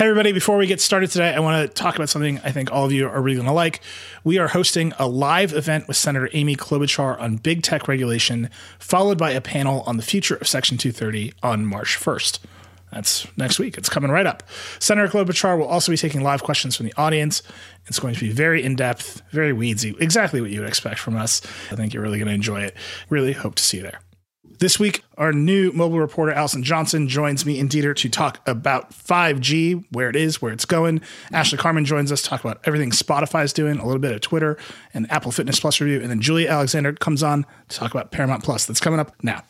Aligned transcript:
Hey, 0.00 0.06
everybody, 0.06 0.32
before 0.32 0.56
we 0.56 0.66
get 0.66 0.80
started 0.80 1.10
today, 1.10 1.34
I 1.34 1.40
want 1.40 1.68
to 1.68 1.74
talk 1.74 1.94
about 1.94 2.08
something 2.08 2.38
I 2.38 2.52
think 2.52 2.72
all 2.72 2.86
of 2.86 2.92
you 2.92 3.06
are 3.06 3.20
really 3.20 3.36
going 3.36 3.46
to 3.46 3.52
like. 3.52 3.82
We 4.24 4.38
are 4.38 4.48
hosting 4.48 4.94
a 4.98 5.06
live 5.06 5.52
event 5.52 5.88
with 5.88 5.98
Senator 5.98 6.30
Amy 6.32 6.56
Klobuchar 6.56 7.20
on 7.20 7.36
big 7.36 7.62
tech 7.62 7.86
regulation, 7.86 8.48
followed 8.78 9.18
by 9.18 9.32
a 9.32 9.42
panel 9.42 9.82
on 9.82 9.98
the 9.98 10.02
future 10.02 10.36
of 10.36 10.48
Section 10.48 10.78
230 10.78 11.34
on 11.42 11.66
March 11.66 11.98
1st. 11.98 12.38
That's 12.90 13.26
next 13.36 13.58
week. 13.58 13.76
It's 13.76 13.90
coming 13.90 14.10
right 14.10 14.24
up. 14.24 14.42
Senator 14.78 15.06
Klobuchar 15.06 15.58
will 15.58 15.68
also 15.68 15.92
be 15.92 15.98
taking 15.98 16.22
live 16.22 16.42
questions 16.42 16.76
from 16.76 16.86
the 16.86 16.94
audience. 16.96 17.42
It's 17.84 17.98
going 17.98 18.14
to 18.14 18.20
be 18.20 18.32
very 18.32 18.62
in 18.62 18.76
depth, 18.76 19.20
very 19.32 19.52
weedsy, 19.52 20.00
exactly 20.00 20.40
what 20.40 20.48
you 20.48 20.60
would 20.60 20.68
expect 20.70 20.98
from 20.98 21.14
us. 21.14 21.42
I 21.70 21.76
think 21.76 21.92
you're 21.92 22.02
really 22.02 22.18
going 22.18 22.28
to 22.28 22.34
enjoy 22.34 22.62
it. 22.62 22.74
Really 23.10 23.34
hope 23.34 23.56
to 23.56 23.62
see 23.62 23.76
you 23.76 23.82
there. 23.82 24.00
This 24.60 24.78
week, 24.78 25.02
our 25.16 25.32
new 25.32 25.72
mobile 25.72 25.98
reporter, 26.00 26.32
Allison 26.32 26.62
Johnson, 26.62 27.08
joins 27.08 27.46
me 27.46 27.58
and 27.58 27.70
Dieter 27.70 27.96
to 27.96 28.10
talk 28.10 28.46
about 28.46 28.90
5G, 28.90 29.86
where 29.90 30.10
it 30.10 30.16
is, 30.16 30.42
where 30.42 30.52
it's 30.52 30.66
going. 30.66 31.00
Ashley 31.32 31.56
Carman 31.56 31.86
joins 31.86 32.12
us 32.12 32.20
to 32.20 32.28
talk 32.28 32.44
about 32.44 32.60
everything 32.64 32.90
Spotify 32.90 33.42
is 33.42 33.54
doing, 33.54 33.78
a 33.78 33.86
little 33.86 34.02
bit 34.02 34.12
of 34.12 34.20
Twitter, 34.20 34.58
and 34.92 35.10
Apple 35.10 35.32
Fitness 35.32 35.58
Plus 35.58 35.80
review. 35.80 36.02
And 36.02 36.10
then 36.10 36.20
Julia 36.20 36.50
Alexander 36.50 36.92
comes 36.92 37.22
on 37.22 37.46
to 37.70 37.76
talk 37.78 37.90
about 37.90 38.10
Paramount 38.10 38.44
Plus. 38.44 38.66
That's 38.66 38.80
coming 38.80 39.00
up 39.00 39.14
now. 39.22 39.42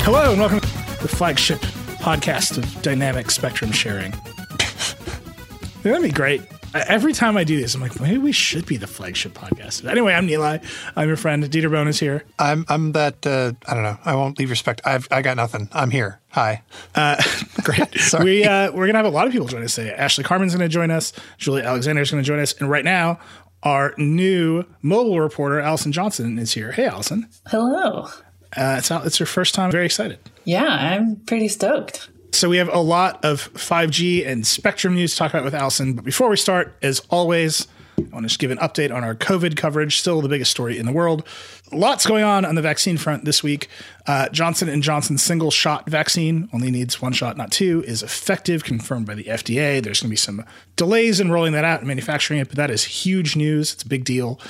Hello, 0.00 0.30
and 0.30 0.40
welcome 0.40 0.60
to 0.60 1.02
the 1.02 1.08
flagship 1.08 1.58
podcast 1.98 2.56
of 2.56 2.80
dynamic 2.82 3.30
spectrum 3.30 3.70
sharing. 3.70 4.12
That'd 5.82 6.00
be 6.00 6.10
great. 6.10 6.40
Every 6.74 7.12
time 7.12 7.36
I 7.36 7.44
do 7.44 7.60
this, 7.60 7.74
I'm 7.76 7.80
like, 7.80 8.00
maybe 8.00 8.18
we 8.18 8.32
should 8.32 8.66
be 8.66 8.76
the 8.76 8.88
flagship 8.88 9.32
podcast. 9.32 9.88
Anyway, 9.88 10.12
I'm 10.12 10.26
Neil. 10.26 10.42
I'm 10.42 11.06
your 11.08 11.16
friend. 11.16 11.44
Dieter 11.44 11.70
Bohn 11.70 11.86
is 11.86 12.00
here. 12.00 12.24
I'm 12.38 12.64
I'm 12.68 12.92
that 12.92 13.24
uh, 13.24 13.52
I 13.66 13.74
don't 13.74 13.84
know. 13.84 13.96
I 14.04 14.16
won't 14.16 14.38
leave 14.40 14.50
respect. 14.50 14.80
I've 14.84 15.06
I 15.10 15.22
got 15.22 15.36
nothing. 15.36 15.68
I'm 15.72 15.90
here. 15.90 16.20
Hi. 16.30 16.62
Uh, 16.96 17.22
great. 17.62 17.94
Sorry. 18.00 18.24
We 18.24 18.44
uh, 18.44 18.72
we're 18.72 18.86
gonna 18.86 18.98
have 18.98 19.06
a 19.06 19.10
lot 19.10 19.26
of 19.26 19.32
people 19.32 19.46
join 19.46 19.62
us 19.62 19.76
today. 19.76 19.92
Ashley 19.92 20.24
Carman's 20.24 20.52
gonna 20.52 20.68
join 20.68 20.90
us. 20.90 21.12
Julia 21.38 21.64
Alexander's 21.64 22.10
gonna 22.10 22.24
join 22.24 22.40
us. 22.40 22.54
And 22.54 22.68
right 22.68 22.84
now, 22.84 23.20
our 23.62 23.94
new 23.96 24.64
mobile 24.82 25.20
reporter, 25.20 25.60
Allison 25.60 25.92
Johnson, 25.92 26.38
is 26.38 26.52
here. 26.52 26.72
Hey, 26.72 26.86
Allison. 26.86 27.28
Hello. 27.46 28.08
Uh, 28.56 28.76
it's 28.78 28.90
it's 28.90 29.18
her 29.18 29.26
first 29.26 29.54
time. 29.54 29.70
Very 29.70 29.86
excited. 29.86 30.18
Yeah, 30.44 30.66
I'm 30.66 31.16
pretty 31.16 31.48
stoked. 31.48 32.08
So 32.34 32.48
we 32.48 32.56
have 32.56 32.68
a 32.68 32.80
lot 32.80 33.24
of 33.24 33.52
5G 33.54 34.26
and 34.26 34.44
Spectrum 34.44 34.96
news 34.96 35.12
to 35.12 35.18
talk 35.18 35.30
about 35.32 35.44
with 35.44 35.54
Allison. 35.54 35.92
But 35.94 36.04
before 36.04 36.28
we 36.28 36.36
start, 36.36 36.76
as 36.82 37.00
always, 37.08 37.68
I 37.96 38.00
want 38.12 38.24
to 38.24 38.28
just 38.28 38.40
give 38.40 38.50
an 38.50 38.58
update 38.58 38.92
on 38.92 39.04
our 39.04 39.14
COVID 39.14 39.56
coverage. 39.56 39.98
Still 39.98 40.20
the 40.20 40.28
biggest 40.28 40.50
story 40.50 40.76
in 40.76 40.84
the 40.84 40.90
world. 40.90 41.24
Lots 41.70 42.06
going 42.06 42.24
on 42.24 42.44
on 42.44 42.56
the 42.56 42.60
vaccine 42.60 42.96
front 42.96 43.24
this 43.24 43.44
week. 43.44 43.68
Uh, 44.08 44.28
Johnson 44.30 44.68
and 44.68 44.82
Johnson's 44.82 45.22
single 45.22 45.52
shot 45.52 45.88
vaccine 45.88 46.48
only 46.52 46.72
needs 46.72 47.00
one 47.00 47.12
shot, 47.12 47.36
not 47.36 47.52
two, 47.52 47.84
is 47.86 48.02
effective, 48.02 48.64
confirmed 48.64 49.06
by 49.06 49.14
the 49.14 49.24
FDA. 49.24 49.80
There's 49.80 50.00
going 50.00 50.08
to 50.08 50.10
be 50.10 50.16
some 50.16 50.44
delays 50.74 51.20
in 51.20 51.30
rolling 51.30 51.52
that 51.52 51.64
out 51.64 51.78
and 51.78 51.86
manufacturing 51.86 52.40
it, 52.40 52.48
but 52.48 52.56
that 52.56 52.70
is 52.70 52.82
huge 52.82 53.36
news. 53.36 53.74
It's 53.74 53.84
a 53.84 53.88
big 53.88 54.04
deal. 54.04 54.40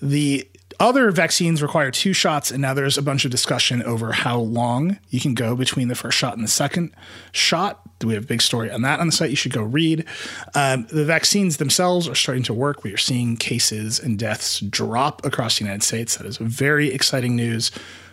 The 0.00 0.48
other 0.80 1.10
vaccines 1.10 1.62
require 1.62 1.90
two 1.90 2.12
shots, 2.12 2.50
and 2.50 2.60
now 2.60 2.74
there's 2.74 2.98
a 2.98 3.02
bunch 3.02 3.24
of 3.24 3.30
discussion 3.30 3.82
over 3.82 4.12
how 4.12 4.38
long 4.38 4.98
you 5.10 5.20
can 5.20 5.34
go 5.34 5.56
between 5.56 5.88
the 5.88 5.94
first 5.94 6.18
shot 6.18 6.34
and 6.34 6.44
the 6.44 6.50
second 6.50 6.94
shot. 7.32 7.80
We 8.02 8.14
have 8.14 8.24
a 8.24 8.26
big 8.26 8.42
story 8.42 8.70
on 8.70 8.82
that 8.82 9.00
on 9.00 9.06
the 9.06 9.12
site. 9.12 9.30
You 9.30 9.36
should 9.36 9.52
go 9.52 9.62
read. 9.62 10.04
Um, 10.54 10.86
the 10.90 11.04
vaccines 11.04 11.56
themselves 11.56 12.08
are 12.08 12.14
starting 12.14 12.44
to 12.44 12.54
work. 12.54 12.84
We 12.84 12.92
are 12.92 12.98
seeing 12.98 13.36
cases 13.36 13.98
and 13.98 14.18
deaths 14.18 14.60
drop 14.60 15.24
across 15.24 15.58
the 15.58 15.64
United 15.64 15.82
States. 15.82 16.16
That 16.16 16.26
is 16.26 16.36
very 16.36 16.92
exciting 16.92 17.36
news. 17.36 17.70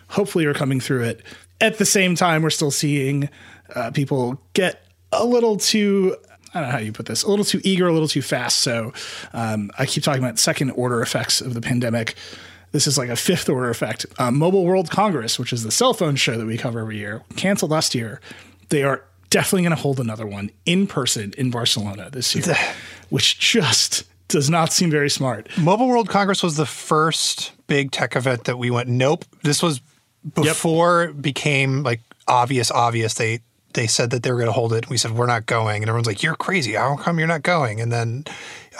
Hopefully, 0.08 0.46
we're 0.46 0.54
coming 0.54 0.80
through 0.80 1.04
it. 1.04 1.22
At 1.60 1.78
the 1.78 1.86
same 1.86 2.14
time, 2.14 2.42
we're 2.42 2.50
still 2.50 2.70
seeing 2.70 3.28
uh, 3.74 3.90
people 3.90 4.40
get 4.54 4.84
a 5.12 5.24
little 5.24 5.56
too 5.56 6.16
I 6.54 6.60
don't 6.60 6.68
know 6.68 6.72
how 6.72 6.80
you 6.80 6.92
put 6.92 7.06
this, 7.06 7.22
a 7.22 7.30
little 7.30 7.44
too 7.44 7.60
eager, 7.64 7.88
a 7.88 7.92
little 7.92 8.08
too 8.08 8.20
fast. 8.20 8.58
So 8.58 8.92
um, 9.32 9.70
I 9.78 9.86
keep 9.86 10.02
talking 10.02 10.22
about 10.22 10.38
second 10.38 10.70
order 10.72 11.00
effects 11.00 11.40
of 11.40 11.54
the 11.54 11.62
pandemic. 11.62 12.14
This 12.72 12.86
is 12.86 12.98
like 12.98 13.10
a 13.10 13.16
fifth 13.16 13.48
order 13.48 13.70
effect. 13.70 14.06
Uh, 14.18 14.30
Mobile 14.30 14.64
World 14.64 14.90
Congress, 14.90 15.38
which 15.38 15.52
is 15.52 15.62
the 15.62 15.70
cell 15.70 15.94
phone 15.94 16.16
show 16.16 16.36
that 16.36 16.46
we 16.46 16.56
cover 16.56 16.80
every 16.80 16.96
year, 16.96 17.22
canceled 17.36 17.70
last 17.70 17.94
year. 17.94 18.20
They 18.70 18.82
are 18.82 19.04
definitely 19.30 19.62
going 19.62 19.76
to 19.76 19.82
hold 19.82 20.00
another 20.00 20.26
one 20.26 20.50
in 20.66 20.86
person 20.86 21.32
in 21.36 21.50
Barcelona 21.50 22.08
this 22.10 22.34
year, 22.34 22.54
which 23.10 23.38
just 23.38 24.04
does 24.28 24.48
not 24.48 24.72
seem 24.72 24.90
very 24.90 25.10
smart. 25.10 25.48
Mobile 25.58 25.86
World 25.86 26.08
Congress 26.08 26.42
was 26.42 26.56
the 26.56 26.66
first 26.66 27.52
big 27.66 27.90
tech 27.90 28.16
event 28.16 28.44
that 28.44 28.58
we 28.58 28.70
went. 28.70 28.88
Nope, 28.88 29.24
this 29.42 29.62
was 29.62 29.80
before 30.34 31.02
yep. 31.02 31.10
it 31.10 31.22
became 31.22 31.82
like 31.82 32.00
obvious. 32.26 32.70
Obvious 32.70 33.14
they 33.14 33.40
they 33.74 33.86
said 33.86 34.10
that 34.10 34.22
they 34.22 34.30
were 34.30 34.38
going 34.38 34.48
to 34.48 34.52
hold 34.52 34.72
it. 34.72 34.88
We 34.88 34.96
said 34.96 35.12
we're 35.12 35.26
not 35.26 35.46
going, 35.46 35.82
and 35.82 35.88
everyone's 35.88 36.06
like, 36.06 36.22
"You're 36.22 36.34
crazy! 36.34 36.74
How 36.74 36.96
come 36.96 37.18
you're 37.18 37.28
not 37.28 37.42
going?" 37.42 37.80
And 37.80 37.92
then 37.92 38.24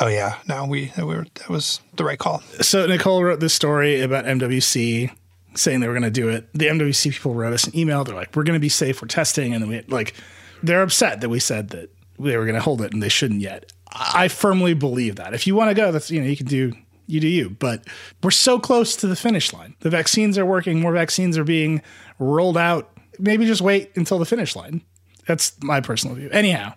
oh 0.00 0.08
yeah, 0.08 0.36
no, 0.48 0.66
we, 0.66 0.92
we 0.96 1.04
were, 1.04 1.26
that 1.34 1.48
was 1.48 1.80
the 1.94 2.04
right 2.04 2.18
call. 2.18 2.40
So 2.60 2.86
Nicole 2.86 3.22
wrote 3.22 3.40
this 3.40 3.54
story 3.54 4.00
about 4.00 4.24
MWC 4.24 5.10
saying 5.54 5.80
they 5.80 5.88
were 5.88 5.94
going 5.94 6.02
to 6.02 6.10
do 6.10 6.28
it. 6.28 6.48
The 6.54 6.66
MWC 6.66 7.12
people 7.12 7.34
wrote 7.34 7.52
us 7.52 7.64
an 7.64 7.76
email. 7.76 8.04
They're 8.04 8.14
like, 8.14 8.34
we're 8.34 8.44
going 8.44 8.58
to 8.58 8.60
be 8.60 8.68
safe. 8.68 9.02
We're 9.02 9.08
testing. 9.08 9.52
And 9.52 9.62
then 9.62 9.68
we 9.68 9.82
like, 9.82 10.14
they're 10.62 10.82
upset 10.82 11.20
that 11.20 11.28
we 11.28 11.40
said 11.40 11.70
that 11.70 11.90
they 12.18 12.36
were 12.36 12.44
going 12.44 12.54
to 12.54 12.62
hold 12.62 12.80
it 12.80 12.92
and 12.92 13.02
they 13.02 13.08
shouldn't 13.08 13.40
yet. 13.40 13.70
I 13.92 14.28
firmly 14.28 14.72
believe 14.72 15.16
that. 15.16 15.34
If 15.34 15.46
you 15.46 15.54
want 15.54 15.70
to 15.70 15.74
go, 15.74 15.92
that's, 15.92 16.10
you 16.10 16.20
know, 16.20 16.26
you 16.26 16.36
can 16.36 16.46
do, 16.46 16.72
you 17.06 17.20
do 17.20 17.28
you. 17.28 17.50
But 17.50 17.84
we're 18.22 18.30
so 18.30 18.58
close 18.58 18.96
to 18.96 19.06
the 19.06 19.16
finish 19.16 19.52
line. 19.52 19.74
The 19.80 19.90
vaccines 19.90 20.38
are 20.38 20.46
working. 20.46 20.80
More 20.80 20.92
vaccines 20.92 21.36
are 21.36 21.44
being 21.44 21.82
rolled 22.18 22.56
out. 22.56 22.90
Maybe 23.18 23.46
just 23.46 23.60
wait 23.60 23.90
until 23.96 24.18
the 24.18 24.26
finish 24.26 24.56
line. 24.56 24.82
That's 25.26 25.52
my 25.62 25.80
personal 25.80 26.16
view. 26.16 26.28
Anyhow, 26.30 26.74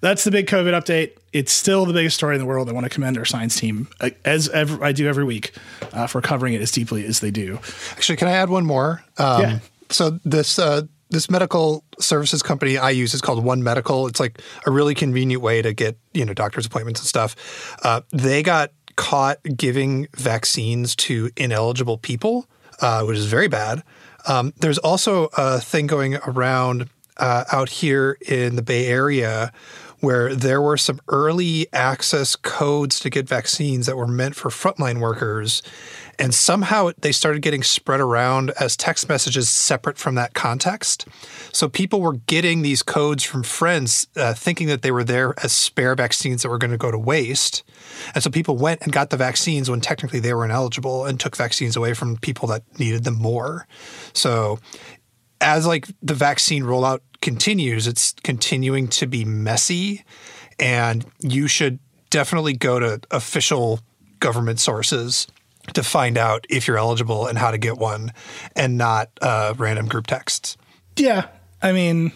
that's 0.00 0.24
the 0.24 0.30
big 0.30 0.46
COVID 0.46 0.72
update. 0.72 1.12
It's 1.32 1.52
still 1.52 1.84
the 1.84 1.92
biggest 1.92 2.16
story 2.16 2.34
in 2.34 2.40
the 2.40 2.46
world. 2.46 2.68
I 2.68 2.72
want 2.72 2.84
to 2.84 2.90
commend 2.90 3.18
our 3.18 3.26
science 3.26 3.56
team, 3.56 3.88
uh, 4.00 4.10
as 4.24 4.48
ever, 4.48 4.82
I 4.82 4.92
do 4.92 5.06
every 5.08 5.24
week, 5.24 5.52
uh, 5.92 6.06
for 6.06 6.22
covering 6.22 6.54
it 6.54 6.62
as 6.62 6.70
deeply 6.70 7.04
as 7.04 7.20
they 7.20 7.30
do. 7.30 7.58
Actually, 7.90 8.16
can 8.16 8.28
I 8.28 8.32
add 8.32 8.48
one 8.48 8.64
more? 8.64 9.04
Um, 9.18 9.42
yeah. 9.42 9.58
So 9.90 10.18
this 10.24 10.58
uh, 10.58 10.82
this 11.10 11.30
medical 11.30 11.84
services 12.00 12.42
company 12.42 12.78
I 12.78 12.90
use 12.90 13.12
is 13.12 13.20
called 13.20 13.44
One 13.44 13.62
Medical. 13.62 14.06
It's 14.06 14.18
like 14.18 14.40
a 14.66 14.70
really 14.70 14.94
convenient 14.94 15.42
way 15.42 15.60
to 15.60 15.74
get 15.74 15.98
you 16.14 16.24
know 16.24 16.32
doctor's 16.32 16.64
appointments 16.64 17.00
and 17.00 17.06
stuff. 17.06 17.76
Uh, 17.82 18.00
they 18.10 18.42
got 18.42 18.72
caught 18.96 19.38
giving 19.56 20.08
vaccines 20.16 20.96
to 20.96 21.30
ineligible 21.36 21.98
people, 21.98 22.46
uh, 22.80 23.04
which 23.04 23.18
is 23.18 23.26
very 23.26 23.48
bad. 23.48 23.82
Um, 24.26 24.52
there's 24.60 24.78
also 24.78 25.28
a 25.36 25.60
thing 25.60 25.86
going 25.86 26.16
around 26.16 26.88
uh, 27.16 27.44
out 27.52 27.68
here 27.68 28.16
in 28.26 28.56
the 28.56 28.62
Bay 28.62 28.86
Area 28.86 29.52
where 30.00 30.34
there 30.34 30.60
were 30.60 30.76
some 30.76 31.00
early 31.08 31.68
access 31.72 32.34
codes 32.34 32.98
to 32.98 33.08
get 33.08 33.28
vaccines 33.28 33.86
that 33.86 33.96
were 33.96 34.06
meant 34.06 34.34
for 34.34 34.50
frontline 34.50 35.00
workers. 35.00 35.62
And 36.22 36.32
somehow 36.32 36.92
they 36.98 37.10
started 37.10 37.42
getting 37.42 37.64
spread 37.64 37.98
around 37.98 38.52
as 38.60 38.76
text 38.76 39.08
messages 39.08 39.50
separate 39.50 39.98
from 39.98 40.14
that 40.14 40.34
context. 40.34 41.08
So 41.50 41.68
people 41.68 42.00
were 42.00 42.12
getting 42.12 42.62
these 42.62 42.80
codes 42.80 43.24
from 43.24 43.42
friends 43.42 44.06
uh, 44.14 44.32
thinking 44.32 44.68
that 44.68 44.82
they 44.82 44.92
were 44.92 45.02
there 45.02 45.34
as 45.42 45.50
spare 45.50 45.96
vaccines 45.96 46.42
that 46.42 46.48
were 46.48 46.58
going 46.58 46.70
to 46.70 46.76
go 46.76 46.92
to 46.92 46.98
waste. 46.98 47.64
And 48.14 48.22
so 48.22 48.30
people 48.30 48.56
went 48.56 48.82
and 48.82 48.92
got 48.92 49.10
the 49.10 49.16
vaccines 49.16 49.68
when 49.68 49.80
technically 49.80 50.20
they 50.20 50.32
were 50.32 50.44
ineligible 50.44 51.06
and 51.06 51.18
took 51.18 51.34
vaccines 51.34 51.74
away 51.74 51.92
from 51.92 52.16
people 52.18 52.46
that 52.50 52.62
needed 52.78 53.02
them 53.02 53.16
more. 53.16 53.66
So 54.12 54.60
as 55.40 55.66
like 55.66 55.88
the 56.02 56.14
vaccine 56.14 56.62
rollout 56.62 57.00
continues, 57.20 57.88
it's 57.88 58.14
continuing 58.22 58.86
to 58.90 59.08
be 59.08 59.24
messy, 59.24 60.04
and 60.60 61.04
you 61.18 61.48
should 61.48 61.80
definitely 62.10 62.52
go 62.52 62.78
to 62.78 63.00
official 63.10 63.80
government 64.20 64.60
sources 64.60 65.26
to 65.74 65.82
find 65.82 66.18
out 66.18 66.46
if 66.50 66.66
you're 66.66 66.78
eligible 66.78 67.26
and 67.26 67.38
how 67.38 67.50
to 67.50 67.58
get 67.58 67.78
one, 67.78 68.12
and 68.56 68.78
not 68.78 69.10
uh, 69.20 69.54
random 69.56 69.86
group 69.86 70.06
texts. 70.06 70.56
Yeah, 70.96 71.28
I 71.62 71.72
mean, 71.72 72.12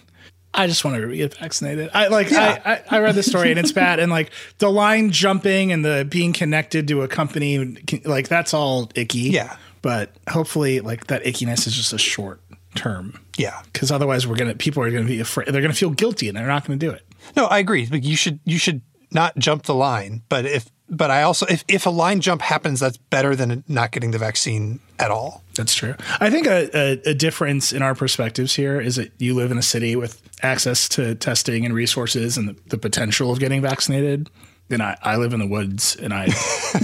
I 0.57 0.67
just 0.67 0.85
want 0.85 0.97
to 0.97 1.15
get 1.15 1.35
vaccinated. 1.35 1.91
I 1.93 2.09
like 2.09 2.31
yeah. 2.31 2.61
I, 2.65 2.73
I, 2.73 2.83
I 2.97 3.01
read 3.01 3.15
the 3.15 3.23
story 3.23 3.51
and 3.51 3.59
it's 3.59 3.73
bad 3.73 4.01
and 4.01 4.11
like 4.11 4.31
the 4.59 4.71
line 4.71 5.11
jumping 5.11 5.71
and 5.71 5.85
the 5.85 6.07
being 6.09 6.33
connected 6.33 6.89
to 6.89 7.03
a 7.03 7.09
company 7.09 7.77
like 8.05 8.29
that's 8.29 8.55
all 8.55 8.91
icky. 8.95 9.19
Yeah. 9.19 9.57
But 9.83 10.13
hopefully 10.29 10.81
like 10.81 11.09
that 11.09 11.25
ickiness 11.25 11.67
is 11.67 11.75
just 11.75 11.93
a 11.93 11.99
short 11.99 12.41
term. 12.75 13.21
Yeah, 13.37 13.61
because 13.73 13.91
otherwise 13.91 14.27
we're 14.27 14.37
gonna 14.37 14.55
people 14.55 14.83
are 14.83 14.91
gonna 14.91 15.05
be 15.05 15.21
afraid. 15.21 15.49
They're 15.49 15.63
gonna 15.63 15.75
feel 15.75 15.91
guilty 15.91 16.29
and 16.29 16.37
they're 16.37 16.47
not 16.47 16.65
gonna 16.67 16.79
do 16.79 16.91
it. 16.91 17.03
No, 17.37 17.45
I 17.47 17.59
agree. 17.59 17.87
But 17.87 18.03
you 18.03 18.17
should 18.17 18.41
you 18.45 18.59
should 18.59 18.81
not 19.11 19.37
jump 19.37 19.65
the 19.65 19.75
line. 19.75 20.23
But 20.29 20.47
if 20.47 20.71
but 20.89 21.11
I 21.11 21.23
also 21.23 21.47
if 21.47 21.65
if 21.69 21.87
a 21.87 21.91
line 21.91 22.21
jump 22.21 22.43
happens, 22.43 22.81
that's 22.81 22.97
better 22.97 23.35
than 23.35 23.65
not 23.69 23.93
getting 23.93 24.11
the 24.13 24.19
vaccine 24.19 24.81
at 24.99 25.11
all. 25.11 25.43
That's 25.55 25.75
true. 25.75 25.95
I 26.21 26.31
think 26.31 26.47
a, 26.47 26.71
a, 26.75 27.11
a 27.11 27.15
difference 27.15 27.73
in 27.73 27.83
our 27.83 27.95
perspectives 27.95 28.55
here 28.55 28.81
is 28.81 28.97
that 28.97 29.13
you 29.19 29.35
live 29.35 29.51
in 29.51 29.59
a 29.59 29.63
city 29.63 29.97
with 29.97 30.23
access 30.43 30.89
to 30.91 31.15
testing 31.15 31.65
and 31.65 31.75
resources 31.75 32.37
and 32.37 32.49
the, 32.49 32.57
the 32.67 32.79
potential 32.79 33.31
of 33.33 33.41
getting 33.41 33.63
vaccinated 33.63 34.29
and 34.69 34.83
I, 34.83 34.97
I 35.03 35.17
live 35.17 35.33
in 35.33 35.41
the 35.41 35.47
woods 35.47 35.97
and 35.97 36.13
I 36.13 36.29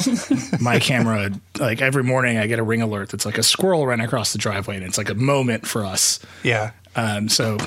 my 0.60 0.78
camera 0.78 1.31
like 1.58 1.82
every 1.82 2.02
morning 2.04 2.38
I 2.38 2.46
get 2.46 2.58
a 2.58 2.62
ring 2.62 2.81
alert 2.82 3.10
that's 3.10 3.26
like 3.26 3.38
a 3.38 3.43
squirrel 3.43 3.87
ran 3.87 4.00
across 4.00 4.32
the 4.32 4.38
driveway 4.38 4.76
and 4.76 4.84
it's 4.84 4.99
like 4.99 5.10
a 5.10 5.14
moment 5.14 5.66
for 5.66 5.84
us. 5.84 6.19
Yeah. 6.43 6.72
Um, 6.96 7.28
so 7.28 7.58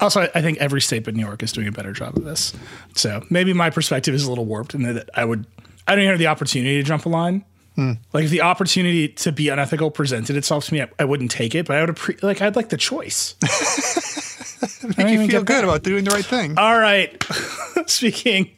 Also, 0.00 0.22
I 0.34 0.40
think 0.40 0.58
every 0.58 0.80
state 0.80 1.04
but 1.04 1.14
New 1.14 1.24
York 1.24 1.42
is 1.42 1.52
doing 1.52 1.68
a 1.68 1.72
better 1.72 1.92
job 1.92 2.16
of 2.16 2.24
this. 2.24 2.54
So 2.94 3.22
maybe 3.28 3.52
my 3.52 3.70
perspective 3.70 4.14
is 4.14 4.24
a 4.24 4.28
little 4.30 4.46
warped, 4.46 4.72
and 4.74 4.84
that 4.86 5.10
I 5.14 5.24
would, 5.24 5.46
I 5.86 5.94
don't 5.94 6.02
even 6.02 6.12
have 6.12 6.18
the 6.18 6.26
opportunity 6.28 6.76
to 6.76 6.82
jump 6.82 7.06
a 7.06 7.08
line. 7.08 7.44
Like 7.76 8.24
if 8.24 8.30
the 8.30 8.42
opportunity 8.42 9.08
to 9.08 9.32
be 9.32 9.48
unethical 9.48 9.90
presented 9.90 10.36
itself 10.36 10.66
to 10.66 10.74
me, 10.74 10.82
I, 10.82 10.88
I 11.00 11.04
wouldn't 11.04 11.30
take 11.30 11.54
it. 11.54 11.66
But 11.66 11.76
I 11.76 11.84
would 11.84 11.96
appre- 11.96 12.22
like 12.22 12.40
I'd 12.40 12.56
like 12.56 12.68
the 12.68 12.76
choice. 12.76 13.34
Make 14.96 15.08
you 15.08 15.26
feel 15.26 15.42
good 15.42 15.64
about 15.64 15.82
doing 15.82 16.04
the 16.04 16.10
right 16.10 16.24
thing. 16.24 16.56
All 16.56 16.78
right. 16.78 17.22
speaking 17.86 18.50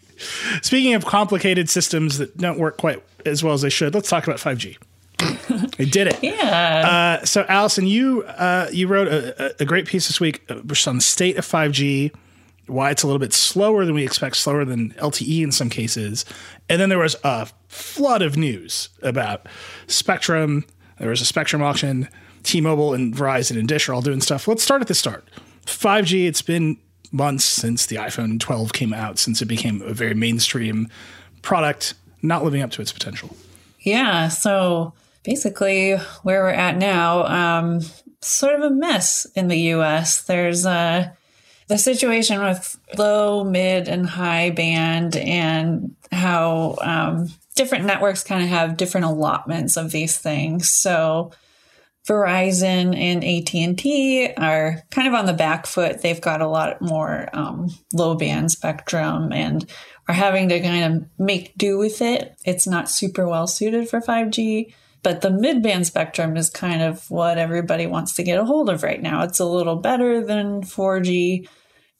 speaking 0.63 0.95
of 0.95 1.05
complicated 1.07 1.71
systems 1.71 2.19
that 2.19 2.37
don't 2.37 2.59
work 2.59 2.77
quite 2.77 3.03
as 3.25 3.43
well 3.43 3.55
as 3.55 3.63
they 3.63 3.71
should, 3.71 3.95
let's 3.95 4.09
talk 4.09 4.27
about 4.27 4.39
5G. 4.39 4.77
they 5.77 5.85
did 5.91 6.09
it. 6.09 6.19
Yeah. 6.23 7.19
Uh, 7.23 7.25
so, 7.25 7.45
Allison, 7.49 7.87
you 7.87 8.23
uh, 8.25 8.69
you 8.71 8.87
wrote 8.87 9.09
a, 9.09 9.55
a 9.61 9.65
great 9.65 9.87
piece 9.87 10.09
this 10.09 10.21
week 10.21 10.45
uh, 10.51 10.61
on 10.87 10.97
the 10.97 11.03
state 11.03 11.39
of 11.39 11.47
5G, 11.47 12.13
why 12.67 12.91
it's 12.91 13.03
a 13.03 13.07
little 13.07 13.21
bit 13.21 13.33
slower 13.33 13.85
than 13.85 13.95
we 13.95 14.05
expect, 14.05 14.37
slower 14.37 14.65
than 14.65 14.91
LTE 14.93 15.43
in 15.43 15.53
some 15.53 15.71
cases, 15.71 16.25
and 16.69 16.81
then 16.81 16.89
there 16.89 16.99
was 16.99 17.17
a 17.25 17.49
flood 17.69 18.23
of 18.23 18.37
news 18.37 18.89
about 19.03 19.47
Spectrum. 19.87 20.65
There 20.99 21.11
was 21.11 21.21
a 21.21 21.27
Spectrum 21.27 21.63
auction. 21.63 22.09
T-Mobile 22.43 22.95
and 22.95 23.15
Verizon 23.15 23.59
and 23.59 23.67
Dish 23.69 23.89
are 23.89 23.95
all 23.95 24.03
doing 24.03 24.21
stuff. 24.21 24.47
Let's 24.47 24.63
start 24.63 24.81
at 24.81 24.89
the 24.89 24.95
start. 24.95 25.29
5G. 25.67 26.29
It's 26.29 26.43
been 26.43 26.79
months 27.11 27.45
since 27.45 27.87
the 27.87 27.97
iPhone 27.97 28.39
12 28.39 28.73
came 28.73 28.93
out, 28.93 29.19
since 29.19 29.43
it 29.43 29.47
became 29.47 29.83
a 29.83 29.93
very 29.93 30.15
mainstream 30.15 30.89
product, 31.43 31.95
not 32.23 32.45
living 32.45 32.63
up 32.63 32.71
to 32.73 32.83
its 32.83 32.93
potential. 32.93 33.37
Yeah. 33.81 34.29
So 34.29 34.95
basically, 35.25 35.97
where 36.23 36.43
we're 36.43 36.51
at 36.51 36.77
now, 36.77 37.27
um, 37.27 37.81
sort 38.21 38.55
of 38.55 38.63
a 38.63 38.71
mess 38.71 39.27
in 39.35 39.49
the 39.49 39.59
US. 39.73 40.23
There's 40.23 40.67
uh, 40.67 41.11
the 41.69 41.79
situation 41.79 42.41
with 42.41 42.79
low, 42.97 43.45
mid, 43.45 43.89
and 43.89 44.07
high 44.07 44.51
band, 44.51 45.17
and 45.17 45.97
how 46.13 46.77
um, 46.81 47.29
different 47.57 47.85
networks 47.85 48.23
kind 48.23 48.43
of 48.43 48.49
have 48.49 48.77
different 48.77 49.07
allotments 49.07 49.77
of 49.77 49.91
these 49.91 50.19
things. 50.19 50.73
So 50.73 51.33
Verizon 52.07 52.97
and 52.97 53.25
AT&T 53.25 54.33
are 54.37 54.83
kind 54.91 55.09
of 55.09 55.15
on 55.15 55.27
the 55.27 55.33
back 55.33 55.67
foot. 55.67 56.03
They've 56.03 56.21
got 56.21 56.41
a 56.41 56.47
lot 56.47 56.81
more 56.81 57.29
um, 57.33 57.71
low 57.93 58.15
band 58.15 58.53
spectrum 58.53 59.33
and 59.33 59.69
are 60.07 60.15
having 60.15 60.49
to 60.51 60.61
kind 60.61 60.95
of 60.95 61.05
make 61.19 61.57
do 61.57 61.79
with 61.79 62.01
it. 62.01 62.37
It's 62.45 62.67
not 62.67 62.89
super 62.89 63.27
well 63.27 63.49
suited 63.49 63.89
for 63.89 64.01
5G, 64.01 64.73
but 65.07 65.21
the 65.21 65.31
mid 65.31 65.63
band 65.63 65.87
spectrum 65.87 66.37
is 66.37 66.51
kind 66.51 66.83
of 66.83 67.09
what 67.13 67.39
everybody 67.39 67.87
wants 67.87 68.15
to 68.15 68.25
get 68.25 68.41
a 68.41 68.45
hold 68.45 68.69
of 68.69 68.83
right 68.83 69.01
now. 69.01 69.23
It's 69.23 69.39
a 69.39 69.45
little 69.45 69.77
better 69.77 70.27
than 70.27 70.63
4G. 70.63 71.49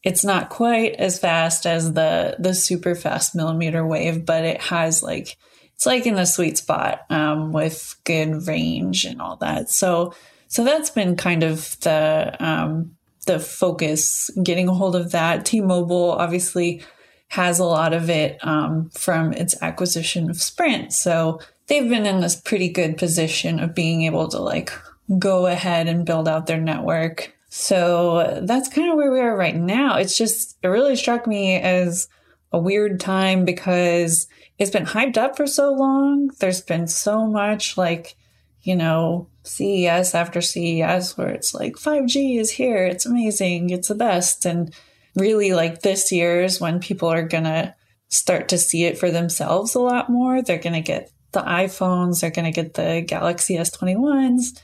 It's 0.03 0.25
not 0.25 0.49
quite 0.49 0.97
as 0.97 1.17
fast 1.17 1.67
as 1.67 1.93
the 1.93 2.35
the 2.41 2.53
super 2.53 2.97
fast 2.97 3.37
millimeter 3.37 3.87
wave, 3.87 4.27
but 4.27 4.43
it 4.43 4.61
has 4.61 5.05
like 5.05 5.37
it's 5.73 5.87
like 5.87 6.05
in 6.05 6.17
the 6.17 6.25
sweet 6.25 6.59
spot 6.59 7.03
um, 7.09 7.53
with 7.53 7.95
good 8.03 8.49
range 8.49 9.05
and 9.05 9.23
all 9.23 9.37
that. 9.37 9.71
So 9.71 10.13
so 10.49 10.65
that's 10.65 10.91
been 10.91 11.15
kind 11.15 11.45
of 11.45 11.79
the 11.83 12.37
um, 12.41 12.97
the 13.29 13.39
focus, 13.39 14.31
getting 14.43 14.67
a 14.67 14.75
hold 14.75 14.97
of 14.97 15.13
that. 15.13 15.45
T-Mobile 15.45 16.11
obviously 16.11 16.83
has 17.29 17.61
a 17.61 17.65
lot 17.65 17.95
of 17.95 18.11
it 18.11 18.45
um, 18.45 18.91
from 18.91 19.33
its 19.33 19.55
acquisition 19.63 20.29
of 20.29 20.43
Sprint, 20.43 20.93
so 20.93 21.39
they've 21.67 21.89
been 21.89 22.07
in 22.07 22.21
this 22.21 22.37
pretty 22.37 22.69
good 22.69 22.99
position 22.99 23.61
of 23.61 23.75
being 23.75 24.03
able 24.03 24.29
to 24.29 24.39
like 24.39 24.73
go 25.19 25.47
ahead 25.47 25.89
and 25.89 26.07
build 26.07 26.29
out 26.29 26.47
their 26.47 26.61
network. 26.61 27.35
So 27.49 28.41
that's 28.43 28.69
kind 28.69 28.91
of 28.91 28.97
where 28.97 29.13
we 29.13 29.21
are 29.21 29.37
right 29.37 29.57
now. 29.57 29.97
It's 29.97 30.17
just 30.17 30.59
it 30.63 30.69
really 30.69 30.97
struck 30.97 31.27
me 31.27 31.57
as 31.57 32.09
a 32.53 32.59
weird 32.59 33.01
time 33.01 33.45
because 33.45 34.27
it's 34.59 34.71
been 34.71 34.87
hyped 34.87 35.17
up 35.17 35.37
for 35.37 35.47
so 35.47 35.73
long. 35.73 36.31
There's 36.39 36.61
been 36.61 36.87
so 36.87 37.27
much 37.27 37.77
like, 37.77 38.17
you 38.63 38.77
know, 38.77 39.29
CES 39.45 40.15
after 40.15 40.41
CES 40.41 41.17
where 41.17 41.29
it's 41.29 41.55
like 41.55 41.75
5G 41.75 42.39
is 42.39 42.51
here. 42.51 42.85
It's 42.87 43.07
amazing. 43.07 43.71
It's 43.71 43.89
the 43.89 43.95
best. 43.95 44.45
And 44.45 44.75
really 45.15 45.53
like 45.53 45.83
this 45.83 46.11
year 46.11 46.43
is 46.43 46.61
when 46.61 46.81
people 46.81 47.09
are 47.09 47.27
going 47.27 47.45
to 47.45 47.75
start 48.09 48.49
to 48.49 48.59
see 48.59 48.85
it 48.85 48.99
for 48.99 49.11
themselves 49.11 49.75
a 49.75 49.81
lot 49.81 50.09
more. 50.11 50.43
They're 50.43 50.59
going 50.59 50.75
to 50.75 50.81
get 50.81 51.11
the 51.37 51.49
iPhones. 51.49 52.21
They're 52.21 52.31
going 52.31 52.53
to 52.53 52.63
get 52.63 52.75
the 52.75 53.05
Galaxy 53.07 53.57
S21s. 53.57 54.61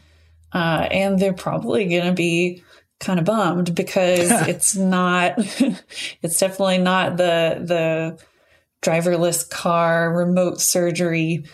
Uh, 0.53 0.89
and 0.91 1.19
they're 1.19 1.33
probably 1.33 1.89
going 1.89 2.05
to 2.05 2.13
be 2.13 2.63
kind 3.01 3.19
of 3.19 3.25
bummed 3.25 3.75
because 3.75 4.31
it's 4.49 4.77
not, 4.77 5.35
it's 6.23 6.39
definitely 6.39 6.79
not 6.79 7.17
the, 7.17 7.63
the, 7.65 8.19
driverless 8.83 9.49
car, 9.49 10.13
remote 10.13 10.61
surgery, 10.61 11.45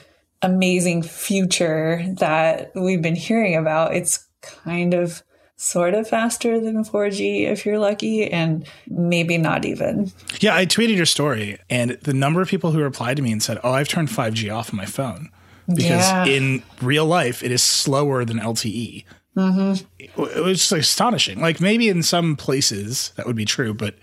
amazing 0.41 1.03
future 1.03 2.03
that 2.19 2.73
we've 2.75 3.03
been 3.03 3.15
hearing 3.15 3.55
about. 3.55 3.95
It's 3.95 4.27
kind 4.41 4.95
of 4.95 5.23
sort 5.61 5.93
of 5.93 6.09
faster 6.09 6.61
than 6.61 6.85
4G 6.85 7.43
if 7.51 7.67
you're 7.67 7.79
lucky, 7.81 8.31
and 8.31 8.65
maybe 8.89 9.37
not 9.37 9.65
even. 9.65 10.11
Yeah, 10.41 10.55
I 10.55 10.65
tweeted 10.65 10.97
your 10.97 11.05
story, 11.05 11.59
and 11.69 11.91
the 12.03 12.15
number 12.15 12.41
of 12.41 12.49
people 12.49 12.71
who 12.71 12.81
replied 12.81 13.17
to 13.19 13.23
me 13.23 13.33
and 13.33 13.43
said, 13.43 13.59
"Oh, 13.65 13.73
I've 13.73 13.89
turned 13.89 14.09
5G 14.09 14.51
off 14.55 14.71
on 14.73 14.77
my 14.77 14.87
phone 14.87 15.29
because 15.67 16.09
Yeah. 16.09 16.25
in 16.27 16.63
real 16.81 17.05
life 17.07 17.43
it 17.43 17.51
is 17.51 17.63
slower 17.63 18.25
than 18.25 18.39
LTE." 18.39 19.05
Mm-hmm. 19.37 19.85
It 19.99 20.43
was 20.45 20.59
just 20.61 20.73
astonishing. 20.73 21.41
Like 21.41 21.61
maybe 21.61 21.89
in 21.89 22.03
some 22.03 22.37
places 22.37 23.13
that 23.17 23.27
would 23.27 23.37
be 23.37 23.45
true, 23.45 23.75
but 23.75 23.97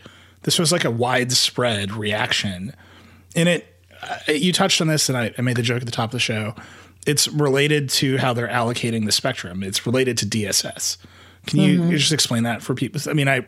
this 0.43 0.59
was 0.59 0.71
like 0.71 0.85
a 0.85 0.91
widespread 0.91 1.91
reaction. 1.93 2.73
And 3.35 3.49
it, 3.49 3.65
you 4.27 4.51
touched 4.53 4.79
on 4.81 4.87
this, 4.87 5.09
and 5.09 5.17
I, 5.17 5.33
I 5.37 5.41
made 5.41 5.55
the 5.55 5.61
joke 5.63 5.79
at 5.81 5.85
the 5.85 5.91
top 5.91 6.09
of 6.09 6.11
the 6.11 6.19
show. 6.19 6.53
It's 7.07 7.27
related 7.27 7.89
to 7.91 8.17
how 8.17 8.33
they're 8.33 8.47
allocating 8.47 9.05
the 9.05 9.11
spectrum. 9.11 9.63
It's 9.63 9.85
related 9.85 10.17
to 10.19 10.25
DSS. 10.25 10.97
Can 11.45 11.59
you, 11.59 11.83
you 11.89 11.97
just 11.97 12.11
explain 12.11 12.43
that 12.43 12.61
for 12.61 12.73
people? 12.73 13.01
I 13.07 13.13
mean, 13.13 13.27
I 13.27 13.45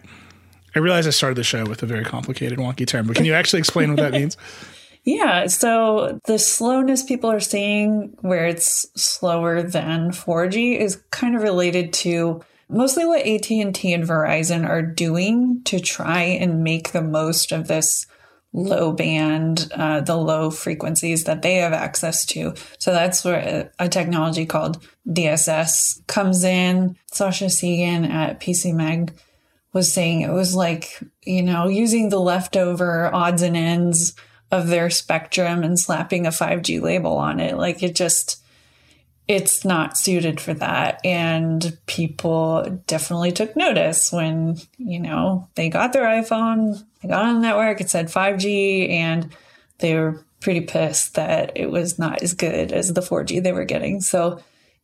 I 0.76 0.80
realize 0.80 1.08
I 1.08 1.12
started 1.12 1.36
the 1.36 1.44
show 1.44 1.66
with 1.66 1.82
a 1.84 1.86
very 1.86 2.06
complicated, 2.06 2.60
wonky 2.60 2.86
term, 2.86 3.08
but 3.08 3.16
can 3.16 3.26
you 3.26 3.34
actually 3.34 3.60
explain 3.60 3.90
what 3.90 4.00
that 4.00 4.12
means? 4.14 4.38
Yeah, 5.08 5.48
so 5.48 6.20
the 6.26 6.38
slowness 6.38 7.02
people 7.02 7.32
are 7.32 7.40
seeing 7.40 8.18
where 8.20 8.46
it's 8.46 8.88
slower 9.02 9.64
than 9.64 10.12
4G 10.12 10.78
is 10.78 11.02
kind 11.12 11.34
of 11.34 11.44
related 11.44 11.94
to 11.94 12.42
mostly 12.68 13.06
what 13.06 13.26
AT&T 13.26 13.94
and 13.94 14.04
Verizon 14.04 14.68
are 14.68 14.82
doing 14.82 15.62
to 15.64 15.80
try 15.80 16.24
and 16.24 16.62
make 16.62 16.92
the 16.92 17.02
most 17.02 17.54
of 17.54 17.70
this 17.70 18.06
low 18.54 18.92
band, 18.92 19.70
uh, 19.76 20.02
the 20.02 20.16
low 20.16 20.50
frequencies 20.50 21.26
that 21.26 21.42
they 21.42 21.56
have 21.56 21.74
access 21.74 22.26
to. 22.26 22.54
So 22.80 22.92
that's 22.92 23.24
where 23.24 23.72
a, 23.80 23.90
technology 23.90 24.46
called 24.46 24.84
DSS 25.08 26.06
comes 26.08 26.44
in. 26.44 26.98
Sasha 27.12 27.46
Segan 27.46 28.10
at 28.10 28.40
PC 28.40 28.74
Mag 28.74 29.14
was 29.74 29.92
saying 29.92 30.22
it 30.22 30.32
was 30.32 30.56
like, 30.56 31.00
you 31.24 31.44
know, 31.44 31.68
using 31.68 32.10
the 32.10 32.20
leftover 32.20 33.14
odds 33.14 33.42
and 33.42 33.58
ends 33.58 34.16
of 34.52 34.68
their 34.68 34.90
spectrum 34.90 35.64
and 35.64 35.80
slapping 35.80 36.26
a 36.26 36.30
5G 36.30 36.82
label 36.82 37.18
on 37.18 37.40
it. 37.40 37.58
Like 37.58 37.84
it 37.84 37.96
just, 37.96 38.44
it's 39.28 39.66
not 39.66 39.98
suited 39.98 40.40
for 40.40 40.54
that. 40.56 41.02
And 41.04 41.78
people 41.86 42.82
definitely 42.88 43.32
took 43.32 43.56
notice 43.56 44.12
when, 44.12 44.58
you 44.78 45.00
know, 45.00 45.50
they 45.56 45.70
got 45.70 45.94
their 45.94 46.06
iPhone, 46.06 46.84
they 47.02 47.10
got 47.10 47.26
on 47.26 47.36
the 47.36 47.42
network, 47.42 47.82
it 47.82 47.90
said 47.90 48.08
5G, 48.08 48.90
and 48.90 49.36
they 49.80 49.96
were 49.96 50.26
pretty 50.40 50.62
pissed 50.62 51.16
that 51.16 51.52
it 51.56 51.70
was 51.70 52.00
not 52.00 52.24
as 52.24 52.34
good 52.34 52.72
as 52.72 52.94
the 52.94 53.02
4G 53.02 53.44
they 53.44 53.52
were 53.52 53.66
getting. 53.66 54.02
So, 54.02 54.40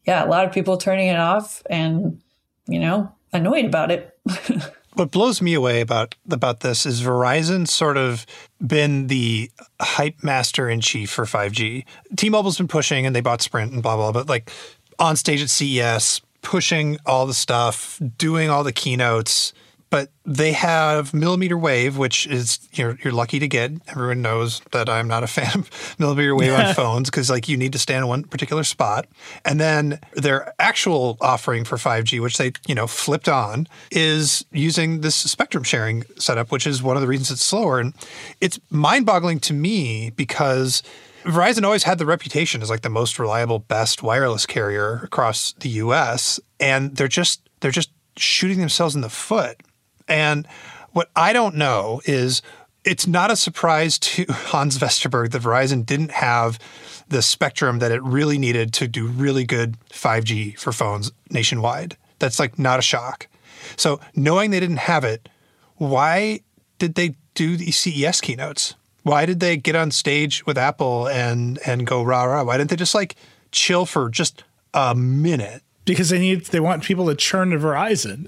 yeah, 0.06 0.26
a 0.26 0.28
lot 0.28 0.46
of 0.46 0.54
people 0.54 0.78
turning 0.78 1.08
it 1.08 1.20
off 1.20 1.64
and, 1.70 2.22
you 2.68 2.80
know, 2.80 3.14
annoyed 3.32 3.66
about 3.66 3.92
it. 3.92 4.18
What 4.96 5.10
blows 5.10 5.42
me 5.42 5.56
away 5.56 5.82
about 5.82 6.16
about 6.30 6.60
this 6.60 6.86
is 6.86 7.02
Verizon 7.02 7.68
sort 7.68 7.98
of 7.98 8.26
been 8.66 9.08
the 9.08 9.50
hype 9.82 10.24
master 10.24 10.70
in 10.70 10.82
chief 10.82 11.10
for 11.10 11.26
5G. 11.26 11.84
T-Mobile's 12.16 12.58
been 12.58 12.68
pushing 12.68 13.06
and 13.06 13.16
they 13.16 13.22
bought 13.22 13.42
Sprint 13.42 13.72
and 13.72 13.82
blah 13.82 13.96
blah, 13.96 14.12
but 14.12 14.30
like 14.30 14.52
on 15.00 15.16
stage 15.16 15.42
at 15.42 15.50
CES, 15.50 16.22
pushing 16.44 16.98
all 17.06 17.26
the 17.26 17.34
stuff, 17.34 18.00
doing 18.18 18.50
all 18.50 18.64
the 18.64 18.72
keynotes. 18.72 19.54
But 19.94 20.10
they 20.26 20.54
have 20.54 21.14
millimeter 21.14 21.56
wave, 21.56 22.00
which 22.00 22.26
is 22.26 22.68
you're 22.74 22.98
you're 23.04 23.14
lucky 23.14 23.38
to 23.38 23.48
get. 23.48 23.74
Everyone 23.90 24.24
knows 24.24 24.60
that 24.72 24.90
I'm 24.90 25.08
not 25.08 25.22
a 25.22 25.28
fan 25.28 25.60
of 25.60 25.96
millimeter 26.00 26.36
wave 26.36 26.52
on 26.52 26.74
phones 26.74 27.12
because 27.12 27.30
like 27.30 27.48
you 27.48 27.58
need 27.58 27.74
to 27.74 27.78
stand 27.78 28.00
in 28.00 28.08
one 28.08 28.24
particular 28.24 28.64
spot. 28.64 29.06
And 29.46 29.60
then 29.60 30.00
their 30.14 30.52
actual 30.58 31.20
offering 31.22 31.64
for 31.64 31.78
5G, 31.78 32.20
which 32.24 32.40
they 32.40 32.54
you 32.68 32.74
know 32.74 32.88
flipped 32.88 33.30
on, 33.30 33.68
is 33.92 34.44
using 34.52 35.02
this 35.02 35.14
spectrum 35.16 35.64
sharing 35.64 36.06
setup, 36.18 36.52
which 36.52 36.66
is 36.66 36.82
one 36.82 36.98
of 36.98 37.02
the 37.04 37.08
reasons 37.08 37.30
it's 37.30 37.44
slower. 37.44 37.80
And 37.80 37.94
it's 38.42 38.60
mind-boggling 38.72 39.42
to 39.42 39.54
me 39.54 40.10
because 40.10 40.82
Verizon 41.22 41.66
always 41.66 41.84
had 41.84 42.00
the 42.00 42.08
reputation 42.08 42.64
as 42.64 42.70
like 42.72 42.82
the 42.82 42.90
most 42.90 43.20
reliable, 43.20 43.60
best 43.60 44.02
wireless 44.02 44.48
carrier 44.48 45.02
across 45.04 45.54
the 45.60 45.70
U.S. 45.70 46.40
And 46.60 46.96
they're 46.96 47.08
just 47.08 47.48
they're 47.60 47.70
just 47.70 47.92
shooting 48.18 48.58
themselves 48.58 48.96
in 48.96 49.02
the 49.02 49.10
foot 49.10 49.62
And 50.08 50.48
what 50.92 51.10
I 51.16 51.34
don't 51.34 51.56
know 51.56 52.02
is 52.06 52.42
it's 52.84 53.08
not 53.08 53.32
a 53.32 53.36
surprise 53.36 53.98
to 54.00 54.26
Hans 54.30 54.78
Vestberg 54.78 55.32
that 55.32 55.42
Verizon 55.42 55.86
didn't 55.86 56.12
have 56.12 56.60
the 57.08 57.22
spectrum 57.22 57.80
that 57.80 57.92
it 57.92 58.02
really 58.04 58.38
needed 58.38 58.74
to 58.74 58.88
do 58.88 59.08
really 59.08 59.44
good 59.44 59.78
5G 59.90 60.58
for 60.58 60.72
phones 60.72 61.12
nationwide. 61.30 61.98
That's 62.20 62.40
like 62.40 62.58
not 62.58 62.80
a 62.80 62.82
shock. 62.82 63.28
So 63.76 64.00
knowing 64.16 64.52
they 64.52 64.60
didn't 64.60 64.78
have 64.78 65.04
it, 65.04 65.30
why 65.78 66.42
did 66.80 66.96
they 66.96 67.16
do 67.34 67.58
the 67.58 67.72
CES 67.72 68.22
keynotes? 68.22 68.76
Why 69.04 69.26
did 69.26 69.40
they 69.40 69.58
get 69.58 69.76
on 69.76 69.92
stage 69.92 70.46
with 70.46 70.58
Apple 70.58 71.08
and 71.08 71.60
and 71.66 71.86
go 71.86 72.04
rah 72.04 72.24
rah? 72.24 72.44
Why 72.44 72.58
didn't 72.58 72.70
they 72.70 72.76
just 72.76 72.96
like 72.96 73.16
chill 73.52 73.86
for 73.86 74.10
just 74.10 74.44
a 74.74 74.96
minute? 74.96 75.62
Because 75.86 76.10
they 76.10 76.20
need 76.20 76.46
they 76.46 76.62
want 76.62 76.84
people 76.84 77.08
to 77.08 77.16
churn 77.16 77.50
to 77.50 77.58
Verizon. 77.58 78.28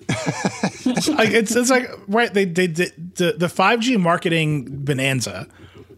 like 1.18 1.30
it's 1.30 1.56
it's 1.56 1.70
like 1.70 1.90
right 2.08 2.34
they 2.34 2.46
they, 2.46 2.68
they 2.68 2.92
the 3.16 3.36
the 3.38 3.50
five 3.50 3.80
G 3.80 3.96
marketing 3.96 4.66
bonanza. 4.84 5.48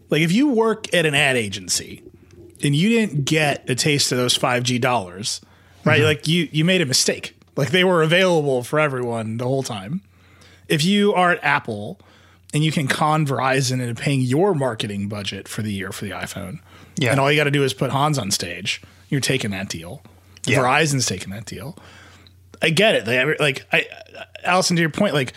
Like 0.08 0.22
if 0.22 0.30
you 0.30 0.48
work 0.50 0.92
at 0.94 1.04
an 1.04 1.14
ad 1.14 1.36
agency 1.36 2.02
and 2.62 2.76
you 2.76 2.88
didn't 2.88 3.24
get 3.24 3.68
a 3.68 3.74
taste 3.74 4.12
of 4.12 4.18
those 4.18 4.36
five 4.36 4.62
G 4.62 4.78
dollars, 4.78 5.40
right? 5.84 5.98
Mm-hmm. 5.98 6.06
Like 6.06 6.28
you 6.28 6.48
you 6.52 6.64
made 6.64 6.80
a 6.80 6.86
mistake. 6.86 7.36
Like 7.56 7.70
they 7.70 7.82
were 7.82 8.02
available 8.02 8.62
for 8.62 8.78
everyone 8.78 9.38
the 9.38 9.44
whole 9.44 9.64
time. 9.64 10.02
If 10.68 10.84
you 10.84 11.12
are 11.14 11.32
at 11.32 11.42
Apple 11.42 11.98
and 12.54 12.64
you 12.64 12.72
can 12.72 12.88
con 12.88 13.26
Verizon 13.26 13.80
into 13.80 13.94
paying 14.00 14.20
your 14.20 14.54
marketing 14.54 15.08
budget 15.08 15.48
for 15.48 15.62
the 15.62 15.72
year 15.72 15.92
for 15.92 16.04
the 16.04 16.12
iPhone. 16.12 16.60
Yeah. 16.96 17.10
And 17.10 17.20
all 17.20 17.30
you 17.30 17.36
got 17.36 17.44
to 17.44 17.50
do 17.50 17.62
is 17.62 17.74
put 17.74 17.90
Hans 17.90 18.18
on 18.18 18.30
stage. 18.30 18.82
You're 19.08 19.20
taking 19.20 19.50
that 19.50 19.68
deal. 19.68 20.02
Yeah. 20.46 20.58
Verizon's 20.58 21.06
taking 21.06 21.30
that 21.30 21.44
deal. 21.44 21.76
I 22.60 22.70
get 22.70 22.94
it. 22.94 23.06
Like, 23.06 23.40
like 23.40 23.66
I, 23.72 23.86
Allison, 24.44 24.76
to 24.76 24.80
your 24.82 24.90
point, 24.90 25.14
like 25.14 25.34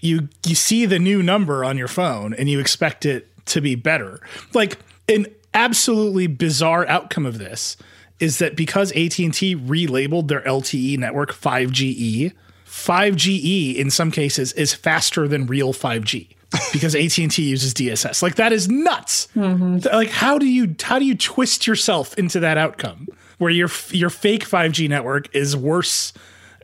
you 0.00 0.28
you 0.46 0.54
see 0.54 0.86
the 0.86 0.98
new 0.98 1.22
number 1.22 1.64
on 1.64 1.76
your 1.76 1.88
phone 1.88 2.34
and 2.34 2.48
you 2.48 2.60
expect 2.60 3.04
it 3.06 3.28
to 3.46 3.60
be 3.60 3.74
better. 3.74 4.20
Like 4.54 4.78
an 5.08 5.26
absolutely 5.54 6.26
bizarre 6.26 6.86
outcome 6.86 7.26
of 7.26 7.38
this 7.38 7.76
is 8.18 8.38
that 8.38 8.56
because 8.56 8.92
AT&T 8.92 9.56
relabeled 9.56 10.28
their 10.28 10.40
LTE 10.42 10.98
network 10.98 11.32
5GE, 11.32 12.32
5GE 12.66 13.74
in 13.76 13.90
some 13.90 14.10
cases 14.10 14.52
is 14.54 14.72
faster 14.72 15.28
than 15.28 15.46
real 15.46 15.72
5G 15.72 16.28
because 16.72 16.94
AT&T 16.94 17.42
uses 17.42 17.74
DSS. 17.74 18.22
Like 18.22 18.36
that 18.36 18.52
is 18.52 18.68
nuts. 18.68 19.28
Mm-hmm. 19.34 19.86
Like 19.94 20.10
how 20.10 20.38
do 20.38 20.46
you 20.46 20.74
how 20.82 20.98
do 20.98 21.04
you 21.04 21.16
twist 21.16 21.66
yourself 21.66 22.16
into 22.18 22.40
that 22.40 22.58
outcome 22.58 23.08
where 23.38 23.50
your 23.50 23.68
your 23.90 24.10
fake 24.10 24.44
5G 24.44 24.88
network 24.88 25.34
is 25.34 25.56
worse 25.56 26.12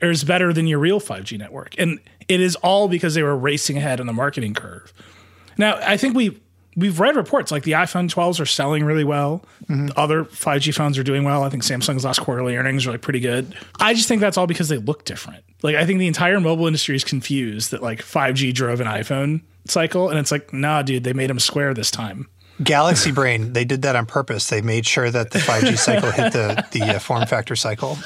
or 0.00 0.10
is 0.10 0.24
better 0.24 0.52
than 0.52 0.66
your 0.66 0.78
real 0.78 1.00
5G 1.00 1.38
network? 1.38 1.74
And 1.78 2.00
it 2.28 2.40
is 2.40 2.56
all 2.56 2.88
because 2.88 3.14
they 3.14 3.22
were 3.22 3.36
racing 3.36 3.76
ahead 3.76 4.00
on 4.00 4.06
the 4.06 4.12
marketing 4.12 4.54
curve. 4.54 4.92
Now, 5.58 5.76
I 5.76 5.96
think 5.96 6.16
we 6.16 6.40
we've 6.76 7.00
read 7.00 7.16
reports 7.16 7.52
like 7.52 7.64
the 7.64 7.72
iPhone 7.72 8.12
12s 8.12 8.40
are 8.40 8.46
selling 8.46 8.84
really 8.84 9.04
well. 9.04 9.44
Mm-hmm. 9.68 9.88
Other 9.96 10.24
5G 10.24 10.74
phones 10.74 10.98
are 10.98 11.02
doing 11.02 11.24
well. 11.24 11.42
I 11.42 11.50
think 11.50 11.62
Samsung's 11.62 12.04
last 12.04 12.20
quarterly 12.20 12.56
earnings 12.56 12.86
are 12.86 12.92
like 12.92 13.02
pretty 13.02 13.20
good. 13.20 13.54
I 13.78 13.94
just 13.94 14.08
think 14.08 14.20
that's 14.20 14.36
all 14.36 14.46
because 14.46 14.68
they 14.68 14.78
look 14.78 15.04
different. 15.04 15.44
Like 15.62 15.76
I 15.76 15.84
think 15.84 15.98
the 15.98 16.06
entire 16.06 16.40
mobile 16.40 16.66
industry 16.66 16.96
is 16.96 17.04
confused 17.04 17.70
that 17.70 17.82
like 17.82 18.00
5G 18.00 18.54
drove 18.54 18.80
an 18.80 18.86
iPhone 18.86 19.42
cycle, 19.66 20.08
and 20.08 20.18
it's 20.18 20.32
like, 20.32 20.52
nah, 20.52 20.82
dude, 20.82 21.04
they 21.04 21.12
made 21.12 21.30
them 21.30 21.38
square 21.38 21.74
this 21.74 21.90
time. 21.90 22.28
Galaxy 22.62 23.12
Brain, 23.12 23.52
they 23.52 23.64
did 23.64 23.83
that 23.83 23.97
on 23.97 24.07
purpose. 24.07 24.49
They 24.49 24.62
made 24.62 24.87
sure 24.87 25.11
that 25.11 25.31
the 25.31 25.38
5G 25.38 25.78
cycle 25.78 26.11
hit 26.11 26.33
the 26.33 26.66
the 26.73 26.97
uh, 26.97 26.99
form 26.99 27.26
factor 27.26 27.57
cycle. 27.57 27.99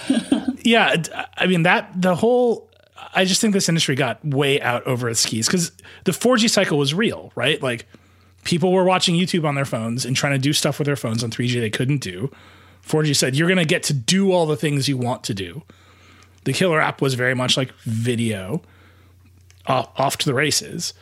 Yeah, 0.63 0.97
I 1.37 1.47
mean 1.47 1.63
that 1.63 1.91
the 2.01 2.15
whole. 2.15 2.69
I 3.15 3.25
just 3.25 3.41
think 3.41 3.55
this 3.55 3.69
industry 3.69 3.95
got 3.95 4.23
way 4.25 4.61
out 4.61 4.87
over 4.87 5.09
its 5.09 5.21
skis 5.21 5.47
because 5.47 5.73
the 6.05 6.13
4G 6.13 6.51
cycle 6.51 6.77
was 6.77 6.93
real, 6.93 7.33
right? 7.35 7.63
Like 7.63 7.87
people 8.45 8.73
were 8.73 8.85
watching 8.85 9.15
YouTube 9.15 9.47
on 9.47 9.55
their 9.55 9.65
phones 9.65 10.05
and 10.05 10.17
trying 10.17 10.33
to 10.33 10.39
do 10.39 10.53
stuff 10.53 10.79
with 10.79 10.87
their 10.87 10.97
phones 10.97 11.23
on 11.23 11.31
3G 11.31 11.61
they 11.61 11.71
couldn't 11.71 11.99
do. 11.99 12.31
4G 12.87 13.17
said 13.17 13.37
you're 13.37 13.49
going 13.49 13.59
to 13.59 13.65
get 13.65 13.83
to 13.85 13.95
do 13.95 14.33
all 14.33 14.45
the 14.45 14.57
things 14.57 14.89
you 14.89 14.97
want 14.97 15.25
to 15.25 15.35
do 15.35 15.63
the 16.47 16.53
killer 16.53 16.81
app 16.81 17.03
was 17.03 17.15
very 17.15 17.35
much 17.35 17.57
like 17.57 17.73
video 17.83 18.63
off, 19.67 19.91
off 19.97 20.17
to 20.17 20.27
the 20.27 20.33
races. 20.33 20.95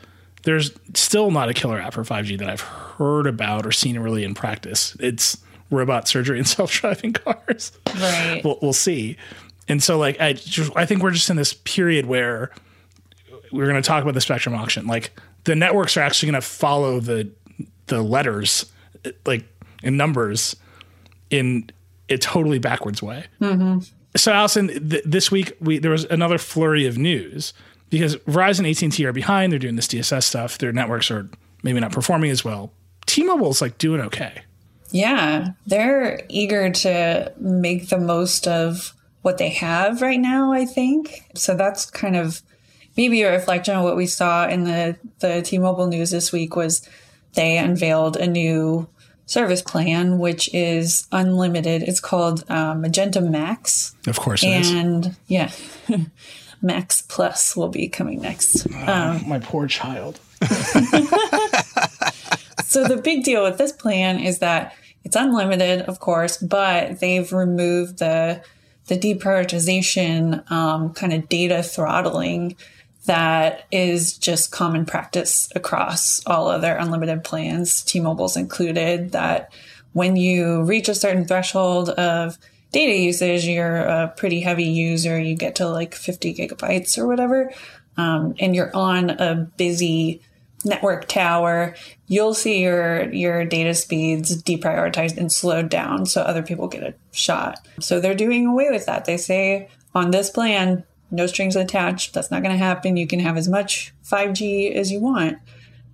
There's 0.45 0.73
still 0.95 1.31
not 1.31 1.49
a 1.49 1.55
killer 1.55 1.79
app 1.79 1.95
for 1.95 2.03
5G 2.03 2.39
that 2.39 2.49
I've 2.49 2.61
heard 2.61 3.27
about 3.27 3.67
or 3.67 3.73
seen 3.73 3.99
really 3.99 4.25
in 4.25 4.35
practice. 4.35 4.97
It's 5.01 5.39
robot 5.71 6.07
surgery 6.09 6.39
and 6.39 6.47
self-driving 6.57 7.15
cars. 7.15 7.73
Right. 7.95 8.43
we'll, 8.45 8.59
we'll 8.63 8.73
see. 8.73 9.17
And 9.69 9.83
so, 9.83 9.99
like, 9.99 10.21
I 10.21 10.35
just, 10.35 10.71
I 10.77 10.87
think 10.87 11.03
we're 11.03 11.11
just 11.11 11.31
in 11.31 11.37
this 11.37 11.55
period 11.55 12.07
where 12.07 12.51
we're 13.51 13.67
going 13.67 13.81
to 13.81 13.87
talk 13.87 14.03
about 14.03 14.15
the 14.15 14.21
spectrum 14.21 14.55
auction. 14.55 14.87
Like, 14.87 15.19
the 15.45 15.55
networks 15.55 15.97
are 15.97 16.01
actually 16.01 16.33
going 16.33 16.41
to 16.41 16.47
follow 16.47 17.01
the 17.01 17.31
the 17.87 18.03
letters, 18.03 18.65
like 19.27 19.45
in 19.83 19.99
numbers, 19.99 20.57
in 21.29 21.69
a 22.09 22.17
totally 22.17 22.59
backwards 22.59 23.03
way. 23.03 23.27
Mm-hmm 23.43 23.81
so 24.17 24.33
Allison, 24.33 24.69
th- 24.89 25.05
this 25.05 25.31
week 25.31 25.57
we 25.61 25.79
there 25.79 25.91
was 25.91 26.05
another 26.05 26.39
flurry 26.39 26.87
of 26.87 26.97
news 26.99 27.53
because 27.95 28.17
Verizon, 28.17 28.69
AT 28.69 28.83
and 28.83 28.93
T 28.93 29.07
are 29.07 29.13
behind. 29.13 29.53
They're 29.53 29.59
doing 29.61 29.77
this 29.77 29.87
DSS 29.87 30.25
stuff. 30.25 30.59
Their 30.59 30.73
networks 30.73 31.13
are 31.13 31.29
maybe 31.63 31.79
not 31.79 31.93
performing 31.93 32.33
as 32.33 32.45
well. 32.45 32.73
T-Mobile's 33.07 33.63
like 33.63 33.79
doing 33.79 34.01
okay. 34.01 34.43
Yeah, 34.91 35.53
they're 35.65 36.23
eager 36.29 36.71
to 36.71 37.33
make 37.39 37.91
the 37.91 37.99
most 37.99 38.49
of 38.49 38.95
what 39.23 39.39
they 39.39 39.51
have 39.51 40.03
right 40.03 40.19
now. 40.19 40.53
I 40.53 40.65
think 40.67 41.23
so. 41.37 41.55
That's 41.55 41.89
kind 41.89 42.17
of 42.17 42.43
maybe 42.97 43.23
a 43.23 43.31
reflection 43.31 43.77
of 43.77 43.85
what 43.85 43.97
we 43.97 44.07
saw 44.07 44.49
in 44.49 44.65
the 44.65 44.97
the 45.21 45.43
T-Mobile 45.43 45.87
news 45.87 46.11
this 46.11 46.33
week 46.33 46.57
was 46.57 46.89
they 47.35 47.59
unveiled 47.59 48.17
a 48.17 48.27
new 48.27 48.89
service 49.27 49.63
plan, 49.63 50.19
which 50.19 50.53
is 50.53 51.07
unlimited. 51.13 51.83
It's 51.83 52.01
called 52.01 52.45
uh, 52.51 52.75
Magenta 52.75 53.21
Max. 53.21 53.95
Of 54.09 54.19
course, 54.19 54.43
and 54.43 55.15
yeah, 55.29 55.53
Max 56.65 57.03
Plus 57.03 57.55
will 57.55 57.69
be 57.69 57.89
coming 57.89 58.23
next. 58.23 58.67
Oh, 58.73 58.93
um, 58.93 59.29
my 59.29 59.39
poor 59.39 59.69
child. 59.69 60.19
so 62.65 62.85
the 62.85 63.01
big 63.03 63.23
deal 63.23 63.45
with 63.45 63.59
this 63.59 63.71
plan 63.71 64.19
is 64.19 64.39
that 64.39 64.75
it's 65.05 65.15
unlimited, 65.15 65.83
of 65.83 66.01
course, 66.01 66.39
but 66.39 66.99
they've 67.01 67.31
removed 67.33 67.99
the 67.99 68.43
the 68.87 68.99
deprioritization 68.99 70.51
um, 70.51 70.93
kind 70.93 71.13
of 71.15 71.29
data 71.29 71.63
throttling 71.63 72.55
that 73.07 73.65
is 73.71 74.17
just 74.19 74.51
common 74.51 74.85
practice 74.85 75.51
across 75.55 76.25
all 76.27 76.49
other 76.49 76.75
unlimited 76.75 77.25
plans, 77.25 77.83
T-Mobile's 77.83 78.37
included, 78.37 79.13
that 79.13 79.53
when 79.93 80.17
you 80.17 80.63
reach 80.63 80.89
a 80.89 80.95
certain 80.95 81.27
threshold 81.27 81.91
of 81.91 82.39
data 82.75 82.93
usage, 82.93 83.47
you're 83.47 83.77
a 83.77 84.13
pretty 84.17 84.41
heavy 84.41 84.65
user, 84.65 85.19
you 85.19 85.37
get 85.37 85.55
to 85.57 85.69
like 85.69 85.95
50 85.95 86.35
gigabytes 86.35 86.99
or 86.99 87.07
whatever, 87.07 87.53
um, 87.97 88.35
and 88.41 88.55
you're 88.55 88.75
on 88.75 89.11
a 89.11 89.49
busy 89.57 90.21
network 90.65 91.07
tower, 91.07 91.75
you'll 92.09 92.35
see 92.35 92.63
your 92.63 93.13
your 93.13 93.45
data 93.45 93.75
speeds 93.75 94.43
deprioritized 94.43 95.17
and 95.17 95.31
slowed 95.31 95.69
down 95.69 96.05
so 96.07 96.23
other 96.23 96.43
people 96.43 96.67
get 96.67 96.83
a 96.83 96.95
shot. 97.13 97.65
So 97.81 98.01
they're 98.01 98.15
doing 98.15 98.47
away 98.47 98.71
with 98.71 98.87
that. 98.87 99.05
They 99.05 99.19
say 99.19 99.69
on 99.95 100.11
this 100.11 100.31
plan, 100.31 100.85
no 101.13 101.27
strings 101.27 101.55
attached. 101.55 102.13
That's 102.13 102.31
not 102.31 102.43
going 102.43 102.57
to 102.57 102.65
happen. 102.65 102.97
You 102.97 103.07
can 103.07 103.21
have 103.21 103.37
as 103.37 103.49
much 103.49 103.95
5G 104.05 104.75
as 104.75 104.91
you 104.91 105.01
want. 105.01 105.39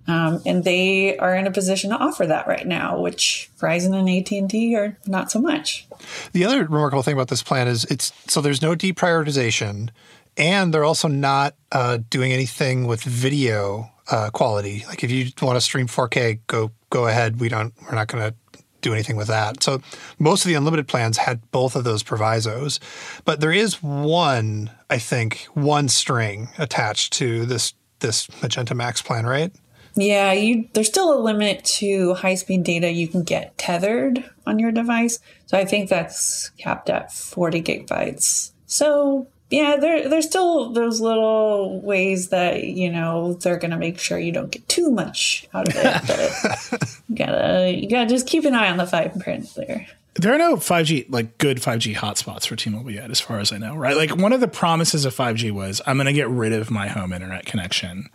Um, 0.07 0.41
and 0.45 0.63
they 0.63 1.17
are 1.17 1.35
in 1.35 1.47
a 1.47 1.51
position 1.51 1.91
to 1.91 1.97
offer 1.97 2.25
that 2.25 2.47
right 2.47 2.65
now, 2.65 2.99
which 2.99 3.49
Verizon 3.59 3.95
and 3.95 4.09
AT&T 4.09 4.75
are 4.75 4.97
not 5.05 5.31
so 5.31 5.39
much. 5.39 5.87
The 6.33 6.45
other 6.45 6.63
remarkable 6.63 7.03
thing 7.03 7.13
about 7.13 7.27
this 7.27 7.43
plan 7.43 7.67
is 7.67 7.85
it's 7.85 8.11
so 8.27 8.41
there's 8.41 8.61
no 8.61 8.75
deprioritization, 8.75 9.89
and 10.37 10.73
they're 10.73 10.83
also 10.83 11.07
not 11.07 11.55
uh, 11.71 11.99
doing 12.09 12.31
anything 12.31 12.87
with 12.87 13.03
video 13.03 13.91
uh, 14.09 14.29
quality. 14.31 14.83
Like 14.87 15.03
if 15.03 15.11
you 15.11 15.31
want 15.41 15.55
to 15.55 15.61
stream 15.61 15.87
4K, 15.87 16.39
go 16.47 16.71
go 16.89 17.07
ahead. 17.07 17.39
We 17.39 17.49
don't. 17.49 17.73
We're 17.83 17.95
not 17.95 18.07
going 18.07 18.31
to 18.31 18.35
do 18.81 18.93
anything 18.93 19.15
with 19.15 19.27
that. 19.27 19.61
So 19.63 19.81
most 20.19 20.43
of 20.43 20.49
the 20.49 20.55
unlimited 20.55 20.87
plans 20.87 21.17
had 21.17 21.49
both 21.51 21.75
of 21.75 21.83
those 21.83 22.03
provisos. 22.03 22.79
But 23.25 23.39
there 23.39 23.51
is 23.51 23.81
one, 23.81 24.71
I 24.89 24.97
think, 24.97 25.47
one 25.53 25.87
string 25.87 26.49
attached 26.57 27.13
to 27.13 27.45
this 27.45 27.73
this 27.99 28.27
Magenta 28.41 28.73
Max 28.73 29.01
plan, 29.01 29.27
right? 29.27 29.53
Yeah, 29.95 30.31
you 30.31 30.69
there's 30.73 30.87
still 30.87 31.13
a 31.13 31.19
limit 31.19 31.65
to 31.65 32.13
high 32.13 32.35
speed 32.35 32.63
data 32.63 32.91
you 32.91 33.07
can 33.07 33.23
get 33.23 33.57
tethered 33.57 34.23
on 34.45 34.59
your 34.59 34.71
device. 34.71 35.19
So 35.47 35.57
I 35.57 35.65
think 35.65 35.89
that's 35.89 36.49
capped 36.57 36.89
at 36.89 37.11
40 37.11 37.61
gigabytes. 37.61 38.51
So 38.67 39.27
yeah, 39.49 39.75
there 39.75 40.07
there's 40.07 40.27
still 40.27 40.71
those 40.71 41.01
little 41.01 41.81
ways 41.81 42.29
that 42.29 42.63
you 42.63 42.89
know 42.89 43.33
they're 43.33 43.57
gonna 43.57 43.77
make 43.77 43.99
sure 43.99 44.17
you 44.17 44.31
don't 44.31 44.49
get 44.51 44.67
too 44.69 44.89
much 44.89 45.47
out 45.53 45.67
of 45.67 45.75
it. 45.75 46.01
But 46.69 46.89
you 47.09 47.15
gotta 47.15 47.73
you 47.75 47.89
gotta 47.89 48.09
just 48.09 48.27
keep 48.27 48.45
an 48.45 48.55
eye 48.55 48.69
on 48.69 48.77
the 48.77 48.87
fine 48.87 49.19
print 49.19 49.53
there. 49.55 49.87
There 50.15 50.33
are 50.33 50.37
no 50.37 50.57
5G, 50.57 51.05
like 51.09 51.37
good 51.37 51.57
5G 51.57 51.95
hotspots 51.95 52.45
for 52.45 52.57
T 52.57 52.69
Mobile 52.69 52.91
yet, 52.91 53.11
as 53.11 53.21
far 53.21 53.39
as 53.39 53.53
I 53.53 53.57
know, 53.57 53.75
right? 53.75 53.95
Like 53.95 54.15
one 54.15 54.33
of 54.33 54.41
the 54.41 54.47
promises 54.47 55.05
of 55.05 55.15
5G 55.15 55.51
was 55.51 55.81
I'm 55.85 55.95
going 55.95 56.05
to 56.05 56.13
get 56.13 56.27
rid 56.27 56.51
of 56.51 56.69
my 56.69 56.89
home 56.89 57.13
internet 57.13 57.45
connection 57.45 58.09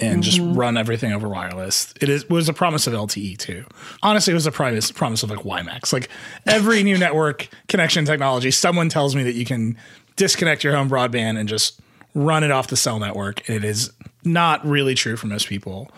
and 0.00 0.22
just 0.22 0.38
mm-hmm. 0.38 0.54
run 0.54 0.76
everything 0.76 1.12
over 1.12 1.28
wireless. 1.28 1.92
It 2.00 2.08
is 2.08 2.28
was 2.28 2.48
a 2.48 2.52
promise 2.52 2.86
of 2.86 2.92
LTE 2.92 3.38
too. 3.38 3.64
Honestly, 4.02 4.32
it 4.32 4.34
was 4.34 4.46
a 4.46 4.52
promise 4.52 4.90
promise 4.90 5.22
of 5.22 5.30
like 5.30 5.40
WiMAX. 5.40 5.92
Like 5.92 6.08
every 6.46 6.82
new 6.82 6.98
network 6.98 7.48
connection 7.68 8.04
technology, 8.04 8.50
someone 8.50 8.88
tells 8.88 9.14
me 9.16 9.22
that 9.24 9.34
you 9.34 9.44
can 9.44 9.76
disconnect 10.16 10.64
your 10.64 10.74
home 10.74 10.88
broadband 10.88 11.38
and 11.38 11.48
just 11.48 11.80
run 12.14 12.44
it 12.44 12.50
off 12.50 12.68
the 12.68 12.76
cell 12.76 12.98
network. 12.98 13.48
And 13.48 13.56
it 13.56 13.64
is 13.64 13.92
not 14.24 14.64
really 14.66 14.94
true 14.94 15.16
for 15.16 15.26
most 15.26 15.48
people. 15.48 15.90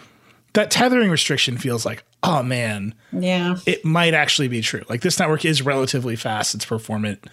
That 0.53 0.71
tethering 0.71 1.11
restriction 1.11 1.59
feels 1.59 1.87
like, 1.87 2.03
oh 2.23 2.43
man, 2.43 2.95
Yeah. 3.13 3.57
it 3.67 3.85
might 3.85 4.15
actually 4.15 4.49
be 4.49 4.61
true. 4.61 4.83
Like 4.89 5.03
this 5.03 5.19
network 5.19 5.45
is 5.45 5.63
relatively 5.63 6.17
fast, 6.17 6.55
it's 6.55 6.65
performant. 6.65 7.27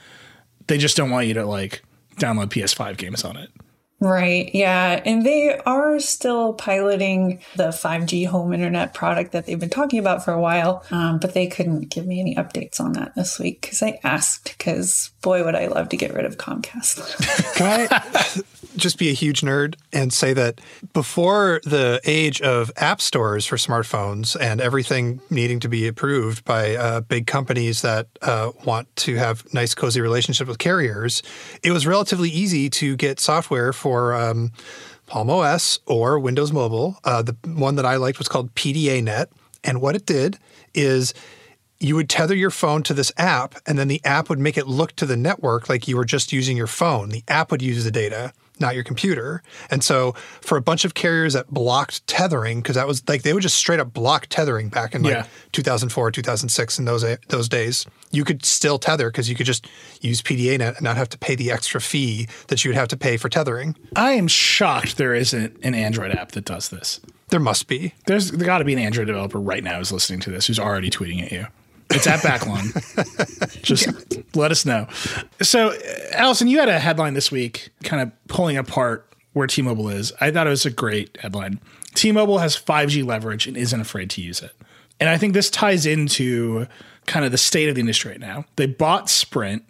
They 0.67 0.77
just 0.77 0.95
don't 0.95 1.09
want 1.09 1.27
you 1.27 1.33
to 1.35 1.45
like 1.45 1.81
download 2.17 2.49
PS5 2.49 2.97
games 2.97 3.23
on 3.23 3.37
it. 3.37 3.49
Right. 3.99 4.53
Yeah. 4.53 5.01
And 5.05 5.25
they 5.25 5.57
are 5.65 5.99
still 5.99 6.53
piloting 6.53 7.39
the 7.55 7.69
5G 7.69 8.27
home 8.27 8.53
internet 8.53 8.93
product 8.93 9.31
that 9.31 9.47
they've 9.47 9.59
been 9.59 9.71
talking 9.71 9.99
about 9.99 10.23
for 10.23 10.33
a 10.33 10.39
while. 10.39 10.83
Um, 10.91 11.17
but 11.17 11.33
they 11.33 11.47
couldn't 11.47 11.89
give 11.89 12.05
me 12.05 12.19
any 12.19 12.35
updates 12.35 12.79
on 12.79 12.93
that 12.93 13.15
this 13.15 13.39
week 13.39 13.61
because 13.61 13.81
I 13.81 13.99
asked, 14.03 14.55
because 14.57 15.11
boy, 15.23 15.43
would 15.43 15.55
I 15.55 15.65
love 15.65 15.89
to 15.89 15.97
get 15.97 16.13
rid 16.13 16.25
of 16.25 16.37
Comcast. 16.37 17.55
Can 17.55 17.87
I 17.89 18.43
just 18.77 18.99
be 18.99 19.09
a 19.09 19.13
huge 19.13 19.41
nerd 19.41 19.75
and 19.91 20.13
say 20.13 20.33
that 20.33 20.61
before 20.93 21.59
the 21.63 21.99
age 22.05 22.39
of 22.41 22.71
app 22.77 23.01
stores 23.01 23.45
for 23.45 23.57
smartphones 23.57 24.39
and 24.39 24.61
everything 24.61 25.19
needing 25.31 25.59
to 25.59 25.67
be 25.67 25.87
approved 25.87 26.45
by 26.45 26.75
uh, 26.75 27.01
big 27.01 27.25
companies 27.25 27.81
that 27.81 28.07
uh, 28.21 28.51
want 28.63 28.95
to 28.95 29.15
have 29.15 29.51
nice, 29.53 29.73
cozy 29.73 30.01
relationship 30.01 30.47
with 30.47 30.59
carriers, 30.59 31.23
it 31.63 31.71
was 31.71 31.87
relatively 31.87 32.29
easy 32.29 32.69
to 32.69 32.95
get 32.95 33.19
software 33.19 33.73
for 33.73 33.86
um, 34.13 34.51
Palm 35.05 35.29
OS 35.29 35.79
or 35.85 36.19
Windows 36.19 36.51
Mobile. 36.51 36.97
Uh, 37.03 37.21
the 37.21 37.35
one 37.45 37.75
that 37.75 37.85
I 37.85 37.95
liked 37.95 38.19
was 38.19 38.27
called 38.27 38.53
PDA 38.55 39.03
Net, 39.03 39.29
and 39.63 39.81
what 39.81 39.95
it 39.95 40.05
did 40.05 40.37
is 40.73 41.13
you 41.79 41.95
would 41.95 42.09
tether 42.09 42.35
your 42.35 42.49
phone 42.49 42.83
to 42.83 42.93
this 42.93 43.11
app, 43.17 43.55
and 43.65 43.77
then 43.77 43.87
the 43.87 44.03
app 44.03 44.29
would 44.29 44.39
make 44.39 44.57
it 44.57 44.67
look 44.67 44.95
to 44.95 45.05
the 45.05 45.17
network 45.17 45.69
like 45.69 45.87
you 45.87 45.95
were 45.95 46.05
just 46.05 46.33
using 46.33 46.57
your 46.57 46.67
phone. 46.67 47.09
The 47.09 47.23
app 47.27 47.51
would 47.51 47.61
use 47.61 47.83
the 47.83 47.91
data, 47.91 48.33
not 48.59 48.75
your 48.75 48.83
computer. 48.83 49.41
And 49.71 49.83
so, 49.83 50.13
for 50.41 50.57
a 50.57 50.61
bunch 50.61 50.85
of 50.85 50.93
carriers 50.93 51.33
that 51.33 51.47
blocked 51.53 52.05
tethering, 52.07 52.61
because 52.61 52.75
that 52.75 52.87
was 52.87 53.07
like 53.07 53.23
they 53.23 53.33
would 53.33 53.43
just 53.43 53.57
straight 53.57 53.79
up 53.79 53.93
block 53.93 54.27
tethering 54.27 54.69
back 54.69 54.95
in 54.95 55.03
like 55.03 55.13
Yeah. 55.13 55.25
2004, 55.51 56.11
2006, 56.11 56.79
in 56.79 56.85
those 56.85 57.05
those 57.29 57.49
days, 57.49 57.85
you 58.11 58.23
could 58.23 58.45
still 58.45 58.77
tether 58.79 59.09
because 59.09 59.29
you 59.29 59.35
could 59.35 59.45
just 59.45 59.67
use 60.01 60.21
PDA 60.21 60.57
net 60.59 60.75
and 60.75 60.83
not 60.83 60.97
have 60.97 61.09
to 61.09 61.17
pay 61.17 61.35
the 61.35 61.51
extra 61.51 61.81
fee 61.81 62.27
that 62.47 62.63
you 62.63 62.69
would 62.69 62.77
have 62.77 62.87
to 62.89 62.97
pay 62.97 63.17
for 63.17 63.29
tethering. 63.29 63.75
I 63.95 64.11
am 64.13 64.27
shocked 64.27 64.97
there 64.97 65.13
isn't 65.13 65.57
an 65.63 65.75
Android 65.75 66.11
app 66.11 66.31
that 66.33 66.45
does 66.45 66.69
this. 66.69 66.99
There 67.29 67.39
must 67.41 67.67
be. 67.67 67.93
There's 68.05 68.31
got 68.31 68.59
to 68.59 68.63
be 68.65 68.71
an 68.73 68.79
Android 68.79 69.07
developer 69.07 69.39
right 69.39 69.63
now 69.63 69.79
who's 69.79 69.91
listening 69.91 70.21
to 70.21 70.29
this 70.29 70.47
who's 70.47 70.59
already 70.59 70.89
tweeting 70.89 71.21
at 71.23 71.31
you. 71.31 71.47
It's 71.91 72.07
at 72.07 72.21
Backlon. 72.21 72.73
Just 73.61 73.87
let 74.35 74.51
us 74.51 74.65
know. 74.65 74.87
So, 75.41 75.73
Allison, 76.11 76.47
you 76.47 76.59
had 76.59 76.69
a 76.69 76.79
headline 76.79 77.13
this 77.13 77.31
week 77.31 77.69
kind 77.83 78.01
of 78.01 78.11
pulling 78.27 78.57
apart 78.57 79.09
where 79.33 79.47
T 79.47 79.61
Mobile 79.61 79.89
is. 79.89 80.11
I 80.19 80.31
thought 80.31 80.47
it 80.47 80.51
was 80.51 80.65
a 80.65 80.71
great 80.71 81.17
headline. 81.21 81.59
T 81.95 82.11
Mobile 82.11 82.39
has 82.39 82.57
5G 82.57 83.05
leverage 83.05 83.47
and 83.47 83.55
isn't 83.55 83.79
afraid 83.79 84.09
to 84.11 84.21
use 84.21 84.41
it. 84.41 84.51
And 84.99 85.09
I 85.09 85.17
think 85.17 85.33
this 85.33 85.49
ties 85.49 85.85
into 85.85 86.67
kind 87.05 87.25
of 87.25 87.31
the 87.31 87.37
state 87.37 87.69
of 87.69 87.75
the 87.75 87.81
industry 87.81 88.11
right 88.11 88.19
now. 88.19 88.45
They 88.55 88.65
bought 88.65 89.09
Sprint, 89.09 89.63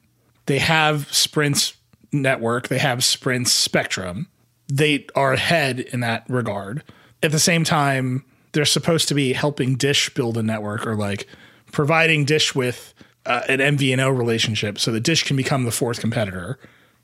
they 0.46 0.60
have 0.60 1.12
Sprint's 1.14 1.76
network, 2.12 2.68
they 2.68 2.80
have 2.80 3.04
Sprint's 3.04 3.52
spectrum. 3.52 4.28
They 4.70 5.06
are 5.16 5.34
ahead 5.34 5.80
in 5.80 6.02
that 6.02 6.26
regard. 6.28 6.84
At 7.24 7.32
the 7.32 7.40
same 7.40 7.64
time, 7.64 8.26
they're 8.52 8.66
supposed 8.66 9.08
to 9.08 9.14
be 9.14 9.34
helping 9.34 9.76
Dish 9.76 10.14
build 10.14 10.38
a 10.38 10.44
network 10.44 10.86
or 10.86 10.96
like 10.96 11.28
providing 11.78 12.26
Dish 12.26 12.56
with 12.56 12.96
uh, 13.28 13.44
an 13.48 13.60
MVNO 13.60 14.18
relationship 14.18 14.80
so 14.80 14.92
that 14.92 15.02
Dish 15.02 15.22
can 15.22 15.38
become 15.38 15.64
the 15.64 15.72
fourth 15.72 16.00
competitor. 16.00 16.58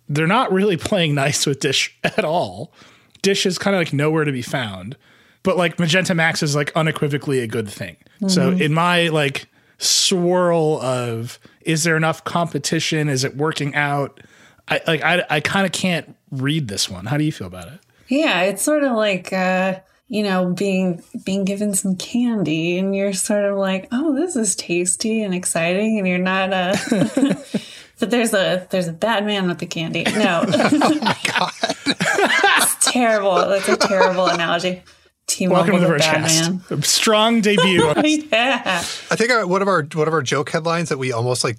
They're 0.09 0.25
not 0.25 0.51
really 0.51 0.77
playing 0.77 1.13
nice 1.23 1.45
with 1.45 1.59
Dish 1.59 1.95
at 2.03 2.25
all. 2.25 2.73
Dish 3.21 3.45
is 3.45 3.59
kind 3.59 3.75
of 3.75 3.81
like 3.81 3.93
nowhere 3.93 4.23
to 4.23 4.31
be 4.31 4.41
found. 4.41 4.97
But 5.43 5.57
like 5.57 5.77
Magenta 5.77 6.15
Max 6.15 6.41
is 6.41 6.55
like 6.55 6.71
unequivocally 6.75 7.41
a 7.41 7.45
good 7.45 7.69
thing. 7.69 7.97
So 8.27 8.49
in 8.49 8.73
my 8.73 9.09
like 9.09 9.47
swirl 9.77 10.81
of 10.81 11.37
is 11.61 11.83
there 11.83 11.95
enough 11.95 12.23
competition? 12.23 13.09
Is 13.09 13.23
it 13.23 13.37
working 13.37 13.75
out? 13.75 14.21
I 14.69 14.81
like 14.87 15.03
I 15.03 15.23
I 15.29 15.39
kind 15.39 15.67
of 15.67 15.71
can't 15.71 16.15
read 16.31 16.67
this 16.67 16.89
one. 16.89 17.05
How 17.05 17.17
do 17.17 17.25
you 17.25 17.31
feel 17.31 17.45
about 17.45 17.67
it? 17.67 17.79
yeah. 18.07 18.41
It's 18.41 18.63
sort 18.63 18.83
of 18.83 18.93
like, 18.93 19.31
uh, 19.33 19.81
you 20.13 20.21
know, 20.21 20.45
being 20.45 21.01
being 21.23 21.43
given 21.43 21.73
some 21.73 21.95
candy, 21.95 22.77
and 22.77 22.95
you're 22.95 23.13
sort 23.13 23.45
of 23.45 23.57
like, 23.57 23.87
"Oh, 23.91 24.13
this 24.13 24.35
is 24.35 24.55
tasty 24.55 25.23
and 25.23 25.33
exciting," 25.33 25.97
and 25.97 26.07
you're 26.07 26.19
not. 26.19 26.53
Uh, 26.53 26.75
a 26.91 27.37
but 27.99 28.11
there's 28.11 28.31
a 28.31 28.67
there's 28.69 28.87
a 28.87 28.93
bad 28.93 29.25
man 29.25 29.47
with 29.47 29.57
the 29.57 29.65
candy. 29.65 30.03
No, 30.03 30.43
oh 30.47 31.49
it's 31.87 32.91
terrible. 32.91 33.37
That's 33.37 33.67
a 33.67 33.75
terrible 33.75 34.27
analogy. 34.27 34.83
T-Mobile, 35.25 35.63
Welcome 35.63 35.75
to 35.77 35.87
the 35.87 35.93
the 35.93 35.97
bad 35.97 36.29
Vergecast. 36.29 36.69
man. 36.69 36.83
Strong 36.83 37.41
debut. 37.41 37.81
yeah. 38.31 38.61
I 38.65 39.15
think 39.15 39.31
our, 39.31 39.47
one 39.47 39.63
of 39.63 39.67
our 39.67 39.81
one 39.95 40.07
of 40.07 40.13
our 40.13 40.21
joke 40.21 40.51
headlines 40.51 40.89
that 40.89 40.99
we 40.99 41.11
almost 41.11 41.43
like 41.43 41.57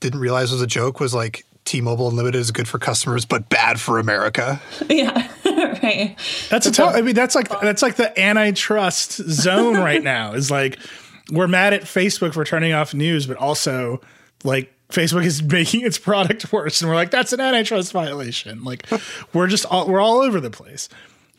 didn't 0.00 0.20
realize 0.20 0.52
was 0.52 0.60
a 0.60 0.66
joke 0.66 1.00
was 1.00 1.14
like 1.14 1.46
T-Mobile 1.64 2.08
Unlimited 2.10 2.38
is 2.38 2.50
good 2.50 2.68
for 2.68 2.78
customers 2.78 3.24
but 3.24 3.48
bad 3.48 3.80
for 3.80 3.98
America. 3.98 4.60
Yeah. 4.90 5.26
Right. 5.84 6.18
That's 6.50 6.66
a 6.66 6.72
tough. 6.72 6.94
I 6.94 7.02
mean, 7.02 7.14
that's 7.14 7.34
like 7.34 7.48
that's 7.60 7.82
like 7.82 7.96
the 7.96 8.18
antitrust 8.20 9.12
zone 9.12 9.76
right 9.76 10.02
now. 10.02 10.32
Is 10.32 10.50
like 10.50 10.78
we're 11.30 11.48
mad 11.48 11.72
at 11.72 11.82
Facebook 11.82 12.34
for 12.34 12.44
turning 12.44 12.72
off 12.72 12.94
news, 12.94 13.26
but 13.26 13.36
also 13.36 14.00
like 14.42 14.74
Facebook 14.90 15.24
is 15.24 15.42
making 15.52 15.82
its 15.82 15.98
product 15.98 16.52
worse, 16.52 16.80
and 16.80 16.90
we're 16.90 16.96
like 16.96 17.10
that's 17.10 17.32
an 17.32 17.40
antitrust 17.40 17.92
violation. 17.92 18.62
Like 18.64 18.86
we're 19.32 19.48
just 19.48 19.66
all, 19.66 19.88
we're 19.88 20.00
all 20.00 20.20
over 20.20 20.40
the 20.40 20.50
place. 20.50 20.88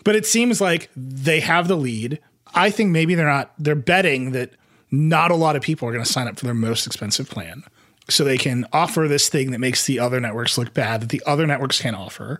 But 0.03 0.15
it 0.15 0.25
seems 0.25 0.61
like 0.61 0.89
they 0.95 1.39
have 1.39 1.67
the 1.67 1.75
lead. 1.75 2.19
I 2.53 2.69
think 2.69 2.91
maybe 2.91 3.15
they're 3.15 3.25
not. 3.25 3.53
They're 3.57 3.75
betting 3.75 4.31
that 4.31 4.51
not 4.91 5.31
a 5.31 5.35
lot 5.35 5.55
of 5.55 5.61
people 5.61 5.89
are 5.89 5.91
going 5.91 6.03
to 6.03 6.11
sign 6.11 6.27
up 6.27 6.37
for 6.37 6.45
their 6.45 6.53
most 6.53 6.85
expensive 6.85 7.29
plan, 7.29 7.63
so 8.09 8.23
they 8.23 8.37
can 8.37 8.65
offer 8.71 9.07
this 9.07 9.29
thing 9.29 9.51
that 9.51 9.59
makes 9.59 9.85
the 9.85 9.99
other 9.99 10.19
networks 10.19 10.57
look 10.57 10.73
bad 10.73 11.01
that 11.01 11.09
the 11.09 11.23
other 11.25 11.47
networks 11.47 11.81
can't 11.81 11.95
offer. 11.95 12.39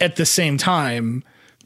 At 0.00 0.16
the 0.16 0.26
same 0.26 0.58
time, 0.58 1.22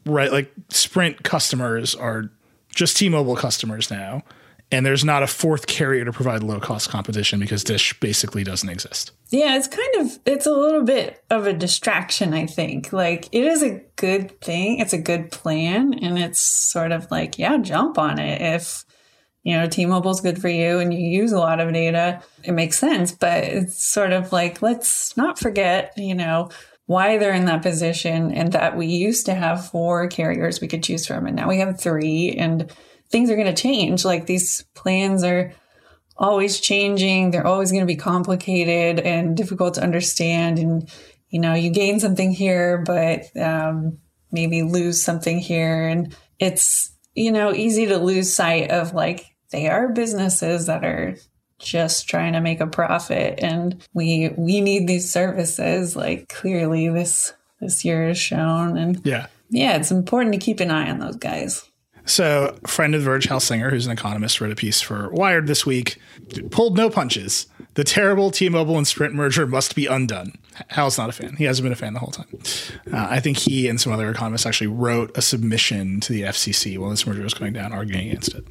right? 0.06 0.32
Like 0.32 0.52
Sprint 0.70 1.22
customers 1.22 1.94
are 1.94 2.30
just 2.74 2.96
T-Mobile 2.96 3.36
customers 3.36 3.90
now, 3.90 4.22
and 4.70 4.84
there's 4.84 5.04
not 5.04 5.22
a 5.22 5.26
fourth 5.26 5.66
carrier 5.66 6.04
to 6.04 6.12
provide 6.12 6.42
low-cost 6.42 6.88
competition 6.90 7.38
because 7.38 7.62
Dish 7.62 7.98
basically 8.00 8.44
doesn't 8.44 8.68
exist. 8.68 9.12
Yeah, 9.30 9.56
it's 9.56 9.68
kind 9.68 10.06
of 10.06 10.18
it's 10.24 10.46
a 10.46 10.52
little 10.52 10.82
bit 10.82 11.24
of 11.30 11.46
a 11.46 11.52
distraction, 11.52 12.34
I 12.34 12.46
think. 12.46 12.92
Like 12.92 13.28
it 13.32 13.44
is 13.44 13.62
a 13.62 13.82
good 13.96 14.40
thing, 14.40 14.78
it's 14.78 14.92
a 14.92 14.98
good 14.98 15.30
plan, 15.30 15.94
and 15.94 16.18
it's 16.18 16.40
sort 16.40 16.92
of 16.92 17.10
like, 17.10 17.38
yeah, 17.38 17.58
jump 17.58 17.98
on 17.98 18.18
it 18.18 18.40
if 18.40 18.84
you 19.42 19.56
know 19.56 19.68
T-Mobile's 19.68 20.20
good 20.20 20.40
for 20.40 20.48
you 20.48 20.80
and 20.80 20.92
you 20.92 21.00
use 21.00 21.32
a 21.32 21.38
lot 21.38 21.60
of 21.60 21.72
data, 21.72 22.22
it 22.42 22.52
makes 22.52 22.78
sense, 22.78 23.12
but 23.12 23.44
it's 23.44 23.84
sort 23.84 24.12
of 24.12 24.32
like 24.32 24.62
let's 24.62 25.16
not 25.16 25.38
forget, 25.38 25.92
you 25.96 26.14
know, 26.14 26.50
why 26.86 27.18
they're 27.18 27.34
in 27.34 27.46
that 27.46 27.62
position 27.62 28.32
and 28.32 28.52
that 28.52 28.76
we 28.76 28.86
used 28.86 29.26
to 29.26 29.34
have 29.34 29.70
four 29.70 30.06
carriers 30.08 30.60
we 30.60 30.68
could 30.68 30.82
choose 30.82 31.06
from 31.06 31.26
and 31.26 31.36
now 31.36 31.48
we 31.48 31.58
have 31.58 31.80
three 31.80 32.34
and 32.38 32.72
things 33.10 33.30
are 33.30 33.36
going 33.36 33.52
to 33.52 33.62
change. 33.62 34.04
Like 34.04 34.26
these 34.26 34.64
plans 34.74 35.22
are 35.22 35.52
always 36.16 36.60
changing. 36.60 37.30
They're 37.30 37.46
always 37.46 37.70
going 37.70 37.82
to 37.82 37.86
be 37.86 37.96
complicated 37.96 39.00
and 39.00 39.36
difficult 39.36 39.74
to 39.74 39.82
understand. 39.82 40.58
And, 40.58 40.90
you 41.28 41.40
know, 41.40 41.54
you 41.54 41.70
gain 41.70 42.00
something 42.00 42.32
here, 42.32 42.78
but 42.78 43.36
um, 43.36 43.98
maybe 44.32 44.62
lose 44.62 45.02
something 45.02 45.38
here. 45.38 45.86
And 45.86 46.16
it's, 46.38 46.92
you 47.14 47.30
know, 47.30 47.52
easy 47.52 47.86
to 47.86 47.98
lose 47.98 48.32
sight 48.32 48.70
of 48.70 48.94
like, 48.94 49.26
they 49.50 49.68
are 49.68 49.92
businesses 49.92 50.66
that 50.66 50.84
are 50.84 51.16
just 51.58 52.08
trying 52.08 52.32
to 52.34 52.40
make 52.40 52.60
a 52.60 52.66
profit 52.66 53.38
and 53.42 53.82
we 53.94 54.30
we 54.36 54.60
need 54.60 54.86
these 54.86 55.10
services 55.10 55.96
like 55.96 56.28
clearly 56.28 56.88
this 56.88 57.32
this 57.60 57.84
year 57.84 58.08
has 58.08 58.18
shown 58.18 58.76
and 58.76 59.00
Yeah. 59.04 59.26
yeah 59.50 59.76
it's 59.76 59.90
important 59.90 60.32
to 60.34 60.38
keep 60.38 60.60
an 60.60 60.70
eye 60.70 60.90
on 60.90 60.98
those 60.98 61.16
guys 61.16 61.64
So, 62.04 62.56
friend 62.66 62.94
of 62.94 63.00
the 63.00 63.04
Verge, 63.06 63.24
Hal 63.24 63.40
Singer, 63.40 63.68
who's 63.70 63.86
an 63.86 63.90
economist, 63.92 64.40
wrote 64.40 64.52
a 64.52 64.54
piece 64.54 64.80
for 64.80 65.10
Wired 65.10 65.48
this 65.48 65.66
week. 65.66 65.98
Pulled 66.52 66.76
no 66.76 66.88
punches. 66.88 67.46
The 67.74 67.82
terrible 67.82 68.30
T-Mobile 68.30 68.76
and 68.78 68.86
Sprint 68.86 69.12
merger 69.12 69.44
must 69.44 69.74
be 69.74 69.86
undone. 69.86 70.34
Hal's 70.68 70.98
not 70.98 71.08
a 71.08 71.12
fan. 71.12 71.34
He 71.34 71.42
hasn't 71.44 71.64
been 71.64 71.72
a 71.72 71.76
fan 71.76 71.94
the 71.94 71.98
whole 71.98 72.12
time. 72.12 72.28
Uh, 72.92 73.08
I 73.10 73.18
think 73.18 73.38
he 73.38 73.66
and 73.68 73.80
some 73.80 73.92
other 73.92 74.08
economists 74.08 74.46
actually 74.46 74.68
wrote 74.68 75.18
a 75.18 75.20
submission 75.20 75.98
to 76.02 76.12
the 76.12 76.22
FCC 76.22 76.78
while 76.78 76.90
this 76.90 77.04
merger 77.08 77.22
was 77.24 77.34
going 77.34 77.52
down, 77.54 77.72
arguing 77.72 78.08
against 78.10 78.34
it. 78.36 78.44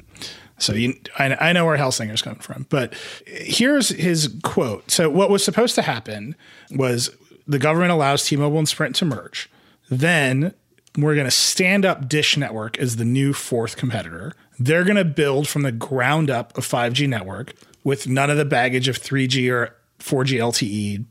So 0.58 0.72
you, 0.72 0.94
I, 1.18 1.34
I 1.48 1.52
know 1.52 1.66
where 1.66 1.76
Hal 1.76 1.92
Singer's 1.92 2.22
coming 2.22 2.40
from, 2.40 2.66
but 2.70 2.94
here's 3.26 3.90
his 3.90 4.34
quote. 4.42 4.90
So 4.90 5.10
what 5.10 5.30
was 5.30 5.44
supposed 5.44 5.74
to 5.74 5.82
happen 5.82 6.34
was 6.70 7.10
the 7.46 7.58
government 7.58 7.92
allows 7.92 8.24
T-Mobile 8.24 8.58
and 8.58 8.68
Sprint 8.68 8.96
to 8.96 9.04
merge. 9.04 9.50
Then 9.90 10.54
we're 10.96 11.14
going 11.14 11.26
to 11.26 11.30
stand 11.30 11.84
up 11.84 12.08
Dish 12.08 12.36
Network 12.36 12.78
as 12.78 12.96
the 12.96 13.04
new 13.04 13.32
fourth 13.32 13.76
competitor. 13.76 14.32
They're 14.58 14.84
going 14.84 14.96
to 14.96 15.04
build 15.04 15.46
from 15.46 15.62
the 15.62 15.72
ground 15.72 16.30
up 16.30 16.56
a 16.56 16.62
5G 16.62 17.08
network 17.08 17.54
with 17.84 18.08
none 18.08 18.30
of 18.30 18.36
the 18.36 18.44
baggage 18.44 18.88
of 18.88 18.98
3G 18.98 19.52
or 19.52 19.76
4G 20.00 20.38
LTE 20.38 21.04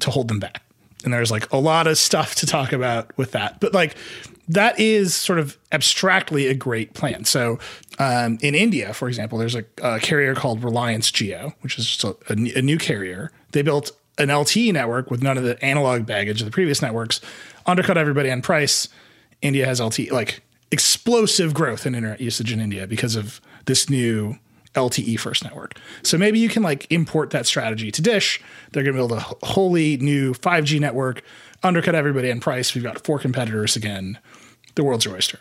to 0.00 0.10
hold 0.10 0.28
them 0.28 0.38
back. 0.38 0.62
And 1.04 1.12
there's 1.12 1.30
like 1.30 1.52
a 1.52 1.58
lot 1.58 1.86
of 1.86 1.98
stuff 1.98 2.36
to 2.36 2.46
talk 2.46 2.72
about 2.72 3.16
with 3.18 3.32
that. 3.32 3.60
But 3.60 3.74
like 3.74 3.96
that 4.48 4.78
is 4.78 5.14
sort 5.14 5.38
of 5.38 5.58
abstractly 5.72 6.46
a 6.46 6.54
great 6.54 6.94
plan. 6.94 7.24
So 7.24 7.58
um, 8.02 8.38
in 8.42 8.54
India, 8.54 8.92
for 8.92 9.06
example, 9.06 9.38
there's 9.38 9.54
a, 9.54 9.64
a, 9.80 10.00
carrier 10.00 10.34
called 10.34 10.64
Reliance 10.64 11.10
Jio, 11.10 11.54
which 11.60 11.78
is 11.78 11.86
just 11.86 12.02
a, 12.04 12.16
a, 12.28 12.62
new 12.62 12.76
carrier. 12.76 13.30
They 13.52 13.62
built 13.62 13.92
an 14.18 14.28
LTE 14.28 14.72
network 14.72 15.10
with 15.10 15.22
none 15.22 15.38
of 15.38 15.44
the 15.44 15.62
analog 15.64 16.04
baggage 16.04 16.40
of 16.40 16.46
the 16.46 16.50
previous 16.50 16.82
networks, 16.82 17.20
undercut 17.64 17.96
everybody 17.96 18.30
on 18.30 18.42
price. 18.42 18.88
India 19.40 19.66
has 19.66 19.80
LTE, 19.80 20.10
like 20.10 20.42
explosive 20.72 21.54
growth 21.54 21.86
in 21.86 21.94
internet 21.94 22.20
usage 22.20 22.52
in 22.52 22.60
India 22.60 22.88
because 22.88 23.14
of 23.14 23.40
this 23.66 23.88
new 23.88 24.36
LTE 24.74 25.20
first 25.20 25.44
network. 25.44 25.78
So 26.02 26.18
maybe 26.18 26.40
you 26.40 26.48
can 26.48 26.64
like 26.64 26.90
import 26.90 27.30
that 27.30 27.46
strategy 27.46 27.92
to 27.92 28.02
Dish. 28.02 28.40
They're 28.72 28.82
going 28.82 28.96
to 28.96 28.98
build 28.98 29.12
a 29.12 29.46
wholly 29.46 29.96
new 29.98 30.32
5G 30.34 30.80
network, 30.80 31.22
undercut 31.62 31.94
everybody 31.94 32.32
on 32.32 32.40
price. 32.40 32.74
We've 32.74 32.82
got 32.82 33.04
four 33.04 33.20
competitors 33.20 33.76
again. 33.76 34.18
The 34.74 34.82
world's 34.82 35.04
your 35.04 35.14
oyster. 35.14 35.38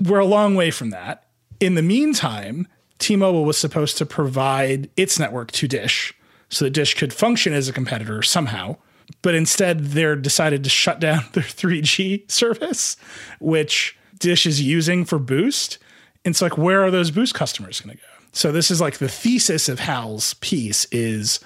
We're 0.00 0.20
a 0.20 0.24
long 0.24 0.54
way 0.54 0.70
from 0.70 0.90
that. 0.90 1.24
In 1.60 1.74
the 1.74 1.82
meantime, 1.82 2.68
T-Mobile 2.98 3.44
was 3.44 3.58
supposed 3.58 3.98
to 3.98 4.06
provide 4.06 4.90
its 4.96 5.18
network 5.18 5.52
to 5.52 5.68
Dish 5.68 6.14
so 6.48 6.64
that 6.64 6.70
Dish 6.70 6.94
could 6.94 7.12
function 7.12 7.52
as 7.52 7.68
a 7.68 7.72
competitor 7.72 8.22
somehow. 8.22 8.76
But 9.22 9.34
instead, 9.34 9.80
they're 9.86 10.16
decided 10.16 10.64
to 10.64 10.70
shut 10.70 11.00
down 11.00 11.24
their 11.32 11.42
3G 11.42 12.30
service, 12.30 12.96
which 13.40 13.96
Dish 14.18 14.46
is 14.46 14.62
using 14.62 15.04
for 15.04 15.18
Boost. 15.18 15.78
And 16.24 16.32
it's 16.32 16.42
like, 16.42 16.56
where 16.56 16.82
are 16.82 16.90
those 16.90 17.10
Boost 17.10 17.34
customers 17.34 17.80
going 17.80 17.96
to 17.96 18.02
go? 18.02 18.08
So 18.32 18.50
this 18.50 18.70
is 18.70 18.80
like 18.80 18.98
the 18.98 19.08
thesis 19.08 19.68
of 19.68 19.78
Hal's 19.78 20.34
piece 20.34 20.86
is 20.86 21.38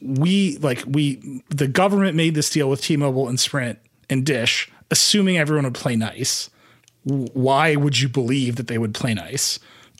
we 0.00 0.56
like 0.58 0.84
we 0.86 1.42
the 1.48 1.66
government 1.66 2.14
made 2.14 2.36
this 2.36 2.50
deal 2.50 2.70
with 2.70 2.80
T-Mobile 2.80 3.28
and 3.28 3.40
Sprint 3.40 3.80
and 4.08 4.24
Dish, 4.24 4.70
assuming 4.90 5.36
everyone 5.36 5.64
would 5.64 5.74
play 5.74 5.96
nice. 5.96 6.48
Why 7.08 7.76
would 7.76 7.98
you 7.98 8.08
believe 8.08 8.56
that 8.56 8.66
they 8.66 8.78
would 8.78 8.94
play 8.94 9.14
nice? 9.14 9.58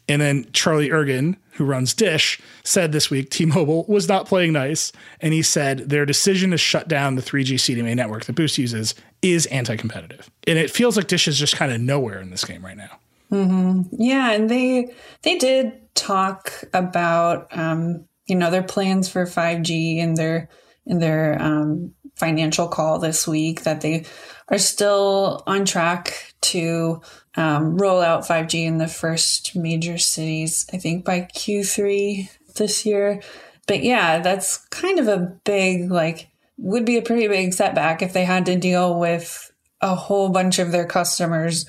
And 0.09 0.23
then 0.23 0.47
Charlie 0.53 0.88
Ergen, 0.88 1.37
who 1.53 1.64
runs 1.64 1.92
Dish, 1.92 2.40
said 2.64 2.92
this 2.92 3.11
week 3.11 3.31
T-Mobile 3.31 3.85
was 3.88 4.09
not 4.09 4.27
playing 4.27 4.55
nice, 4.55 4.90
and 5.21 5.35
he 5.35 5.42
said 5.42 5.90
their 5.90 6.07
decision 6.07 6.51
to 6.53 6.59
shut 6.59 6.88
down 6.88 7.16
the 7.16 7.23
3G 7.23 7.55
CDMA 7.57 7.94
network 7.94 8.25
that 8.25 8.35
Boost 8.35 8.57
uses 8.57 8.94
is 9.21 9.47
anti-competitive. 9.47 10.31
And 10.47 10.59
it 10.59 10.71
feels 10.71 10.97
like 10.97 11.09
Dish 11.09 11.29
is 11.29 11.38
just 11.38 11.57
kind 11.57 11.73
of 11.73 11.81
nowhere 11.81 12.21
in 12.21 12.31
this 12.31 12.44
game 12.44 12.64
right 12.64 12.77
now. 12.77 12.99
Mm-hmm. 13.31 13.94
Yeah, 13.99 14.33
and 14.33 14.49
they 14.49 14.94
they 15.23 15.37
did 15.37 15.94
talk 15.94 16.64
about 16.73 17.49
um, 17.51 18.07
you 18.27 18.37
know 18.37 18.51
their 18.51 18.62
plans 18.62 19.09
for 19.09 19.27
5G 19.27 19.99
in 19.99 20.14
their 20.14 20.49
in 20.87 20.99
their 20.99 21.40
um, 21.40 21.92
financial 22.16 22.68
call 22.68 22.99
this 22.99 23.29
week 23.29 23.64
that 23.64 23.83
they 23.83 24.07
are 24.49 24.59
still 24.59 25.42
on 25.47 25.66
track 25.66 26.28
to 26.40 27.01
um, 27.37 27.77
roll 27.77 28.01
out 28.01 28.27
5G 28.27 28.64
in 28.64 28.79
the 28.79 28.88
first 28.88 29.57
major 29.57 29.98
cities. 29.98 30.66
I 30.72 30.79
think 30.79 31.05
by 31.05 31.22
Q3 31.22 32.29
this 32.57 32.85
year. 32.85 33.22
But 33.66 33.83
yeah, 33.83 34.20
that's 34.20 34.59
kind 34.68 34.98
of 34.98 35.09
a 35.09 35.38
big 35.44 35.90
like 35.90 36.29
would 36.57 36.85
be 36.85 36.96
a 36.96 37.03
pretty 37.03 37.29
big 37.29 37.55
setback 37.55 38.03
if 38.03 38.12
they 38.12 38.24
had 38.24 38.46
to 38.46 38.57
deal 38.57 38.98
with 38.98 39.53
a 39.81 39.94
whole 39.94 40.29
bunch 40.29 40.59
of 40.59 40.72
their 40.72 40.87
customers 40.87 41.66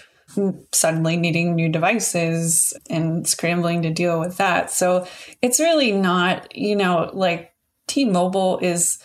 suddenly 0.71 1.17
needing 1.17 1.55
new 1.55 1.69
devices 1.69 2.73
and 2.89 3.27
scrambling 3.27 3.81
to 3.81 3.89
deal 3.89 4.19
with 4.19 4.37
that. 4.37 4.71
So 4.71 5.07
it's 5.41 5.59
really 5.59 5.91
not, 5.91 6.55
you 6.55 6.75
know, 6.75 7.09
like 7.13 7.53
T 7.87 8.05
Mobile 8.05 8.59
is 8.59 8.99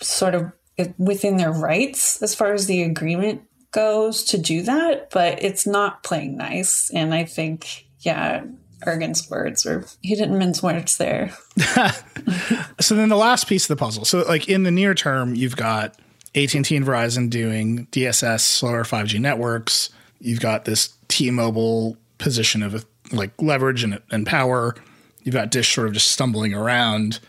sort 0.00 0.34
of 0.34 0.52
within 0.98 1.36
their 1.36 1.52
rights 1.52 2.22
as 2.22 2.34
far 2.34 2.52
as 2.52 2.66
the 2.66 2.82
agreement 2.82 3.42
goes 3.72 4.24
to 4.24 4.38
do 4.38 4.62
that, 4.62 5.10
but 5.10 5.42
it's 5.42 5.66
not 5.66 6.02
playing 6.02 6.36
nice. 6.36 6.90
And 6.92 7.14
I 7.14 7.24
think, 7.24 7.86
yeah, 8.00 8.44
Ergen's 8.86 9.28
words 9.30 9.66
or 9.66 9.84
he 10.02 10.14
didn't 10.14 10.38
mince 10.38 10.62
words 10.62 10.96
there. 10.96 11.32
so 12.80 12.94
then 12.94 13.08
the 13.08 13.16
last 13.16 13.46
piece 13.46 13.64
of 13.64 13.76
the 13.76 13.82
puzzle. 13.82 14.04
So 14.04 14.20
like 14.22 14.48
in 14.48 14.62
the 14.62 14.70
near 14.70 14.94
term, 14.94 15.34
you've 15.34 15.56
got 15.56 15.98
AT&T 16.34 16.74
and 16.74 16.86
Verizon 16.86 17.28
doing 17.28 17.86
DSS 17.92 18.40
slower 18.40 18.84
5G 18.84 19.20
networks 19.20 19.90
You've 20.20 20.40
got 20.40 20.66
this 20.66 20.94
T-Mobile 21.08 21.96
position 22.18 22.62
of 22.62 22.84
like 23.10 23.30
leverage 23.40 23.82
and, 23.82 24.00
and 24.10 24.26
power. 24.26 24.76
You've 25.22 25.34
got 25.34 25.50
Dish 25.50 25.74
sort 25.74 25.88
of 25.88 25.94
just 25.94 26.10
stumbling 26.10 26.54
around. 26.54 27.20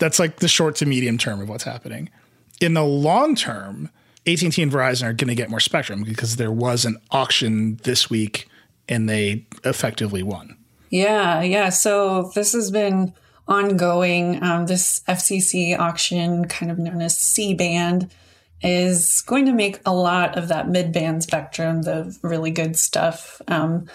That's 0.00 0.18
like 0.18 0.36
the 0.36 0.48
short 0.48 0.76
to 0.76 0.86
medium 0.86 1.18
term 1.18 1.40
of 1.40 1.48
what's 1.48 1.64
happening. 1.64 2.10
In 2.60 2.74
the 2.74 2.84
long 2.84 3.36
term, 3.36 3.90
AT&T 4.26 4.62
and 4.62 4.72
Verizon 4.72 5.04
are 5.04 5.12
going 5.12 5.28
to 5.28 5.34
get 5.34 5.50
more 5.50 5.60
spectrum 5.60 6.02
because 6.02 6.36
there 6.36 6.52
was 6.52 6.84
an 6.84 6.98
auction 7.10 7.76
this 7.82 8.08
week 8.08 8.48
and 8.88 9.08
they 9.08 9.46
effectively 9.64 10.22
won. 10.22 10.56
Yeah, 10.90 11.42
yeah. 11.42 11.68
So 11.70 12.30
this 12.34 12.52
has 12.52 12.70
been 12.70 13.12
ongoing. 13.48 14.42
Um, 14.42 14.66
this 14.66 15.02
FCC 15.08 15.78
auction, 15.78 16.46
kind 16.46 16.70
of 16.70 16.78
known 16.78 17.02
as 17.02 17.18
C 17.18 17.54
band, 17.54 18.10
is 18.62 19.22
going 19.22 19.46
to 19.46 19.52
make 19.52 19.80
a 19.84 19.94
lot 19.94 20.38
of 20.38 20.48
that 20.48 20.68
mid-band 20.68 21.22
spectrum, 21.22 21.82
the 21.82 22.16
really 22.22 22.50
good 22.50 22.76
stuff, 22.76 23.42
um, 23.48 23.86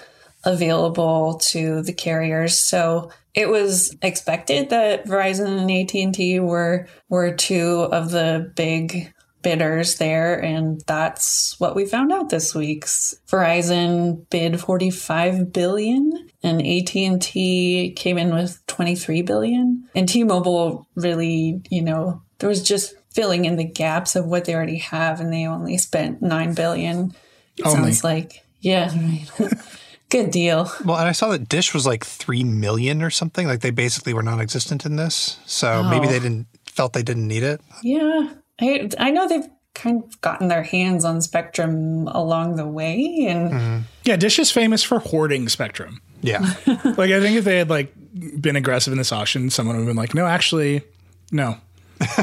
available 0.43 1.39
to 1.39 1.81
the 1.81 1.93
carriers. 1.93 2.57
So 2.57 3.11
it 3.33 3.49
was 3.49 3.95
expected 4.01 4.69
that 4.69 5.05
Verizon 5.05 5.59
and 5.59 5.71
AT&T 5.71 6.39
were 6.39 6.87
were 7.09 7.33
two 7.33 7.87
of 7.91 8.11
the 8.11 8.51
big 8.55 9.13
bidders 9.41 9.97
there 9.97 10.39
and 10.39 10.81
that's 10.87 11.59
what 11.59 11.75
we 11.75 11.85
found 11.85 12.11
out 12.11 12.29
this 12.29 12.53
week. 12.53 12.85
Verizon 12.85 14.29
bid 14.29 14.59
45 14.59 15.51
billion 15.53 16.29
and 16.43 16.61
AT&T 16.61 17.93
came 17.95 18.17
in 18.17 18.33
with 18.33 18.65
23 18.67 19.21
billion. 19.21 19.87
And 19.95 20.07
T-Mobile 20.07 20.87
really, 20.95 21.61
you 21.69 21.81
know, 21.81 22.21
there 22.39 22.49
was 22.49 22.63
just 22.63 22.95
filling 23.11 23.45
in 23.45 23.55
the 23.55 23.65
gaps 23.65 24.15
of 24.15 24.25
what 24.25 24.45
they 24.45 24.55
already 24.55 24.77
have 24.77 25.19
and 25.19 25.31
they 25.31 25.45
only 25.45 25.77
spent 25.77 26.21
9 26.21 26.53
billion 26.53 27.13
it 27.57 27.65
only. 27.65 27.91
sounds 27.91 28.03
like 28.03 28.45
yeah 28.61 28.93
good 30.09 30.31
deal 30.31 30.71
well 30.85 30.97
and 30.97 31.07
i 31.07 31.11
saw 31.11 31.29
that 31.29 31.49
dish 31.49 31.73
was 31.73 31.85
like 31.85 32.05
3 32.05 32.43
million 32.43 33.01
or 33.01 33.09
something 33.09 33.47
like 33.47 33.61
they 33.61 33.71
basically 33.71 34.13
were 34.13 34.23
non-existent 34.23 34.85
in 34.85 34.95
this 34.95 35.39
so 35.45 35.81
oh. 35.83 35.89
maybe 35.89 36.07
they 36.07 36.19
didn't 36.19 36.47
felt 36.65 36.93
they 36.93 37.03
didn't 37.03 37.27
need 37.27 37.43
it 37.43 37.61
yeah 37.83 38.29
i 38.61 38.89
i 38.99 39.11
know 39.11 39.27
they've 39.27 39.47
kind 39.75 40.03
of 40.03 40.19
gotten 40.21 40.47
their 40.47 40.63
hands 40.63 41.05
on 41.05 41.21
spectrum 41.21 42.07
along 42.07 42.55
the 42.55 42.67
way 42.67 43.25
and 43.27 43.51
mm-hmm. 43.51 43.79
yeah 44.03 44.15
dish 44.15 44.39
is 44.39 44.51
famous 44.51 44.83
for 44.83 44.99
hoarding 44.99 45.47
spectrum 45.47 46.01
yeah 46.21 46.39
like 46.67 47.11
i 47.11 47.19
think 47.21 47.37
if 47.37 47.45
they 47.45 47.57
had 47.57 47.69
like 47.69 47.93
been 48.41 48.55
aggressive 48.55 48.91
in 48.91 48.97
this 48.97 49.11
auction 49.11 49.49
someone 49.49 49.75
would 49.75 49.81
have 49.83 49.89
been 49.89 49.95
like 49.95 50.13
no 50.13 50.25
actually 50.25 50.81
no 51.31 51.55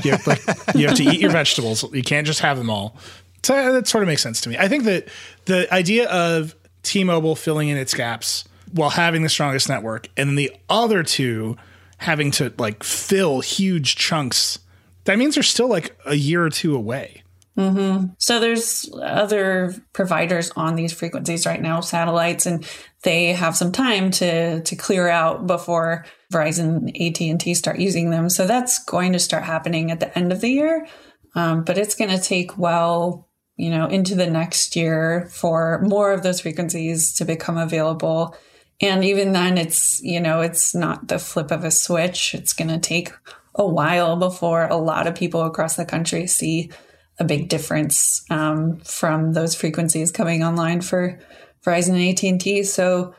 you 0.03 0.13
have, 0.13 0.27
like, 0.27 0.43
you 0.75 0.87
have 0.89 0.97
to 0.97 1.05
eat 1.05 1.21
your 1.21 1.31
vegetables. 1.31 1.85
You 1.93 2.03
can't 2.03 2.27
just 2.27 2.41
have 2.41 2.57
them 2.57 2.71
all. 2.71 2.97
So 3.43 3.73
that 3.73 3.87
sort 3.87 4.03
of 4.03 4.09
makes 4.09 4.23
sense 4.23 4.41
to 4.43 4.49
me. 4.49 4.57
I 4.59 4.69
think 4.69 4.85
that 4.85 5.09
the 5.45 5.73
idea 5.73 6.09
of 6.09 6.55
T-Mobile 6.83 7.37
filling 7.37 7.69
in 7.69 7.77
its 7.77 7.95
gaps 7.95 8.45
while 8.73 8.91
having 8.91 9.23
the 9.23 9.29
strongest 9.29 9.69
network, 9.69 10.09
and 10.17 10.29
then 10.29 10.37
the 10.37 10.53
other 10.69 11.03
two 11.03 11.57
having 11.99 12.31
to 12.31 12.53
like 12.59 12.83
fill 12.83 13.41
huge 13.41 13.97
chunks, 13.97 14.59
that 15.07 15.19
means 15.19 15.35
they're 15.35 15.43
still 15.43 15.69
like 15.69 15.97
a 16.05 16.15
year 16.15 16.45
or 16.45 16.51
two 16.51 16.77
away. 16.77 17.23
Mm-hmm. 17.57 18.09
So 18.19 18.39
there's 18.39 18.91
other 19.03 19.75
providers 19.95 20.53
on 20.57 20.77
these 20.77 20.93
frequencies 20.93 21.47
right 21.47 21.61
now, 21.61 21.81
satellites, 21.81 22.45
and 22.45 22.69
they 23.03 23.33
have 23.33 23.57
some 23.57 23.73
time 23.73 24.11
to 24.13 24.61
to 24.61 24.77
clear 24.77 25.09
out 25.09 25.47
before 25.47 26.05
Verizon, 26.31 26.89
AT 27.01 27.21
and 27.21 27.41
T 27.41 27.55
start 27.55 27.79
using 27.79 28.11
them. 28.11 28.29
So 28.29 28.47
that's 28.47 28.85
going 28.85 29.15
to 29.15 29.19
start 29.19 29.45
happening 29.45 29.91
at 29.91 30.01
the 30.01 30.17
end 30.19 30.33
of 30.33 30.43
the 30.43 30.51
year, 30.51 30.87
um, 31.35 31.65
but 31.65 31.79
it's 31.79 31.95
going 31.95 32.11
to 32.11 32.23
take 32.23 32.59
well, 32.59 33.31
you 33.57 33.71
know, 33.71 33.87
into 33.87 34.15
the 34.15 34.29
next 34.29 34.77
year 34.77 35.27
for 35.33 35.81
more 35.83 36.13
of 36.13 36.23
those 36.23 36.43
frequencies 36.43 37.15
to 37.15 37.25
become 37.25 37.57
available. 37.57 38.37
And 38.83 39.03
even 39.03 39.33
then, 39.33 39.57
it's 39.57 39.99
you 40.03 40.21
know, 40.21 40.43
it's 40.43 40.75
not 40.75 41.09
the 41.09 41.19
flip 41.19 41.51
of 41.51 41.65
a 41.65 41.71
switch. 41.71 42.35
It's 42.35 42.53
going 42.53 42.69
to 42.69 42.79
take 42.79 43.13
a 43.57 43.67
while 43.67 44.17
before 44.17 44.67
a 44.67 44.77
lot 44.77 45.07
of 45.07 45.15
people 45.15 45.43
across 45.43 45.77
the 45.77 45.85
country 45.85 46.27
see 46.27 46.71
a 47.19 47.25
big 47.25 47.49
difference 47.49 48.25
um, 48.31 48.79
from 48.81 49.33
those 49.33 49.55
frequencies 49.55 50.13
coming 50.13 50.43
online 50.43 50.81
for 50.81 51.19
Verizon 51.65 51.95
and 51.95 52.35
AT&T. 52.35 52.63
So 52.65 53.15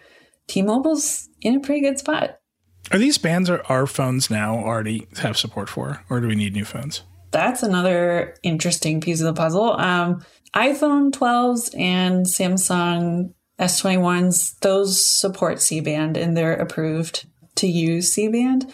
T-Mobile's 0.47 1.27
in 1.41 1.55
a 1.55 1.59
pretty 1.59 1.81
good 1.81 1.99
spot. 1.99 2.37
Are 2.91 2.99
these 2.99 3.17
bands 3.17 3.49
or 3.49 3.65
our 3.65 3.85
phones 3.85 4.29
now 4.29 4.57
already 4.57 5.07
have 5.17 5.37
support 5.37 5.67
for, 5.67 6.03
or 6.09 6.21
do 6.21 6.27
we 6.27 6.35
need 6.35 6.53
new 6.53 6.63
phones? 6.63 7.03
That's 7.31 7.63
another 7.63 8.35
interesting 8.43 9.01
piece 9.01 9.19
of 9.19 9.25
the 9.25 9.39
puzzle. 9.39 9.73
Um, 9.73 10.23
iPhone 10.55 11.11
12s 11.11 11.77
and 11.77 12.25
Samsung 12.25 13.33
S21s, 13.59 14.59
those 14.59 15.03
support 15.03 15.61
C 15.61 15.81
band 15.81 16.15
and 16.15 16.37
they're 16.37 16.53
approved 16.53 17.27
to 17.55 17.67
use 17.67 18.13
C 18.13 18.29
band. 18.29 18.71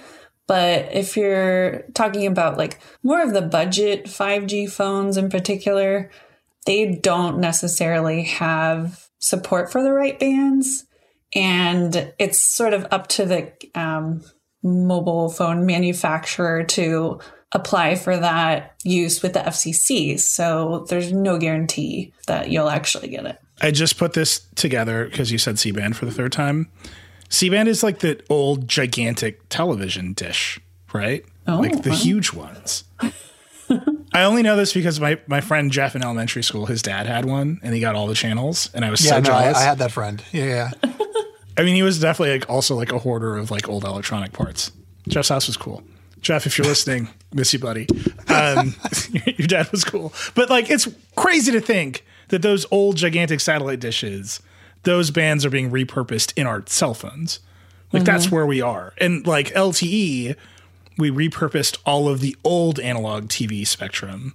But 0.47 0.93
if 0.93 1.15
you're 1.15 1.83
talking 1.93 2.25
about 2.27 2.57
like 2.57 2.79
more 3.01 3.21
of 3.21 3.33
the 3.33 3.41
budget 3.41 4.05
5G 4.05 4.69
phones 4.69 5.17
in 5.17 5.29
particular, 5.29 6.11
they 6.65 6.95
don't 6.95 7.39
necessarily 7.39 8.23
have 8.23 9.07
support 9.19 9.71
for 9.71 9.81
the 9.81 9.93
right 9.93 10.19
bands. 10.19 10.85
And 11.35 12.13
it's 12.19 12.53
sort 12.53 12.73
of 12.73 12.85
up 12.91 13.07
to 13.07 13.25
the 13.25 13.53
um, 13.73 14.21
mobile 14.61 15.29
phone 15.29 15.65
manufacturer 15.65 16.63
to 16.63 17.19
apply 17.53 17.95
for 17.95 18.17
that 18.17 18.75
use 18.83 19.21
with 19.21 19.33
the 19.33 19.39
FCC. 19.39 20.19
So 20.19 20.85
there's 20.89 21.11
no 21.13 21.37
guarantee 21.37 22.13
that 22.27 22.49
you'll 22.49 22.69
actually 22.69 23.09
get 23.09 23.25
it. 23.25 23.39
I 23.61 23.71
just 23.71 23.97
put 23.97 24.13
this 24.13 24.47
together 24.55 25.05
because 25.05 25.31
you 25.31 25.37
said 25.37 25.59
C 25.59 25.71
band 25.71 25.95
for 25.95 26.05
the 26.05 26.11
third 26.11 26.31
time. 26.31 26.69
C 27.33 27.49
band 27.49 27.67
is 27.67 27.81
like 27.81 27.99
the 27.99 28.21
old 28.29 28.67
gigantic 28.67 29.41
television 29.49 30.13
dish, 30.13 30.59
right? 30.93 31.25
Oh, 31.47 31.57
like 31.57 31.81
the 31.81 31.89
wow. 31.89 31.95
huge 31.95 32.31
ones. 32.31 32.83
I 34.13 34.23
only 34.25 34.43
know 34.43 34.55
this 34.55 34.71
because 34.71 34.99
my, 34.99 35.19
my 35.25 35.41
friend 35.41 35.71
Jeff 35.71 35.95
in 35.95 36.03
elementary 36.03 36.43
school, 36.43 36.67
his 36.67 36.83
dad 36.83 37.07
had 37.07 37.25
one 37.25 37.59
and 37.63 37.73
he 37.73 37.79
got 37.79 37.95
all 37.95 38.05
the 38.05 38.13
channels 38.13 38.69
and 38.75 38.85
I 38.85 38.91
was 38.91 39.03
Yeah, 39.03 39.13
so 39.13 39.19
no, 39.21 39.33
I, 39.33 39.41
jealous. 39.41 39.57
I 39.57 39.63
had 39.63 39.79
that 39.79 39.91
friend. 39.91 40.23
Yeah, 40.31 40.71
yeah. 40.83 40.91
I 41.57 41.63
mean, 41.63 41.73
he 41.73 41.81
was 41.81 41.99
definitely 41.99 42.37
like 42.37 42.49
also 42.51 42.75
like 42.75 42.91
a 42.91 42.99
hoarder 42.99 43.35
of 43.35 43.49
like 43.49 43.67
old 43.67 43.83
electronic 43.83 44.31
parts. 44.31 44.71
Jeff's 45.07 45.29
house 45.29 45.47
was 45.47 45.57
cool. 45.57 45.83
Jeff, 46.21 46.45
if 46.45 46.59
you're 46.59 46.67
listening, 46.67 47.09
miss 47.33 47.51
you, 47.51 47.57
buddy. 47.57 47.87
Um, 48.27 48.75
your 49.25 49.47
dad 49.47 49.71
was 49.71 49.83
cool, 49.83 50.13
but 50.35 50.51
like 50.51 50.69
it's 50.69 50.87
crazy 51.15 51.51
to 51.51 51.61
think 51.61 52.05
that 52.27 52.43
those 52.43 52.67
old 52.69 52.95
gigantic 52.95 53.39
satellite 53.39 53.79
dishes, 53.79 54.39
those 54.83 55.11
bands 55.11 55.45
are 55.45 55.49
being 55.49 55.71
repurposed 55.71 56.33
in 56.35 56.47
our 56.47 56.63
cell 56.67 56.93
phones. 56.93 57.39
Like 57.91 58.05
that's 58.05 58.25
mm-hmm. 58.25 58.35
where 58.35 58.45
we 58.47 58.59
are, 58.59 58.93
and 58.97 59.25
like 59.27 59.49
LTE, 59.49 60.35
we 60.97 61.11
repurposed 61.11 61.77
all 61.85 62.09
of 62.09 62.21
the 62.21 62.35
old 62.43 62.79
analog 62.79 63.27
TV 63.27 63.67
spectrum. 63.67 64.33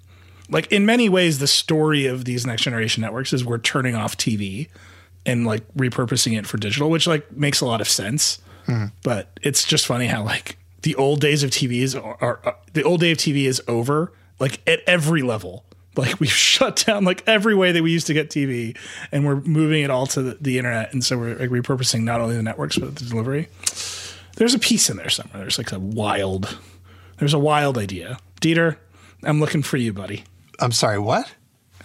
Like 0.49 0.71
in 0.73 0.87
many 0.87 1.09
ways, 1.09 1.41
the 1.41 1.49
story 1.49 2.07
of 2.07 2.25
these 2.25 2.47
next 2.47 2.63
generation 2.63 3.01
networks 3.01 3.33
is 3.33 3.45
we're 3.45 3.59
turning 3.59 3.97
off 3.97 4.17
TV 4.17 4.69
and 5.27 5.47
like 5.47 5.67
repurposing 5.75 6.39
it 6.39 6.47
for 6.47 6.57
digital, 6.57 6.89
which 6.89 7.07
like 7.07 7.31
makes 7.33 7.61
a 7.61 7.67
lot 7.67 7.81
of 7.81 7.89
sense. 7.89 8.39
Mm-hmm. 8.67 8.87
But 9.03 9.39
it's 9.43 9.65
just 9.65 9.87
funny 9.87 10.07
how 10.07 10.23
like 10.23 10.57
the 10.83 10.95
old 10.95 11.21
days 11.21 11.43
of 11.43 11.51
TV 11.51 11.81
is 11.83 11.95
are, 11.95 12.17
are 12.21 12.41
uh, 12.45 12.53
the 12.73 12.83
old 12.83 13.01
day 13.01 13.11
of 13.11 13.19
TV 13.19 13.45
is 13.45 13.63
over. 13.69 14.13
Like 14.39 14.61
at 14.69 14.81
every 14.87 15.23
level, 15.23 15.65
like 15.99 16.21
we've 16.21 16.31
shut 16.33 16.85
down 16.87 17.05
like 17.05 17.23
every 17.27 17.55
way 17.55 17.73
that 17.73 17.83
we 17.83 17.91
used 17.91 18.07
to 18.09 18.15
get 18.15 18.31
TV, 18.31 18.77
and 19.13 19.27
we're 19.27 19.41
moving 19.41 19.83
it 19.83 19.91
all 19.91 20.07
to 20.09 20.23
the, 20.23 20.39
the 20.41 20.59
internet. 20.59 20.93
And 20.93 21.05
so 21.05 21.19
we're 21.19 21.37
like 21.37 21.51
repurposing 21.51 22.03
not 22.03 22.21
only 22.21 22.37
the 22.37 22.43
networks 22.43 22.79
but 22.79 22.97
the 22.97 23.05
delivery. 23.05 23.49
There's 24.37 24.55
a 24.55 24.59
piece 24.59 24.89
in 24.89 24.97
there 24.97 25.11
somewhere. 25.11 25.41
There's 25.41 25.59
like 25.59 25.73
a 25.73 25.79
wild. 25.81 26.59
There's 27.19 27.35
a 27.35 27.39
wild 27.39 27.77
idea. 27.77 28.19
Dieter, 28.41 28.77
I'm 29.25 29.41
looking 29.41 29.63
for 29.63 29.77
you, 29.77 29.93
buddy. 29.93 30.25
I'm 30.61 30.73
sorry, 30.73 30.99
what? 30.99 31.33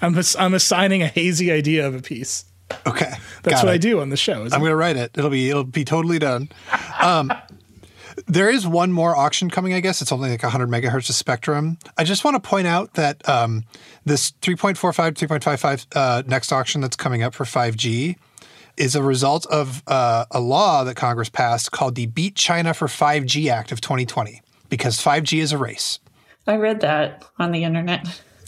I'm 0.02 0.18
ass- 0.18 0.36
I'm 0.36 0.54
assigning 0.54 1.02
a 1.02 1.08
hazy 1.08 1.52
idea 1.52 1.88
of 1.88 1.96
a 1.96 2.02
piece. 2.02 2.46
Okay. 2.86 3.12
That's 3.44 3.64
what 3.64 3.70
it. 3.70 3.76
I 3.76 3.78
do 3.78 4.02
on 4.02 4.10
the 4.10 4.18
show. 4.18 4.44
I'm 4.44 4.50
going 4.50 4.66
to 4.66 4.76
write 4.76 4.98
it. 4.98 5.12
It'll 5.18 5.30
be 5.30 5.50
it'll 5.50 5.64
be 5.64 5.86
totally 5.86 6.20
done. 6.20 6.50
Um, 7.02 7.32
there 8.28 8.50
is 8.50 8.68
one 8.68 8.92
more 8.92 9.16
auction 9.16 9.50
coming. 9.50 9.74
I 9.74 9.80
guess 9.80 10.02
it's 10.02 10.12
only 10.12 10.30
like 10.30 10.44
100 10.44 10.70
megahertz 10.70 11.10
of 11.10 11.16
spectrum. 11.16 11.78
I 11.98 12.04
just 12.04 12.24
want 12.24 12.42
to 12.42 12.48
point 12.48 12.68
out 12.68 12.94
that 12.94 13.28
um, 13.28 13.64
this 14.06 14.32
3.45, 14.42 15.14
3.55 15.14 15.86
uh, 15.96 16.24
next 16.28 16.52
auction 16.52 16.82
that's 16.82 16.96
coming 16.96 17.24
up 17.24 17.34
for 17.34 17.44
5G 17.44 18.16
is 18.78 18.96
a 18.96 19.04
result 19.04 19.46
of 19.48 19.84
uh, 19.88 20.26
a 20.32 20.40
law 20.40 20.84
that 20.84 20.96
Congress 20.96 21.30
passed 21.30 21.72
called 21.72 21.96
the 21.96 22.08
Beat 22.08 22.36
China 22.36 22.74
for 22.74 22.88
5G 22.88 23.50
Act 23.50 23.72
of 23.72 23.82
2020 23.82 24.42
because 24.70 24.98
5G 24.98 25.40
is 25.40 25.52
a 25.52 25.58
race. 25.58 26.00
I 26.48 26.56
read 26.56 26.82
that 26.82 27.24
on 27.40 27.52
the 27.52 27.64
internet. 27.64 28.08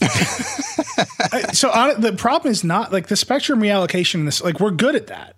so 1.52 1.70
on, 1.70 2.00
the 2.00 2.14
problem 2.16 2.50
is 2.50 2.64
not 2.64 2.92
like 2.92 3.06
the 3.06 3.16
spectrum 3.16 3.60
reallocation. 3.60 4.24
This 4.24 4.42
like 4.42 4.60
we're 4.60 4.70
good 4.70 4.94
at 4.94 5.06
that. 5.06 5.35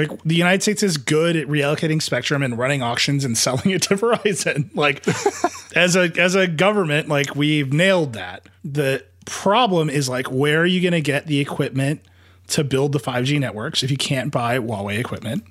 Like 0.00 0.22
the 0.22 0.34
United 0.34 0.62
States 0.62 0.82
is 0.82 0.96
good 0.96 1.36
at 1.36 1.46
reallocating 1.46 2.00
spectrum 2.00 2.42
and 2.42 2.56
running 2.56 2.82
auctions 2.82 3.24
and 3.24 3.36
selling 3.38 3.70
it 3.70 3.82
to 3.82 3.96
Verizon. 3.96 4.74
Like 4.74 5.06
as 5.76 5.96
a 5.96 6.12
as 6.18 6.34
a 6.34 6.46
government, 6.46 7.08
like 7.08 7.34
we've 7.34 7.72
nailed 7.72 8.14
that. 8.14 8.48
The 8.64 9.04
problem 9.26 9.90
is 9.90 10.08
like 10.08 10.30
where 10.30 10.60
are 10.62 10.66
you 10.66 10.80
going 10.80 10.92
to 10.92 11.00
get 11.00 11.26
the 11.26 11.40
equipment 11.40 12.02
to 12.48 12.64
build 12.64 12.92
the 12.92 12.98
5G 12.98 13.38
networks 13.38 13.82
if 13.82 13.90
you 13.90 13.96
can't 13.96 14.32
buy 14.32 14.58
Huawei 14.58 14.98
equipment? 14.98 15.44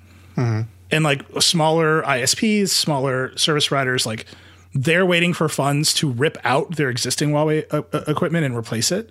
And 0.90 1.04
like 1.04 1.24
smaller 1.40 2.02
ISPs, 2.02 2.68
smaller 2.68 3.36
service 3.36 3.68
providers, 3.68 4.06
like 4.06 4.26
they're 4.74 5.06
waiting 5.06 5.32
for 5.32 5.48
funds 5.48 5.94
to 5.94 6.10
rip 6.10 6.36
out 6.44 6.76
their 6.76 6.90
existing 6.90 7.30
Huawei 7.30 7.64
uh, 7.72 7.82
uh, 7.92 8.04
equipment 8.06 8.44
and 8.44 8.56
replace 8.56 8.92
it. 8.92 9.10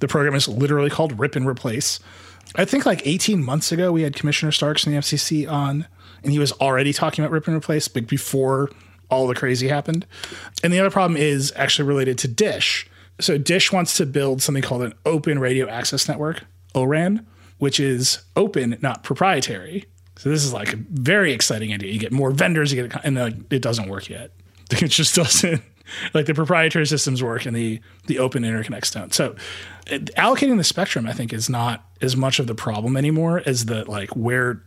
The 0.00 0.08
program 0.08 0.34
is 0.34 0.46
literally 0.46 0.90
called 0.90 1.18
Rip 1.18 1.36
and 1.36 1.46
Replace. 1.46 2.00
I 2.54 2.64
think 2.64 2.86
like 2.86 3.06
18 3.06 3.42
months 3.44 3.72
ago, 3.72 3.92
we 3.92 4.02
had 4.02 4.14
Commissioner 4.14 4.52
Starks 4.52 4.86
in 4.86 4.92
the 4.92 4.98
FCC 4.98 5.50
on, 5.50 5.86
and 6.22 6.32
he 6.32 6.38
was 6.38 6.52
already 6.52 6.92
talking 6.92 7.24
about 7.24 7.32
Rip 7.32 7.46
and 7.46 7.56
Replace, 7.56 7.88
but 7.88 8.06
before 8.06 8.70
all 9.08 9.26
the 9.26 9.34
crazy 9.34 9.68
happened. 9.68 10.06
And 10.62 10.72
the 10.72 10.80
other 10.80 10.90
problem 10.90 11.16
is 11.16 11.52
actually 11.56 11.88
related 11.88 12.18
to 12.18 12.28
Dish. 12.28 12.88
So 13.20 13.38
Dish 13.38 13.72
wants 13.72 13.96
to 13.96 14.06
build 14.06 14.42
something 14.42 14.62
called 14.62 14.82
an 14.82 14.94
Open 15.04 15.38
Radio 15.38 15.68
Access 15.68 16.08
Network, 16.08 16.44
ORAN, 16.74 17.24
which 17.58 17.80
is 17.80 18.24
open, 18.36 18.76
not 18.82 19.02
proprietary. 19.02 19.84
So 20.16 20.28
this 20.28 20.44
is 20.44 20.52
like 20.52 20.72
a 20.72 20.76
very 20.76 21.32
exciting 21.32 21.72
idea. 21.72 21.92
You 21.92 21.98
get 21.98 22.12
more 22.12 22.30
vendors, 22.30 22.72
you 22.72 22.88
get, 22.88 23.04
and 23.04 23.18
it 23.50 23.62
doesn't 23.62 23.88
work 23.88 24.08
yet. 24.08 24.32
It 24.68 24.88
just 24.88 25.14
doesn't 25.14 25.62
like 26.14 26.26
the 26.26 26.34
proprietary 26.34 26.86
systems 26.86 27.22
work 27.22 27.46
and 27.46 27.56
the 27.56 27.80
the 28.06 28.18
open 28.18 28.42
interconnects 28.42 28.92
don't. 28.92 29.14
So 29.14 29.36
it, 29.86 30.06
allocating 30.16 30.56
the 30.56 30.64
spectrum, 30.64 31.06
I 31.06 31.12
think, 31.12 31.32
is 31.32 31.48
not 31.48 31.84
as 32.00 32.16
much 32.16 32.38
of 32.38 32.46
the 32.46 32.54
problem 32.54 32.96
anymore 32.96 33.42
as 33.46 33.66
the 33.66 33.88
like 33.90 34.10
where 34.10 34.62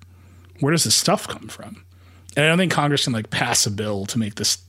where 0.60 0.72
does 0.72 0.84
this 0.84 0.96
stuff 0.96 1.28
come 1.28 1.48
from? 1.48 1.84
And 2.36 2.46
I 2.46 2.50
don't 2.50 2.58
think 2.58 2.72
Congress 2.72 3.06
can 3.06 3.14
like 3.14 3.30
pass 3.30 3.66
a 3.66 3.72
bill 3.72 4.06
to 4.08 4.20
make 4.20 4.36
this 4.36 4.60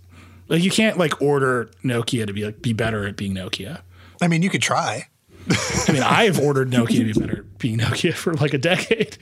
like 0.49 0.63
you 0.63 0.71
can't 0.71 0.99
like 0.99 1.21
order 1.23 1.71
Nokia 1.85 2.27
to 2.27 2.33
be 2.33 2.45
like 2.45 2.61
be 2.63 2.73
better 2.73 3.07
at 3.07 3.17
being 3.17 3.35
Nokia. 3.35 3.81
I 4.21 4.29
mean, 4.29 4.43
you 4.43 4.51
could 4.51 4.63
try. 4.63 5.09
I 5.49 5.93
mean, 5.93 6.03
I've 6.03 6.39
ordered 6.39 6.71
Nokia 6.71 6.99
to 6.99 7.05
be 7.05 7.13
better 7.13 7.39
at 7.39 7.59
being 7.59 7.79
Nokia 7.79 8.15
for 8.15 8.35
like 8.35 8.53
a 8.53 8.59
decade. 8.59 9.17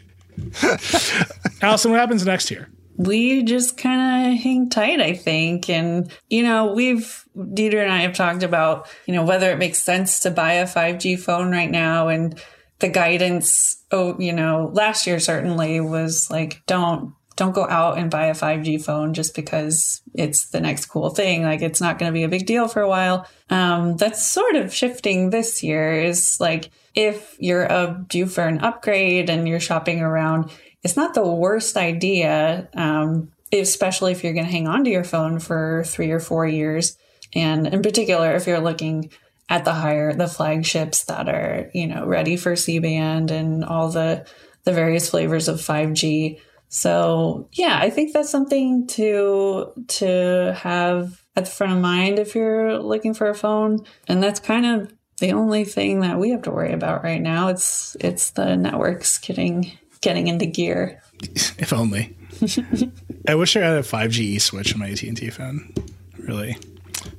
Allison, 1.62 1.91
what 1.91 2.01
happens 2.01 2.25
next 2.25 2.51
year? 2.51 2.69
We 2.98 3.44
just 3.44 3.78
kind 3.78 4.32
of 4.32 4.40
hang 4.40 4.68
tight, 4.68 5.00
I 5.00 5.14
think. 5.14 5.70
And, 5.70 6.11
you 6.28 6.42
know, 6.42 6.72
we've, 6.72 7.24
Dieter 7.37 7.80
and 7.80 7.92
I 7.92 8.00
have 8.00 8.14
talked 8.14 8.42
about, 8.42 8.88
you 9.06 9.14
know, 9.14 9.24
whether 9.24 9.50
it 9.52 9.58
makes 9.58 9.80
sense 9.80 10.20
to 10.20 10.32
buy 10.32 10.54
a 10.54 10.66
5G 10.66 11.18
phone 11.18 11.52
right 11.52 11.70
now. 11.70 12.08
And 12.08 12.38
the 12.80 12.88
guidance, 12.88 13.84
oh, 13.92 14.18
you 14.18 14.32
know, 14.32 14.70
last 14.74 15.06
year 15.06 15.20
certainly 15.20 15.80
was 15.80 16.28
like, 16.28 16.61
don't, 16.66 17.14
don't 17.37 17.54
go 17.54 17.68
out 17.68 17.98
and 17.98 18.11
buy 18.11 18.26
a 18.26 18.34
5G 18.34 18.84
phone 18.84 19.14
just 19.14 19.37
because 19.37 20.02
it's 20.14 20.48
the 20.48 20.61
next 20.61 20.87
cool 20.87 21.11
thing. 21.11 21.44
Like 21.44 21.62
it's 21.62 21.80
not 21.80 22.00
going 22.00 22.11
to 22.11 22.14
be 22.14 22.24
a 22.24 22.28
big 22.28 22.46
deal 22.46 22.66
for 22.66 22.82
a 22.82 22.88
while. 22.88 23.28
Um, 23.48 23.96
that's 23.96 24.26
sort 24.26 24.56
of 24.56 24.74
shifting 24.74 25.30
this 25.30 25.62
year 25.62 25.92
is 25.92 26.38
like, 26.40 26.70
if 26.96 27.37
you're 27.38 27.70
uh, 27.70 27.94
due 28.08 28.26
for 28.26 28.42
an 28.42 28.58
upgrade 28.58 29.30
and 29.30 29.46
you're 29.46 29.61
shopping 29.61 30.00
around, 30.00 30.50
it's 30.83 30.97
not 30.97 31.14
the 31.14 31.27
worst 31.27 31.77
idea, 31.77 32.69
um, 32.75 33.33
especially 33.53 34.12
if 34.12 34.23
you're 34.23 34.33
going 34.33 34.47
to 34.47 34.53
hang 34.53 34.69
on 34.69 34.85
to 34.85 34.91
your 34.91 35.05
phone 35.05 35.38
for 35.38 35.83
three 35.87 36.11
or 36.11 36.21
four 36.21 36.47
years. 36.47 36.97
And 37.35 37.67
in 37.67 37.83
particular, 37.83 38.35
if 38.35 38.47
you're 38.47 38.61
looking 38.61 39.11
at 39.49 39.64
the 39.64 39.73
higher, 39.73 40.12
the 40.12 40.29
flagships 40.29 41.05
that 41.05 41.29
are, 41.29 41.71
you 41.73 41.87
know, 41.87 42.07
ready 42.07 42.37
for 42.37 42.55
C 42.55 42.79
band 42.79 43.31
and 43.31 43.64
all 43.64 43.91
the, 43.91 44.27
the 44.64 44.73
various 44.73 45.11
flavors 45.11 45.49
of 45.49 45.57
5G. 45.57 46.41
So 46.69 47.49
yeah, 47.53 47.79
I 47.81 47.91
think 47.91 48.12
that's 48.12 48.31
something 48.31 48.87
to, 48.88 49.73
to 49.88 50.59
have 50.61 51.23
at 51.35 51.47
the 51.47 51.51
front 51.51 51.73
of 51.73 51.79
mind 51.81 52.19
if 52.19 52.35
you're 52.35 52.79
looking 52.79 53.14
for 53.14 53.29
a 53.29 53.35
phone. 53.35 53.79
And 54.07 54.23
that's 54.23 54.41
kind 54.41 54.67
of 54.67 54.93
the 55.19 55.33
only 55.33 55.64
thing 55.64 56.01
that 56.01 56.19
we 56.19 56.31
have 56.31 56.43
to 56.43 56.51
worry 56.51 56.73
about 56.73 57.03
right 57.03 57.21
now. 57.21 57.49
It's, 57.49 57.97
it's 58.01 58.31
the 58.31 58.57
networks 58.57 59.19
getting, 59.19 59.79
getting 60.00 60.28
into 60.28 60.46
gear. 60.46 61.02
If 61.58 61.72
only. 61.72 62.16
I 63.28 63.34
wish 63.34 63.56
I 63.56 63.61
had 63.61 63.76
a 63.78 63.82
5G 63.82 64.40
switch 64.40 64.72
on 64.72 64.78
my 64.78 64.90
AT&T 64.90 65.28
phone. 65.30 65.74
Really. 66.16 66.56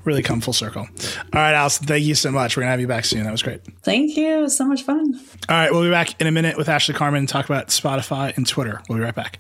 Really 0.06 0.24
come 0.24 0.40
full 0.40 0.54
circle. 0.54 0.84
All 0.84 0.88
right, 1.34 1.54
Allison, 1.54 1.86
thank 1.88 2.06
you 2.06 2.16
so 2.16 2.32
much. 2.32 2.56
We're 2.56 2.62
gonna 2.62 2.72
have 2.72 2.80
you 2.80 2.88
back 2.88 3.04
soon. 3.04 3.24
That 3.24 3.32
was 3.32 3.44
great. 3.44 3.62
Thank 3.84 4.16
you. 4.16 4.40
It 4.40 4.42
was 4.42 4.58
so 4.58 4.66
much 4.66 4.84
fun. 4.84 5.14
All 5.50 5.56
right, 5.56 5.72
we'll 5.72 5.84
be 5.84 5.90
back 5.90 6.20
in 6.22 6.28
a 6.28 6.32
minute 6.32 6.58
with 6.58 6.70
Ashley 6.70 6.96
Carman 6.96 7.20
and 7.20 7.30
talk 7.30 7.46
about 7.46 7.68
Spotify 7.68 8.36
and 8.38 8.48
Twitter. 8.48 8.82
We'll 8.88 8.98
be 8.98 9.04
right 9.04 9.14
back. 9.16 9.40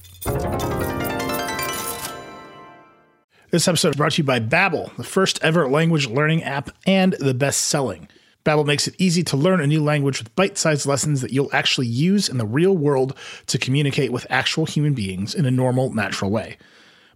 This 3.52 3.68
episode 3.68 3.90
is 3.90 3.96
brought 3.96 4.12
to 4.14 4.18
you 4.22 4.26
by 4.26 4.40
Babbel, 4.40 4.96
the 4.96 5.04
first 5.04 5.40
ever 5.42 5.68
language 5.68 6.08
learning 6.08 6.44
app 6.44 6.70
and 6.86 7.14
the 7.14 7.34
best 7.34 7.62
selling. 7.62 8.08
Babbel 8.46 8.66
makes 8.66 8.88
it 8.88 8.96
easy 8.98 9.24
to 9.24 9.38
learn 9.38 9.62
a 9.62 9.68
new 9.68 9.84
language 9.84 10.20
with 10.20 10.36
bite-sized 10.36 10.86
lessons 10.86 11.22
that 11.22 11.32
you'll 11.32 11.54
actually 11.54 11.88
use 11.88 12.30
in 12.30 12.38
the 12.38 12.46
real 12.46 12.76
world 12.76 13.16
to 13.48 13.58
communicate 13.58 14.12
with 14.12 14.26
actual 14.30 14.66
human 14.66 14.94
beings 14.94 15.36
in 15.36 15.46
a 15.46 15.52
normal, 15.52 15.94
natural 15.94 16.32
way. 16.32 16.58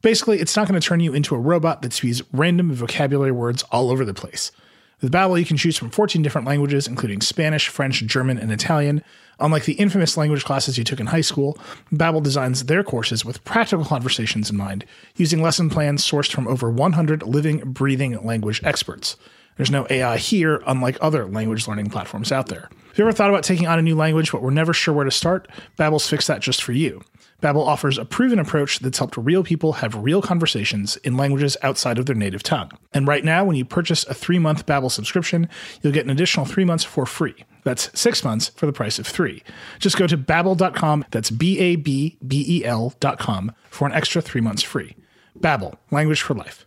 Basically, 0.01 0.39
it's 0.39 0.55
not 0.57 0.67
going 0.67 0.79
to 0.79 0.86
turn 0.86 0.99
you 0.99 1.13
into 1.13 1.33
a 1.33 1.39
robot 1.39 1.81
that 1.81 1.93
spews 1.93 2.21
random 2.33 2.73
vocabulary 2.73 3.31
words 3.31 3.63
all 3.71 3.89
over 3.89 4.03
the 4.03 4.13
place. 4.13 4.51
With 4.99 5.12
Babbel, 5.12 5.39
you 5.39 5.45
can 5.45 5.57
choose 5.57 5.77
from 5.77 5.89
14 5.89 6.21
different 6.21 6.47
languages, 6.47 6.88
including 6.88 7.21
Spanish, 7.21 7.67
French, 7.67 8.05
German, 8.05 8.38
and 8.38 8.51
Italian. 8.51 9.03
Unlike 9.39 9.65
the 9.65 9.73
infamous 9.73 10.15
language 10.17 10.45
classes 10.45 10.77
you 10.77 10.83
took 10.83 10.99
in 10.99 11.07
high 11.07 11.21
school, 11.21 11.57
Babbel 11.91 12.23
designs 12.23 12.65
their 12.65 12.83
courses 12.83 13.25
with 13.25 13.43
practical 13.43 13.86
conversations 13.86 14.49
in 14.49 14.57
mind, 14.57 14.86
using 15.15 15.41
lesson 15.41 15.69
plans 15.69 16.09
sourced 16.09 16.31
from 16.31 16.47
over 16.47 16.69
100 16.69 17.23
living, 17.23 17.59
breathing 17.71 18.21
language 18.23 18.62
experts. 18.63 19.17
There's 19.58 19.72
no 19.72 19.86
AI 19.89 20.18
here, 20.18 20.62
unlike 20.66 20.98
other 21.02 21.26
language 21.26 21.68
learning 21.68 21.89
platforms 21.89 22.32
out 22.32 22.48
there. 22.48 22.70
If 22.92 23.00
you 23.00 23.06
ever 23.06 23.12
thought 23.12 23.30
about 23.30 23.44
taking 23.44 23.68
on 23.68 23.80
a 23.80 23.84
new 23.84 23.96
language 23.96 24.32
but 24.32 24.42
were 24.42 24.52
never 24.52 24.74
sure 24.74 24.94
where 24.94 25.06
to 25.06 25.12
start, 25.12 25.48
Babbel's 25.78 26.08
fixed 26.08 26.28
that 26.28 26.42
just 26.42 26.62
for 26.62 26.74
you. 26.74 27.04
Babbel 27.42 27.66
offers 27.68 27.98
a 27.98 28.06
proven 28.06 28.39
approach 28.39 28.80
that's 28.80 29.00
helped 29.00 29.18
real 29.18 29.44
people 29.44 29.74
have 29.74 29.96
real 29.96 30.22
conversations 30.22 30.96
in 30.98 31.18
languages 31.18 31.58
outside 31.62 32.00
of 32.00 32.06
their 32.06 32.16
native 32.16 32.42
tongue. 32.42 32.72
And 32.94 33.06
right 33.08 33.26
now, 33.26 33.44
when 33.44 33.58
you 33.58 33.66
purchase 33.66 34.06
a 34.06 34.13
three-month 34.13 34.66
Babbel 34.66 34.89
subscription, 34.89 35.50
you'll 35.82 35.92
get 35.92 36.06
an 36.06 36.12
additional 36.12 36.46
three 36.46 36.63
months 36.63 36.86
for 36.86 37.06
free. 37.06 37.36
That's 37.63 37.89
six 38.00 38.24
months 38.24 38.50
for 38.50 38.66
the 38.66 38.74
price 38.74 38.98
of 38.98 39.08
three. 39.08 39.44
Just 39.80 39.98
go 39.98 40.08
to 40.08 40.18
babbel.com, 40.18 41.06
that's 41.12 41.32
B-A-B-B-E-L 41.32 42.94
dot 43.00 43.20
com, 43.20 43.52
for 43.70 43.88
an 43.88 43.94
extra 43.94 44.22
three 44.22 44.42
months 44.42 44.63
free. 44.63 44.96
Babbel, 45.38 45.76
language 45.92 46.22
for 46.22 46.36
life. 46.36 46.66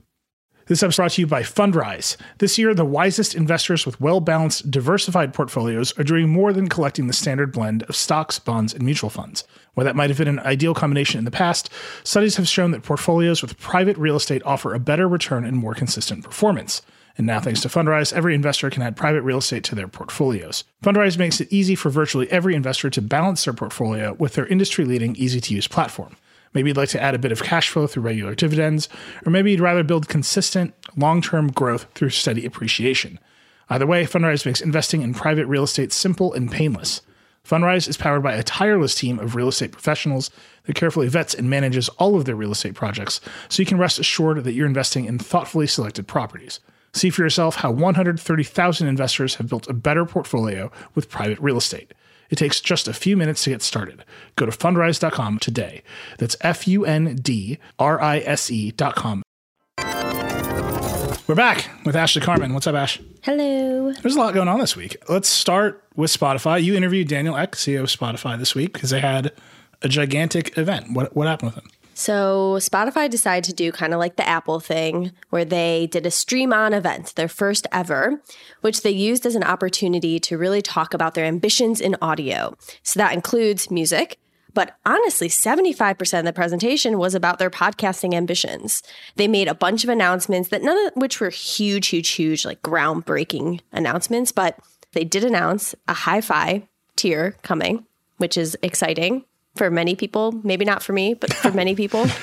This 0.69 0.83
episode 0.83 1.03
brought 1.03 1.13
to 1.13 1.21
you 1.21 1.27
by 1.29 1.43
Fundrise. 1.43 2.17
This 2.39 2.59
year, 2.59 2.75
the 2.75 2.85
wisest 2.85 3.37
investors 3.37 3.87
with 3.87 4.01
well 4.01 4.19
balanced, 4.19 4.69
diversified 4.69 5.33
portfolios 5.33 5.97
are 5.97 6.03
doing 6.03 6.29
more 6.29 6.53
than 6.53 6.69
collecting 6.69 7.07
the 7.07 7.13
standard 7.13 7.53
blend 7.53 7.85
of 7.85 7.95
stocks, 7.95 8.41
bonds, 8.41 8.75
and 8.75 8.83
mutual 8.83 9.09
funds. 9.09 9.45
While 9.75 9.85
that 9.85 9.95
might 9.95 10.11
have 10.11 10.19
been 10.19 10.27
an 10.27 10.41
ideal 10.41 10.75
combination 10.75 11.21
in 11.21 11.25
the 11.25 11.31
past, 11.31 11.71
studies 12.03 12.35
have 12.35 12.49
shown 12.49 12.73
that 12.73 12.83
portfolios 12.83 13.43
with 13.43 13.61
private 13.61 13.97
real 13.97 14.17
estate 14.17 14.43
offer 14.45 14.75
a 14.75 14.81
better 14.81 15.07
return 15.07 15.45
and 15.45 15.57
more 15.57 15.73
consistent 15.73 16.25
performance. 16.25 16.83
And 17.17 17.29
now, 17.29 17.39
thanks 17.39 17.61
to 17.61 17.69
Fundrise, 17.69 18.13
every 18.13 18.35
investor 18.35 18.69
can 18.69 18.83
add 18.83 18.97
private 18.97 19.23
real 19.23 19.39
estate 19.39 19.63
to 19.65 19.77
their 19.77 19.87
portfolios. 19.87 20.65
Fundrise 20.83 21.17
makes 21.17 21.41
it 21.41 21.53
easy 21.53 21.77
for 21.77 21.91
virtually 21.91 22.29
every 22.33 22.57
investor 22.57 22.91
to 22.91 23.01
balance 23.01 23.45
their 23.45 23.55
portfolio 23.55 24.15
with 24.15 24.33
their 24.33 24.49
industry 24.49 24.85
leading, 24.85 25.15
easy 25.15 25.41
to 25.41 25.55
use 25.55 25.69
platform. 25.69 26.17
Maybe 26.57 26.71
you'd 26.71 26.79
like 26.79 26.89
to 26.89 27.03
add 27.03 27.15
a 27.15 27.19
bit 27.19 27.33
of 27.33 27.43
cash 27.43 27.69
flow 27.69 27.87
through 27.87 28.05
regular 28.05 28.35
dividends, 28.35 28.89
or 29.27 29.31
maybe 29.31 29.51
you'd 29.51 29.61
rather 29.61 29.83
build 29.83 30.09
consistent, 30.09 30.73
long 30.97 31.21
term 31.21 31.53
growth 31.53 31.87
through 31.95 32.09
steady 32.09 32.47
appreciation. 32.47 33.21
Either 33.69 33.87
way, 33.87 34.07
Fundrise 34.07 34.47
makes 34.47 34.63
investing 34.63 35.03
in 35.03 35.13
private 35.13 35.45
real 35.49 35.65
estate 35.65 35.93
simple 35.93 36.33
and 36.33 36.51
painless. 36.51 37.03
Fundrise 37.47 37.87
is 37.91 37.99
powered 37.99 38.23
by 38.23 38.33
a 38.33 38.43
tireless 38.43 38.95
team 38.95 39.19
of 39.19 39.35
real 39.35 39.49
estate 39.49 39.71
professionals 39.71 40.31
that 40.65 40.75
carefully 40.75 41.09
vets 41.09 41.35
and 41.35 41.51
manages 41.51 41.91
all 41.91 42.17
of 42.17 42.25
their 42.25 42.35
real 42.35 42.53
estate 42.53 42.75
projects, 42.75 43.21
so 43.51 43.61
you 43.61 43.67
can 43.67 43.77
rest 43.77 43.99
assured 43.99 44.43
that 44.43 44.55
you're 44.55 44.67
investing 44.67 45.05
in 45.05 45.19
thoughtfully 45.19 45.67
selected 45.67 46.09
properties. 46.09 46.61
See 46.95 47.11
for 47.11 47.21
yourself 47.21 47.57
how 47.57 47.71
130,000 47.71 48.89
investors 48.89 49.35
have 49.35 49.51
built 49.51 49.69
a 49.69 49.75
better 49.75 50.07
portfolio 50.07 50.73
with 50.95 51.11
private 51.11 51.39
real 51.39 51.59
estate. 51.59 51.93
It 52.31 52.37
takes 52.37 52.61
just 52.61 52.89
a 52.89 52.93
few 52.93 53.17
minutes 53.17 53.45
to 53.45 53.51
get 53.51 53.63
started. 53.63 54.05
Go 54.37 54.47
to 54.47 54.53
fundrise.com 54.53 55.39
today. 55.39 55.83
That's 56.19 56.37
F 56.41 56.67
U 56.69 56.85
N 56.85 57.17
D 57.17 57.59
R 57.79 58.01
I 58.01 58.19
S 58.19 58.51
E.com. 58.51 59.23
We're 61.27 61.35
back 61.35 61.69
with 61.85 61.97
Ashley 61.97 62.23
Carman. 62.23 62.55
What's 62.55 62.69
up, 62.69 62.77
Ash? 62.77 63.01
Hello. 63.23 63.93
There's 63.93 64.15
a 64.15 64.19
lot 64.19 64.33
going 64.33 64.47
on 64.47 64.61
this 64.61 64.77
week. 64.77 64.97
Let's 65.09 65.29
start 65.29 65.83
with 65.97 66.17
Spotify. 66.17 66.63
You 66.63 66.77
interviewed 66.77 67.09
Daniel 67.09 67.37
Ek, 67.37 67.53
CEO 67.57 67.81
of 67.81 67.87
Spotify, 67.87 68.39
this 68.39 68.55
week 68.55 68.73
because 68.73 68.91
they 68.91 69.01
had 69.01 69.33
a 69.83 69.89
gigantic 69.89 70.57
event. 70.57 70.93
What, 70.93 71.17
what 71.17 71.27
happened 71.27 71.53
with 71.55 71.65
him? 71.65 71.71
So, 71.99 72.59
Spotify 72.61 73.09
decided 73.09 73.45
to 73.45 73.55
do 73.55 73.73
kind 73.73 73.95
of 73.95 73.99
like 73.99 74.17
the 74.17 74.29
Apple 74.29 74.61
thing, 74.61 75.13
where 75.31 75.47
they 75.47 75.89
did 75.91 76.05
a 76.05 76.11
stream 76.11 76.53
on 76.53 76.75
event, 76.75 77.15
their 77.17 77.27
first 77.27 77.67
ever, 77.73 78.21
which 78.61 78.83
they 78.83 78.91
used 78.91 79.25
as 79.25 79.35
an 79.35 79.43
opportunity 79.43 80.21
to 80.21 80.37
really 80.37 80.61
talk 80.61 80.93
about 80.93 81.15
their 81.15 81.25
ambitions 81.25 81.81
in 81.81 81.97
audio. 82.03 82.55
So, 82.83 82.99
that 83.01 83.15
includes 83.15 83.71
music. 83.71 84.19
But 84.53 84.77
honestly, 84.85 85.29
75% 85.29 86.19
of 86.19 86.27
the 86.27 86.35
presentation 86.35 86.99
was 86.99 87.15
about 87.15 87.39
their 87.39 87.49
podcasting 87.49 88.13
ambitions. 88.13 88.83
They 89.15 89.27
made 89.27 89.49
a 89.49 89.55
bunch 89.55 89.83
of 89.83 89.89
announcements 89.89 90.51
that 90.51 90.63
none 90.63 90.77
of 90.87 90.93
which 90.97 91.19
were 91.19 91.31
huge, 91.31 91.89
huge, 91.89 92.11
huge, 92.11 92.45
like 92.45 92.61
groundbreaking 92.61 93.61
announcements, 93.73 94.33
but 94.33 94.59
they 94.93 95.05
did 95.05 95.25
announce 95.25 95.75
a 95.89 95.95
hi 95.95 96.21
fi 96.21 96.69
tier 96.95 97.37
coming, 97.43 97.87
which 98.19 98.37
is 98.37 98.55
exciting 98.63 99.25
for 99.57 99.71
many 99.71 99.95
people. 99.97 100.33
Maybe 100.45 100.65
not 100.65 100.83
for 100.83 100.93
me, 100.93 101.15
but 101.15 101.33
for 101.33 101.51
many 101.53 101.75
people. 101.75 102.07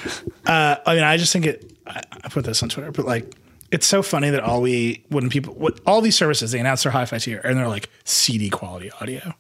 Uh, 0.45 0.75
I 0.85 0.95
mean, 0.95 1.05
I 1.05 1.15
just 1.15 1.31
think 1.31 1.45
it. 1.45 1.71
I, 1.87 2.01
I 2.25 2.27
put 2.27 2.43
this 2.43 2.61
on 2.61 2.67
Twitter, 2.67 2.91
but 2.91 3.05
like, 3.05 3.33
it's 3.71 3.87
so 3.87 4.03
funny 4.03 4.29
that 4.29 4.43
all 4.43 4.61
we 4.61 5.05
when 5.07 5.29
people 5.29 5.53
what 5.53 5.79
all 5.85 6.01
these 6.01 6.17
services 6.17 6.51
they 6.51 6.59
announce 6.59 6.83
their 6.83 6.91
hi-fi 6.91 7.17
tier 7.17 7.39
and 7.45 7.57
they're 7.57 7.69
like 7.69 7.89
CD 8.03 8.49
quality 8.49 8.91
audio. 8.99 9.33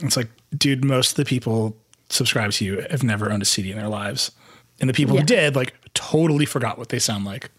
It's 0.00 0.16
like, 0.16 0.28
dude, 0.56 0.86
most 0.86 1.10
of 1.10 1.16
the 1.16 1.26
people 1.26 1.76
subscribe 2.08 2.52
to 2.52 2.64
you 2.64 2.80
have 2.90 3.02
never 3.02 3.30
owned 3.30 3.42
a 3.42 3.44
CD 3.44 3.70
in 3.70 3.76
their 3.76 3.88
lives, 3.88 4.32
and 4.80 4.88
the 4.88 4.94
people 4.94 5.16
Yeah. 5.16 5.20
who 5.20 5.26
did 5.26 5.54
like 5.54 5.74
totally 5.92 6.46
forgot 6.46 6.78
what 6.78 6.88
they 6.88 6.98
sound 6.98 7.26
like. 7.26 7.50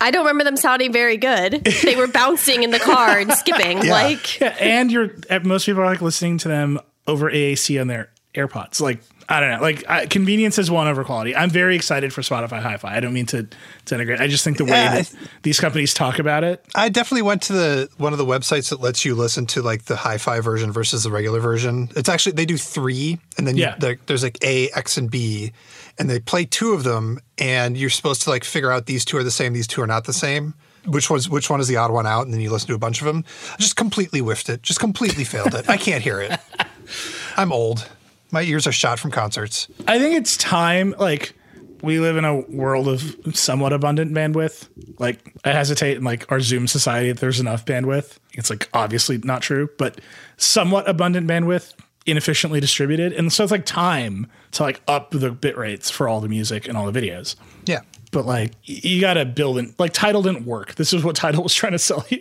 I 0.00 0.10
don't 0.10 0.26
remember 0.26 0.42
them 0.42 0.56
sounding 0.56 0.92
very 0.92 1.16
good. 1.18 1.62
They 1.84 1.94
were 1.94 2.08
bouncing 2.08 2.64
in 2.64 2.72
the 2.72 2.80
car 2.80 3.16
and 3.18 3.32
skipping. 3.32 3.78
Like, 3.88 4.40
Yeah, 4.40 4.56
and 4.58 4.90
you're 4.90 5.10
most 5.44 5.66
people 5.66 5.82
are 5.82 5.86
like 5.86 6.02
listening 6.02 6.38
to 6.38 6.48
them 6.48 6.80
over 7.06 7.30
AAC 7.30 7.80
on 7.80 7.86
their 7.86 8.10
AirPods. 8.34 8.80
Like 8.80 9.02
I 9.28 9.40
don't 9.40 9.50
know, 9.50 9.60
like 9.60 9.88
I, 9.88 10.06
convenience 10.06 10.58
is 10.58 10.70
one 10.70 10.88
over 10.88 11.04
quality. 11.04 11.34
I'm 11.36 11.48
very 11.50 11.76
excited 11.76 12.12
for 12.12 12.22
Spotify 12.22 12.60
Hi-Fi. 12.60 12.96
I 12.96 13.00
don't 13.00 13.12
mean 13.12 13.26
to 13.26 13.46
denigrate. 13.86 14.20
I 14.20 14.26
just 14.26 14.42
think 14.44 14.58
the 14.58 14.64
way 14.64 14.70
Yeah, 14.70 14.94
that 15.02 15.14
these 15.42 15.60
companies 15.60 15.94
talk 15.94 16.18
about 16.18 16.42
it. 16.44 16.64
I 16.74 16.88
definitely 16.88 17.22
went 17.22 17.42
to 17.42 17.52
the 17.52 17.88
one 17.98 18.12
of 18.12 18.18
the 18.18 18.24
websites 18.26 18.70
that 18.70 18.80
lets 18.80 19.04
you 19.04 19.14
listen 19.14 19.46
to 19.46 19.62
like 19.62 19.84
the 19.84 19.96
hi-fi 19.96 20.40
version 20.40 20.72
versus 20.72 21.04
the 21.04 21.10
regular 21.10 21.40
version. 21.40 21.88
It's 21.96 22.08
actually 22.08 22.32
they 22.32 22.46
do 22.46 22.56
three, 22.56 23.18
and 23.38 23.46
then 23.46 23.56
Yeah. 23.56 23.76
there- 23.78 23.98
there's 24.06 24.22
like 24.22 24.38
A, 24.42 24.68
X, 24.70 24.96
and 24.96 25.10
B, 25.10 25.52
and 25.98 26.10
they 26.10 26.18
play 26.18 26.44
two 26.44 26.72
of 26.72 26.84
them, 26.84 27.20
and 27.38 27.76
you're 27.76 27.90
supposed 27.90 28.22
to 28.22 28.30
like 28.30 28.44
figure 28.44 28.72
out 28.72 28.86
these 28.86 29.04
two 29.04 29.16
are 29.18 29.22
the 29.24 29.30
same, 29.30 29.52
these 29.52 29.66
two 29.66 29.82
are 29.82 29.86
not 29.86 30.04
the 30.04 30.12
same. 30.12 30.54
Which 30.84 31.08
was 31.08 31.28
which 31.28 31.48
one 31.48 31.60
is 31.60 31.68
the 31.68 31.76
odd 31.76 31.92
one 31.92 32.08
out, 32.08 32.24
and 32.24 32.34
then 32.34 32.40
you 32.40 32.50
listen 32.50 32.66
to 32.68 32.74
a 32.74 32.78
bunch 32.78 33.00
of 33.00 33.06
them. 33.06 33.24
I 33.52 33.56
just 33.58 33.76
completely 33.76 34.18
whiffed 34.18 34.48
it. 34.48 34.62
Just 34.62 34.80
completely 34.80 35.22
failed 35.22 35.54
it. 35.54 35.68
I 35.68 35.76
can't 35.76 36.02
hear 36.02 36.20
it. 36.20 36.40
I'm 37.36 37.52
old. 37.52 37.88
My 38.32 38.42
ears 38.42 38.66
are 38.66 38.72
shot 38.72 38.98
from 38.98 39.12
concerts. 39.12 39.68
I 39.86 39.98
think 39.98 40.16
it's 40.16 40.36
time. 40.36 40.94
Like 40.98 41.34
we 41.82 42.00
live 42.00 42.16
in 42.16 42.24
a 42.24 42.40
world 42.40 42.88
of 42.88 43.16
somewhat 43.34 43.72
abundant 43.72 44.12
bandwidth. 44.12 44.68
Like 44.98 45.34
I 45.44 45.50
hesitate 45.50 45.98
in 45.98 46.04
like 46.04 46.30
our 46.32 46.40
Zoom 46.40 46.66
society 46.66 47.10
if 47.10 47.20
there's 47.20 47.40
enough 47.40 47.64
bandwidth. 47.64 48.18
It's 48.32 48.50
like 48.50 48.68
obviously 48.72 49.18
not 49.18 49.42
true, 49.42 49.68
but 49.78 50.00
somewhat 50.38 50.88
abundant 50.88 51.28
bandwidth 51.28 51.74
inefficiently 52.06 52.60
distributed. 52.60 53.12
And 53.12 53.32
so 53.32 53.42
it's 53.42 53.52
like 53.52 53.66
time 53.66 54.26
to 54.52 54.62
like 54.62 54.80
up 54.88 55.10
the 55.10 55.30
bit 55.30 55.56
rates 55.56 55.90
for 55.90 56.08
all 56.08 56.20
the 56.20 56.28
music 56.28 56.66
and 56.66 56.76
all 56.76 56.90
the 56.90 57.00
videos. 57.00 57.36
Yeah. 57.66 57.80
But 58.12 58.26
like 58.26 58.52
you 58.64 59.00
got 59.00 59.14
to 59.14 59.24
build 59.24 59.58
in 59.58 59.74
like 59.78 59.92
Tidal 59.92 60.22
didn't 60.22 60.46
work. 60.46 60.76
This 60.76 60.92
is 60.92 61.04
what 61.04 61.16
Tidal 61.16 61.42
was 61.42 61.54
trying 61.54 61.72
to 61.72 61.78
sell 61.78 62.04
you. 62.08 62.20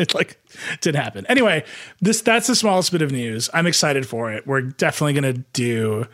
It 0.04 0.14
like 0.14 0.38
didn't 0.80 1.02
happen. 1.02 1.26
Anyway, 1.26 1.62
this 2.00 2.22
that's 2.22 2.46
the 2.46 2.56
smallest 2.56 2.90
bit 2.90 3.02
of 3.02 3.12
news. 3.12 3.50
I'm 3.52 3.66
excited 3.66 4.06
for 4.06 4.32
it. 4.32 4.46
We're 4.46 4.62
definitely 4.62 5.12
going 5.12 5.34
to 5.34 5.42
do 5.52 6.06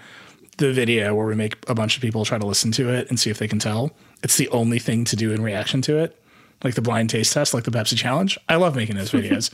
the 0.56 0.72
video 0.72 1.14
where 1.14 1.26
we 1.26 1.36
make 1.36 1.56
a 1.68 1.74
bunch 1.74 1.96
of 1.96 2.02
people 2.02 2.24
try 2.24 2.36
to 2.36 2.46
listen 2.46 2.72
to 2.72 2.92
it 2.92 3.08
and 3.08 3.20
see 3.20 3.30
if 3.30 3.38
they 3.38 3.46
can 3.46 3.60
tell. 3.60 3.92
It's 4.24 4.38
the 4.38 4.48
only 4.48 4.80
thing 4.80 5.04
to 5.04 5.16
do 5.16 5.30
in 5.32 5.40
reaction 5.40 5.82
to 5.82 5.98
it. 5.98 6.20
Like 6.64 6.74
the 6.74 6.82
blind 6.82 7.10
taste 7.10 7.32
test, 7.32 7.54
like 7.54 7.64
the 7.64 7.70
Pepsi 7.70 7.96
challenge. 7.96 8.38
I 8.48 8.56
love 8.56 8.74
making 8.74 8.96
those 8.96 9.12
videos. 9.12 9.52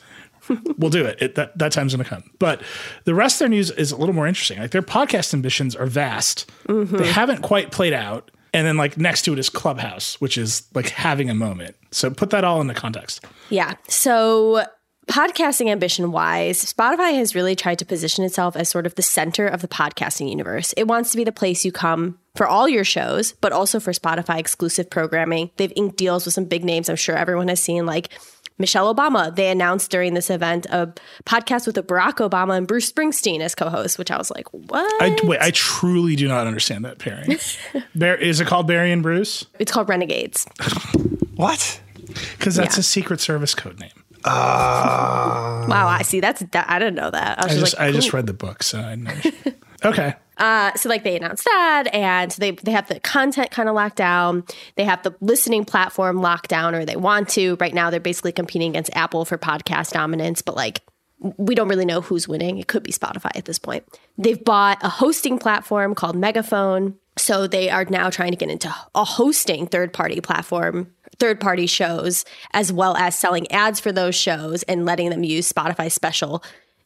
we'll 0.79 0.91
do 0.91 1.05
it. 1.05 1.21
it 1.21 1.35
that, 1.35 1.59
that 1.59 1.73
time's 1.73 1.95
going 1.95 2.05
to 2.05 2.09
come. 2.09 2.23
But 2.39 2.63
the 3.05 3.15
rest 3.15 3.37
of 3.37 3.41
their 3.41 3.49
news 3.49 3.71
is 3.73 3.93
a 3.93 3.97
little 3.97 4.15
more 4.15 4.27
interesting. 4.27 4.61
Like 4.61 4.71
their 4.71 4.83
podcast 4.83 5.35
ambitions 5.35 5.77
are 5.77 5.87
vast. 5.87 6.51
Mm-hmm. 6.69 6.97
They 6.97 7.11
haven't 7.11 7.43
quite 7.43 7.71
played 7.71 7.93
out. 7.93 8.31
And 8.55 8.67
then 8.67 8.77
like 8.77 8.99
next 8.99 9.23
to 9.23 9.33
it 9.33 9.39
is 9.39 9.49
Clubhouse, 9.49 10.21
which 10.21 10.37
is 10.37 10.63
like 10.75 10.91
having 10.91 11.31
a 11.31 11.35
moment. 11.35 11.77
So 11.91 12.11
put 12.11 12.31
that 12.31 12.45
all 12.45 12.61
into 12.61 12.75
context. 12.75 13.25
yeah. 13.51 13.75
So 13.89 14.65
podcasting 15.09 15.69
ambition 15.69 16.13
wise, 16.13 16.65
Spotify 16.65 17.15
has 17.15 17.35
really 17.35 17.57
tried 17.57 17.79
to 17.81 17.85
position 17.85 18.25
itself 18.25 18.57
as 18.57 18.69
sort 18.69 18.87
of 18.87 18.95
the 18.95 19.03
center 19.03 19.47
of 19.47 19.61
the 19.61 19.69
podcasting 19.69 20.31
universe. 20.31 20.73
It 20.77 20.87
wants 20.87 21.11
to 21.11 21.17
be 21.17 21.25
the 21.25 21.33
place 21.33 21.65
you 21.65 21.73
come 21.73 22.19
for 22.37 22.47
all 22.47 22.69
your 22.69 22.85
shows, 22.85 23.33
but 23.41 23.53
also 23.53 23.81
for 23.81 23.93
Spotify 23.93 24.39
exclusive 24.39 24.89
programming. 24.89 25.51
They've 25.57 25.73
inked 25.75 25.97
deals 25.97 26.25
with 26.25 26.35
some 26.35 26.45
big 26.45 26.65
names. 26.65 26.89
I'm 26.89 26.97
sure 26.97 27.17
everyone 27.17 27.49
has 27.49 27.63
seen 27.63 27.85
like 27.85 28.11
Michelle 28.59 28.95
Obama. 28.95 29.35
They 29.35 29.51
announced 29.51 29.91
during 29.91 30.15
this 30.15 30.31
event 30.31 30.67
a 30.71 30.93
podcast 31.25 31.67
with 31.67 31.77
Barack 31.77 32.15
Obama 32.29 32.57
and 32.57 32.67
Bruce 32.67 32.91
Springsteen 32.93 33.41
as 33.41 33.55
co-hosts, 33.55 33.99
which 33.99 34.11
I 34.11 34.19
was 34.19 34.31
like, 34.31 34.47
what? 34.53 35.03
I, 35.03 35.17
wait, 35.25 35.41
I 35.41 35.51
truly 35.53 36.17
do 36.17 36.29
not 36.29 36.47
understand 36.47 36.85
that 36.85 36.99
pairing. 36.99 37.33
Is 37.95 38.41
it 38.41 38.47
called 38.47 38.67
Barry 38.67 38.93
and 38.93 39.03
Bruce? 39.03 39.47
It's 39.59 39.73
called 39.73 39.89
Renegades. 39.89 40.47
What? 41.35 41.81
Because 42.39 42.57
that's 42.57 42.77
Yeah. 42.77 42.81
a 42.81 42.83
Secret 42.85 43.19
Service 43.21 43.55
code 43.55 43.81
name. 43.81 43.91
Wow, 44.25 45.89
I 45.89 46.03
see. 46.03 46.21
That's 46.21 46.43
that, 46.53 46.69
I 46.69 46.79
didn't 46.79 46.95
know 46.95 47.11
that. 47.11 47.39
I 47.41 47.45
was 47.47 47.57
I 47.57 47.59
just, 47.61 47.79
like, 47.79 47.89
I 47.89 47.93
just 47.93 48.13
read 48.13 48.27
the 48.27 48.33
book, 48.35 48.63
so 48.63 48.79
I 48.81 48.95
know. 48.97 49.15
Okay. 49.85 50.15
Uh, 50.39 50.75
so 50.75 50.89
like 50.89 51.05
they 51.05 51.17
announced 51.17 51.45
that, 51.45 51.89
and 51.93 52.31
they 52.33 52.53
they 52.53 52.73
have 52.73 52.89
the 52.89 52.99
content 53.01 53.51
kind 53.51 53.69
of 53.69 53.75
locked 53.75 53.97
down. 53.97 54.45
They 54.77 54.85
have 54.85 55.03
the 55.03 55.15
listening 55.21 55.65
platform 55.65 56.17
locked 56.17 56.49
down, 56.49 56.75
or 56.75 56.85
they 56.85 56.97
want 56.97 57.29
to. 57.31 57.57
Right 57.61 57.75
now, 57.75 57.91
they're 57.91 58.01
basically 58.01 58.33
competing 58.33 58.71
against 58.71 58.95
Apple 58.97 59.25
for 59.25 59.39
podcast 59.39 59.93
dominance, 59.93 60.43
but 60.43 60.57
like 60.57 60.81
we 61.37 61.55
don't 61.55 61.69
really 61.69 61.85
know 61.85 62.01
who's 62.01 62.27
winning. 62.27 62.59
It 62.59 62.67
could 62.67 62.83
be 62.83 62.93
Spotify 62.93 63.31
at 63.37 63.45
this 63.45 63.59
point. 63.59 63.85
They've 64.19 64.43
bought 64.43 64.79
a 64.83 64.89
hosting 64.89 65.39
platform 65.39 65.95
called 65.95 66.17
Megaphone. 66.17 66.97
So 67.19 67.47
they 67.47 67.69
are 67.69 67.85
now 67.85 68.09
trying 68.09 68.31
to 68.31 68.39
get 68.39 68.51
into 68.51 68.75
a 68.95 69.05
hosting 69.05 69.67
third 69.67 69.93
party 69.93 70.21
platform, 70.23 70.93
third 71.19 71.41
party 71.41 71.67
shows, 71.67 72.25
as 72.55 72.73
well 72.73 72.97
as 72.97 73.19
selling 73.19 73.51
ads 73.53 73.81
for 73.81 73.93
those 73.93 74.15
shows 74.15 74.63
and 74.63 74.87
letting 74.87 75.11
them 75.11 75.23
use 75.23 75.53
Spotify 75.53 75.93
special 75.93 76.43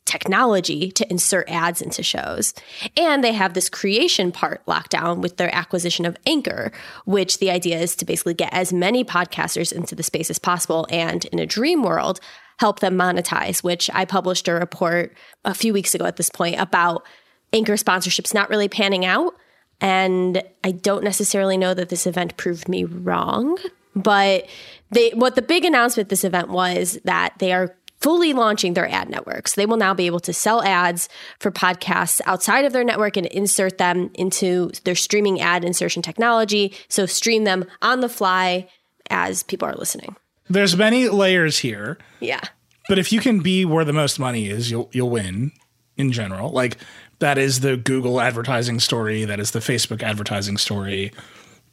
technology 0.07 0.90
to 0.92 1.11
insert 1.11 1.48
ads 1.50 1.82
into 1.82 2.02
shows. 2.02 2.54
And 2.96 3.22
they 3.22 3.32
have 3.32 3.54
this 3.54 3.68
creation 3.68 4.32
part 4.32 4.62
locked 4.66 4.90
down 4.90 5.20
with 5.20 5.36
their 5.36 5.54
acquisition 5.54 6.07
of 6.07 6.16
Anchor, 6.26 6.72
which 7.04 7.38
the 7.38 7.50
idea 7.50 7.78
is 7.78 7.94
to 7.96 8.04
basically 8.04 8.34
get 8.34 8.52
as 8.52 8.72
many 8.72 9.04
podcasters 9.04 9.72
into 9.72 9.94
the 9.94 10.02
space 10.02 10.30
as 10.30 10.38
possible 10.38 10.86
and 10.90 11.24
in 11.26 11.38
a 11.38 11.46
dream 11.46 11.82
world, 11.82 12.20
help 12.59 12.80
them 12.80 12.96
monetize, 12.96 13.62
which 13.62 13.90
I 13.92 14.04
published 14.04 14.48
a 14.48 14.54
report 14.54 15.14
a 15.44 15.54
few 15.54 15.72
weeks 15.72 15.94
ago 15.94 16.07
at 16.07 16.16
this 16.16 16.30
point 16.30 16.59
about 16.59 17.04
Anchor 17.52 17.74
sponsorships 17.74 18.32
not 18.32 18.48
really 18.48 18.68
panning 18.68 19.04
out. 19.04 19.34
And 19.80 20.42
I 20.64 20.70
don't 20.70 21.04
necessarily 21.04 21.59
know 21.59 21.74
that 21.74 21.90
this 21.90 22.07
event 22.07 22.36
proved 22.36 22.68
me 22.68 22.84
wrong, 22.84 23.59
but 23.94 24.46
they 24.90 25.11
what 25.11 25.34
the 25.34 25.42
big 25.42 25.64
announcement 25.64 26.09
this 26.09 26.24
event 26.24 26.48
was 26.48 26.98
that 27.04 27.34
they 27.38 27.52
are 27.52 27.76
fully 28.07 28.32
launching 28.32 28.74
their 28.74 28.88
ad 28.88 29.09
networks. 29.11 29.57
They 29.57 29.66
will 29.66 29.76
now 29.78 29.92
be 29.92 30.07
able 30.07 30.20
to 30.20 30.32
sell 30.32 30.62
ads 30.62 31.09
for 31.40 31.50
podcasts 31.50 32.20
outside 32.24 32.64
of 32.64 32.72
their 32.72 32.84
network 32.84 33.16
and 33.16 33.26
insert 33.26 33.78
them 33.78 34.12
into 34.14 34.70
their 34.84 34.94
streaming 34.94 35.40
ad 35.40 35.64
insertion 35.64 36.02
technology. 36.02 36.72
So 36.88 37.07
stream 37.07 37.42
them 37.42 37.64
on 37.82 37.98
the 38.02 38.09
fly 38.09 38.68
as 39.11 39.42
people 39.42 39.66
are 39.66 39.74
listening. 39.74 40.14
There's 40.48 40.76
many 40.76 41.09
layers 41.09 41.59
here, 41.59 41.98
Yeah. 42.20 42.42
but 42.88 42.96
if 42.96 43.11
you 43.12 43.18
can 43.18 43.40
be 43.40 43.64
where 43.64 43.84
the 43.84 43.92
most 43.92 44.20
money 44.20 44.48
is, 44.50 44.70
you'll 44.70 44.88
you'll 44.92 45.11
win 45.11 45.50
in 45.96 46.12
general. 46.12 46.52
Like 46.52 46.76
that 47.18 47.38
is 47.38 47.59
the 47.59 47.76
Google 47.76 48.20
advertising 48.20 48.78
story, 48.78 49.24
that 49.24 49.40
is 49.40 49.50
the 49.50 49.59
Facebook 49.59 50.04
advertising 50.04 50.59
story. 50.59 51.11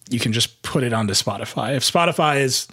You 0.10 0.20
can 0.20 0.34
just 0.34 0.64
put 0.64 0.82
it 0.84 0.94
onto 0.94 1.14
Spotify. 1.14 1.76
If 1.76 1.84
Spotify 1.84 2.42
is 2.42 2.68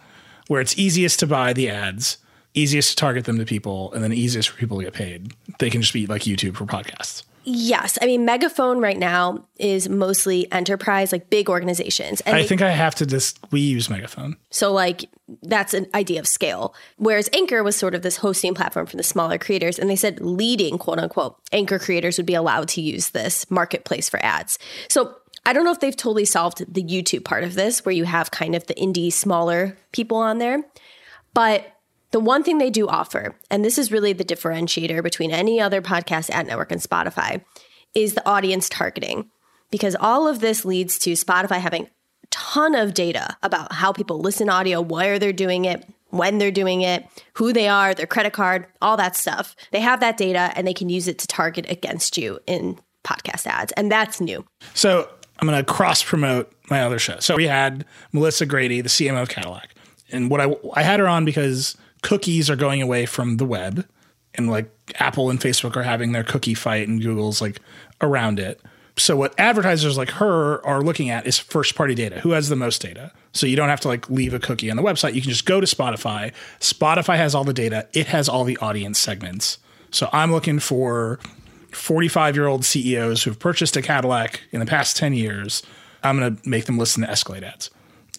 where 0.49 0.63
it's 0.63 0.79
easiest 0.79 1.19
to 1.21 1.27
buy 1.27 1.53
the 1.53 1.69
ads, 1.69 2.17
easiest 2.55 2.91
to 2.91 2.97
target 2.97 3.25
them 3.25 3.39
to 3.39 3.45
people, 3.45 3.93
and 3.93 4.03
then 4.03 4.13
easiest 4.13 4.49
for 4.49 4.57
people 4.59 4.79
to 4.79 4.85
get 4.85 4.93
paid, 4.95 5.33
they 5.59 5.71
can 5.71 5.81
just 5.83 5.93
be 5.93 6.07
like 6.07 6.23
YouTube 6.23 6.57
for 6.57 6.65
podcasts. 6.65 7.23
Yes. 7.43 7.97
I 8.03 8.07
mean, 8.07 8.27
Megaphone 8.27 8.81
right 8.81 8.99
now 8.99 9.47
is 9.59 9.89
mostly 9.89 10.51
enterprise, 10.53 11.11
like 11.11 11.31
big 11.31 11.49
organizations. 11.49 12.21
And 12.23 12.37
I 12.37 12.43
they- 12.43 12.47
think 12.49 12.61
I 12.61 12.71
have 12.71 12.95
to 12.97 13.07
just 13.07 13.39
we 13.51 13.61
use 13.61 13.89
Megaphone. 13.89 14.37
So, 14.51 14.73
like, 14.73 15.09
that's 15.43 15.73
an 15.73 15.87
idea 15.95 16.21
of 16.21 16.27
scale. 16.29 16.75
Whereas 16.99 17.31
Anchor 17.33 17.63
was 17.63 17.77
sort 17.77 17.95
of 17.95 18.03
this 18.03 18.19
hosting 18.19 18.55
platform 18.55 18.85
for 18.87 18.97
the 18.99 19.03
smaller 19.03 19.39
creators. 19.39 19.79
And 19.79 19.89
they 19.89 19.97
said 19.97 20.21
leading, 20.21 20.77
quote 20.77 20.99
unquote, 20.99 21.37
Anchor 21.51 21.79
creators 21.79 22.19
would 22.19 22.27
be 22.27 22.35
allowed 22.35 22.69
to 22.71 22.83
use 22.83 23.11
this 23.11 23.51
marketplace 23.51 24.11
for 24.11 24.23
ads. 24.23 24.59
So, 24.89 25.15
I 25.47 25.55
don't 25.55 25.65
know 25.65 25.73
if 25.73 25.81
they've 25.81 25.97
totally 25.97 26.27
solved 26.27 26.63
the 26.73 26.85
YouTube 26.85 27.25
part 27.25 27.45
of 27.45 27.55
this, 27.55 27.87
where 27.87 27.95
you 27.95 28.05
have 28.05 28.31
kind 28.31 28.55
of 28.55 28.67
the 28.67 28.75
indie, 28.75 29.11
smaller 29.11 29.79
people 29.93 30.19
on 30.19 30.37
there. 30.37 30.63
But 31.33 31.75
the 32.11 32.21
one 32.21 32.43
thing 32.43 32.59
they 32.59 32.71
do 32.71 32.89
offer, 32.89 33.37
and 33.51 33.65
this 33.65 33.79
is 33.79 33.93
really 33.93 34.13
the 34.13 34.25
differentiator 34.25 35.03
between 35.03 35.31
any 35.31 35.61
other 35.61 35.81
podcast 35.81 36.31
ad 36.31 36.47
network 36.47 36.73
and 36.73 36.81
Spotify, 36.81 37.45
is 37.95 38.15
the 38.15 38.29
audience 38.29 38.69
targeting. 38.69 39.31
Because 39.71 39.97
all 40.01 40.27
of 40.27 40.41
this 40.41 40.65
leads 40.65 40.99
to 41.01 41.13
Spotify 41.13 41.59
having 41.59 41.85
a 41.85 42.27
ton 42.31 42.75
of 42.75 42.95
data 42.95 43.37
about 43.43 43.73
how 43.73 43.93
people 43.93 44.19
listen 44.19 44.49
audio, 44.49 44.81
where 44.81 45.19
they're 45.19 45.33
doing 45.33 45.65
it, 45.65 45.89
when 46.09 46.39
they're 46.39 46.51
doing 46.51 46.83
it, 46.83 47.07
who 47.35 47.53
they 47.53 47.69
are, 47.69 47.95
their 47.95 48.07
credit 48.07 48.33
card, 48.33 48.67
all 48.83 48.97
that 48.97 49.17
stuff. 49.17 49.55
They 49.71 49.81
have 49.81 50.01
that 50.01 50.17
data 50.17 50.53
and 50.57 50.67
they 50.67 50.75
can 50.75 50.89
use 50.89 51.07
it 51.07 51.19
to 51.21 51.27
target 51.29 51.67
against 51.69 52.19
you 52.19 52.41
in 52.47 52.79
podcast 53.05 53.47
ads. 53.47 53.73
And 53.73 53.93
that's 53.93 54.21
new. 54.21 54.45
So 54.75 55.09
I'm 55.39 55.49
going 55.49 55.65
to 55.65 55.73
cross 55.73 56.03
promote 56.03 56.53
my 56.69 56.83
other 56.83 56.99
show. 56.99 57.19
So 57.21 57.37
we 57.37 57.47
had 57.47 57.85
Melissa 58.13 58.47
Grady, 58.47 58.81
the 58.81 58.89
CMO 58.89 59.23
of 59.23 59.29
Cadillac, 59.29 59.71
and 60.11 60.31
what 60.31 60.41
I 60.41 60.55
I 60.75 60.83
had 60.83 61.01
her 61.01 61.09
on 61.09 61.25
because 61.25 61.77
cookies 62.03 62.51
are 62.51 62.57
going 62.57 62.83
away 62.83 63.07
from 63.07 63.37
the 63.37 63.45
web, 63.45 63.87
and 64.35 64.51
like 64.51 64.71
Apple 64.97 65.31
and 65.31 65.41
Facebook 65.41 65.77
are 65.77 65.83
having 65.83 66.13
their 66.13 66.25
cookie 66.25 66.55
fight, 66.55 66.89
and 66.89 67.03
Google's 67.03 67.41
like 67.41 67.61
around 68.01 68.39
it. 68.39 68.61
So 68.97 69.17
what 69.17 69.39
advertisers 69.39 69.97
like 69.97 70.11
her 70.11 70.65
are 70.67 70.83
looking 70.83 71.11
at 71.11 71.27
is 71.27 71.39
first 71.39 71.75
party 71.75 71.95
data. 71.95 72.21
Who 72.21 72.33
has 72.33 72.49
the 72.49 72.57
most 72.57 72.83
data? 72.83 73.13
So 73.33 73.47
you 73.47 73.57
don't 73.57 73.69
have 73.69 73.81
to 73.81 73.89
like 73.89 74.11
leave 74.11 74.35
a 74.35 74.39
cookie 74.39 74.71
on 74.71 74.77
the 74.77 74.83
website. 74.83 75.15
You 75.15 75.23
can 75.23 75.31
just 75.31 75.47
go 75.47 75.61
to 75.61 75.67
Spotify. 75.67 76.33
Spotify 76.59 77.17
has 77.17 77.35
all 77.35 77.45
the 77.45 77.55
data. 77.55 77.89
It 77.93 78.09
has 78.09 78.29
all 78.29 78.45
the 78.45 78.59
audience 78.59 78.99
segments. 78.99 79.59
So 79.91 80.09
I'm 80.13 80.33
looking 80.33 80.59
for 80.59 81.19
45 81.73 82.37
year 82.37 82.47
old 82.47 82.65
CEOs 82.65 83.23
who've 83.23 83.39
purchased 83.39 83.77
a 83.77 83.83
Cadillac 83.83 84.43
in 84.53 84.61
the 84.61 84.67
past 84.67 84.97
10 84.97 85.15
years. 85.15 85.63
I'm 86.03 86.19
going 86.19 86.37
to 86.37 86.49
make 86.49 86.67
them 86.67 86.79
listen 86.79 87.03
to 87.03 87.11
Escalade 87.11 87.45
ads. 87.45 87.71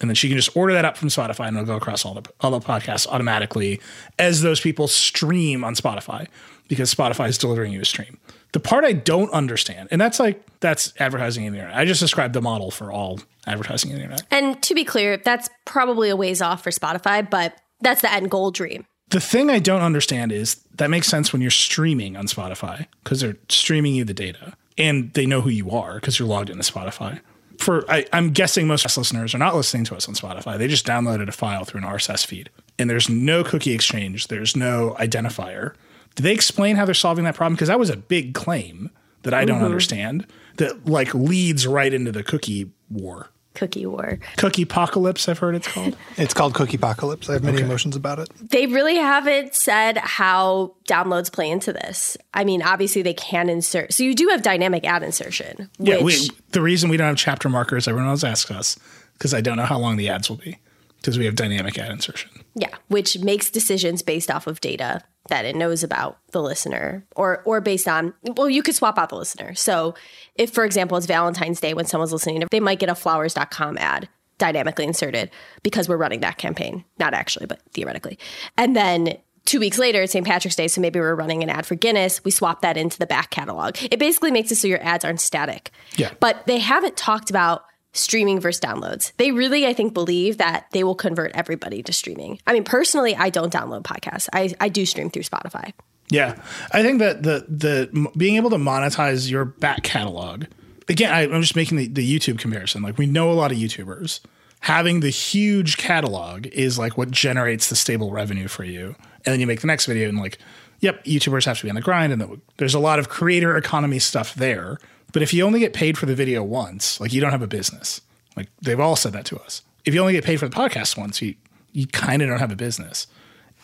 And 0.02 0.10
then 0.10 0.16
she 0.16 0.28
can 0.28 0.36
just 0.36 0.54
order 0.56 0.74
that 0.74 0.84
up 0.84 0.96
from 0.96 1.08
Spotify 1.08 1.46
and 1.46 1.56
it'll 1.56 1.66
go 1.66 1.76
across 1.76 2.04
all 2.04 2.14
the, 2.14 2.28
all 2.40 2.50
the 2.50 2.60
podcasts 2.60 3.06
automatically 3.06 3.80
as 4.18 4.42
those 4.42 4.60
people 4.60 4.88
stream 4.88 5.62
on 5.62 5.74
Spotify 5.74 6.26
because 6.68 6.92
Spotify 6.92 7.28
is 7.28 7.38
delivering 7.38 7.72
you 7.72 7.80
a 7.80 7.84
stream. 7.84 8.18
The 8.52 8.60
part 8.60 8.84
I 8.84 8.92
don't 8.92 9.30
understand, 9.32 9.88
and 9.90 10.00
that's 10.00 10.18
like, 10.18 10.44
that's 10.60 10.92
advertising 10.98 11.44
in 11.44 11.52
the 11.52 11.60
internet. 11.60 11.78
I 11.78 11.84
just 11.84 12.00
described 12.00 12.34
the 12.34 12.42
model 12.42 12.70
for 12.70 12.92
all 12.92 13.20
advertising 13.46 13.92
in 13.92 13.96
the 13.96 14.02
internet. 14.02 14.26
And 14.30 14.60
to 14.64 14.74
be 14.74 14.84
clear, 14.84 15.16
that's 15.16 15.48
probably 15.64 16.10
a 16.10 16.16
ways 16.16 16.42
off 16.42 16.62
for 16.62 16.70
Spotify, 16.70 17.28
but 17.28 17.56
that's 17.80 18.02
the 18.02 18.12
end 18.12 18.30
goal 18.30 18.50
dream. 18.50 18.84
The 19.10 19.20
thing 19.20 19.50
I 19.50 19.58
don't 19.58 19.82
understand 19.82 20.32
is 20.32 20.56
that 20.74 20.90
makes 20.90 21.06
sense 21.06 21.32
when 21.32 21.42
you're 21.42 21.50
streaming 21.50 22.16
on 22.16 22.26
Spotify 22.26 22.86
because 23.04 23.20
they're 23.20 23.36
streaming 23.48 23.94
you 23.94 24.04
the 24.04 24.14
data 24.14 24.54
and 24.78 25.12
they 25.14 25.26
know 25.26 25.42
who 25.42 25.50
you 25.50 25.70
are 25.70 25.94
because 25.94 26.18
you're 26.18 26.28
logged 26.28 26.50
into 26.50 26.62
Spotify. 26.62 27.20
For 27.62 27.88
I, 27.88 28.04
I'm 28.12 28.30
guessing 28.30 28.66
most 28.66 28.82
of 28.82 28.86
us 28.86 28.98
listeners 28.98 29.34
are 29.34 29.38
not 29.38 29.54
listening 29.54 29.84
to 29.84 29.94
us 29.94 30.08
on 30.08 30.14
Spotify. 30.14 30.58
They 30.58 30.66
just 30.66 30.84
downloaded 30.84 31.28
a 31.28 31.32
file 31.32 31.64
through 31.64 31.82
an 31.82 31.86
RSS 31.86 32.26
feed, 32.26 32.50
and 32.76 32.90
there's 32.90 33.08
no 33.08 33.44
cookie 33.44 33.72
exchange. 33.72 34.26
There's 34.26 34.56
no 34.56 34.96
identifier. 34.98 35.74
Do 36.16 36.24
they 36.24 36.32
explain 36.32 36.74
how 36.74 36.84
they're 36.84 36.94
solving 36.94 37.24
that 37.24 37.36
problem? 37.36 37.54
Because 37.54 37.68
that 37.68 37.78
was 37.78 37.88
a 37.88 37.96
big 37.96 38.34
claim 38.34 38.90
that 39.22 39.32
I 39.32 39.44
don't 39.44 39.58
mm-hmm. 39.58 39.66
understand. 39.66 40.26
That 40.56 40.86
like 40.86 41.14
leads 41.14 41.66
right 41.66 41.94
into 41.94 42.12
the 42.12 42.22
cookie 42.22 42.70
war, 42.90 43.30
Cookie 43.54 43.86
war. 43.86 44.18
cookie 44.36 44.62
apocalypse. 44.62 45.28
I've 45.28 45.38
heard 45.38 45.54
it's 45.54 45.68
called. 45.68 45.96
It's 46.16 46.34
called 46.34 46.54
Cookie 46.54 46.76
Apocalypse. 46.76 47.28
I 47.28 47.34
have 47.34 47.44
many 47.44 47.60
emotions 47.60 47.96
about 47.96 48.18
it. 48.18 48.28
They 48.40 48.66
really 48.66 48.96
haven't 48.96 49.54
said 49.54 49.98
how 49.98 50.74
downloads 50.88 51.32
play 51.32 51.50
into 51.50 51.72
this. 51.72 52.16
I 52.34 52.44
mean, 52.44 52.62
obviously 52.62 53.02
they 53.02 53.14
can 53.14 53.48
insert. 53.48 53.92
So 53.92 54.04
you 54.04 54.14
do 54.14 54.28
have 54.28 54.42
dynamic 54.42 54.84
ad 54.86 55.02
insertion, 55.02 55.68
Yeah, 55.78 56.02
which 56.02 56.20
we, 56.20 56.30
the 56.52 56.60
reason 56.62 56.90
we 56.90 56.96
don't 56.96 57.08
have 57.08 57.16
chapter 57.16 57.48
markers, 57.48 57.88
everyone 57.88 58.06
always 58.08 58.24
asks 58.24 58.50
us, 58.50 58.78
because 59.14 59.34
I 59.34 59.40
don't 59.40 59.56
know 59.56 59.64
how 59.64 59.78
long 59.78 59.96
the 59.96 60.08
ads 60.08 60.28
will 60.30 60.36
be, 60.36 60.58
because 61.02 61.18
we 61.18 61.26
have 61.26 61.34
dynamic 61.34 61.78
ad 61.78 61.90
insertion. 61.90 62.30
yeah, 62.54 62.74
which 62.88 63.18
makes 63.18 63.50
decisions 63.50 64.02
based 64.02 64.30
off 64.30 64.46
of 64.46 64.60
data 64.60 65.02
that 65.28 65.44
it 65.44 65.54
knows 65.54 65.84
about 65.84 66.18
the 66.32 66.42
listener 66.42 67.04
or 67.14 67.42
or 67.44 67.60
based 67.60 67.86
on 67.86 68.14
well, 68.36 68.48
you 68.48 68.62
could 68.62 68.74
swap 68.74 68.98
out 68.98 69.08
the 69.08 69.16
listener. 69.16 69.54
So 69.54 69.94
if 70.36 70.50
for 70.50 70.64
example 70.64 70.96
it's 70.96 71.06
Valentine's 71.06 71.60
Day 71.60 71.74
when 71.74 71.84
someone's 71.84 72.12
listening 72.12 72.42
they 72.50 72.60
might 72.60 72.78
get 72.78 72.88
a 72.88 72.94
flowers.com 72.94 73.78
ad 73.78 74.08
dynamically 74.38 74.84
inserted 74.84 75.30
because 75.62 75.88
we're 75.88 75.96
running 75.96 76.20
that 76.20 76.38
campaign. 76.38 76.84
Not 76.98 77.14
actually, 77.14 77.46
but 77.46 77.60
theoretically. 77.72 78.18
And 78.56 78.74
then 78.74 79.18
Two 79.44 79.58
weeks 79.58 79.76
later, 79.76 80.02
it's 80.02 80.12
St. 80.12 80.24
Patrick's 80.24 80.54
Day, 80.54 80.68
so 80.68 80.80
maybe 80.80 81.00
we're 81.00 81.16
running 81.16 81.42
an 81.42 81.50
ad 81.50 81.66
for 81.66 81.74
Guinness. 81.74 82.22
We 82.22 82.30
swap 82.30 82.60
that 82.62 82.76
into 82.76 82.96
the 82.96 83.06
back 83.06 83.30
catalog. 83.30 83.76
It 83.90 83.98
basically 83.98 84.30
makes 84.30 84.52
it 84.52 84.54
so 84.54 84.68
your 84.68 84.80
ads 84.84 85.04
aren't 85.04 85.20
static. 85.20 85.72
Yeah. 85.96 86.12
But 86.20 86.46
they 86.46 86.60
haven't 86.60 86.96
talked 86.96 87.28
about 87.28 87.64
streaming 87.92 88.40
versus 88.40 88.60
downloads. 88.60 89.12
They 89.16 89.32
really, 89.32 89.66
I 89.66 89.72
think, 89.72 89.94
believe 89.94 90.38
that 90.38 90.66
they 90.72 90.84
will 90.84 90.94
convert 90.94 91.32
everybody 91.34 91.82
to 91.82 91.92
streaming. 91.92 92.38
I 92.46 92.52
mean, 92.52 92.64
personally, 92.64 93.14
I 93.14 93.30
don't 93.30 93.52
download 93.52 93.82
podcasts. 93.82 94.28
I, 94.32 94.54
I 94.60 94.68
do 94.68 94.86
stream 94.86 95.10
through 95.10 95.24
Spotify. 95.24 95.72
Yeah, 96.08 96.40
I 96.72 96.82
think 96.82 96.98
that 96.98 97.22
the 97.22 97.46
the 97.48 98.10
being 98.16 98.36
able 98.36 98.50
to 98.50 98.56
monetize 98.56 99.30
your 99.30 99.46
back 99.46 99.82
catalog. 99.82 100.44
Again, 100.88 101.12
I, 101.12 101.22
I'm 101.22 101.40
just 101.40 101.56
making 101.56 101.78
the, 101.78 101.86
the 101.86 102.18
YouTube 102.18 102.38
comparison. 102.38 102.82
Like 102.82 102.98
we 102.98 103.06
know 103.06 103.30
a 103.30 103.34
lot 103.34 103.50
of 103.50 103.56
YouTubers 103.56 104.20
having 104.60 105.00
the 105.00 105.10
huge 105.10 105.76
catalog 105.76 106.46
is 106.48 106.78
like 106.78 106.98
what 106.98 107.10
generates 107.10 107.68
the 107.68 107.76
stable 107.76 108.10
revenue 108.10 108.46
for 108.46 108.64
you, 108.64 108.94
and 109.24 109.32
then 109.32 109.40
you 109.40 109.46
make 109.46 109.62
the 109.62 109.66
next 109.66 109.86
video 109.86 110.08
and 110.08 110.18
like, 110.18 110.38
yep, 110.80 111.02
YouTubers 111.04 111.46
have 111.46 111.58
to 111.58 111.64
be 111.64 111.70
on 111.70 111.76
the 111.76 111.80
grind, 111.80 112.12
and 112.12 112.20
the, 112.20 112.40
there's 112.58 112.74
a 112.74 112.78
lot 112.78 112.98
of 112.98 113.08
creator 113.08 113.56
economy 113.56 113.98
stuff 113.98 114.34
there. 114.34 114.78
But 115.12 115.22
if 115.22 115.32
you 115.34 115.44
only 115.44 115.60
get 115.60 115.72
paid 115.72 115.98
for 115.98 116.06
the 116.06 116.14
video 116.14 116.42
once, 116.42 117.00
like 117.00 117.12
you 117.12 117.20
don't 117.20 117.30
have 117.30 117.42
a 117.42 117.46
business. 117.46 118.00
Like 118.36 118.48
they've 118.60 118.80
all 118.80 118.96
said 118.96 119.12
that 119.12 119.24
to 119.26 119.38
us. 119.38 119.62
If 119.84 119.94
you 119.94 120.00
only 120.00 120.14
get 120.14 120.24
paid 120.24 120.38
for 120.38 120.48
the 120.48 120.56
podcast 120.56 120.96
once, 120.96 121.20
you 121.20 121.34
you 121.72 121.86
kind 121.86 122.22
of 122.22 122.28
don't 122.28 122.38
have 122.38 122.52
a 122.52 122.56
business. 122.56 123.06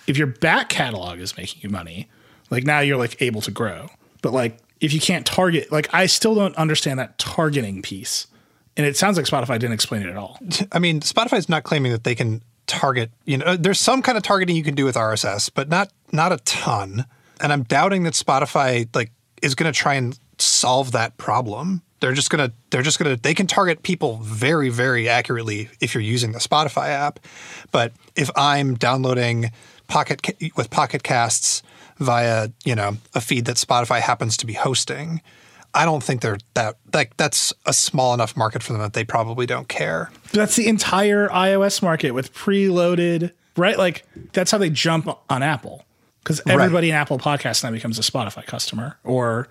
If 0.06 0.16
your 0.16 0.26
back 0.26 0.68
catalog 0.68 1.18
is 1.20 1.36
making 1.36 1.62
you 1.62 1.68
money, 1.68 2.08
like 2.50 2.64
now 2.64 2.80
you're 2.80 2.96
like 2.96 3.20
able 3.20 3.40
to 3.42 3.50
grow. 3.50 3.88
But 4.22 4.32
like 4.32 4.58
if 4.80 4.92
you 4.92 5.00
can't 5.00 5.26
target, 5.26 5.70
like 5.72 5.92
I 5.92 6.06
still 6.06 6.34
don't 6.34 6.56
understand 6.56 6.98
that 6.98 7.18
targeting 7.18 7.82
piece. 7.82 8.26
And 8.76 8.86
it 8.86 8.96
sounds 8.96 9.16
like 9.16 9.26
Spotify 9.26 9.58
didn't 9.58 9.72
explain 9.72 10.02
it 10.02 10.08
at 10.08 10.16
all. 10.16 10.38
I 10.72 10.78
mean, 10.78 11.00
Spotify's 11.00 11.48
not 11.48 11.64
claiming 11.64 11.92
that 11.92 12.04
they 12.04 12.14
can 12.14 12.42
target, 12.66 13.10
you 13.24 13.38
know, 13.38 13.56
there's 13.56 13.80
some 13.80 14.02
kind 14.02 14.16
of 14.16 14.22
targeting 14.22 14.54
you 14.54 14.62
can 14.62 14.74
do 14.74 14.84
with 14.84 14.94
RSS, 14.94 15.50
but 15.52 15.68
not 15.68 15.90
not 16.12 16.32
a 16.32 16.36
ton. 16.38 17.04
And 17.40 17.52
I'm 17.52 17.64
doubting 17.64 18.04
that 18.04 18.14
Spotify 18.14 18.88
like 18.94 19.10
is 19.42 19.54
going 19.54 19.72
to 19.72 19.76
try 19.76 19.94
and 19.94 20.18
solve 20.38 20.92
that 20.92 21.16
problem. 21.16 21.82
They're 22.00 22.12
just 22.12 22.30
going 22.30 22.48
to 22.48 22.54
they're 22.70 22.82
just 22.82 22.98
going 22.98 23.14
to 23.14 23.20
they 23.20 23.34
can 23.34 23.46
target 23.46 23.82
people 23.82 24.18
very 24.18 24.68
very 24.68 25.08
accurately 25.08 25.68
if 25.80 25.94
you're 25.94 26.02
using 26.02 26.32
the 26.32 26.38
Spotify 26.38 26.88
app. 26.88 27.18
But 27.72 27.92
if 28.14 28.30
I'm 28.36 28.76
downloading 28.76 29.50
Pocket 29.88 30.20
with 30.56 30.70
Pocket 30.70 31.02
Casts 31.02 31.62
via, 31.98 32.50
you 32.64 32.74
know, 32.74 32.98
a 33.14 33.20
feed 33.20 33.46
that 33.46 33.56
Spotify 33.56 34.00
happens 34.00 34.36
to 34.36 34.46
be 34.46 34.52
hosting, 34.52 35.20
I 35.74 35.84
don't 35.84 36.02
think 36.02 36.20
they're 36.20 36.38
that 36.54 36.76
like 36.92 37.16
that's 37.16 37.52
a 37.66 37.72
small 37.72 38.14
enough 38.14 38.36
market 38.36 38.62
for 38.62 38.72
them 38.72 38.82
that 38.82 38.92
they 38.92 39.04
probably 39.04 39.46
don't 39.46 39.68
care. 39.68 40.10
That's 40.32 40.56
the 40.56 40.68
entire 40.68 41.28
iOS 41.28 41.82
market 41.82 42.12
with 42.12 42.32
preloaded, 42.32 43.32
right? 43.56 43.76
Like 43.76 44.04
that's 44.32 44.50
how 44.50 44.58
they 44.58 44.70
jump 44.70 45.08
on 45.28 45.42
Apple 45.42 45.84
because 46.22 46.40
everybody 46.46 46.88
right. 46.88 46.94
in 46.94 47.00
Apple 47.00 47.18
Podcasts 47.18 47.64
now 47.64 47.70
becomes 47.70 47.98
a 47.98 48.02
Spotify 48.02 48.44
customer, 48.44 48.98
or 49.04 49.48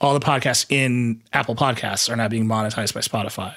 all 0.00 0.14
the 0.14 0.24
podcasts 0.24 0.66
in 0.68 1.22
Apple 1.32 1.54
Podcasts 1.54 2.10
are 2.10 2.16
now 2.16 2.28
being 2.28 2.46
monetized 2.46 2.94
by 2.94 3.00
Spotify, 3.00 3.54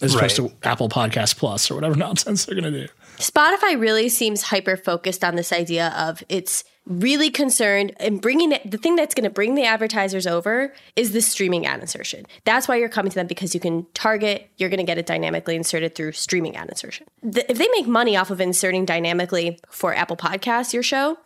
as 0.00 0.14
opposed 0.14 0.36
to 0.36 0.52
Apple 0.62 0.88
Podcast 0.88 1.36
Plus 1.36 1.70
or 1.70 1.74
whatever 1.74 1.94
nonsense 1.96 2.44
they're 2.44 2.58
going 2.58 2.72
to 2.72 2.86
do. 2.86 2.92
Spotify 3.16 3.78
really 3.78 4.08
seems 4.08 4.42
hyper 4.42 4.76
focused 4.76 5.24
on 5.24 5.36
this 5.36 5.52
idea 5.52 5.92
of 5.96 6.22
it's 6.28 6.64
really 6.86 7.30
concerned 7.30 7.92
and 7.98 8.20
bringing 8.20 8.52
it, 8.52 8.68
the 8.68 8.78
thing 8.78 8.96
that's 8.96 9.14
going 9.14 9.24
to 9.24 9.30
bring 9.30 9.54
the 9.54 9.64
advertisers 9.64 10.26
over 10.26 10.72
is 10.96 11.12
the 11.12 11.20
streaming 11.20 11.66
ad 11.66 11.80
insertion. 11.80 12.24
That's 12.44 12.66
why 12.66 12.76
you're 12.76 12.88
coming 12.88 13.10
to 13.10 13.14
them 13.14 13.26
because 13.26 13.54
you 13.54 13.60
can 13.60 13.86
target, 13.92 14.50
you're 14.56 14.70
going 14.70 14.78
to 14.78 14.84
get 14.84 14.98
it 14.98 15.06
dynamically 15.06 15.54
inserted 15.54 15.94
through 15.94 16.12
streaming 16.12 16.56
ad 16.56 16.68
insertion. 16.68 17.06
The, 17.22 17.48
if 17.50 17.58
they 17.58 17.68
make 17.72 17.86
money 17.86 18.16
off 18.16 18.30
of 18.30 18.40
inserting 18.40 18.86
dynamically 18.86 19.58
for 19.68 19.94
Apple 19.94 20.16
Podcasts, 20.16 20.72
your 20.72 20.82
show, 20.82 21.18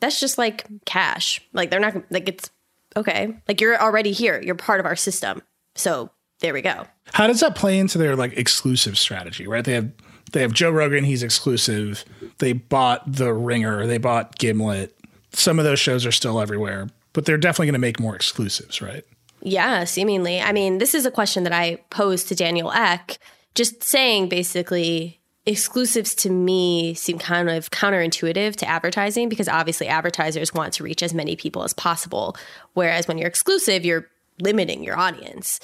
that's 0.00 0.18
just 0.18 0.38
like 0.38 0.66
cash. 0.86 1.40
Like 1.52 1.70
they're 1.70 1.80
not 1.80 2.10
like 2.10 2.28
it's 2.28 2.50
okay. 2.96 3.34
Like 3.48 3.60
you're 3.60 3.80
already 3.80 4.12
here. 4.12 4.40
You're 4.42 4.54
part 4.54 4.80
of 4.80 4.86
our 4.86 4.96
system. 4.96 5.42
So 5.74 6.10
there 6.40 6.52
we 6.52 6.62
go. 6.62 6.86
How 7.12 7.26
does 7.26 7.40
that 7.40 7.54
play 7.54 7.78
into 7.78 7.98
their 7.98 8.16
like 8.16 8.36
exclusive 8.36 8.98
strategy, 8.98 9.46
right? 9.46 9.64
They 9.64 9.74
have 9.74 9.92
they 10.32 10.40
have 10.42 10.52
Joe 10.52 10.70
Rogan, 10.70 11.04
he's 11.04 11.22
exclusive. 11.22 12.04
They 12.38 12.52
bought 12.52 13.10
The 13.10 13.32
Ringer, 13.32 13.86
they 13.86 13.98
bought 13.98 14.38
Gimlet. 14.38 14.96
Some 15.32 15.58
of 15.58 15.64
those 15.64 15.78
shows 15.78 16.04
are 16.04 16.12
still 16.12 16.40
everywhere, 16.40 16.88
but 17.12 17.24
they're 17.24 17.38
definitely 17.38 17.66
going 17.66 17.74
to 17.74 17.78
make 17.78 18.00
more 18.00 18.14
exclusives, 18.14 18.82
right? 18.82 19.04
Yeah, 19.40 19.84
seemingly. 19.84 20.40
I 20.40 20.52
mean, 20.52 20.78
this 20.78 20.94
is 20.94 21.04
a 21.04 21.10
question 21.10 21.44
that 21.44 21.52
I 21.52 21.76
posed 21.90 22.28
to 22.28 22.34
Daniel 22.34 22.70
Ek, 22.72 23.18
just 23.54 23.82
saying 23.82 24.28
basically 24.28 25.20
exclusives 25.44 26.14
to 26.14 26.30
me 26.30 26.94
seem 26.94 27.18
kind 27.18 27.50
of 27.50 27.70
counterintuitive 27.70 28.56
to 28.56 28.68
advertising 28.68 29.28
because 29.28 29.48
obviously 29.48 29.88
advertisers 29.88 30.54
want 30.54 30.72
to 30.74 30.84
reach 30.84 31.02
as 31.02 31.12
many 31.12 31.34
people 31.34 31.64
as 31.64 31.72
possible. 31.72 32.36
Whereas 32.74 33.08
when 33.08 33.18
you're 33.18 33.28
exclusive, 33.28 33.84
you're 33.84 34.08
limiting 34.40 34.84
your 34.84 34.98
audience. 34.98 35.58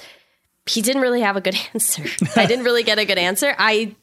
He 0.66 0.82
didn't 0.82 1.02
really 1.02 1.20
have 1.20 1.36
a 1.36 1.40
good 1.40 1.56
answer. 1.74 2.04
I 2.36 2.46
didn't 2.46 2.64
really 2.64 2.82
get 2.82 2.98
a 2.98 3.04
good 3.04 3.18
answer. 3.18 3.54
I 3.58 3.94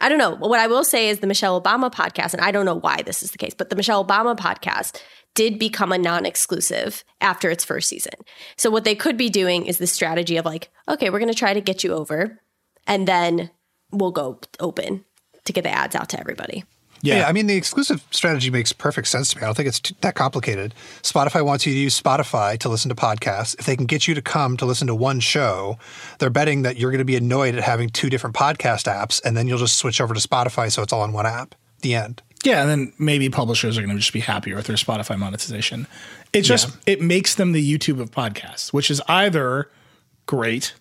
I 0.00 0.08
don't 0.08 0.18
know. 0.18 0.36
What 0.36 0.60
I 0.60 0.66
will 0.66 0.84
say 0.84 1.08
is 1.08 1.18
the 1.18 1.26
Michelle 1.26 1.60
Obama 1.60 1.90
podcast, 1.92 2.34
and 2.34 2.42
I 2.42 2.50
don't 2.50 2.66
know 2.66 2.74
why 2.74 3.02
this 3.02 3.22
is 3.22 3.32
the 3.32 3.38
case, 3.38 3.54
but 3.54 3.70
the 3.70 3.76
Michelle 3.76 4.04
Obama 4.04 4.36
podcast 4.36 5.00
did 5.34 5.58
become 5.58 5.92
a 5.92 5.98
non 5.98 6.26
exclusive 6.26 7.04
after 7.20 7.50
its 7.50 7.64
first 7.64 7.88
season. 7.88 8.14
So, 8.56 8.70
what 8.70 8.84
they 8.84 8.94
could 8.94 9.16
be 9.16 9.30
doing 9.30 9.66
is 9.66 9.78
the 9.78 9.86
strategy 9.86 10.36
of 10.36 10.44
like, 10.44 10.70
okay, 10.88 11.10
we're 11.10 11.18
going 11.18 11.32
to 11.32 11.38
try 11.38 11.54
to 11.54 11.60
get 11.60 11.82
you 11.82 11.94
over, 11.94 12.38
and 12.86 13.08
then 13.08 13.50
we'll 13.90 14.12
go 14.12 14.38
open 14.60 15.04
to 15.48 15.52
get 15.52 15.64
the 15.64 15.70
ads 15.70 15.96
out 15.96 16.08
to 16.10 16.20
everybody. 16.20 16.64
Yeah. 17.02 17.18
yeah. 17.18 17.28
I 17.28 17.32
mean, 17.32 17.46
the 17.46 17.56
exclusive 17.56 18.04
strategy 18.10 18.50
makes 18.50 18.72
perfect 18.72 19.08
sense 19.08 19.30
to 19.30 19.36
me. 19.36 19.42
I 19.42 19.46
don't 19.46 19.56
think 19.56 19.68
it's 19.68 19.80
too, 19.80 19.94
that 20.00 20.14
complicated. 20.14 20.74
Spotify 21.02 21.44
wants 21.44 21.66
you 21.66 21.72
to 21.72 21.78
use 21.78 22.00
Spotify 22.00 22.58
to 22.58 22.68
listen 22.68 22.88
to 22.88 22.94
podcasts. 22.94 23.58
If 23.58 23.66
they 23.66 23.76
can 23.76 23.86
get 23.86 24.08
you 24.08 24.14
to 24.14 24.22
come 24.22 24.56
to 24.56 24.66
listen 24.66 24.86
to 24.88 24.94
one 24.94 25.20
show, 25.20 25.78
they're 26.18 26.30
betting 26.30 26.62
that 26.62 26.76
you're 26.76 26.90
going 26.90 26.98
to 26.98 27.04
be 27.04 27.16
annoyed 27.16 27.54
at 27.54 27.62
having 27.62 27.88
two 27.88 28.10
different 28.10 28.34
podcast 28.34 28.92
apps, 28.92 29.22
and 29.24 29.36
then 29.36 29.46
you'll 29.46 29.58
just 29.58 29.78
switch 29.78 30.00
over 30.00 30.14
to 30.14 30.20
Spotify 30.20 30.70
so 30.70 30.82
it's 30.82 30.92
all 30.92 31.04
in 31.04 31.12
one 31.12 31.26
app. 31.26 31.54
The 31.82 31.94
end. 31.94 32.22
Yeah, 32.44 32.62
and 32.62 32.70
then 32.70 32.92
maybe 32.98 33.28
publishers 33.28 33.78
are 33.78 33.82
going 33.82 33.94
to 33.94 34.00
just 34.00 34.12
be 34.12 34.20
happier 34.20 34.56
with 34.56 34.66
their 34.66 34.76
Spotify 34.76 35.18
monetization. 35.18 35.86
It 36.32 36.42
just 36.42 36.68
yeah. 36.68 36.94
it 36.94 37.00
makes 37.00 37.36
them 37.36 37.52
the 37.52 37.78
YouTube 37.78 38.00
of 38.00 38.10
podcasts, 38.10 38.72
which 38.72 38.90
is 38.90 39.00
either 39.08 39.70
great. 40.26 40.74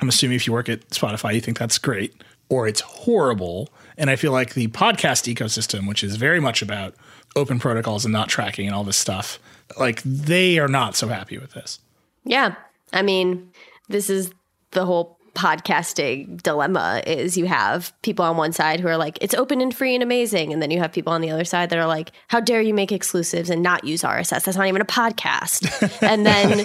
I'm 0.00 0.08
assuming 0.08 0.36
if 0.36 0.46
you 0.46 0.52
work 0.52 0.68
at 0.68 0.88
Spotify, 0.90 1.34
you 1.34 1.40
think 1.40 1.58
that's 1.58 1.78
great, 1.78 2.14
or 2.48 2.66
it's 2.66 2.80
horrible 2.80 3.70
and 3.96 4.10
I 4.10 4.16
feel 4.16 4.32
like 4.32 4.54
the 4.54 4.68
podcast 4.68 5.32
ecosystem, 5.32 5.88
which 5.88 6.04
is 6.04 6.16
very 6.16 6.40
much 6.40 6.62
about 6.62 6.94
open 7.36 7.58
protocols 7.58 8.04
and 8.04 8.12
not 8.12 8.28
tracking 8.28 8.66
and 8.66 8.74
all 8.74 8.84
this 8.84 8.96
stuff, 8.96 9.38
like 9.78 10.02
they 10.02 10.58
are 10.58 10.68
not 10.68 10.96
so 10.96 11.08
happy 11.08 11.38
with 11.38 11.52
this. 11.52 11.78
Yeah. 12.24 12.54
I 12.92 13.02
mean, 13.02 13.50
this 13.88 14.10
is 14.10 14.32
the 14.72 14.84
whole 14.84 15.18
podcasting 15.34 16.42
dilemma 16.42 17.02
is 17.06 17.38
you 17.38 17.46
have 17.46 17.92
people 18.02 18.22
on 18.22 18.36
one 18.36 18.52
side 18.52 18.80
who 18.80 18.88
are 18.88 18.98
like 18.98 19.16
it's 19.22 19.34
open 19.34 19.62
and 19.62 19.74
free 19.74 19.94
and 19.94 20.02
amazing 20.02 20.52
and 20.52 20.60
then 20.60 20.70
you 20.70 20.78
have 20.78 20.92
people 20.92 21.10
on 21.10 21.22
the 21.22 21.30
other 21.30 21.44
side 21.44 21.70
that 21.70 21.78
are 21.78 21.86
like 21.86 22.12
how 22.28 22.38
dare 22.38 22.60
you 22.60 22.74
make 22.74 22.92
exclusives 22.92 23.48
and 23.48 23.62
not 23.62 23.82
use 23.82 24.02
RSS 24.02 24.44
that's 24.44 24.58
not 24.58 24.66
even 24.66 24.82
a 24.82 24.86
podcast 24.86 26.02
and 26.02 26.26
then 26.26 26.58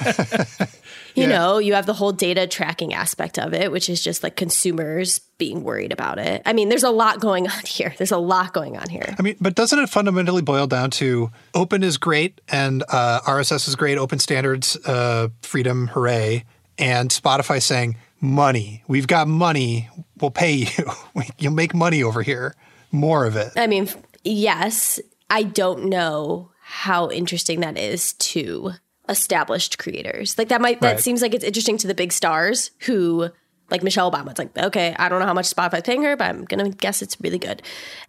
you 1.18 1.24
yeah. 1.24 1.30
know 1.30 1.58
you 1.58 1.74
have 1.74 1.86
the 1.86 1.94
whole 1.94 2.12
data 2.12 2.48
tracking 2.48 2.94
aspect 2.94 3.38
of 3.40 3.54
it 3.54 3.72
which 3.72 3.90
is 3.90 4.04
just 4.04 4.24
like 4.24 4.36
consumers 4.36 5.20
being 5.38 5.64
worried 5.64 5.92
about 5.92 6.20
it 6.20 6.42
i 6.46 6.54
mean 6.54 6.70
there's 6.70 6.84
a 6.84 6.90
lot 6.90 7.20
going 7.20 7.48
on 7.48 7.62
here 7.66 7.94
there's 7.98 8.12
a 8.12 8.18
lot 8.18 8.54
going 8.54 8.78
on 8.78 8.88
here 8.90 9.16
i 9.18 9.22
mean 9.22 9.36
but 9.42 9.56
doesn't 9.56 9.80
it 9.80 9.90
fundamentally 9.90 10.42
boil 10.42 10.68
down 10.68 10.90
to 10.90 11.30
open 11.54 11.84
is 11.84 11.98
great 11.98 12.40
and 12.50 12.84
uh, 12.90 13.20
rss 13.26 13.68
is 13.68 13.76
great 13.76 13.98
open 13.98 14.20
standards 14.20 14.78
uh, 14.86 15.28
freedom 15.42 15.88
hooray 15.88 16.46
and 16.78 17.10
spotify 17.10 17.62
saying 17.62 17.98
money. 18.22 18.84
We've 18.88 19.08
got 19.08 19.28
money. 19.28 19.90
We'll 20.20 20.32
pay 20.32 20.54
you. 20.54 20.86
You'll 21.38 21.54
make 21.54 21.74
money 21.74 22.04
over 22.04 22.22
here. 22.22 22.56
More 22.92 23.26
of 23.26 23.36
it. 23.36 23.54
I 23.56 23.68
mean, 23.68 23.90
yes. 24.24 25.00
I 25.30 25.44
don't 25.44 25.86
know 25.86 26.52
how 26.62 27.10
interesting 27.10 27.62
that 27.62 27.78
is 27.78 28.14
to 28.14 28.72
established 29.10 29.78
creators. 29.78 30.38
Like 30.38 30.50
that 30.50 30.62
might 30.62 30.82
that 30.82 30.94
right. 30.94 31.00
seems 31.00 31.22
like 31.22 31.34
it's 31.34 31.44
interesting 31.44 31.78
to 31.80 31.88
the 31.88 31.96
big 31.96 32.12
stars 32.12 32.72
who 32.82 33.30
like 33.70 33.84
Michelle 33.84 34.12
Obama. 34.12 34.32
It's 34.32 34.40
like, 34.40 34.58
okay, 34.58 34.96
I 34.98 35.10
don't 35.10 35.20
know 35.20 35.26
how 35.26 35.34
much 35.34 35.54
Spotify's 35.54 35.84
paying 35.84 36.04
her, 36.04 36.16
but 36.16 36.30
I'm 36.30 36.46
gonna 36.46 36.70
guess 36.70 37.02
it's 37.02 37.20
really 37.22 37.40
good. 37.40 37.62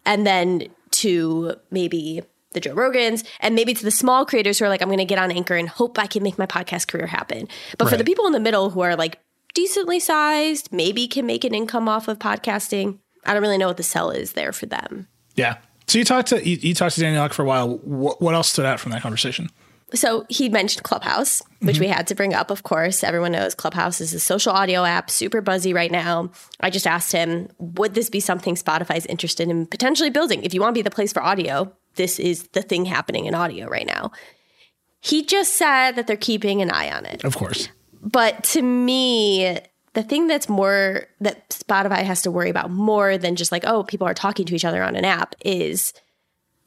And 0.05 0.27
then 0.27 0.69
to 0.93 1.55
maybe 1.71 2.23
the 2.53 2.61
Joe 2.61 2.75
Rogans, 2.75 3.27
and 3.41 3.55
maybe 3.55 3.75
to 3.75 3.85
the 3.85 3.91
small 3.91 4.25
creators 4.25 4.59
who 4.59 4.65
are 4.65 4.69
like, 4.69 4.83
I'm 4.83 4.89
going 4.89 4.99
to 4.99 5.05
get 5.05 5.19
on 5.19 5.31
Anchor 5.31 5.55
and 5.55 5.69
hope 5.69 5.99
I 5.99 6.07
can 6.07 6.23
make 6.23 6.39
my 6.39 6.47
podcast 6.47 6.89
career 6.89 7.07
happen. 7.07 7.49
But 7.77 7.85
right. 7.85 7.91
for 7.91 7.97
the 7.99 8.05
people 8.05 8.27
in 8.27 8.33
the 8.33 8.41
middle 8.41 8.71
who 8.71 8.81
are 8.81 8.97
like 8.97 9.19
decently 9.55 10.01
sized, 10.01 10.73
maybe 10.73 11.07
can 11.07 11.27
make 11.27 11.45
an 11.45 11.55
income 11.55 11.89
off 11.89 12.09
of 12.09 12.19
podcasting. 12.19 12.99
I 13.27 13.35
don't 13.35 13.43
really 13.43 13.59
know 13.59 13.69
what 13.69 13.77
the 13.77 13.83
sell 13.83 14.11
is 14.11 14.33
there 14.33 14.53
for 14.53 14.67
them. 14.67 15.09
Yeah. 15.35 15.59
So 15.87 15.99
you 15.99 16.05
talked 16.05 16.29
to 16.29 16.47
you, 16.47 16.57
you 16.57 16.75
talked 16.75 16.95
to 16.97 17.01
Daniel 17.01 17.29
for 17.29 17.43
a 17.43 17.45
while. 17.45 17.79
What, 17.79 18.21
what, 18.21 18.35
else 18.35 18.51
stood 18.51 18.67
out 18.67 18.81
from 18.81 18.93
that 18.93 19.03
conversation? 19.03 19.51
So 19.95 20.27
he 20.29 20.49
mentioned 20.49 20.83
Clubhouse, 20.83 21.43
which 21.61 21.77
mm-hmm. 21.77 21.85
we 21.85 21.89
had 21.89 22.07
to 22.09 22.15
bring 22.15 22.35
up. 22.35 22.51
Of 22.51 22.63
course, 22.63 23.03
everyone 23.03 23.33
knows 23.33 23.55
Clubhouse 23.55 24.01
is 24.01 24.13
a 24.13 24.21
social 24.21 24.53
audio 24.53 24.85
app, 24.85 25.09
super 25.11 25.41
buzzy 25.41 25.73
right 25.73 25.91
now. 25.91 26.31
I 26.61 26.69
just 26.71 26.87
asked 26.87 27.13
him, 27.13 27.49
would 27.59 27.95
this 27.95 28.11
be 28.11 28.21
something 28.21 28.55
Spotify 28.55 28.97
is 28.97 29.07
interested 29.07 29.49
in 29.49 29.67
potentially 29.67 30.11
building? 30.11 30.45
If 30.45 30.53
you 30.53 30.61
want 30.61 30.75
to 30.75 30.79
be 30.79 30.83
the 30.83 30.91
place 30.91 31.13
for 31.13 31.23
audio, 31.23 31.73
this 31.95 32.19
is 32.19 32.49
the 32.49 32.63
thing 32.63 32.85
happening 32.85 33.25
in 33.27 33.35
audio 33.35 33.67
right 33.67 33.87
now. 33.87 34.13
He 35.01 35.25
just 35.25 35.57
said 35.57 35.93
that 35.93 36.07
they're 36.07 36.17
keeping 36.17 36.61
an 36.61 36.71
eye 36.71 36.91
on 36.91 37.07
it. 37.07 37.25
Of 37.25 37.37
course. 37.37 37.69
But 38.03 38.45
to 38.45 38.63
me, 38.63 39.59
the 39.95 40.03
thing 40.03 40.27
that's 40.27 40.49
more 40.49 41.07
that 41.21 41.49
Spotify 41.51 42.03
has 42.03 42.23
to 42.23 42.31
worry 42.31 42.51
about 42.51 42.71
more 42.71 43.17
than 43.17 43.37
just 43.37 43.53
like, 43.53 43.65
oh, 43.67 43.85
people 43.85 44.07
are 44.07 44.15
talking 44.15 44.45
to 44.47 44.55
each 44.55 44.65
other 44.65 44.83
on 44.83 44.97
an 44.97 45.05
app 45.05 45.35
is 45.45 45.93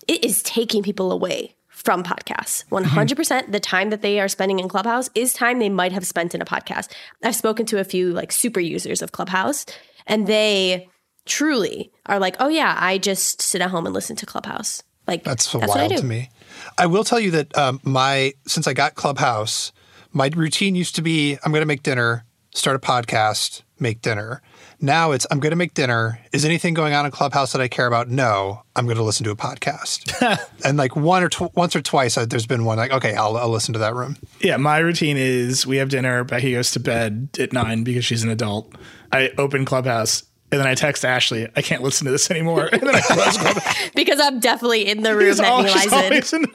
it 0.07 0.25
is 0.25 0.41
taking 0.43 0.81
people 0.81 1.11
away 1.11 1.55
from 1.83 2.03
podcasts. 2.03 2.65
100% 2.69 3.51
the 3.51 3.59
time 3.59 3.89
that 3.89 4.01
they 4.01 4.19
are 4.19 4.27
spending 4.27 4.59
in 4.59 4.69
Clubhouse 4.69 5.09
is 5.15 5.33
time 5.33 5.59
they 5.59 5.69
might 5.69 5.91
have 5.91 6.05
spent 6.05 6.35
in 6.35 6.41
a 6.41 6.45
podcast. 6.45 6.91
I've 7.23 7.35
spoken 7.35 7.65
to 7.67 7.79
a 7.79 7.83
few 7.83 8.11
like 8.13 8.31
super 8.31 8.59
users 8.59 9.01
of 9.01 9.11
Clubhouse 9.11 9.65
and 10.07 10.27
they 10.27 10.87
truly 11.25 11.91
are 12.05 12.19
like, 12.19 12.35
"Oh 12.39 12.47
yeah, 12.47 12.75
I 12.79 12.97
just 12.97 13.41
sit 13.41 13.61
at 13.61 13.69
home 13.69 13.85
and 13.85 13.93
listen 13.93 14.15
to 14.17 14.25
Clubhouse." 14.25 14.83
Like 15.07 15.23
that's, 15.23 15.51
that's 15.51 15.67
wild 15.75 15.97
to 15.97 16.05
me. 16.05 16.29
I 16.77 16.85
will 16.85 17.03
tell 17.03 17.19
you 17.19 17.31
that 17.31 17.57
um, 17.57 17.79
my 17.83 18.33
since 18.47 18.67
I 18.67 18.73
got 18.73 18.95
Clubhouse, 18.95 19.71
my 20.11 20.29
routine 20.35 20.75
used 20.75 20.95
to 20.95 21.01
be 21.01 21.37
I'm 21.43 21.51
going 21.51 21.61
to 21.61 21.67
make 21.67 21.83
dinner, 21.83 22.25
start 22.53 22.75
a 22.75 22.79
podcast, 22.79 23.63
make 23.79 24.01
dinner. 24.01 24.41
Now 24.83 25.11
it's 25.11 25.27
I'm 25.29 25.39
going 25.39 25.51
to 25.51 25.55
make 25.55 25.75
dinner. 25.75 26.19
Is 26.33 26.43
anything 26.43 26.73
going 26.73 26.93
on 26.93 27.05
in 27.05 27.11
Clubhouse 27.11 27.51
that 27.51 27.61
I 27.61 27.67
care 27.67 27.85
about? 27.85 28.09
No. 28.09 28.63
I'm 28.75 28.85
going 28.85 28.97
to 28.97 29.03
listen 29.03 29.23
to 29.25 29.31
a 29.31 29.35
podcast. 29.35 30.39
and 30.65 30.77
like 30.77 30.95
one 30.95 31.21
or 31.21 31.29
tw- 31.29 31.55
once 31.55 31.75
or 31.75 31.81
twice, 31.81 32.17
uh, 32.17 32.25
there's 32.25 32.47
been 32.47 32.65
one 32.65 32.77
like, 32.77 32.91
okay, 32.91 33.13
I'll, 33.13 33.37
I'll 33.37 33.49
listen 33.49 33.73
to 33.73 33.79
that 33.79 33.93
room. 33.93 34.17
Yeah, 34.39 34.57
my 34.57 34.79
routine 34.79 35.17
is 35.17 35.67
we 35.67 35.77
have 35.77 35.89
dinner. 35.89 36.23
Becky 36.23 36.53
goes 36.53 36.71
to 36.71 36.79
bed 36.79 37.29
at 37.39 37.53
nine 37.53 37.83
because 37.83 38.05
she's 38.05 38.23
an 38.23 38.29
adult. 38.29 38.73
I 39.11 39.31
open 39.37 39.65
Clubhouse 39.65 40.23
and 40.51 40.59
then 40.59 40.67
I 40.67 40.75
text 40.75 41.05
Ashley, 41.05 41.47
I 41.55 41.61
can't 41.61 41.81
listen 41.81 42.05
to 42.05 42.11
this 42.11 42.29
anymore. 42.29 42.69
And 42.73 42.81
then 42.81 42.95
I 42.95 43.01
close 43.01 43.91
because 43.95 44.19
I'm 44.19 44.39
definitely 44.39 44.87
in 44.89 45.03
the 45.03 45.15
room 45.15 45.35
that 45.37 45.45
Eli's 45.45 46.33
in. 46.33 46.41
the 46.41 46.49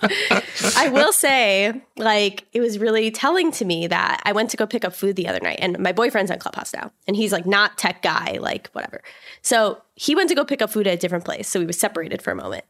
room. 0.00 0.42
I 0.76 0.88
will 0.88 1.12
say, 1.12 1.82
like, 1.96 2.46
it 2.52 2.60
was 2.60 2.78
really 2.78 3.10
telling 3.10 3.50
to 3.52 3.64
me 3.64 3.86
that 3.88 4.22
I 4.24 4.32
went 4.32 4.50
to 4.50 4.56
go 4.56 4.66
pick 4.66 4.84
up 4.84 4.94
food 4.94 5.16
the 5.16 5.28
other 5.28 5.40
night, 5.40 5.58
and 5.60 5.78
my 5.78 5.92
boyfriend's 5.92 6.30
on 6.30 6.38
Clubhouse 6.38 6.72
now, 6.72 6.90
and 7.06 7.16
he's 7.16 7.32
like 7.32 7.46
not 7.46 7.76
tech 7.78 8.02
guy, 8.02 8.38
like 8.40 8.70
whatever. 8.70 9.02
So 9.42 9.82
he 9.94 10.14
went 10.14 10.28
to 10.30 10.34
go 10.34 10.44
pick 10.44 10.62
up 10.62 10.70
food 10.70 10.86
at 10.86 10.94
a 10.94 10.98
different 10.98 11.24
place, 11.24 11.48
so 11.48 11.60
we 11.60 11.66
was 11.66 11.78
separated 11.78 12.22
for 12.22 12.30
a 12.30 12.36
moment. 12.36 12.64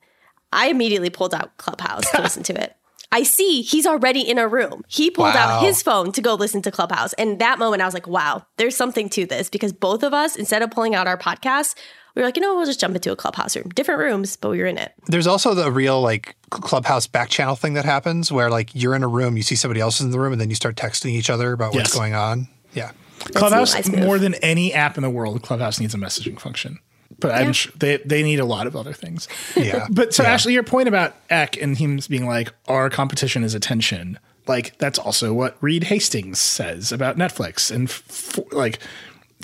I 0.52 0.68
immediately 0.68 1.10
pulled 1.10 1.34
out 1.34 1.56
Clubhouse 1.58 2.10
to 2.12 2.22
listen 2.22 2.42
to 2.44 2.60
it. 2.60 2.74
I 3.10 3.22
see 3.22 3.62
he's 3.62 3.86
already 3.86 4.20
in 4.20 4.38
a 4.38 4.46
room. 4.46 4.84
He 4.86 5.10
pulled 5.10 5.34
wow. 5.34 5.58
out 5.58 5.64
his 5.64 5.82
phone 5.82 6.12
to 6.12 6.20
go 6.20 6.34
listen 6.34 6.60
to 6.62 6.70
Clubhouse. 6.70 7.14
And 7.14 7.38
that 7.38 7.58
moment, 7.58 7.80
I 7.80 7.86
was 7.86 7.94
like, 7.94 8.06
wow, 8.06 8.44
there's 8.58 8.76
something 8.76 9.08
to 9.10 9.24
this 9.24 9.48
because 9.48 9.72
both 9.72 10.02
of 10.02 10.12
us, 10.12 10.36
instead 10.36 10.62
of 10.62 10.70
pulling 10.70 10.94
out 10.94 11.06
our 11.06 11.16
podcast, 11.16 11.74
we 12.14 12.22
were 12.22 12.28
like, 12.28 12.36
you 12.36 12.42
know, 12.42 12.54
we'll 12.54 12.66
just 12.66 12.80
jump 12.80 12.94
into 12.94 13.12
a 13.12 13.16
clubhouse 13.16 13.56
room, 13.56 13.70
different 13.70 14.00
rooms, 14.00 14.36
but 14.36 14.50
we 14.50 14.58
were 14.58 14.66
in 14.66 14.76
it. 14.76 14.92
There's 15.06 15.26
also 15.26 15.54
the 15.54 15.70
real 15.70 16.02
like 16.02 16.36
clubhouse 16.50 17.06
back 17.06 17.30
channel 17.30 17.56
thing 17.56 17.74
that 17.74 17.84
happens 17.84 18.30
where 18.30 18.50
like 18.50 18.74
you're 18.74 18.94
in 18.94 19.02
a 19.02 19.08
room, 19.08 19.36
you 19.36 19.42
see 19.42 19.54
somebody 19.54 19.80
else 19.80 20.00
in 20.00 20.10
the 20.10 20.20
room, 20.20 20.32
and 20.32 20.40
then 20.40 20.50
you 20.50 20.56
start 20.56 20.76
texting 20.76 21.10
each 21.10 21.30
other 21.30 21.52
about 21.52 21.74
yes. 21.74 21.84
what's 21.84 21.94
going 21.94 22.14
on. 22.14 22.48
Yeah. 22.74 22.90
Clubhouse, 23.34 23.88
more 23.88 24.18
than 24.18 24.34
any 24.34 24.72
app 24.74 24.96
in 24.96 25.02
the 25.02 25.10
world, 25.10 25.42
Clubhouse 25.42 25.80
needs 25.80 25.94
a 25.94 25.98
messaging 25.98 26.38
function 26.38 26.78
but 27.18 27.28
yeah. 27.28 27.38
I'm 27.38 27.52
sure 27.52 27.72
they 27.76 27.98
they 27.98 28.22
need 28.22 28.40
a 28.40 28.44
lot 28.44 28.66
of 28.66 28.76
other 28.76 28.92
things. 28.92 29.28
Yeah. 29.56 29.86
but 29.90 30.14
so 30.14 30.22
yeah. 30.22 30.30
Ashley, 30.30 30.52
your 30.52 30.62
point 30.62 30.88
about 30.88 31.14
Ek 31.30 31.60
and 31.60 31.76
him 31.76 32.00
being 32.08 32.26
like, 32.26 32.52
our 32.66 32.90
competition 32.90 33.44
is 33.44 33.54
attention. 33.54 34.18
Like 34.46 34.76
that's 34.78 34.98
also 34.98 35.32
what 35.32 35.56
Reed 35.60 35.84
Hastings 35.84 36.38
says 36.38 36.92
about 36.92 37.16
Netflix, 37.16 37.70
and 37.70 37.88
f- 37.88 38.38
like 38.52 38.78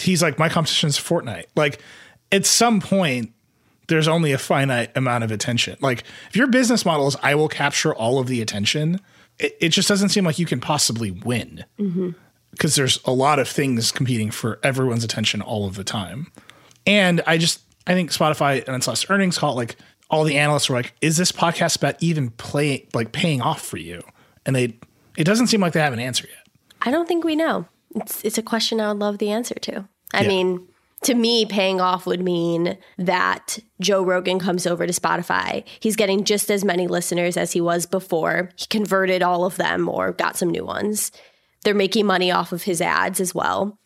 he's 0.00 0.22
like, 0.22 0.38
my 0.38 0.48
competition 0.48 0.88
is 0.88 0.96
Fortnite. 0.96 1.46
Like 1.56 1.80
at 2.32 2.46
some 2.46 2.80
point, 2.80 3.32
there's 3.88 4.08
only 4.08 4.32
a 4.32 4.38
finite 4.38 4.96
amount 4.96 5.24
of 5.24 5.30
attention. 5.30 5.76
Like 5.80 6.04
if 6.30 6.36
your 6.36 6.46
business 6.46 6.86
model 6.86 7.06
is, 7.06 7.16
I 7.22 7.34
will 7.34 7.48
capture 7.48 7.94
all 7.94 8.18
of 8.18 8.28
the 8.28 8.40
attention, 8.40 9.00
it, 9.38 9.56
it 9.60 9.68
just 9.70 9.88
doesn't 9.88 10.08
seem 10.08 10.24
like 10.24 10.38
you 10.38 10.46
can 10.46 10.60
possibly 10.60 11.10
win. 11.10 11.64
Mm-hmm 11.78 12.10
because 12.54 12.76
there's 12.76 13.00
a 13.04 13.10
lot 13.10 13.38
of 13.38 13.48
things 13.48 13.90
competing 13.90 14.30
for 14.30 14.60
everyone's 14.62 15.04
attention 15.04 15.42
all 15.42 15.66
of 15.66 15.74
the 15.74 15.84
time. 15.84 16.30
And 16.86 17.20
I 17.26 17.38
just 17.38 17.60
I 17.86 17.94
think 17.94 18.10
Spotify 18.10 18.66
and 18.66 18.76
its 18.76 18.88
last 18.88 19.10
earnings 19.10 19.38
call 19.38 19.54
like 19.54 19.76
all 20.10 20.24
the 20.24 20.38
analysts 20.38 20.68
were 20.68 20.76
like, 20.76 20.94
is 21.00 21.16
this 21.16 21.32
podcast 21.32 21.80
bet 21.80 21.96
even 22.00 22.30
play 22.30 22.88
like 22.94 23.12
paying 23.12 23.40
off 23.40 23.62
for 23.62 23.76
you? 23.76 24.02
And 24.46 24.54
they 24.54 24.78
it 25.16 25.24
doesn't 25.24 25.48
seem 25.48 25.60
like 25.60 25.72
they 25.72 25.80
have 25.80 25.92
an 25.92 26.00
answer 26.00 26.26
yet. 26.28 26.46
I 26.82 26.90
don't 26.90 27.06
think 27.06 27.24
we 27.24 27.36
know. 27.36 27.66
It's 27.94 28.24
it's 28.24 28.38
a 28.38 28.42
question 28.42 28.80
I 28.80 28.88
would 28.88 29.00
love 29.00 29.18
the 29.18 29.30
answer 29.30 29.54
to. 29.54 29.88
I 30.12 30.22
yeah. 30.22 30.28
mean, 30.28 30.68
to 31.02 31.14
me, 31.14 31.46
paying 31.46 31.80
off 31.80 32.06
would 32.06 32.22
mean 32.22 32.78
that 32.98 33.58
Joe 33.80 34.02
Rogan 34.02 34.38
comes 34.38 34.66
over 34.66 34.86
to 34.86 34.92
Spotify. 34.92 35.64
He's 35.80 35.96
getting 35.96 36.24
just 36.24 36.50
as 36.50 36.64
many 36.64 36.86
listeners 36.86 37.36
as 37.36 37.52
he 37.52 37.60
was 37.60 37.86
before. 37.86 38.50
He 38.56 38.66
converted 38.66 39.22
all 39.22 39.44
of 39.44 39.56
them 39.56 39.88
or 39.88 40.12
got 40.12 40.36
some 40.36 40.50
new 40.50 40.64
ones. 40.64 41.12
They're 41.64 41.74
making 41.74 42.06
money 42.06 42.30
off 42.30 42.52
of 42.52 42.64
his 42.64 42.80
ads 42.80 43.20
as 43.20 43.34
well 43.34 43.78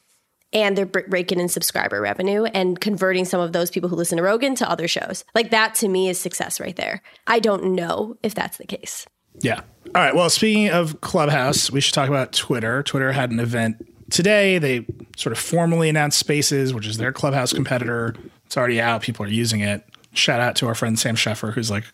and 0.52 0.76
they're 0.76 0.86
breaking 0.86 1.40
in 1.40 1.48
subscriber 1.48 2.00
revenue 2.00 2.44
and 2.44 2.80
converting 2.80 3.24
some 3.24 3.40
of 3.40 3.52
those 3.52 3.70
people 3.70 3.88
who 3.88 3.96
listen 3.96 4.16
to 4.16 4.22
Rogan 4.22 4.54
to 4.56 4.70
other 4.70 4.88
shows. 4.88 5.24
Like 5.34 5.50
that 5.50 5.74
to 5.76 5.88
me 5.88 6.08
is 6.08 6.18
success 6.18 6.58
right 6.60 6.76
there. 6.76 7.02
I 7.26 7.38
don't 7.38 7.72
know 7.74 8.16
if 8.22 8.34
that's 8.34 8.56
the 8.56 8.66
case. 8.66 9.06
Yeah. 9.40 9.60
All 9.94 10.02
right. 10.02 10.14
Well, 10.14 10.30
speaking 10.30 10.70
of 10.70 11.00
Clubhouse, 11.00 11.70
we 11.70 11.80
should 11.80 11.94
talk 11.94 12.08
about 12.08 12.32
Twitter. 12.32 12.82
Twitter 12.82 13.12
had 13.12 13.30
an 13.30 13.40
event 13.40 13.86
today. 14.10 14.58
They 14.58 14.86
sort 15.16 15.32
of 15.32 15.38
formally 15.38 15.88
announced 15.88 16.18
Spaces, 16.18 16.74
which 16.74 16.86
is 16.86 16.96
their 16.96 17.12
Clubhouse 17.12 17.52
competitor. 17.52 18.14
It's 18.46 18.56
already 18.56 18.80
out. 18.80 19.02
People 19.02 19.26
are 19.26 19.30
using 19.30 19.60
it. 19.60 19.84
Shout 20.14 20.40
out 20.40 20.56
to 20.56 20.66
our 20.66 20.74
friend 20.74 20.98
Sam 20.98 21.14
Sheffer, 21.14 21.52
who's 21.52 21.70
like 21.70 21.84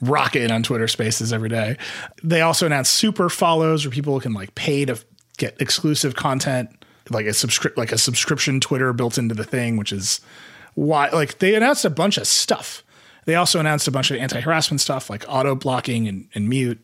rocking 0.00 0.50
on 0.50 0.62
Twitter 0.62 0.88
Spaces 0.88 1.32
every 1.32 1.48
day. 1.48 1.76
They 2.22 2.40
also 2.40 2.66
announced 2.66 2.92
super 2.92 3.28
follows 3.28 3.86
where 3.86 3.92
people 3.92 4.18
can 4.20 4.32
like 4.32 4.54
pay 4.54 4.84
to 4.84 4.98
get 5.38 5.60
exclusive 5.60 6.16
content 6.16 6.81
like 7.10 7.26
a 7.26 7.32
subscript 7.32 7.76
like 7.76 7.92
a 7.92 7.98
subscription 7.98 8.60
Twitter 8.60 8.92
built 8.92 9.18
into 9.18 9.34
the 9.34 9.44
thing, 9.44 9.76
which 9.76 9.92
is 9.92 10.20
why 10.74 11.08
like 11.10 11.38
they 11.38 11.54
announced 11.54 11.84
a 11.84 11.90
bunch 11.90 12.18
of 12.18 12.26
stuff. 12.26 12.82
They 13.24 13.34
also 13.34 13.60
announced 13.60 13.86
a 13.86 13.92
bunch 13.92 14.10
of 14.10 14.16
anti-harassment 14.16 14.80
stuff 14.80 15.08
like 15.08 15.24
auto 15.28 15.54
blocking 15.54 16.08
and, 16.08 16.28
and 16.34 16.48
mute. 16.48 16.82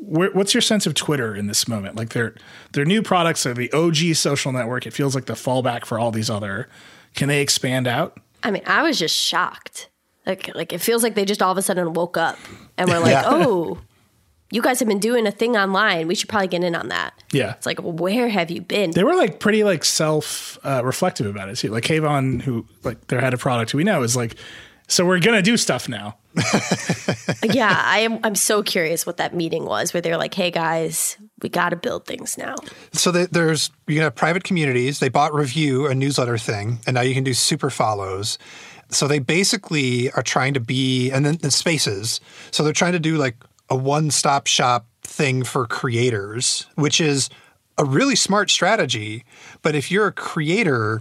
Where, 0.00 0.30
what's 0.32 0.52
your 0.52 0.60
sense 0.60 0.86
of 0.86 0.94
Twitter 0.94 1.34
in 1.34 1.46
this 1.46 1.68
moment? 1.68 1.96
Like 1.96 2.10
their 2.10 2.34
their 2.72 2.84
new 2.84 3.02
products 3.02 3.46
are 3.46 3.54
the 3.54 3.72
OG 3.72 4.16
social 4.16 4.52
network. 4.52 4.86
It 4.86 4.92
feels 4.92 5.14
like 5.14 5.26
the 5.26 5.34
fallback 5.34 5.84
for 5.84 5.98
all 5.98 6.10
these 6.10 6.28
other. 6.28 6.68
Can 7.14 7.28
they 7.28 7.40
expand 7.40 7.86
out? 7.86 8.18
I 8.42 8.50
mean, 8.50 8.62
I 8.66 8.82
was 8.82 8.98
just 8.98 9.14
shocked. 9.14 9.88
Like 10.26 10.54
like 10.54 10.72
it 10.72 10.80
feels 10.80 11.02
like 11.02 11.14
they 11.14 11.24
just 11.24 11.42
all 11.42 11.52
of 11.52 11.58
a 11.58 11.62
sudden 11.62 11.92
woke 11.94 12.16
up 12.16 12.38
and 12.76 12.88
were 12.88 12.98
like, 12.98 13.12
yeah. 13.12 13.24
"Oh, 13.26 13.78
you 14.52 14.60
guys 14.60 14.78
have 14.80 14.88
been 14.88 14.98
doing 14.98 15.26
a 15.26 15.30
thing 15.30 15.56
online. 15.56 16.06
We 16.06 16.14
should 16.14 16.28
probably 16.28 16.46
get 16.46 16.62
in 16.62 16.74
on 16.74 16.88
that. 16.88 17.14
Yeah. 17.32 17.54
It's 17.54 17.64
like, 17.64 17.78
where 17.80 18.28
have 18.28 18.50
you 18.50 18.60
been? 18.60 18.90
They 18.90 19.02
were 19.02 19.16
like 19.16 19.40
pretty 19.40 19.64
like 19.64 19.82
self 19.82 20.58
uh, 20.62 20.82
reflective 20.84 21.26
about 21.26 21.48
it 21.48 21.56
too. 21.56 21.70
Like 21.70 21.84
Kayvon, 21.84 22.42
who 22.42 22.66
like 22.84 23.06
their 23.06 23.20
head 23.20 23.32
of 23.32 23.40
product, 23.40 23.70
who 23.70 23.78
we 23.78 23.84
know 23.84 24.02
is 24.02 24.14
like, 24.14 24.36
so 24.88 25.06
we're 25.06 25.20
gonna 25.20 25.40
do 25.40 25.56
stuff 25.56 25.88
now. 25.88 26.18
yeah, 27.42 27.82
I 27.82 28.00
am. 28.00 28.18
I'm 28.22 28.34
so 28.34 28.62
curious 28.62 29.06
what 29.06 29.16
that 29.16 29.34
meeting 29.34 29.64
was, 29.64 29.94
where 29.94 30.02
they're 30.02 30.18
like, 30.18 30.34
"Hey 30.34 30.50
guys, 30.50 31.16
we 31.40 31.48
got 31.48 31.70
to 31.70 31.76
build 31.76 32.04
things 32.04 32.36
now." 32.36 32.56
So 32.92 33.10
they, 33.10 33.24
there's 33.26 33.70
you 33.86 33.94
can 33.94 34.02
have 34.02 34.14
private 34.14 34.44
communities. 34.44 34.98
They 34.98 35.08
bought 35.08 35.32
Revue, 35.32 35.86
a 35.86 35.94
newsletter 35.94 36.36
thing, 36.36 36.80
and 36.86 36.94
now 36.94 37.00
you 37.00 37.14
can 37.14 37.24
do 37.24 37.32
super 37.32 37.70
follows. 37.70 38.36
So 38.90 39.08
they 39.08 39.18
basically 39.18 40.10
are 40.12 40.22
trying 40.22 40.52
to 40.54 40.60
be, 40.60 41.10
and 41.10 41.24
then 41.24 41.38
the 41.40 41.50
spaces. 41.50 42.20
So 42.50 42.62
they're 42.62 42.74
trying 42.74 42.92
to 42.92 43.00
do 43.00 43.16
like 43.16 43.36
a 43.72 43.74
one 43.74 44.10
stop 44.10 44.46
shop 44.46 44.86
thing 45.00 45.44
for 45.44 45.66
creators, 45.66 46.66
which 46.74 47.00
is 47.00 47.30
a 47.78 47.86
really 47.86 48.14
smart 48.14 48.50
strategy. 48.50 49.24
But 49.62 49.74
if 49.74 49.90
you're 49.90 50.08
a 50.08 50.12
creator, 50.12 51.00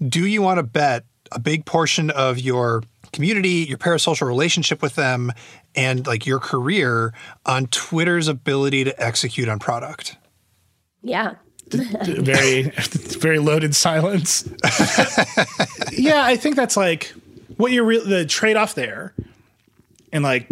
do 0.00 0.24
you 0.24 0.40
want 0.40 0.58
to 0.58 0.62
bet 0.62 1.04
a 1.32 1.40
big 1.40 1.64
portion 1.64 2.10
of 2.10 2.38
your 2.38 2.84
community, 3.12 3.66
your 3.68 3.76
parasocial 3.76 4.28
relationship 4.28 4.82
with 4.82 4.94
them, 4.94 5.32
and 5.74 6.06
like 6.06 6.26
your 6.26 6.38
career 6.38 7.12
on 7.44 7.66
Twitter's 7.66 8.28
ability 8.28 8.84
to 8.84 9.02
execute 9.02 9.48
on 9.48 9.58
product? 9.58 10.16
Yeah. 11.02 11.34
very, 11.72 12.62
very 13.20 13.40
loaded 13.40 13.74
silence. 13.74 14.48
yeah, 15.92 16.22
I 16.22 16.36
think 16.36 16.54
that's 16.54 16.76
like 16.76 17.12
what 17.56 17.72
you're 17.72 17.84
re- 17.84 18.06
the 18.06 18.24
trade 18.26 18.54
off 18.54 18.76
there, 18.76 19.12
and 20.12 20.22
like 20.22 20.46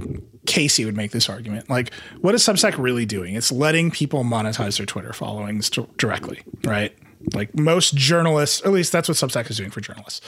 Casey 0.46 0.84
would 0.84 0.96
make 0.96 1.10
this 1.10 1.28
argument. 1.28 1.70
Like, 1.70 1.92
what 2.20 2.34
is 2.34 2.42
Substack 2.42 2.76
really 2.78 3.06
doing? 3.06 3.34
It's 3.34 3.50
letting 3.50 3.90
people 3.90 4.24
monetize 4.24 4.76
their 4.76 4.86
Twitter 4.86 5.12
followings 5.12 5.70
t- 5.70 5.86
directly, 5.96 6.42
right? 6.64 6.94
Like 7.32 7.58
most 7.58 7.94
journalists, 7.94 8.64
at 8.64 8.72
least 8.72 8.92
that's 8.92 9.08
what 9.08 9.16
Substack 9.16 9.48
is 9.50 9.56
doing 9.56 9.70
for 9.70 9.80
journalists. 9.80 10.20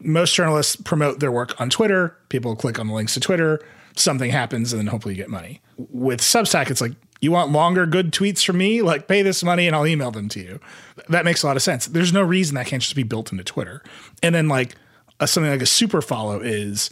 Most 0.00 0.34
journalists 0.34 0.74
promote 0.76 1.20
their 1.20 1.30
work 1.30 1.60
on 1.60 1.70
Twitter. 1.70 2.16
People 2.28 2.56
click 2.56 2.78
on 2.78 2.88
the 2.88 2.94
links 2.94 3.14
to 3.14 3.20
Twitter. 3.20 3.60
Something 3.96 4.30
happens, 4.30 4.72
and 4.72 4.80
then 4.80 4.86
hopefully 4.88 5.14
you 5.14 5.20
get 5.20 5.30
money. 5.30 5.60
With 5.76 6.20
Substack, 6.20 6.70
it's 6.70 6.80
like 6.80 6.92
you 7.20 7.30
want 7.30 7.52
longer 7.52 7.86
good 7.86 8.12
tweets 8.12 8.44
from 8.44 8.58
me, 8.58 8.82
like 8.82 9.06
pay 9.06 9.22
this 9.22 9.44
money 9.44 9.66
and 9.66 9.76
I'll 9.76 9.86
email 9.86 10.10
them 10.10 10.28
to 10.30 10.40
you. 10.40 10.60
That 11.08 11.24
makes 11.24 11.42
a 11.42 11.46
lot 11.46 11.56
of 11.56 11.62
sense. 11.62 11.86
There's 11.86 12.12
no 12.12 12.22
reason 12.22 12.54
that 12.54 12.66
can't 12.66 12.82
just 12.82 12.96
be 12.96 13.02
built 13.02 13.30
into 13.30 13.44
Twitter. 13.44 13.82
And 14.22 14.34
then 14.34 14.48
like 14.48 14.74
a, 15.20 15.26
something 15.26 15.50
like 15.50 15.62
a 15.62 15.66
super 15.66 16.00
follow 16.00 16.40
is 16.40 16.90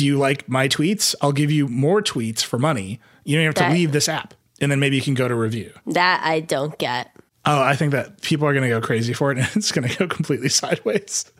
do 0.00 0.06
you 0.06 0.16
like 0.18 0.48
my 0.48 0.66
tweets? 0.66 1.14
I'll 1.20 1.30
give 1.30 1.50
you 1.50 1.68
more 1.68 2.00
tweets 2.00 2.42
for 2.42 2.58
money. 2.58 2.98
You 3.24 3.36
don't 3.36 3.44
have 3.44 3.54
that, 3.56 3.68
to 3.68 3.74
leave 3.74 3.92
this 3.92 4.08
app. 4.08 4.32
And 4.58 4.72
then 4.72 4.80
maybe 4.80 4.96
you 4.96 5.02
can 5.02 5.12
go 5.12 5.28
to 5.28 5.34
Revue. 5.34 5.70
That 5.88 6.22
I 6.24 6.40
don't 6.40 6.78
get. 6.78 7.14
Oh, 7.44 7.60
I 7.60 7.76
think 7.76 7.92
that 7.92 8.22
people 8.22 8.46
are 8.48 8.54
going 8.54 8.62
to 8.62 8.70
go 8.70 8.80
crazy 8.80 9.12
for 9.12 9.30
it 9.30 9.36
and 9.36 9.46
it's 9.54 9.72
going 9.72 9.86
to 9.86 9.94
go 9.98 10.08
completely 10.08 10.48
sideways. 10.62 11.30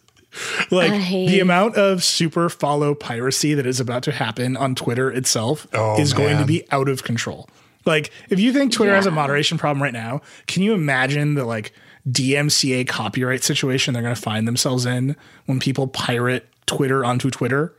like 0.70 0.92
I- 0.92 0.98
the 1.26 1.40
amount 1.40 1.76
of 1.76 2.04
super 2.04 2.50
follow 2.50 2.94
piracy 2.94 3.54
that 3.54 3.64
is 3.64 3.80
about 3.80 4.02
to 4.02 4.12
happen 4.12 4.58
on 4.58 4.74
Twitter 4.74 5.10
itself 5.10 5.66
Oh, 5.72 5.98
is 5.98 6.12
going 6.12 6.36
to 6.36 6.44
be 6.44 6.70
out 6.70 6.90
of 6.90 7.02
control. 7.02 7.48
Like 7.86 8.10
if 8.28 8.38
you 8.38 8.52
think 8.52 8.72
Twitter 8.72 8.94
has 8.94 9.06
a 9.06 9.10
moderation 9.10 9.56
problem 9.56 9.82
right 9.82 9.94
now, 9.94 10.20
can 10.46 10.62
you 10.62 10.74
imagine 10.74 11.32
the 11.32 11.46
like 11.46 11.72
DMCA 12.06 12.86
copyright 12.86 13.42
situation 13.42 13.94
they're 13.94 14.02
going 14.02 14.14
to 14.14 14.20
find 14.20 14.46
themselves 14.46 14.84
in 14.84 15.16
when 15.46 15.60
people 15.60 15.88
pirate 15.88 16.46
Twitter 16.66 17.06
onto 17.06 17.30
Twitter? 17.30 17.74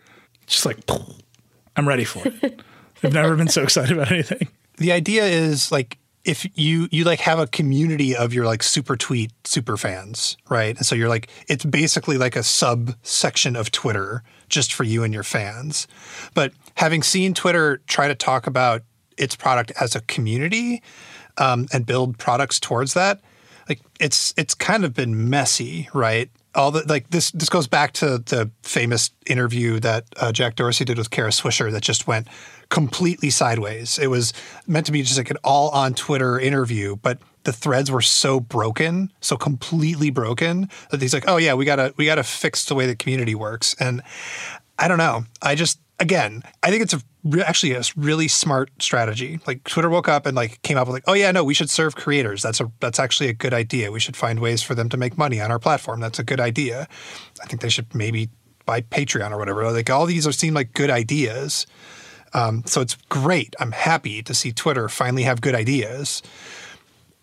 Just 0.52 0.66
like 0.66 0.78
I'm 1.76 1.88
ready 1.88 2.04
for 2.04 2.22
it. 2.26 2.62
I've 3.04 3.14
never 3.14 3.36
been 3.36 3.48
so 3.48 3.64
excited 3.64 3.98
about 3.98 4.12
anything. 4.12 4.50
the 4.78 4.92
idea 4.92 5.24
is 5.24 5.72
like 5.72 5.98
if 6.24 6.46
you 6.56 6.88
you 6.92 7.04
like 7.04 7.20
have 7.20 7.40
a 7.40 7.48
community 7.48 8.16
of 8.16 8.34
your 8.34 8.46
like 8.46 8.62
super 8.62 8.96
tweet 8.96 9.32
super 9.46 9.78
fans 9.78 10.38
right 10.50 10.76
and 10.78 10.86
so 10.86 10.94
you're 10.94 11.10
like 11.10 11.30
it's 11.48 11.66
basically 11.66 12.18
like 12.18 12.36
a 12.36 12.44
subsection 12.44 13.56
of 13.56 13.72
twitter 13.72 14.22
just 14.50 14.74
for 14.74 14.84
you 14.84 15.04
and 15.04 15.14
your 15.14 15.24
fans 15.24 15.88
but 16.36 16.54
having 16.76 17.02
seen 17.02 17.34
twitter 17.34 17.82
try 17.88 18.08
to 18.08 18.14
talk 18.14 18.46
about 18.46 18.84
its 19.18 19.36
product 19.36 19.72
as 19.82 19.96
a 19.96 20.02
community 20.02 20.84
um, 21.38 21.66
and 21.74 21.86
build 21.88 22.20
products 22.20 22.60
towards 22.60 22.94
that 22.94 23.20
like 23.68 23.80
it's 24.00 24.32
it's 24.38 24.54
kind 24.54 24.86
of 24.86 24.94
been 24.94 25.28
messy 25.30 25.90
right 25.94 26.30
all 26.54 26.72
the 26.72 26.84
like 26.88 27.10
this 27.10 27.32
this 27.32 27.50
goes 27.50 27.68
back 27.68 27.94
to 27.94 28.18
the 28.20 28.52
famous 28.64 29.12
interview 29.26 29.80
that 29.80 30.06
uh, 30.18 30.32
Jack 30.32 30.56
Dorsey 30.56 30.86
did 30.86 30.98
with 30.98 31.10
Kara 31.10 31.30
Swisher 31.30 31.72
that 31.72 31.82
just 31.82 32.08
went 32.08 32.28
completely 32.70 33.30
sideways. 33.30 33.98
It 33.98 34.08
was 34.08 34.34
meant 34.68 34.86
to 34.88 34.92
be 34.92 35.02
just 35.02 35.18
like 35.18 35.30
an 35.30 35.38
all 35.44 35.70
on 35.70 35.94
Twitter 35.94 36.40
interview, 36.40 36.96
but 36.96 37.20
the 37.44 37.54
threads 37.54 37.90
were 37.90 38.02
so 38.02 38.40
broken, 38.40 39.12
so 39.22 39.38
completely 39.38 40.10
broken 40.10 40.70
that 40.90 41.02
he's 41.02 41.14
like, 41.14 41.26
"Oh 41.28 41.38
yeah, 41.38 41.54
we 41.54 41.66
gotta 41.66 41.94
we 41.98 42.06
gotta 42.06 42.24
fix 42.24 42.66
the 42.66 42.76
way 42.76 42.86
the 42.86 42.96
community 42.96 43.36
works." 43.36 43.76
And 43.80 44.02
I 44.78 44.88
don't 44.88 44.98
know. 44.98 45.26
I 45.42 45.56
just 45.56 45.80
again, 46.02 46.44
I 46.64 46.72
think 46.72 46.82
it's 46.82 46.94
a 46.94 47.02
re- 47.24 47.44
actually 47.44 47.74
a 47.74 47.84
really 47.96 48.28
smart 48.28 48.72
strategy. 48.80 49.40
Like 49.48 49.64
Twitter 49.64 49.90
woke 49.90 50.10
up 50.10 50.26
and 50.26 50.36
like 50.36 50.62
came 50.64 50.78
up 50.78 50.88
with 50.88 50.96
like, 50.96 51.04
oh 51.08 51.14
yeah, 51.14 51.32
no, 51.32 51.44
we 51.44 51.54
should 51.54 51.70
serve 51.70 51.96
creators. 51.96 52.42
That's 52.42 52.60
a 52.60 52.70
that's 52.82 53.00
actually 53.00 53.30
a 53.30 53.34
good 53.34 53.54
idea. 53.54 53.92
We 53.92 54.02
should 54.02 54.18
find 54.18 54.40
ways 54.40 54.62
for 54.62 54.76
them 54.76 54.90
to 54.90 54.98
make 54.98 55.18
money 55.18 55.40
on 55.40 55.52
our 55.52 55.60
platform. 55.60 56.02
That's 56.02 56.20
a 56.20 56.24
good 56.24 56.42
idea. 56.42 56.88
I 57.42 57.46
think 57.46 57.62
they 57.62 57.70
should 57.70 57.94
maybe 57.96 58.30
buy 58.66 58.82
Patreon 58.82 59.32
or 59.32 59.38
whatever. 59.38 59.72
Like 59.72 59.90
all 59.90 60.06
these 60.06 60.28
are 60.28 60.32
seem 60.32 60.54
like 60.54 60.74
good 60.74 60.90
ideas. 60.90 61.68
Um, 62.34 62.64
so 62.66 62.82
it's 62.82 62.96
great. 63.10 63.56
I'm 63.60 63.72
happy 63.72 64.24
to 64.24 64.34
see 64.34 64.52
Twitter 64.52 64.90
finally 64.90 65.24
have 65.24 65.42
good 65.42 65.56
ideas. 65.56 66.22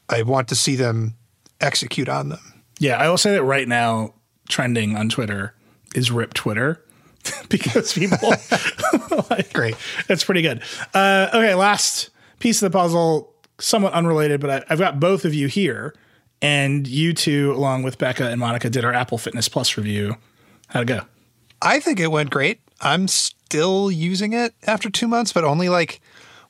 I 0.08 0.22
want 0.22 0.48
to 0.48 0.54
see 0.54 0.76
them 0.76 1.14
execute 1.60 2.08
on 2.08 2.28
them. 2.28 2.62
Yeah, 2.78 2.96
I 2.96 3.08
will 3.08 3.18
say 3.18 3.32
that 3.32 3.42
right 3.42 3.66
now, 3.66 4.14
trending 4.48 4.96
on 4.96 5.08
Twitter 5.08 5.54
is 5.94 6.10
rip 6.10 6.32
Twitter 6.34 6.84
because 7.48 7.92
people 7.92 8.18
like, 9.30 9.52
Great. 9.52 9.76
It's 10.08 10.24
pretty 10.24 10.42
good. 10.42 10.62
Uh, 10.94 11.28
okay, 11.34 11.54
last 11.54 12.10
piece 12.38 12.62
of 12.62 12.70
the 12.70 12.76
puzzle, 12.78 13.32
somewhat 13.58 13.92
unrelated, 13.92 14.40
but 14.40 14.50
I, 14.50 14.64
I've 14.70 14.78
got 14.78 15.00
both 15.00 15.24
of 15.24 15.34
you 15.34 15.48
here, 15.48 15.94
and 16.40 16.86
you 16.86 17.12
two, 17.12 17.52
along 17.52 17.82
with 17.82 17.98
Becca 17.98 18.28
and 18.28 18.40
Monica, 18.40 18.70
did 18.70 18.84
our 18.84 18.92
Apple 18.92 19.18
Fitness 19.18 19.48
Plus 19.48 19.76
review. 19.76 20.16
How'd 20.68 20.82
it 20.82 20.86
go? 20.86 21.00
I 21.60 21.80
think 21.80 21.98
it 21.98 22.08
went 22.08 22.30
great. 22.30 22.60
I'm 22.80 23.08
still 23.08 23.90
using 23.90 24.32
it 24.32 24.54
after 24.66 24.88
two 24.88 25.08
months, 25.08 25.32
but 25.32 25.44
only 25.44 25.68
like 25.68 26.00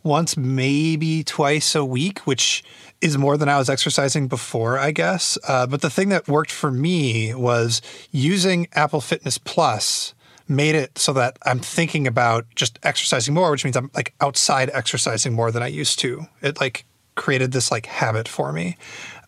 once, 0.03 0.37
maybe 0.37 1.25
twice 1.25 1.75
a 1.75 1.85
week, 1.85 2.21
which 2.21 2.63
is 3.01 3.17
more 3.17 3.37
than 3.37 3.49
I 3.49 3.59
was 3.59 3.71
exercising 3.71 4.29
before, 4.29 4.79
I 4.79 4.91
guess. 4.91 5.39
Uh, 5.47 5.67
but 5.67 5.81
the 5.81 5.91
thing 5.91 6.09
that 6.09 6.29
worked 6.29 6.51
for 6.51 6.71
me 6.71 7.35
was 7.35 7.81
using 8.11 8.69
Apple 8.73 9.01
Fitness 9.01 9.39
Plus 9.39 10.15
made 10.49 10.75
it 10.75 10.99
so 10.99 11.13
that 11.13 11.39
I'm 11.45 11.59
thinking 11.59 12.07
about 12.07 12.47
just 12.55 12.79
exercising 12.83 13.35
more, 13.35 13.51
which 13.51 13.65
means 13.65 13.77
I'm 13.77 13.91
like 13.95 14.15
outside 14.21 14.71
exercising 14.73 15.35
more 15.35 15.51
than 15.51 15.63
I 15.63 15.69
used 15.69 15.99
to. 16.01 16.27
It 16.43 16.61
like 16.61 16.85
created 17.15 17.53
this 17.53 17.71
like 17.71 17.87
habit 17.87 18.29
for 18.29 18.53
me. 18.53 18.77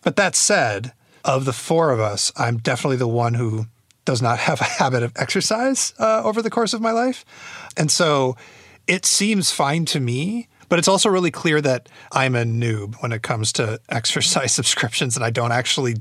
But 0.03 0.15
that 0.15 0.35
said, 0.35 0.93
of 1.23 1.45
the 1.45 1.53
four 1.53 1.91
of 1.91 1.99
us, 1.99 2.31
I'm 2.35 2.57
definitely 2.57 2.97
the 2.97 3.07
one 3.07 3.35
who 3.35 3.67
does 4.05 4.21
not 4.21 4.39
have 4.39 4.61
a 4.61 4.65
habit 4.65 5.03
of 5.03 5.13
exercise 5.15 5.93
uh, 5.99 6.21
over 6.23 6.41
the 6.41 6.49
course 6.49 6.73
of 6.73 6.81
my 6.81 6.91
life. 6.91 7.23
And 7.77 7.91
so 7.91 8.35
it 8.87 9.05
seems 9.05 9.51
fine 9.51 9.85
to 9.85 9.99
me, 9.99 10.47
but 10.69 10.79
it's 10.79 10.87
also 10.87 11.09
really 11.09 11.31
clear 11.31 11.61
that 11.61 11.89
I'm 12.11 12.35
a 12.35 12.43
noob 12.43 12.95
when 13.01 13.11
it 13.11 13.21
comes 13.21 13.51
to 13.53 13.79
exercise 13.89 14.53
subscriptions 14.53 15.15
and 15.15 15.23
I 15.23 15.29
don't 15.29 15.51
actually 15.51 15.95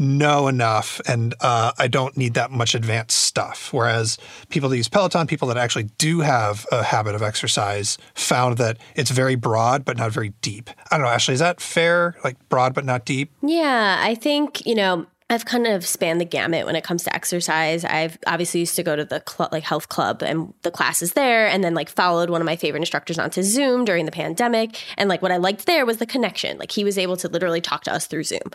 know 0.00 0.48
enough 0.48 1.00
and 1.06 1.34
uh, 1.40 1.72
I 1.78 1.86
don't 1.86 2.16
need 2.16 2.34
that 2.34 2.50
much 2.50 2.74
advanced 2.74 3.18
stuff. 3.18 3.72
Whereas 3.72 4.18
people 4.48 4.68
that 4.70 4.76
use 4.76 4.88
Peloton, 4.88 5.26
people 5.26 5.46
that 5.48 5.56
actually 5.56 5.84
do 5.98 6.20
have 6.20 6.66
a 6.72 6.82
habit 6.82 7.14
of 7.14 7.22
exercise, 7.22 7.98
found 8.14 8.58
that 8.58 8.78
it's 8.96 9.10
very 9.10 9.34
broad 9.34 9.84
but 9.84 9.96
not 9.96 10.10
very 10.10 10.30
deep. 10.40 10.70
I 10.90 10.96
don't 10.96 11.06
know, 11.06 11.12
Ashley, 11.12 11.34
is 11.34 11.40
that 11.40 11.60
fair? 11.60 12.16
Like 12.24 12.36
broad 12.48 12.74
but 12.74 12.84
not 12.84 13.04
deep? 13.04 13.30
Yeah, 13.42 13.98
I 14.00 14.14
think, 14.14 14.66
you 14.66 14.74
know, 14.74 15.06
I've 15.30 15.44
kind 15.44 15.68
of 15.68 15.86
spanned 15.86 16.20
the 16.20 16.24
gamut 16.24 16.66
when 16.66 16.74
it 16.74 16.82
comes 16.82 17.04
to 17.04 17.14
exercise. 17.14 17.84
I've 17.84 18.18
obviously 18.26 18.60
used 18.60 18.74
to 18.74 18.82
go 18.82 18.96
to 18.96 19.04
the 19.04 19.22
cl- 19.28 19.48
like 19.52 19.62
health 19.62 19.88
club 19.88 20.24
and 20.24 20.52
the 20.62 20.72
classes 20.72 21.12
there 21.12 21.46
and 21.46 21.62
then 21.62 21.72
like 21.72 21.88
followed 21.88 22.30
one 22.30 22.40
of 22.40 22.46
my 22.46 22.56
favorite 22.56 22.80
instructors 22.80 23.16
onto 23.16 23.44
Zoom 23.44 23.84
during 23.84 24.06
the 24.06 24.12
pandemic 24.12 24.82
and 24.96 25.08
like 25.08 25.22
what 25.22 25.30
I 25.30 25.36
liked 25.36 25.66
there 25.66 25.86
was 25.86 25.98
the 25.98 26.06
connection. 26.06 26.58
Like 26.58 26.72
he 26.72 26.82
was 26.82 26.98
able 26.98 27.16
to 27.18 27.28
literally 27.28 27.60
talk 27.60 27.84
to 27.84 27.92
us 27.92 28.08
through 28.08 28.24
Zoom. 28.24 28.50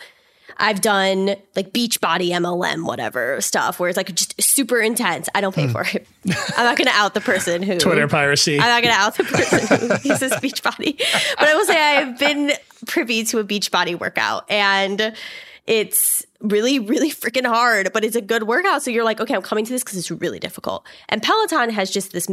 I've 0.57 0.81
done 0.81 1.35
like 1.55 1.71
Beachbody 1.71 2.29
MLM 2.29 2.85
whatever 2.85 3.41
stuff 3.41 3.79
where 3.79 3.89
it's 3.89 3.97
like 3.97 4.13
just 4.13 4.41
super 4.41 4.79
intense. 4.79 5.27
I 5.35 5.41
don't 5.41 5.55
pay 5.55 5.67
for 5.67 5.81
it. 5.81 6.07
Hmm. 6.23 6.31
I'm 6.57 6.65
not 6.65 6.77
going 6.77 6.87
to 6.87 6.93
out 6.93 7.13
the 7.13 7.21
person 7.21 7.61
who 7.63 7.77
Twitter 7.77 8.07
piracy. 8.07 8.59
I'm 8.59 8.67
not 8.67 8.83
going 8.83 8.93
to 8.93 8.99
out 8.99 9.15
the 9.15 9.23
person 9.23 9.79
who 9.79 9.85
uses 10.09 10.31
Beachbody, 10.33 10.97
but 11.37 11.47
I 11.47 11.55
will 11.55 11.65
say 11.65 11.97
I've 11.97 12.17
been 12.17 12.51
privy 12.87 13.23
to 13.25 13.39
a 13.39 13.43
Beachbody 13.43 13.99
workout, 13.99 14.49
and 14.49 15.15
it's 15.67 16.25
really, 16.41 16.79
really 16.79 17.11
freaking 17.11 17.45
hard, 17.45 17.91
but 17.93 18.03
it's 18.03 18.15
a 18.15 18.21
good 18.21 18.43
workout. 18.43 18.83
So 18.83 18.91
you're 18.91 19.03
like, 19.03 19.19
okay, 19.19 19.35
I'm 19.35 19.41
coming 19.41 19.65
to 19.65 19.71
this 19.71 19.83
because 19.83 19.97
it's 19.97 20.11
really 20.11 20.39
difficult. 20.39 20.85
And 21.09 21.21
Peloton 21.21 21.69
has 21.71 21.91
just 21.91 22.11
this 22.11 22.29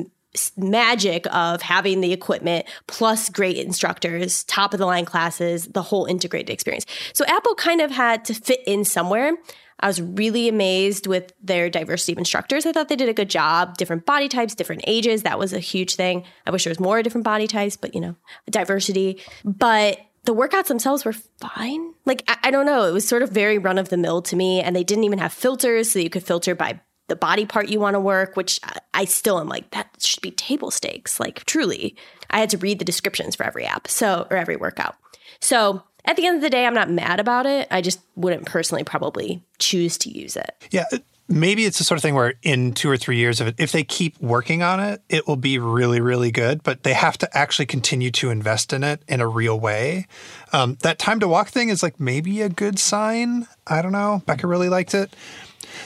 magic 0.57 1.27
of 1.33 1.63
having 1.63 2.01
the 2.01 2.13
equipment 2.13 2.67
plus 2.87 3.29
great 3.29 3.59
instructors, 3.59 4.45
top 4.45 4.73
of 4.73 4.79
the 4.79 4.87
line 4.87 5.05
classes, 5.05 5.67
the 5.67 5.83
whole 5.83 6.07
integrated 6.07 6.51
experience. 6.51 6.87
So 7.13 7.25
Apple 7.27 7.55
kind 7.55 7.81
of 7.81 7.91
had 7.91 8.25
to 8.27 8.35
fit 8.35 8.61
in 8.67 8.85
somewhere. 8.85 9.33
I 9.81 9.89
was 9.89 10.01
really 10.01 10.49
amazed 10.49 11.07
with 11.07 11.33
their 11.43 11.69
diversity 11.69 12.13
of 12.13 12.19
instructors. 12.19 12.67
I 12.67 12.73
thought 12.73 12.89
they 12.89 12.97
did 12.97 13.09
a 13.09 13.15
good 13.15 13.29
job. 13.29 13.77
Different 13.77 14.07
body 14.07 14.29
types, 14.29 14.55
different 14.55 14.85
ages. 14.87 15.25
That 15.25 15.39
was 15.39 15.53
a 15.53 15.59
huge 15.59 15.97
thing. 15.97 16.25
I 16.47 16.51
wish 16.53 16.65
there 16.65 16.71
was 16.71 16.79
more 16.79 17.03
different 17.03 17.25
body 17.25 17.49
types, 17.49 17.77
but 17.77 17.95
you 17.95 18.01
know, 18.01 18.15
diversity. 18.49 19.21
But 19.45 19.99
the 20.25 20.35
workouts 20.35 20.67
themselves 20.67 21.05
were 21.05 21.15
fine. 21.41 21.95
Like, 22.07 22.23
I, 22.29 22.37
I 22.45 22.51
don't 22.53 22.67
know. 22.67 22.85
It 22.87 22.93
was 22.93 23.09
sort 23.09 23.23
of 23.23 23.31
very 23.31 23.59
run 23.59 23.77
of 23.77 23.89
the 23.89 23.97
mill 23.97 24.23
to 24.23 24.37
me. 24.37 24.61
And 24.61 24.77
they 24.77 24.85
didn't 24.85 25.05
even 25.05 25.19
have 25.19 25.33
filters, 25.33 25.91
so 25.91 25.99
you 25.99 26.11
could 26.11 26.23
filter 26.23 26.55
by 26.55 26.81
the 27.09 27.17
body 27.17 27.47
part 27.47 27.69
you 27.69 27.81
want 27.81 27.95
to 27.95 28.01
work, 28.01 28.37
which 28.37 28.61
I, 28.95 29.05
still 29.05 29.39
am 29.39 29.49
like, 29.49 29.71
that 29.71 29.89
should 30.01 30.23
be 30.23 30.31
table 30.31 30.71
stakes. 30.71 31.21
Like, 31.21 31.45
truly. 31.45 31.97
I 32.31 32.39
had 32.39 32.51
to 32.51 32.59
read 32.59 32.79
the 32.79 32.85
descriptions 32.85 33.37
for 33.37 33.45
every 33.45 33.65
app, 33.65 33.89
so, 33.89 34.27
or 34.31 34.37
every 34.37 34.57
workout. 34.57 34.97
So, 35.41 35.83
at 36.05 36.17
the 36.17 36.27
end 36.27 36.37
of 36.37 36.43
the 36.43 36.51
day, 36.51 36.67
I'm 36.67 36.75
not 36.75 36.91
mad 36.91 37.21
about 37.21 37.47
it. 37.47 37.69
I 37.71 37.81
just 37.81 38.01
wouldn't 38.17 38.47
personally 38.47 38.83
probably 38.83 39.43
choose 39.59 39.99
to 39.99 40.11
use 40.11 40.37
it. 40.37 40.51
Yeah, 40.71 40.85
maybe 41.29 41.65
it's 41.65 41.79
the 41.79 41.85
sort 41.85 41.97
of 41.97 42.03
thing 42.03 42.15
where 42.15 42.35
in 42.43 42.73
two 42.73 42.91
or 42.91 42.97
three 42.97 43.17
years, 43.17 43.41
if, 43.41 43.49
it, 43.49 43.55
if 43.59 43.73
they 43.73 43.85
keep 43.85 44.21
working 44.21 44.63
on 44.63 44.81
it, 44.81 45.03
it 45.09 45.27
will 45.27 45.37
be 45.37 45.59
really, 45.59 46.01
really 46.01 46.31
good. 46.31 46.63
But 46.63 46.83
they 46.83 46.93
have 46.93 47.19
to 47.19 47.37
actually 47.37 47.67
continue 47.67 48.11
to 48.13 48.31
invest 48.31 48.73
in 48.73 48.85
it 48.85 49.03
in 49.09 49.21
a 49.21 49.29
real 49.29 49.59
way. 49.59 50.07
Um, 50.53 50.77
that 50.83 50.99
time 50.99 51.21
to 51.21 51.29
walk 51.29 51.49
thing 51.49 51.69
is 51.69 51.83
like 51.83 51.99
maybe 52.01 52.43
a 52.43 52.49
good 52.49 52.79
sign. 52.79 53.47
I 53.67 53.83
don't 53.83 53.93
know. 53.93 54.23
Becca 54.27 54.47
really 54.47 54.69
liked 54.69 54.95
it. 54.95 55.15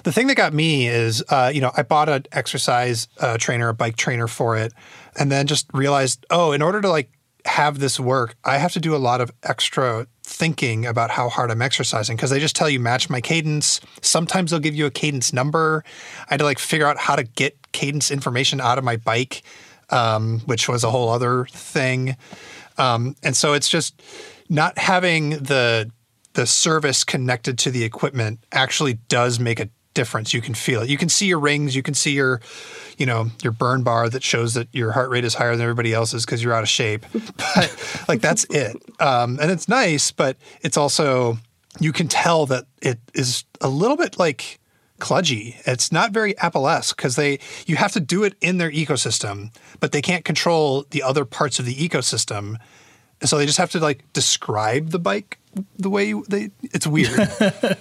The 0.04 0.12
thing 0.12 0.26
that 0.28 0.36
got 0.36 0.52
me 0.52 0.86
is, 0.86 1.22
uh, 1.28 1.50
you 1.54 1.60
know, 1.60 1.72
I 1.76 1.82
bought 1.82 2.08
an 2.08 2.24
exercise 2.32 3.08
uh, 3.20 3.38
trainer, 3.38 3.68
a 3.68 3.74
bike 3.74 3.96
trainer 3.96 4.26
for 4.26 4.56
it, 4.56 4.72
and 5.18 5.30
then 5.30 5.46
just 5.46 5.66
realized, 5.72 6.24
oh, 6.30 6.52
in 6.52 6.62
order 6.62 6.80
to 6.80 6.88
like 6.88 7.10
have 7.46 7.78
this 7.78 7.98
work, 7.98 8.36
I 8.44 8.58
have 8.58 8.72
to 8.72 8.80
do 8.80 8.94
a 8.94 8.98
lot 8.98 9.20
of 9.20 9.30
extra 9.42 10.06
thinking 10.22 10.84
about 10.84 11.10
how 11.10 11.28
hard 11.28 11.50
I'm 11.50 11.62
exercising 11.62 12.16
because 12.16 12.30
they 12.30 12.40
just 12.40 12.56
tell 12.56 12.68
you 12.68 12.80
match 12.80 13.08
my 13.08 13.20
cadence. 13.20 13.80
Sometimes 14.02 14.50
they'll 14.50 14.60
give 14.60 14.74
you 14.74 14.86
a 14.86 14.90
cadence 14.90 15.32
number. 15.32 15.84
I 16.28 16.34
had 16.34 16.38
to 16.38 16.44
like 16.44 16.58
figure 16.58 16.86
out 16.86 16.98
how 16.98 17.16
to 17.16 17.22
get 17.22 17.72
cadence 17.72 18.10
information 18.10 18.60
out 18.60 18.78
of 18.78 18.84
my 18.84 18.96
bike, 18.96 19.42
um, 19.90 20.40
which 20.40 20.68
was 20.68 20.82
a 20.84 20.90
whole 20.90 21.08
other 21.08 21.46
thing. 21.50 22.16
Um, 22.78 23.14
and 23.22 23.36
so 23.36 23.52
it's 23.52 23.68
just 23.68 24.02
not 24.48 24.78
having 24.78 25.30
the 25.30 25.90
the 26.34 26.46
service 26.46 27.02
connected 27.02 27.56
to 27.56 27.70
the 27.70 27.82
equipment 27.82 28.38
actually 28.52 28.94
does 29.08 29.40
make 29.40 29.58
a 29.58 29.70
difference. 29.96 30.32
You 30.32 30.40
can 30.40 30.54
feel 30.54 30.82
it. 30.82 30.88
You 30.90 30.98
can 30.98 31.08
see 31.08 31.26
your 31.26 31.40
rings. 31.40 31.74
You 31.74 31.82
can 31.82 31.94
see 31.94 32.12
your, 32.12 32.40
you 32.98 33.06
know, 33.06 33.30
your 33.42 33.50
burn 33.50 33.82
bar 33.82 34.08
that 34.10 34.22
shows 34.22 34.54
that 34.54 34.68
your 34.72 34.92
heart 34.92 35.10
rate 35.10 35.24
is 35.24 35.34
higher 35.34 35.56
than 35.56 35.62
everybody 35.62 35.92
else's 35.92 36.24
because 36.24 36.44
you're 36.44 36.52
out 36.52 36.62
of 36.62 36.68
shape. 36.68 37.04
But 37.36 38.04
like 38.08 38.20
that's 38.20 38.44
it. 38.50 38.76
Um, 39.00 39.38
and 39.40 39.50
it's 39.50 39.68
nice, 39.68 40.12
but 40.12 40.36
it's 40.60 40.76
also 40.76 41.38
you 41.80 41.92
can 41.92 42.06
tell 42.06 42.46
that 42.46 42.66
it 42.80 42.98
is 43.14 43.44
a 43.60 43.68
little 43.68 43.96
bit 43.96 44.18
like 44.18 44.60
kludgy. 45.00 45.56
It's 45.66 45.90
not 45.90 46.12
very 46.12 46.36
Apple-esque 46.38 46.96
because 46.96 47.16
they 47.16 47.38
you 47.66 47.76
have 47.76 47.92
to 47.92 48.00
do 48.00 48.24
it 48.24 48.34
in 48.40 48.58
their 48.58 48.70
ecosystem, 48.70 49.54
but 49.80 49.92
they 49.92 50.02
can't 50.02 50.24
control 50.24 50.84
the 50.90 51.02
other 51.02 51.24
parts 51.24 51.58
of 51.58 51.64
the 51.64 51.74
ecosystem. 51.74 52.56
And 53.20 53.30
so 53.30 53.38
they 53.38 53.46
just 53.46 53.58
have 53.58 53.70
to 53.72 53.80
like 53.80 54.04
describe 54.12 54.90
the 54.90 54.98
bike 54.98 55.38
the 55.78 55.90
way 55.90 56.12
they. 56.28 56.50
It's 56.62 56.86
weird. 56.86 57.18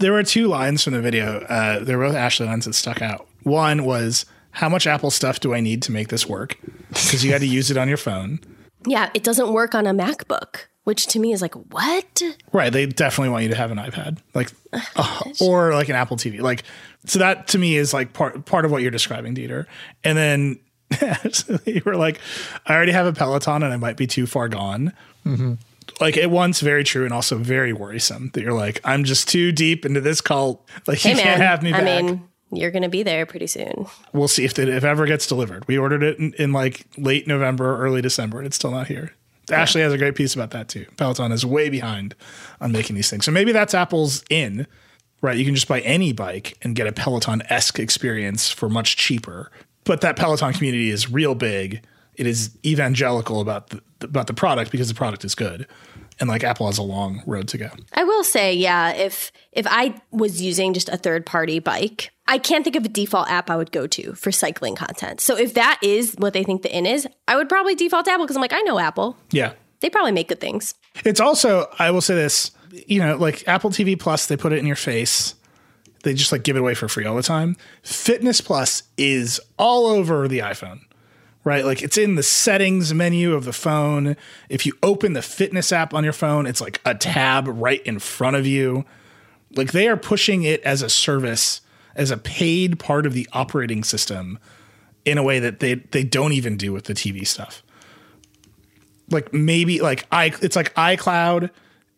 there 0.00 0.12
were 0.12 0.22
two 0.22 0.48
lines 0.48 0.82
from 0.82 0.94
the 0.94 1.00
video. 1.00 1.40
Uh, 1.40 1.78
they 1.84 1.94
were 1.94 2.06
both 2.06 2.16
Ashley 2.16 2.46
lines 2.46 2.64
that 2.64 2.74
stuck 2.74 3.00
out. 3.00 3.28
One 3.42 3.84
was, 3.84 4.26
"How 4.50 4.68
much 4.68 4.86
Apple 4.86 5.10
stuff 5.10 5.40
do 5.40 5.54
I 5.54 5.60
need 5.60 5.82
to 5.82 5.92
make 5.92 6.08
this 6.08 6.26
work?" 6.26 6.58
Because 6.88 7.24
you 7.24 7.32
had 7.32 7.40
to 7.42 7.46
use 7.46 7.70
it 7.70 7.76
on 7.76 7.88
your 7.88 7.96
phone. 7.96 8.40
Yeah, 8.86 9.10
it 9.14 9.22
doesn't 9.22 9.52
work 9.52 9.74
on 9.74 9.86
a 9.86 9.92
MacBook, 9.92 10.66
which 10.84 11.06
to 11.08 11.18
me 11.18 11.32
is 11.32 11.42
like, 11.42 11.54
what? 11.72 12.22
Right. 12.52 12.72
They 12.72 12.86
definitely 12.86 13.30
want 13.30 13.42
you 13.44 13.50
to 13.50 13.56
have 13.56 13.70
an 13.70 13.78
iPad, 13.78 14.18
like, 14.34 14.50
uh, 14.96 15.22
or 15.40 15.74
like 15.74 15.88
an 15.88 15.96
Apple 15.96 16.16
TV. 16.16 16.40
Like, 16.40 16.64
so 17.04 17.18
that 17.18 17.48
to 17.48 17.58
me 17.58 17.76
is 17.76 17.92
like 17.92 18.12
part 18.12 18.44
part 18.44 18.64
of 18.64 18.70
what 18.70 18.82
you're 18.82 18.90
describing, 18.90 19.34
Dieter. 19.34 19.66
And 20.02 20.16
then 20.18 20.58
you 21.66 21.82
were 21.84 21.96
like, 21.96 22.20
I 22.66 22.74
already 22.74 22.92
have 22.92 23.06
a 23.06 23.12
Peloton, 23.12 23.62
and 23.62 23.72
I 23.72 23.76
might 23.76 23.96
be 23.96 24.06
too 24.06 24.26
far 24.26 24.48
gone. 24.48 24.92
Mm-hmm. 25.26 25.54
Like 26.00 26.16
at 26.16 26.30
once, 26.30 26.60
very 26.60 26.84
true, 26.84 27.04
and 27.04 27.12
also 27.12 27.36
very 27.36 27.72
worrisome 27.72 28.30
that 28.34 28.42
you're 28.42 28.52
like, 28.52 28.80
I'm 28.84 29.04
just 29.04 29.28
too 29.28 29.52
deep 29.52 29.84
into 29.84 30.00
this 30.00 30.20
cult. 30.20 30.66
Like, 30.86 30.98
Hey 30.98 31.10
you 31.10 31.16
man, 31.16 31.24
can't 31.24 31.40
have 31.42 31.62
me 31.62 31.72
back. 31.72 31.82
I 31.82 32.02
mean, 32.02 32.28
you're 32.52 32.70
going 32.70 32.82
to 32.82 32.88
be 32.88 33.02
there 33.02 33.26
pretty 33.26 33.46
soon. 33.46 33.86
we'll 34.12 34.28
see 34.28 34.44
if 34.44 34.58
it 34.58 34.68
if 34.68 34.84
ever 34.84 35.06
gets 35.06 35.26
delivered. 35.26 35.66
We 35.68 35.78
ordered 35.78 36.02
it 36.02 36.18
in, 36.18 36.32
in 36.34 36.52
like 36.52 36.86
late 36.96 37.26
November, 37.26 37.74
or 37.74 37.78
early 37.78 38.02
December, 38.02 38.38
and 38.38 38.46
it's 38.46 38.56
still 38.56 38.70
not 38.70 38.86
here. 38.86 39.12
Ashley 39.50 39.80
has 39.80 39.92
a 39.92 39.98
great 39.98 40.14
piece 40.14 40.34
about 40.34 40.52
that 40.52 40.68
too. 40.68 40.86
Peloton 40.96 41.32
is 41.32 41.44
way 41.44 41.68
behind 41.68 42.14
on 42.60 42.70
making 42.70 42.94
these 42.94 43.10
things, 43.10 43.24
so 43.24 43.32
maybe 43.32 43.52
that's 43.52 43.74
Apple's 43.74 44.24
in. 44.30 44.66
Right, 45.22 45.36
you 45.36 45.44
can 45.44 45.54
just 45.54 45.68
buy 45.68 45.80
any 45.80 46.14
bike 46.14 46.56
and 46.62 46.74
get 46.74 46.86
a 46.86 46.92
Peloton 46.92 47.42
esque 47.50 47.78
experience 47.78 48.50
for 48.50 48.70
much 48.70 48.96
cheaper. 48.96 49.50
But 49.84 50.00
that 50.00 50.16
Peloton 50.16 50.54
community 50.54 50.88
is 50.88 51.10
real 51.10 51.34
big. 51.34 51.82
It 52.20 52.26
is 52.26 52.50
evangelical 52.66 53.40
about 53.40 53.70
the 53.70 53.80
about 54.02 54.26
the 54.26 54.34
product 54.34 54.70
because 54.70 54.88
the 54.88 54.94
product 54.94 55.24
is 55.24 55.34
good, 55.34 55.66
and 56.20 56.28
like 56.28 56.44
Apple 56.44 56.66
has 56.66 56.76
a 56.76 56.82
long 56.82 57.22
road 57.26 57.48
to 57.48 57.56
go. 57.56 57.70
I 57.94 58.04
will 58.04 58.24
say, 58.24 58.52
yeah, 58.52 58.92
if 58.92 59.32
if 59.52 59.66
I 59.66 59.94
was 60.10 60.42
using 60.42 60.74
just 60.74 60.90
a 60.90 60.98
third 60.98 61.24
party 61.24 61.60
bike, 61.60 62.10
I 62.28 62.36
can't 62.36 62.62
think 62.62 62.76
of 62.76 62.84
a 62.84 62.88
default 62.90 63.30
app 63.30 63.48
I 63.48 63.56
would 63.56 63.72
go 63.72 63.86
to 63.86 64.12
for 64.12 64.30
cycling 64.30 64.76
content. 64.76 65.22
So 65.22 65.34
if 65.34 65.54
that 65.54 65.80
is 65.82 66.14
what 66.18 66.34
they 66.34 66.44
think 66.44 66.60
the 66.60 66.76
in 66.76 66.84
is, 66.84 67.08
I 67.26 67.36
would 67.36 67.48
probably 67.48 67.74
default 67.74 68.04
to 68.04 68.10
Apple 68.10 68.26
because 68.26 68.36
I'm 68.36 68.42
like, 68.42 68.52
I 68.52 68.60
know 68.60 68.78
Apple. 68.78 69.16
Yeah, 69.30 69.54
They 69.80 69.88
probably 69.88 70.12
make 70.12 70.28
good 70.28 70.40
things. 70.40 70.74
It's 71.06 71.20
also, 71.20 71.72
I 71.78 71.90
will 71.90 72.02
say 72.02 72.14
this, 72.14 72.50
you 72.86 73.00
know, 73.00 73.16
like 73.16 73.48
Apple 73.48 73.70
TV 73.70 73.98
Plus, 73.98 74.26
they 74.26 74.36
put 74.36 74.52
it 74.52 74.58
in 74.58 74.66
your 74.66 74.76
face. 74.76 75.34
They 76.02 76.12
just 76.14 76.32
like 76.32 76.42
give 76.44 76.56
it 76.56 76.60
away 76.60 76.74
for 76.74 76.86
free 76.86 77.06
all 77.06 77.16
the 77.16 77.22
time. 77.22 77.56
Fitness 77.82 78.40
Plus 78.42 78.82
is 78.98 79.40
all 79.58 79.86
over 79.86 80.28
the 80.28 80.40
iPhone, 80.40 80.80
right? 81.44 81.64
Like 81.64 81.82
it's 81.82 81.98
in 81.98 82.14
the 82.14 82.22
settings 82.22 82.92
menu 82.92 83.34
of 83.34 83.44
the 83.44 83.52
phone. 83.52 84.16
If 84.48 84.66
you 84.66 84.72
open 84.82 85.14
the 85.14 85.22
fitness 85.22 85.72
app 85.72 85.94
on 85.94 86.04
your 86.04 86.12
phone, 86.12 86.46
it's 86.46 86.60
like 86.60 86.80
a 86.84 86.94
tab 86.94 87.46
right 87.48 87.82
in 87.82 87.98
front 87.98 88.36
of 88.36 88.46
you. 88.46 88.84
Like 89.56 89.72
they 89.72 89.88
are 89.88 89.96
pushing 89.96 90.42
it 90.42 90.60
as 90.62 90.82
a 90.82 90.88
service, 90.88 91.60
as 91.94 92.10
a 92.10 92.16
paid 92.16 92.78
part 92.78 93.06
of 93.06 93.14
the 93.14 93.28
operating 93.32 93.84
system 93.84 94.38
in 95.04 95.18
a 95.18 95.22
way 95.22 95.38
that 95.38 95.60
they 95.60 95.74
they 95.74 96.04
don't 96.04 96.32
even 96.32 96.56
do 96.56 96.72
with 96.72 96.84
the 96.84 96.94
TV 96.94 97.26
stuff 97.26 97.62
like 99.08 99.32
maybe 99.32 99.80
like 99.80 100.06
i 100.12 100.26
it's 100.42 100.54
like 100.54 100.72
iCloud 100.74 101.50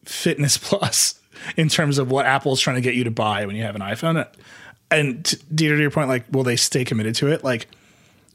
Fitness 0.05 0.57
Plus 0.62 1.20
in 1.57 1.68
terms 1.68 1.99
of 1.99 2.11
what 2.11 2.26
Apple's 2.26 2.61
trying 2.61 2.76
to 2.76 2.82
get 2.82 2.95
you 2.95 3.05
to 3.05 3.11
buy 3.11 3.47
when 3.47 3.57
you 3.57 3.62
have 3.62 3.74
an 3.74 3.82
iPhone. 3.82 4.26
And 4.90 5.24
to, 5.24 5.57
to 5.57 5.64
your 5.64 5.90
point, 5.90 6.09
like, 6.09 6.24
will 6.30 6.45
they 6.45 6.57
stay 6.57 6.84
committed 6.84 7.14
to 7.16 7.28
it? 7.28 7.43
Like 7.43 7.66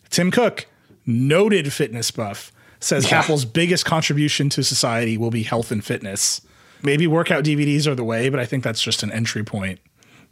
Tim 0.09 0.31
Cook, 0.31 0.65
noted 1.07 1.73
fitness 1.73 2.11
buff, 2.11 2.51
says 2.79 3.09
Yeah. 3.09 3.19
Apple's 3.19 3.45
biggest 3.45 3.85
contribution 3.85 4.49
to 4.49 4.63
society 4.63 5.17
will 5.17 5.31
be 5.31 5.43
health 5.43 5.71
and 5.71 5.83
fitness. 5.83 6.41
Maybe 6.83 7.07
workout 7.07 7.43
DVDs 7.43 7.87
are 7.87 7.95
the 7.95 8.03
way, 8.03 8.29
but 8.29 8.39
I 8.39 8.45
think 8.45 8.63
that's 8.63 8.81
just 8.81 9.01
an 9.01 9.11
entry 9.11 9.43
point 9.43 9.79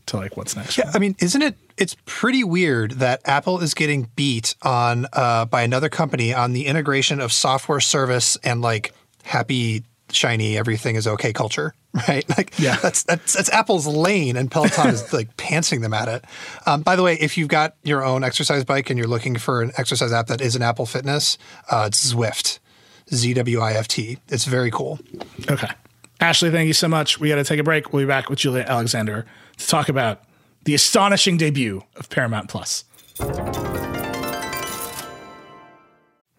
to 0.08 0.18
like 0.18 0.38
what's 0.38 0.56
next. 0.56 0.78
Yeah, 0.78 0.92
I 0.94 1.00
mean, 1.00 1.16
isn't 1.20 1.42
it? 1.42 1.58
It's 1.78 1.96
pretty 2.06 2.44
weird 2.44 2.92
that 2.92 3.22
Apple 3.26 3.60
is 3.62 3.74
getting 3.74 4.10
beat 4.16 4.54
on 4.62 5.08
uh, 5.14 5.46
by 5.46 5.64
another 5.64 5.90
company 5.90 6.34
on 6.34 6.54
the 6.54 6.68
integration 6.68 7.20
of 7.20 7.34
software 7.34 7.80
service 7.80 8.38
and 8.44 8.62
like 8.62 8.94
happy, 9.24 9.84
shiny, 10.12 10.58
everything 10.58 10.96
is 10.96 11.08
okay 11.08 11.34
culture, 11.34 11.74
right? 12.08 12.28
Like, 12.38 12.58
Yeah. 12.60 12.76
that's 12.78 13.04
that's 13.04 13.34
that's 13.34 13.50
Apple's 13.52 13.88
lane, 13.88 14.38
and 14.38 14.50
Peloton 14.52 14.90
is 14.90 15.12
like 15.14 15.36
pantsing 15.38 15.82
them 15.82 15.94
at 15.94 16.08
it. 16.08 16.26
Um, 16.66 16.82
by 16.82 16.96
the 16.96 17.04
way, 17.04 17.16
if 17.20 17.38
you've 17.38 17.48
got 17.50 17.76
your 17.84 18.04
own 18.04 18.24
exercise 18.24 18.64
bike 18.64 18.90
and 18.90 18.98
you're 19.00 19.08
looking 19.08 19.36
for 19.38 19.62
an 19.62 19.72
exercise 19.78 20.12
app 20.12 20.28
that 20.28 20.42
is 20.42 20.56
an 20.56 20.62
Apple 20.62 20.86
Fitness, 20.86 21.38
uh, 21.72 21.86
it's 21.88 22.14
Zwift, 22.14 22.60
Z 23.14 23.34
W 23.34 23.60
I 23.60 23.74
F 23.74 23.88
T. 23.88 24.18
It's 24.30 24.46
very 24.46 24.72
cool. 24.72 25.00
Okay. 25.50 25.70
Ashley, 26.22 26.50
thank 26.50 26.68
you 26.68 26.74
so 26.74 26.88
much. 26.88 27.20
We 27.20 27.28
got 27.30 27.36
to 27.36 27.44
take 27.44 27.60
a 27.60 27.64
break. 27.64 27.92
We'll 27.92 28.04
be 28.04 28.08
back 28.08 28.30
with 28.30 28.40
Julia 28.40 28.64
Alexander 28.68 29.26
to 29.58 29.68
talk 29.68 29.90
about 29.90 30.22
the 30.64 30.74
astonishing 30.74 31.38
debut 31.38 31.84
of 31.98 32.10
Paramount 32.10 32.50
Plus. 32.50 32.86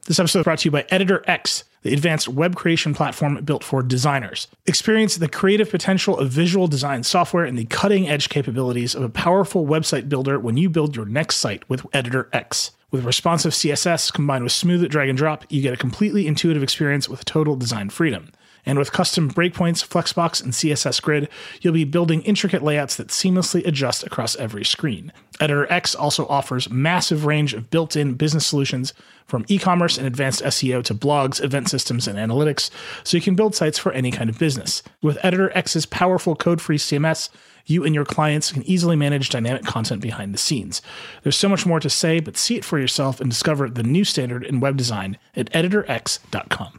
This 0.06 0.20
episode 0.20 0.38
is 0.38 0.44
brought 0.44 0.60
to 0.60 0.66
you 0.66 0.70
by 0.70 0.86
Editor 0.90 1.24
X, 1.26 1.64
the 1.82 1.92
advanced 1.92 2.28
web 2.28 2.54
creation 2.54 2.94
platform 2.94 3.42
built 3.44 3.64
for 3.64 3.82
designers. 3.82 4.46
Experience 4.64 5.16
the 5.16 5.28
creative 5.28 5.68
potential 5.68 6.16
of 6.16 6.30
visual 6.30 6.68
design 6.68 7.02
software 7.02 7.44
and 7.44 7.58
the 7.58 7.64
cutting 7.64 8.08
edge 8.08 8.28
capabilities 8.28 8.94
of 8.94 9.02
a 9.02 9.08
powerful 9.08 9.66
website 9.66 10.08
builder 10.08 10.38
when 10.38 10.56
you 10.56 10.70
build 10.70 10.94
your 10.94 11.06
next 11.06 11.38
site 11.38 11.68
with 11.68 11.84
Editor 11.92 12.28
X. 12.32 12.70
With 12.92 13.04
responsive 13.04 13.52
CSS 13.52 14.12
combined 14.12 14.44
with 14.44 14.52
smooth 14.52 14.88
drag 14.88 15.08
and 15.08 15.18
drop, 15.18 15.44
you 15.48 15.60
get 15.60 15.74
a 15.74 15.76
completely 15.76 16.28
intuitive 16.28 16.62
experience 16.62 17.08
with 17.08 17.24
total 17.24 17.56
design 17.56 17.90
freedom. 17.90 18.30
And 18.66 18.78
with 18.78 18.92
custom 18.92 19.30
breakpoints, 19.30 19.86
Flexbox, 19.86 20.42
and 20.42 20.52
CSS 20.52 21.00
Grid, 21.00 21.28
you'll 21.60 21.72
be 21.72 21.84
building 21.84 22.22
intricate 22.22 22.62
layouts 22.62 22.96
that 22.96 23.08
seamlessly 23.08 23.64
adjust 23.64 24.04
across 24.04 24.34
every 24.36 24.64
screen. 24.64 25.12
Editor 25.40 25.70
X 25.72 25.94
also 25.94 26.26
offers 26.26 26.68
massive 26.68 27.24
range 27.24 27.54
of 27.54 27.70
built-in 27.70 28.14
business 28.14 28.46
solutions 28.46 28.92
from 29.26 29.44
e-commerce 29.48 29.98
and 29.98 30.06
advanced 30.06 30.42
SEO 30.42 30.82
to 30.84 30.94
blogs, 30.94 31.42
event 31.42 31.68
systems, 31.68 32.08
and 32.08 32.18
analytics, 32.18 32.70
so 33.04 33.16
you 33.16 33.22
can 33.22 33.36
build 33.36 33.54
sites 33.54 33.78
for 33.78 33.92
any 33.92 34.10
kind 34.10 34.28
of 34.28 34.38
business. 34.38 34.82
With 35.00 35.18
Editor 35.22 35.56
X's 35.56 35.86
powerful 35.86 36.34
code-free 36.34 36.78
CMS, 36.78 37.28
you 37.66 37.84
and 37.84 37.94
your 37.94 38.04
clients 38.04 38.52
can 38.52 38.62
easily 38.62 38.96
manage 38.96 39.28
dynamic 39.28 39.64
content 39.64 40.00
behind 40.00 40.32
the 40.32 40.38
scenes. 40.38 40.80
There's 41.22 41.36
so 41.36 41.48
much 41.48 41.66
more 41.66 41.80
to 41.80 41.90
say, 41.90 42.20
but 42.20 42.36
see 42.36 42.56
it 42.56 42.64
for 42.64 42.78
yourself 42.78 43.20
and 43.20 43.30
discover 43.30 43.68
the 43.68 43.82
new 43.82 44.04
standard 44.04 44.44
in 44.44 44.60
web 44.60 44.76
design 44.76 45.18
at 45.34 45.52
editorx.com. 45.52 46.78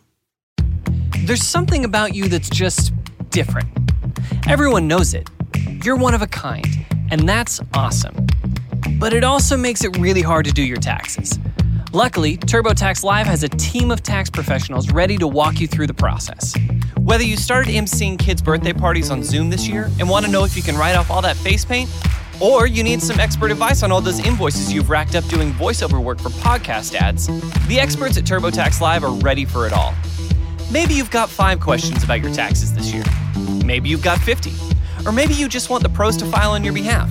There's 1.26 1.44
something 1.44 1.86
about 1.86 2.16
you 2.16 2.28
that's 2.28 2.50
just 2.50 2.94
different. 3.30 3.68
Everyone 4.48 4.88
knows 4.88 5.14
it. 5.14 5.30
You're 5.84 5.98
one 5.98 6.14
of 6.14 6.22
a 6.22 6.28
kind, 6.28 6.86
and 7.12 7.28
that's 7.28 7.60
awesome. 7.74 8.28
But 9.00 9.14
it 9.14 9.24
also 9.24 9.58
makes 9.58 9.84
it 9.84 9.98
really 9.98 10.22
hard 10.22 10.46
to 10.46 10.52
do 10.52 10.64
your 10.64 10.78
taxes. 10.78 11.38
Luckily, 11.94 12.38
TurboTax 12.38 13.04
Live 13.04 13.28
has 13.28 13.44
a 13.44 13.50
team 13.50 13.92
of 13.92 14.04
tax 14.04 14.30
professionals 14.30 14.92
ready 14.92 15.18
to 15.18 15.28
walk 15.28 15.60
you 15.60 15.68
through 15.68 15.88
the 15.88 15.94
process. 15.94 16.54
Whether 16.98 17.24
you 17.24 17.38
started 17.38 17.74
emceeing 17.74 18.20
kids' 18.20 18.42
birthday 18.42 18.74
parties 18.74 19.10
on 19.10 19.24
Zoom 19.24 19.50
this 19.50 19.68
year 19.68 19.90
and 20.00 20.10
want 20.10 20.26
to 20.26 20.32
know 20.32 20.44
if 20.44 20.56
you 20.56 20.64
can 20.64 20.76
write 20.76 20.96
off 20.96 21.10
all 21.10 21.22
that 21.22 21.38
face 21.38 21.64
paint, 21.64 21.90
or 22.40 22.68
you 22.68 22.84
need 22.84 23.02
some 23.02 23.20
expert 23.20 23.52
advice 23.52 23.84
on 23.84 23.92
all 23.92 24.02
those 24.02 24.20
invoices 24.20 24.72
you've 24.72 24.90
racked 24.90 25.16
up 25.16 25.26
doing 25.26 25.52
voiceover 25.54 26.04
work 26.04 26.20
for 26.20 26.30
podcast 26.30 26.94
ads, 26.96 27.28
the 27.68 27.80
experts 27.80 28.18
at 28.18 28.24
TurboTax 28.26 28.82
Live 28.82 29.04
are 29.04 29.14
ready 29.14 29.46
for 29.46 29.66
it 29.66 29.74
all. 29.74 29.94
Maybe 30.70 30.94
you've 30.94 31.12
got 31.12 31.30
five 31.30 31.62
questions 31.62 32.04
about 32.04 32.22
your 32.22 32.34
taxes 32.34 32.74
this 32.74 32.94
year. 32.94 33.06
Maybe 33.66 33.88
you've 33.88 34.04
got 34.04 34.20
50. 34.20 34.52
Or 35.06 35.14
maybe 35.14 35.34
you 35.34 35.48
just 35.48 35.70
want 35.70 35.82
the 35.82 35.90
pros 35.90 36.18
to 36.18 36.26
file 36.26 36.52
on 36.52 36.64
your 36.64 36.74
behalf. 36.74 37.10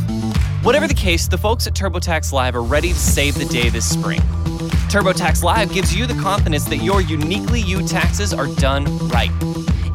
Whatever 0.62 0.86
the 0.86 0.94
case, 0.94 1.26
the 1.26 1.38
folks 1.38 1.66
at 1.66 1.72
TurboTax 1.72 2.32
Live 2.32 2.54
are 2.54 2.62
ready 2.62 2.88
to 2.88 2.98
save 2.98 3.34
the 3.36 3.46
day 3.46 3.70
this 3.70 3.88
spring. 3.88 4.20
TurboTax 4.90 5.42
Live 5.42 5.72
gives 5.72 5.96
you 5.96 6.06
the 6.06 6.20
confidence 6.20 6.64
that 6.64 6.78
your 6.78 7.00
uniquely 7.00 7.60
you 7.60 7.86
taxes 7.86 8.34
are 8.34 8.46
done 8.56 8.84
right. 9.08 9.30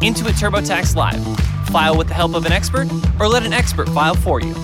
Intuit 0.02 0.40
TurboTax 0.40 0.96
Live. 0.96 1.24
File 1.70 1.96
with 1.96 2.08
the 2.08 2.16
help 2.16 2.34
of 2.34 2.48
an 2.48 2.52
expert 2.52 2.88
or 3.20 3.28
let 3.28 3.44
an 3.44 3.54
expert 3.54 3.88
file 3.90 4.16
for 4.16 4.42
you. 4.42 4.56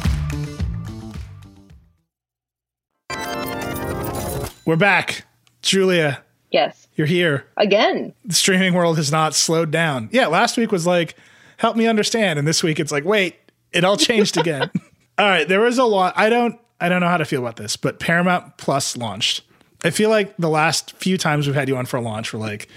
We're 4.66 4.76
back. 4.76 5.26
Julia, 5.62 6.24
Yes. 6.52 6.88
you're 6.95 7.08
here. 7.08 7.45
Again. 7.58 8.14
The 8.26 8.34
streaming 8.34 8.74
world 8.74 8.98
has 8.98 9.12
not 9.12 9.36
slowed 9.36 9.70
down. 9.72 10.10
Yeah, 10.12 10.28
last 10.28 10.58
week 10.58 10.72
was 10.72 10.88
like, 10.88 11.16
help 11.58 11.76
me 11.76 11.88
understand. 11.88 12.39
And 12.39 12.48
this 12.48 12.64
week 12.64 12.80
it's 12.80 12.91
like, 12.91 13.04
wait, 13.06 13.36
it 13.74 13.84
all 13.84 13.98
changed 13.98 14.38
again. 14.39 14.72
All 15.18 15.28
right, 15.28 15.48
there 15.48 15.60
was 15.62 15.78
a 15.78 15.84
lot. 15.84 16.14
I 16.18 16.30
don't. 16.30 16.60
I 16.80 16.89
don't 16.89 17.02
know 17.02 17.08
how 17.08 17.18
to 17.18 17.26
feel 17.26 17.41
about 17.41 17.56
this, 17.56 17.76
but 17.76 18.00
Paramount 18.00 18.58
Plus 18.58 18.95
launched. 18.95 19.41
I 19.84 19.89
feel 19.89 20.10
like 20.12 20.36
the 20.38 20.50
last 20.50 20.95
few 20.98 21.18
times 21.18 21.48
we've 21.48 21.56
had 21.56 21.68
you 21.68 21.76
on 21.76 21.86
for 21.88 21.98
a 21.98 22.02
launch, 22.02 22.34
we're 22.34 22.39
like, 22.39 22.68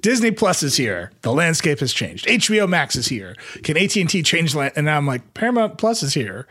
Disney 0.00 0.30
Plus 0.30 0.62
is 0.62 0.76
here. 0.76 1.10
The 1.22 1.32
landscape 1.32 1.78
has 1.80 1.92
changed. 1.92 2.26
HBO 2.26 2.66
Max 2.68 2.96
is 2.96 3.08
here. 3.08 3.34
Can 3.62 3.76
AT 3.76 3.96
and 3.96 4.08
T 4.08 4.22
change 4.22 4.54
land? 4.54 4.72
And 4.76 4.86
now 4.86 4.96
I'm 4.96 5.06
like, 5.06 5.34
Paramount 5.34 5.76
Plus 5.76 6.02
is 6.02 6.14
here. 6.14 6.46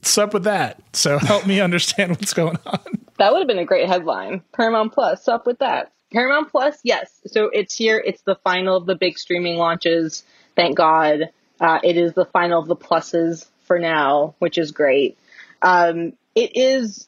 What's 0.00 0.18
up 0.18 0.34
with 0.34 0.44
that? 0.44 0.82
So 0.92 1.18
help 1.18 1.46
me 1.46 1.60
understand 1.62 2.10
what's 2.10 2.34
going 2.34 2.58
on. 2.66 2.80
That 3.18 3.32
would 3.32 3.38
have 3.40 3.48
been 3.48 3.58
a 3.58 3.64
great 3.64 3.88
headline. 3.88 4.42
Paramount 4.52 4.92
Plus, 4.92 5.12
what's 5.20 5.28
up 5.28 5.46
with 5.46 5.58
that? 5.60 5.92
Paramount 6.16 6.50
Plus, 6.50 6.78
yes. 6.82 7.10
So 7.26 7.50
it's 7.52 7.76
here. 7.76 8.02
It's 8.02 8.22
the 8.22 8.36
final 8.36 8.78
of 8.78 8.86
the 8.86 8.94
big 8.94 9.18
streaming 9.18 9.58
launches. 9.58 10.24
Thank 10.54 10.74
God. 10.74 11.28
Uh, 11.60 11.78
it 11.84 11.98
is 11.98 12.14
the 12.14 12.24
final 12.24 12.58
of 12.58 12.68
the 12.68 12.76
pluses 12.76 13.44
for 13.66 13.78
now, 13.78 14.34
which 14.38 14.56
is 14.56 14.70
great. 14.70 15.18
Um, 15.60 16.14
it 16.34 16.56
is 16.56 17.06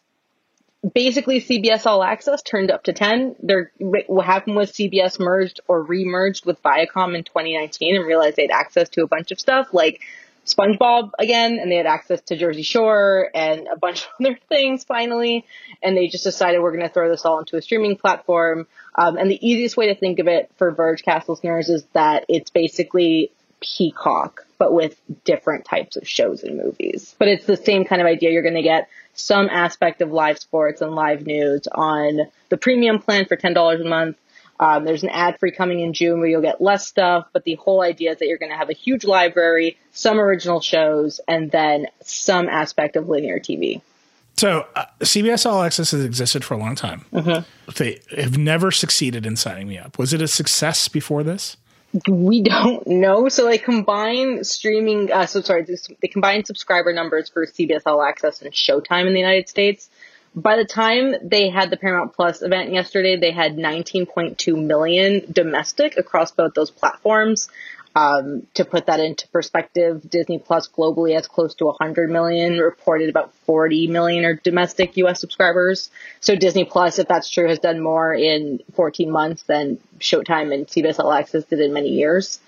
basically 0.95 1.41
CBS 1.41 1.87
All 1.87 2.03
Access 2.03 2.43
turned 2.43 2.71
up 2.71 2.83
to 2.83 2.93
10. 2.93 3.37
They're, 3.43 3.73
what 3.79 4.27
happened 4.27 4.57
was 4.57 4.73
CBS 4.73 5.19
merged 5.19 5.61
or 5.67 5.83
remerged 5.87 6.45
with 6.45 6.63
Viacom 6.63 7.17
in 7.17 7.25
2019 7.25 7.97
and 7.97 8.05
realized 8.05 8.37
they 8.37 8.43
had 8.43 8.51
access 8.51 8.91
to 8.91 9.05
a 9.05 9.09
bunch 9.09 9.31
of 9.31 9.41
stuff 9.41 9.69
like 9.73 10.03
SpongeBob 10.55 11.11
again, 11.19 11.59
and 11.61 11.71
they 11.71 11.77
had 11.77 11.87
access 11.87 12.21
to 12.23 12.37
Jersey 12.37 12.63
Shore 12.63 13.31
and 13.35 13.69
a 13.69 13.79
bunch 13.79 14.03
of 14.21 14.27
other 14.27 14.39
things 14.49 14.85
finally. 14.85 15.45
And 15.83 15.97
they 15.97 16.09
just 16.09 16.25
decided 16.25 16.61
we're 16.61 16.77
going 16.77 16.87
to 16.87 16.93
throw 16.93 17.11
this 17.11 17.25
all 17.25 17.39
into 17.39 17.57
a 17.57 17.63
streaming 17.63 17.97
platform. 17.97 18.67
Um, 18.95 19.17
and 19.17 19.31
the 19.31 19.47
easiest 19.47 19.77
way 19.77 19.89
to 19.89 19.95
think 19.95 20.19
of 20.19 20.29
it 20.29 20.51
for 20.57 20.71
Verge 20.71 21.05
Vergecast 21.05 21.29
listeners 21.29 21.69
is 21.69 21.85
that 21.93 22.25
it's 22.29 22.51
basically 22.51 23.31
Peacock, 23.61 24.47
but 24.59 24.73
with 24.73 25.01
different 25.25 25.65
types 25.65 25.97
of 25.97 26.09
shows 26.09 26.43
and 26.43 26.57
movies. 26.57 27.15
But 27.19 27.29
it's 27.29 27.47
the 27.47 27.57
same 27.57 27.85
kind 27.85 28.01
of 28.01 28.07
idea. 28.07 28.31
You're 28.31 28.43
going 28.43 28.55
to 28.55 28.63
get 28.63 28.89
some 29.15 29.49
aspect 29.51 30.01
of 30.01 30.13
live 30.13 30.39
sports 30.39 30.81
and 30.81 30.95
live 30.95 31.27
news 31.27 31.67
on 31.73 32.21
the 32.49 32.57
premium 32.57 33.01
plan 33.01 33.27
for 33.27 33.37
$10 33.37 33.81
a 33.81 33.89
month. 33.89 34.17
Um, 34.61 34.85
there's 34.85 35.03
an 35.03 35.11
ad 35.11 35.39
free 35.39 35.53
coming 35.53 35.81
in 35.81 35.93
June 35.93 36.19
where 36.19 36.29
you'll 36.29 36.43
get 36.43 36.61
less 36.61 36.87
stuff, 36.87 37.29
but 37.33 37.45
the 37.45 37.55
whole 37.55 37.81
idea 37.81 38.13
is 38.13 38.19
that 38.19 38.27
you're 38.27 38.39
going 38.39 38.51
to 38.51 38.59
have 38.59 38.71
a 38.71 38.75
huge 38.75 39.05
library, 39.05 39.79
some 39.93 40.19
original 40.19 40.61
shows, 40.61 41.21
and 41.29 41.51
then 41.51 41.87
some 42.03 42.49
aspect 42.49 42.97
of 42.97 43.09
linear 43.09 43.39
TV. 43.39 43.81
So 44.37 44.67
uh, 44.77 44.85
CBS 45.01 45.51
All 45.51 45.63
Access 45.63 45.91
has 45.91 46.05
existed 46.05 46.45
for 46.45 46.55
a 46.55 46.59
long 46.59 46.77
time. 46.77 47.05
Mm-hmm. 47.13 47.73
They 47.77 48.01
have 48.17 48.39
never 48.39 48.71
succeeded 48.71 49.27
in 49.27 49.37
signing 49.37 49.67
me 49.67 49.79
up. 49.79 49.99
Was 49.99 50.13
it 50.13 50.23
a 50.23 50.29
success 50.29 50.87
before 50.89 51.25
this? 51.25 51.57
We 52.09 52.43
don't 52.43 52.87
know. 52.87 53.29
So 53.29 53.47
they 53.47 53.59
combine 53.59 54.45
streaming. 54.45 55.11
Uh, 55.11 55.27
so 55.27 55.41
sorry, 55.41 55.67
they 56.03 56.09
combine 56.09 56.45
subscriber 56.45 56.93
numbers 56.93 57.29
for 57.31 57.47
CBS 57.47 57.83
All 57.87 58.03
Access 58.03 58.43
and 58.43 58.53
Showtime 58.53 59.07
in 59.07 59.15
the 59.15 59.21
United 59.21 59.49
States. 59.49 59.89
By 60.41 60.57
the 60.57 60.65
time 60.65 61.17
they 61.23 61.49
had 61.49 61.71
the 61.71 61.77
Paramount 61.77 62.15
Plus 62.15 62.43
event 62.43 62.73
yesterday, 62.73 63.17
they 63.17 63.33
had 63.33 63.57
19.2 63.57 64.65
million 64.65 65.23
domestic 65.33 65.97
across 65.97 66.31
both 66.31 66.55
those 66.55 66.71
platforms. 66.71 67.49
Um, 67.97 68.47
to 68.55 68.65
put 68.65 68.87
that 68.87 69.01
into 69.01 69.27
perspective, 69.29 70.09
Disney 70.09 70.39
Plus 70.39 70.69
globally 70.69 71.15
has 71.15 71.27
close 71.27 71.57
to 71.57 71.65
100 71.65 72.09
million, 72.09 72.59
reported 72.59 73.09
about 73.09 73.35
40 73.47 73.89
million 73.89 74.25
are 74.25 74.35
domestic 74.35 74.97
US 74.99 75.21
subscribers. 75.21 75.91
So 76.21 76.37
Disney 76.37 76.65
Plus, 76.65 77.01
if 77.01 77.09
that's 77.09 77.29
true, 77.29 77.49
has 77.49 77.59
done 77.59 77.81
more 77.81 78.15
in 78.15 78.61
14 78.75 79.11
months 79.11 79.43
than 79.43 79.79
Showtime 79.99 80.55
and 80.55 80.69
CBS 80.69 81.01
All 81.01 81.13
Access 81.13 81.45
did 81.45 81.59
in 81.59 81.73
many 81.73 81.89
years. 81.89 82.39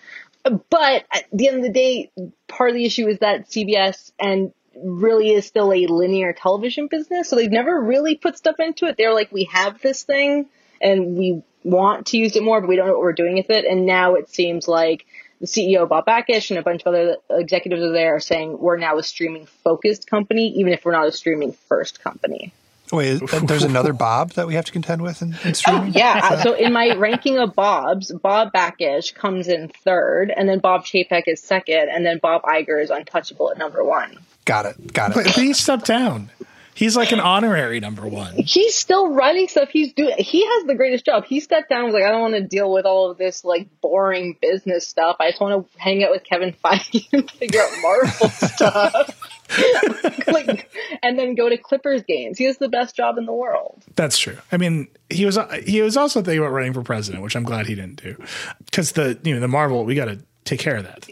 But 0.44 1.04
at 1.12 1.24
the 1.32 1.48
end 1.48 1.56
of 1.56 1.62
the 1.64 1.72
day, 1.72 2.10
part 2.46 2.70
of 2.70 2.76
the 2.76 2.84
issue 2.84 3.08
is 3.08 3.18
that 3.18 3.50
CBS 3.50 4.12
and 4.20 4.52
really 4.76 5.30
is 5.30 5.46
still 5.46 5.72
a 5.72 5.86
linear 5.86 6.32
television 6.32 6.86
business. 6.86 7.28
So 7.28 7.36
they've 7.36 7.50
never 7.50 7.80
really 7.80 8.16
put 8.16 8.36
stuff 8.36 8.56
into 8.58 8.86
it. 8.86 8.96
They're 8.96 9.14
like, 9.14 9.32
we 9.32 9.44
have 9.44 9.80
this 9.80 10.02
thing 10.02 10.46
and 10.80 11.16
we 11.16 11.42
want 11.64 12.06
to 12.06 12.18
use 12.18 12.36
it 12.36 12.42
more, 12.42 12.60
but 12.60 12.68
we 12.68 12.76
don't 12.76 12.86
know 12.86 12.94
what 12.94 13.02
we're 13.02 13.12
doing 13.12 13.34
with 13.34 13.50
it. 13.50 13.64
And 13.64 13.86
now 13.86 14.14
it 14.14 14.30
seems 14.30 14.66
like 14.68 15.06
the 15.40 15.46
CEO 15.46 15.88
Bob 15.88 16.06
Bakish 16.06 16.50
and 16.50 16.58
a 16.58 16.62
bunch 16.62 16.82
of 16.82 16.88
other 16.88 17.16
executives 17.30 17.82
are 17.82 17.92
there 17.92 18.20
saying 18.20 18.58
we're 18.58 18.76
now 18.76 18.98
a 18.98 19.02
streaming 19.02 19.46
focused 19.46 20.06
company, 20.06 20.48
even 20.58 20.72
if 20.72 20.84
we're 20.84 20.92
not 20.92 21.06
a 21.06 21.12
streaming 21.12 21.52
first 21.52 22.02
company. 22.02 22.52
Wait, 22.92 23.22
uh, 23.22 23.38
there's 23.40 23.62
another 23.62 23.92
Bob 23.92 24.32
that 24.32 24.48
we 24.48 24.54
have 24.54 24.64
to 24.64 24.72
contend 24.72 25.00
with 25.00 25.22
in, 25.22 25.36
in 25.44 25.54
streaming? 25.54 25.92
Oh, 25.94 25.98
yeah. 25.98 26.20
Uh, 26.22 26.42
so 26.42 26.54
in 26.54 26.72
my 26.72 26.94
ranking 26.96 27.38
of 27.38 27.54
Bobs, 27.54 28.10
Bob 28.10 28.52
Bakish 28.52 29.14
comes 29.14 29.46
in 29.46 29.68
third, 29.68 30.32
and 30.36 30.48
then 30.48 30.58
Bob 30.58 30.84
Chapek 30.84 31.22
is 31.26 31.40
second, 31.40 31.88
and 31.88 32.04
then 32.04 32.18
Bob 32.18 32.42
Iger 32.42 32.82
is 32.82 32.90
untouchable 32.90 33.50
at 33.52 33.58
number 33.58 33.84
one. 33.84 34.18
Got 34.50 34.66
it. 34.66 34.92
Got 34.92 35.12
it. 35.12 35.14
But 35.14 35.26
he 35.28 35.52
stepped 35.52 35.86
down. 35.86 36.28
He's 36.74 36.96
like 36.96 37.12
an 37.12 37.20
honorary 37.20 37.78
number 37.78 38.04
one. 38.04 38.34
He's 38.34 38.74
still 38.74 39.12
running 39.12 39.46
stuff. 39.46 39.68
He's 39.68 39.92
doing. 39.92 40.16
He 40.18 40.44
has 40.44 40.64
the 40.64 40.74
greatest 40.74 41.04
job. 41.04 41.24
He 41.24 41.38
stepped 41.38 41.68
down. 41.68 41.84
Was 41.84 41.94
like, 41.94 42.02
I 42.02 42.10
don't 42.10 42.20
want 42.20 42.34
to 42.34 42.42
deal 42.42 42.72
with 42.72 42.84
all 42.84 43.12
of 43.12 43.16
this 43.16 43.44
like 43.44 43.68
boring 43.80 44.36
business 44.42 44.88
stuff. 44.88 45.14
I 45.20 45.30
just 45.30 45.40
want 45.40 45.70
to 45.70 45.78
hang 45.78 46.02
out 46.02 46.10
with 46.10 46.24
Kevin 46.24 46.52
Feige 46.52 47.06
and 47.12 47.30
figure 47.30 47.60
out 47.60 47.70
Marvel 47.80 48.28
stuff. 48.30 49.30
like, 50.26 50.68
and 51.02 51.16
then 51.16 51.36
go 51.36 51.48
to 51.48 51.56
Clippers 51.56 52.02
games. 52.02 52.36
He 52.36 52.44
has 52.44 52.58
the 52.58 52.68
best 52.68 52.96
job 52.96 53.18
in 53.18 53.26
the 53.26 53.32
world. 53.32 53.84
That's 53.94 54.18
true. 54.18 54.38
I 54.50 54.56
mean, 54.56 54.88
he 55.10 55.26
was 55.26 55.38
he 55.64 55.82
was 55.82 55.96
also 55.96 56.22
thinking 56.22 56.40
about 56.40 56.52
running 56.52 56.72
for 56.72 56.82
president, 56.82 57.22
which 57.22 57.36
I'm 57.36 57.44
glad 57.44 57.68
he 57.68 57.76
didn't 57.76 58.02
do, 58.02 58.16
because 58.64 58.92
the 58.92 59.16
you 59.22 59.32
know 59.32 59.40
the 59.40 59.48
Marvel 59.48 59.84
we 59.84 59.94
got 59.94 60.06
to 60.06 60.18
take 60.44 60.60
care 60.60 60.76
of 60.76 60.84
that. 60.84 61.06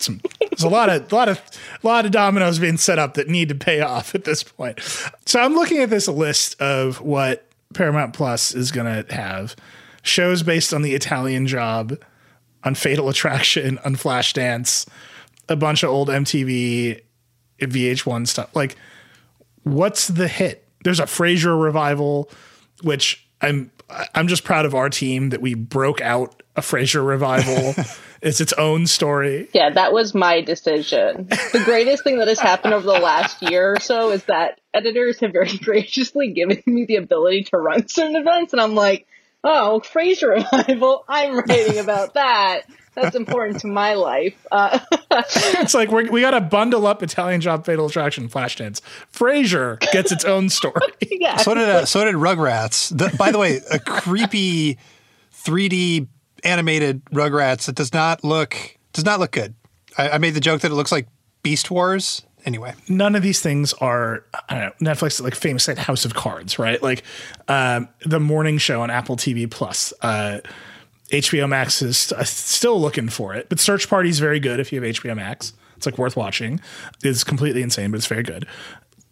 There's 0.51 0.63
a 0.63 0.69
lot 0.69 0.89
of 0.89 1.13
a 1.13 1.15
lot 1.15 1.29
of 1.29 1.41
a 1.83 1.87
lot 1.87 2.05
of 2.05 2.13
dominoes 2.13 2.59
being 2.59 2.77
set 2.77 2.99
up 2.99 3.15
that 3.15 3.29
need 3.29 3.49
to 3.51 3.55
pay 3.55 3.81
off 3.81 4.15
at 4.15 4.25
this 4.25 4.43
point. 4.43 4.81
So 5.27 5.41
I'm 5.41 5.55
looking 5.55 5.79
at 5.79 5.91
this 5.91 6.09
list 6.09 6.61
of 6.61 7.01
what 7.01 7.47
Paramount 7.75 8.15
Plus 8.15 8.55
is 8.55 8.73
going 8.73 9.05
to 9.05 9.15
have 9.15 9.55
shows 10.03 10.43
based 10.43 10.73
on 10.73 10.83
the 10.83 10.95
Italian 10.95 11.47
Job, 11.47 12.01
on 12.65 12.75
Fatal 12.75 13.09
Attraction, 13.09 13.79
on 13.85 13.95
Flashdance, 13.95 14.89
a 15.49 15.57
bunch 15.57 15.83
of 15.83 15.91
old 15.91 16.09
MTV, 16.09 17.01
VH1 17.61 18.27
stuff. 18.27 18.55
Like, 18.55 18.77
what's 19.65 20.09
the 20.09 20.29
hit? 20.29 20.67
There's 20.85 21.01
a 21.01 21.05
Frasier 21.05 21.61
revival, 21.61 22.31
which 22.83 23.27
I'm 23.41 23.71
I'm 24.15 24.29
just 24.29 24.45
proud 24.45 24.67
of 24.67 24.75
our 24.75 24.91
team 24.91 25.31
that 25.31 25.41
we 25.41 25.55
broke 25.55 26.01
out 26.01 26.43
a 26.57 26.61
Frasier 26.61 27.07
revival. 27.07 27.75
it's 28.21 28.41
its 28.41 28.53
own 28.55 28.87
story. 28.87 29.49
Yeah, 29.53 29.71
that 29.71 29.93
was 29.93 30.15
my 30.15 30.41
decision. 30.41 31.29
The 31.29 31.63
greatest 31.65 32.05
thing 32.05 32.19
that 32.19 32.29
has 32.29 32.41
happened 32.41 32.75
over 32.75 32.87
the 32.87 32.99
last 32.99 33.43
year 33.43 33.75
or 33.75 33.81
so 33.81 34.11
is 34.11 34.25
that 34.25 34.61
editors 34.75 35.21
have 35.21 35.33
very 35.33 35.57
graciously 35.63 36.33
given 36.33 36.63
me 36.67 36.85
the 36.85 36.97
ability 36.97 37.45
to 37.45 37.59
run 37.59 37.89
certain 37.89 38.17
events, 38.17 38.53
and 38.53 38.61
I'm 38.61 38.75
like, 38.75 39.07
oh, 39.45 39.81
Frasier 39.85 40.37
revival, 40.37 41.05
I'm 41.09 41.39
writing 41.39 41.79
about 41.79 42.15
that. 42.15 42.63
That's 42.95 43.15
important 43.15 43.61
to 43.61 43.69
my 43.69 43.95
life. 43.95 44.35
Uh, 44.51 44.81
it's 45.13 45.75
like 45.75 45.91
we're, 45.91 46.11
we 46.11 46.21
got 46.21 46.33
to 46.33 46.41
bundle 46.41 46.87
up 46.87 47.03
Italian 47.03 47.41
Job, 47.41 47.65
Fatal 47.65 47.87
Attraction, 47.87 48.29
Flashdance. 48.29 48.81
Frasier 49.13 49.79
gets 49.93 50.11
its 50.11 50.25
own 50.25 50.49
story. 50.49 50.81
yeah. 51.11 51.37
So 51.37 51.55
did 51.55 51.69
uh, 51.69 51.85
so 51.85 52.05
did 52.05 52.17
Rugrats. 52.17 52.97
The, 52.97 53.17
by 53.17 53.31
the 53.31 53.39
way, 53.39 53.61
a 53.71 53.79
creepy 53.79 54.79
3D 55.33 56.09
animated 56.45 57.05
Rugrats 57.07 57.67
that 57.67 57.75
does 57.75 57.93
not 57.93 58.25
look 58.25 58.77
does 58.93 59.05
not 59.05 59.21
look 59.21 59.33
good. 59.33 59.55
I, 59.97 60.11
I 60.11 60.19
made 60.19 60.35
the 60.35 60.41
joke 60.41 60.63
that 60.63 60.71
it 60.71 60.75
looks 60.75 60.93
like 60.93 61.09
Beast 61.43 61.71
Wars. 61.71 62.23
Anyway, 62.45 62.73
none 62.89 63.15
of 63.15 63.23
these 63.23 63.41
things 63.41 63.73
are 63.75 64.25
I 64.49 64.55
don't 64.61 64.81
know, 64.81 64.93
Netflix 64.93 65.21
like 65.21 65.35
famous 65.35 65.69
like 65.69 65.79
House 65.79 66.05
of 66.05 66.15
Cards, 66.15 66.59
right? 66.59 66.83
Like 66.83 67.03
um, 67.49 67.89
the 68.07 68.21
morning 68.21 68.59
show 68.59 68.81
on 68.81 68.91
Apple 68.91 69.17
TV 69.17 69.51
Plus. 69.51 69.93
Uh, 70.03 70.41
HBO 71.11 71.49
Max 71.49 71.81
is 71.83 72.13
uh, 72.13 72.23
still 72.25 72.81
looking 72.81 73.09
for 73.09 73.35
it, 73.35 73.49
but 73.49 73.59
Search 73.59 73.89
Party 73.89 74.11
is 74.11 74.19
very 74.19 74.39
good 74.39 74.61
if 74.61 74.73
you 74.73 74.83
have 74.83 74.95
HBO 74.95 75.17
Max. 75.17 75.55
It's 75.77 75.87
like 75.87 75.97
worth 75.97 76.17
watching. 76.17 76.61
It's 77.03 77.25
completely 77.25 77.63
insane, 77.63 77.91
but 77.91 77.97
it's 77.99 78.07
very 78.07 78.23
good. 78.23 78.47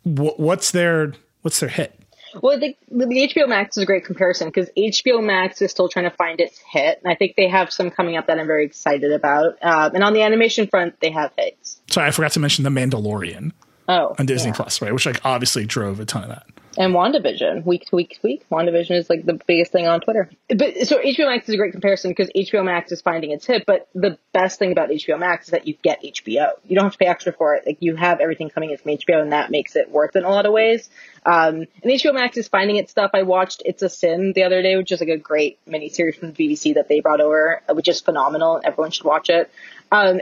what's 0.05 0.73
their 0.73 1.15
what's 1.43 1.61
their 1.61 1.69
hit? 1.69 1.99
Well, 2.43 2.59
the, 2.59 2.77
the 2.91 3.31
HBO 3.35 3.49
Max 3.49 3.77
is 3.77 3.83
a 3.83 3.87
great 3.87 4.05
comparison 4.05 4.49
because 4.49 4.69
HBO 4.77 5.25
Max 5.25 5.61
is 5.63 5.71
still 5.71 5.89
trying 5.89 6.05
to 6.05 6.17
find 6.17 6.41
its 6.41 6.59
hit, 6.59 7.01
and 7.03 7.13
I 7.13 7.17
think 7.17 7.37
they 7.37 7.49
have 7.49 7.73
some 7.73 7.91
coming 7.91 8.17
up 8.17 8.27
that 8.27 8.39
I'm 8.39 8.47
very 8.47 8.65
excited 8.65 9.13
about. 9.13 9.57
Um, 9.63 9.95
and 9.95 10.05
on 10.05 10.13
the 10.13 10.23
animation 10.23 10.67
front, 10.67 11.01
they 11.01 11.11
have 11.11 11.33
hits. 11.37 11.81
Sorry, 11.91 12.09
I 12.09 12.11
forgot 12.11 12.33
to 12.33 12.41
mention 12.41 12.65
The 12.65 12.71
Mandalorian. 12.71 13.53
Oh, 13.89 14.17
on 14.19 14.27
Disney 14.27 14.51
yeah. 14.51 14.57
Plus, 14.57 14.83
right? 14.83 14.93
Which 14.93 15.07
like 15.07 15.25
obviously 15.25 15.65
drove 15.65 16.01
a 16.01 16.05
ton 16.05 16.25
of 16.25 16.29
that 16.31 16.47
and 16.79 16.95
WandaVision 16.95 17.65
week 17.65 17.87
to 17.87 17.97
week 17.97 18.15
to 18.15 18.21
week. 18.23 18.47
WandaVision 18.51 18.93
is 18.93 19.09
like 19.09 19.25
the 19.25 19.39
biggest 19.47 19.73
thing 19.73 19.87
on 19.87 20.01
Twitter. 20.01 20.31
But 20.49 20.87
so 20.87 20.99
HBO 20.99 21.27
Max 21.27 21.49
is 21.49 21.55
a 21.55 21.57
great 21.57 21.73
comparison 21.73 22.11
because 22.11 22.31
HBO 22.37 22.65
Max 22.65 22.93
is 22.93 23.01
finding 23.01 23.31
its 23.31 23.47
hit. 23.47 23.65
But 23.67 23.89
the 23.95 24.19
best 24.33 24.59
thing 24.59 24.73
about 24.73 24.91
HBO 24.91 25.19
Max 25.19 25.47
is 25.47 25.51
that 25.53 25.67
you 25.67 25.75
get 25.83 26.03
HBO. 26.03 26.51
You 26.67 26.77
don't 26.77 26.85
have 26.85 26.93
to 26.93 26.99
pay 26.99 27.07
extra 27.07 27.33
for 27.33 27.55
it. 27.55 27.65
Like 27.67 27.79
you 27.81 27.97
have 27.97 28.21
everything 28.21 28.51
coming 28.51 28.71
in 28.71 28.77
from 28.79 28.93
HBO, 28.93 29.23
and 29.23 29.33
that 29.33 29.51
makes 29.51 29.77
it 29.77 29.91
worth 29.91 30.17
it 30.17 30.21
in 30.21 30.25
a 30.25 30.31
lot 30.31 30.47
of 30.47 30.53
ways. 30.53 30.91
Um, 31.25 31.67
and 31.83 31.93
HBO 31.93 32.15
Max 32.15 32.37
is 32.37 32.49
finding 32.49 32.77
its 32.77 32.91
stuff. 32.91 33.11
I 33.15 33.23
watched 33.23 33.63
It's 33.65 33.83
a 33.83 33.89
Sin 33.89 34.33
the 34.35 34.45
other 34.45 34.63
day, 34.63 34.77
which 34.77 34.93
is 34.93 35.01
like 35.01 35.09
a 35.09 35.17
great 35.17 35.59
miniseries 35.67 36.19
from 36.19 36.33
the 36.33 36.49
BBC 36.49 36.75
that 36.75 36.89
they 36.89 37.01
brought 37.01 37.21
over, 37.21 37.63
which 37.71 37.89
is 37.89 38.01
phenomenal. 38.01 38.61
Everyone 38.63 38.91
should 38.91 39.07
watch 39.07 39.31
it. 39.31 39.51
Um, 39.91 40.21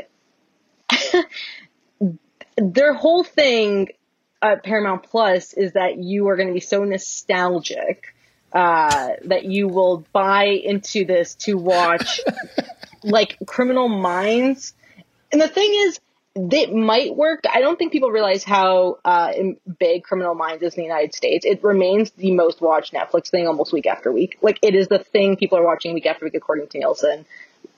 their 2.57 2.95
whole 2.95 3.25
thing 3.25 3.89
uh, 4.45 4.57
Paramount 4.63 5.05
Plus 5.05 5.55
is 5.55 5.73
that 5.73 5.97
you 5.97 6.29
are 6.29 6.37
going 6.37 6.49
to 6.49 6.55
be 6.55 6.61
so 6.61 6.85
nostalgic 6.85 8.15
uh, 8.53 9.15
that 9.25 9.47
you 9.47 9.69
will 9.69 10.05
buy 10.13 10.45
into 10.45 11.07
this 11.07 11.35
to 11.35 11.55
watch 11.57 12.21
like 13.03 13.39
Criminal 13.47 13.89
Minds. 13.89 14.75
And 15.33 15.41
the 15.41 15.49
thing 15.49 15.73
is, 15.75 15.99
it 16.37 16.75
might 16.75 17.17
work. 17.17 17.45
I 17.51 17.61
don't 17.61 17.79
think 17.79 17.91
people 17.91 18.11
realize 18.11 18.45
how 18.45 18.99
uh, 19.05 19.33
big 19.79 20.03
Criminal 20.03 20.35
Minds 20.35 20.63
is 20.63 20.75
in 20.75 20.83
the 20.83 20.87
United 20.89 21.15
States. 21.15 21.47
It 21.47 21.65
remains 21.65 22.11
the 22.11 22.33
most 22.33 22.61
watched 22.61 22.93
Netflix 22.93 23.31
thing 23.31 23.47
almost 23.47 23.73
week 23.73 23.87
after 23.87 24.13
week. 24.13 24.37
Like 24.43 24.59
it 24.63 24.75
is 24.75 24.89
the 24.89 24.99
thing 24.99 25.37
people 25.37 25.57
are 25.57 25.65
watching 25.65 25.95
week 25.95 26.07
after 26.07 26.27
week 26.27 26.35
according 26.35 26.69
to 26.69 26.79
Nielsen, 26.79 27.25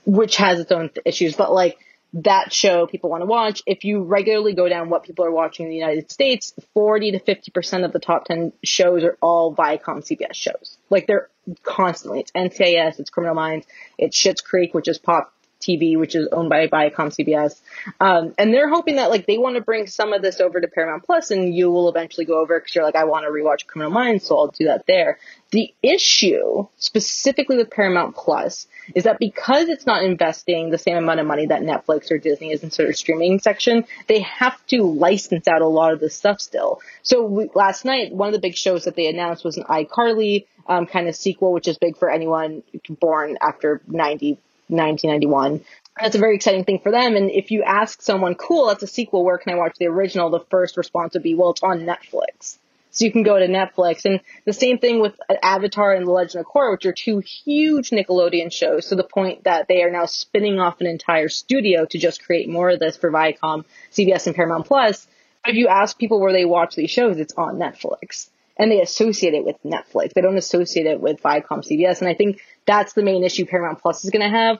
which 0.04 0.36
has 0.36 0.58
its 0.58 0.72
own 0.72 0.90
issues. 1.04 1.36
But 1.36 1.52
like 1.52 1.78
that 2.24 2.52
show 2.52 2.86
people 2.86 3.10
want 3.10 3.20
to 3.20 3.26
watch. 3.26 3.62
If 3.66 3.84
you 3.84 4.02
regularly 4.02 4.54
go 4.54 4.68
down 4.68 4.88
what 4.88 5.02
people 5.02 5.24
are 5.26 5.30
watching 5.30 5.66
in 5.66 5.70
the 5.70 5.76
United 5.76 6.10
States, 6.10 6.54
40 6.72 7.12
to 7.12 7.18
50% 7.20 7.84
of 7.84 7.92
the 7.92 7.98
top 7.98 8.24
10 8.24 8.52
shows 8.64 9.04
are 9.04 9.18
all 9.20 9.54
Viacom 9.54 9.98
CBS 9.98 10.34
shows. 10.34 10.78
Like 10.88 11.06
they're 11.06 11.28
constantly, 11.62 12.20
it's 12.20 12.32
NCIS, 12.32 12.98
it's 13.00 13.10
Criminal 13.10 13.34
Minds, 13.34 13.66
it's 13.98 14.16
Schitt's 14.16 14.40
Creek, 14.40 14.72
which 14.72 14.88
is 14.88 14.98
Pop 14.98 15.32
TV, 15.60 15.98
which 15.98 16.14
is 16.14 16.28
owned 16.32 16.48
by 16.48 16.66
Viacom 16.66 17.14
CBS. 17.14 17.60
Um, 18.00 18.34
and 18.38 18.52
they're 18.52 18.68
hoping 18.68 18.96
that 18.96 19.10
like 19.10 19.26
they 19.26 19.38
want 19.38 19.56
to 19.56 19.62
bring 19.62 19.86
some 19.86 20.12
of 20.12 20.22
this 20.22 20.40
over 20.40 20.60
to 20.60 20.68
Paramount 20.68 21.04
Plus 21.04 21.30
and 21.30 21.54
you 21.54 21.70
will 21.70 21.88
eventually 21.88 22.26
go 22.26 22.40
over 22.40 22.58
because 22.58 22.74
you're 22.74 22.84
like, 22.84 22.96
I 22.96 23.04
want 23.04 23.24
to 23.24 23.30
rewatch 23.30 23.66
Criminal 23.66 23.92
Minds, 23.92 24.24
so 24.24 24.38
I'll 24.38 24.48
do 24.48 24.66
that 24.66 24.86
there. 24.86 25.18
The 25.50 25.72
issue 25.82 26.66
specifically 26.76 27.56
with 27.56 27.70
Paramount 27.70 28.16
Plus 28.16 28.66
is 28.94 29.04
that 29.04 29.18
because 29.18 29.68
it's 29.68 29.86
not 29.86 30.02
investing 30.02 30.70
the 30.70 30.78
same 30.78 30.96
amount 30.96 31.20
of 31.20 31.26
money 31.26 31.46
that 31.46 31.62
Netflix 31.62 32.10
or 32.10 32.18
Disney 32.18 32.52
is 32.52 32.62
in 32.62 32.70
sort 32.70 32.88
of 32.88 32.96
streaming 32.96 33.38
section, 33.38 33.84
they 34.08 34.20
have 34.20 34.64
to 34.68 34.82
license 34.82 35.48
out 35.48 35.62
a 35.62 35.66
lot 35.66 35.92
of 35.92 36.00
this 36.00 36.14
stuff 36.14 36.40
still. 36.40 36.80
So 37.02 37.24
we, 37.24 37.48
last 37.54 37.84
night, 37.84 38.12
one 38.12 38.28
of 38.28 38.32
the 38.32 38.40
big 38.40 38.56
shows 38.56 38.84
that 38.84 38.96
they 38.96 39.06
announced 39.06 39.44
was 39.44 39.56
an 39.56 39.64
iCarly 39.64 40.46
um, 40.68 40.86
kind 40.86 41.08
of 41.08 41.16
sequel, 41.16 41.52
which 41.52 41.68
is 41.68 41.78
big 41.78 41.96
for 41.96 42.10
anyone 42.10 42.62
born 43.00 43.38
after 43.40 43.80
90, 43.86 44.38
1991. 44.68 45.64
That's 46.00 46.14
a 46.14 46.18
very 46.18 46.36
exciting 46.36 46.64
thing 46.64 46.80
for 46.80 46.92
them. 46.92 47.16
And 47.16 47.30
if 47.30 47.50
you 47.50 47.62
ask 47.62 48.02
someone, 48.02 48.34
cool, 48.34 48.66
that's 48.66 48.82
a 48.82 48.86
sequel, 48.86 49.24
where 49.24 49.38
can 49.38 49.54
I 49.54 49.56
watch 49.56 49.76
the 49.78 49.86
original? 49.86 50.30
The 50.30 50.44
first 50.50 50.76
response 50.76 51.14
would 51.14 51.22
be, 51.22 51.34
well, 51.34 51.50
it's 51.50 51.62
on 51.62 51.80
Netflix. 51.80 52.58
So 52.96 53.04
you 53.04 53.12
can 53.12 53.24
go 53.24 53.38
to 53.38 53.46
Netflix. 53.46 54.06
And 54.06 54.20
the 54.46 54.54
same 54.54 54.78
thing 54.78 55.00
with 55.00 55.14
Avatar 55.42 55.92
and 55.92 56.06
The 56.06 56.10
Legend 56.10 56.44
of 56.44 56.50
Korra, 56.50 56.72
which 56.72 56.86
are 56.86 56.94
two 56.94 57.18
huge 57.18 57.90
Nickelodeon 57.90 58.50
shows 58.50 58.86
to 58.86 58.94
the 58.94 59.04
point 59.04 59.44
that 59.44 59.68
they 59.68 59.82
are 59.82 59.90
now 59.90 60.06
spinning 60.06 60.58
off 60.58 60.80
an 60.80 60.86
entire 60.86 61.28
studio 61.28 61.84
to 61.84 61.98
just 61.98 62.24
create 62.24 62.48
more 62.48 62.70
of 62.70 62.80
this 62.80 62.96
for 62.96 63.10
Viacom, 63.10 63.64
CBS, 63.92 64.26
and 64.26 64.34
Paramount 64.34 64.66
Plus. 64.66 65.06
If 65.44 65.56
you 65.56 65.68
ask 65.68 65.98
people 65.98 66.20
where 66.20 66.32
they 66.32 66.46
watch 66.46 66.74
these 66.74 66.90
shows, 66.90 67.18
it's 67.18 67.34
on 67.34 67.56
Netflix. 67.56 68.30
And 68.58 68.70
they 68.70 68.80
associate 68.80 69.34
it 69.34 69.44
with 69.44 69.62
Netflix. 69.62 70.14
They 70.14 70.22
don't 70.22 70.38
associate 70.38 70.86
it 70.86 70.98
with 70.98 71.22
Viacom 71.22 71.62
CBS. 71.62 72.00
And 72.00 72.08
I 72.08 72.14
think 72.14 72.40
that's 72.66 72.92
the 72.92 73.02
main 73.02 73.24
issue 73.24 73.46
Paramount 73.46 73.80
Plus 73.80 74.04
is 74.04 74.10
going 74.10 74.22
to 74.22 74.36
have. 74.36 74.58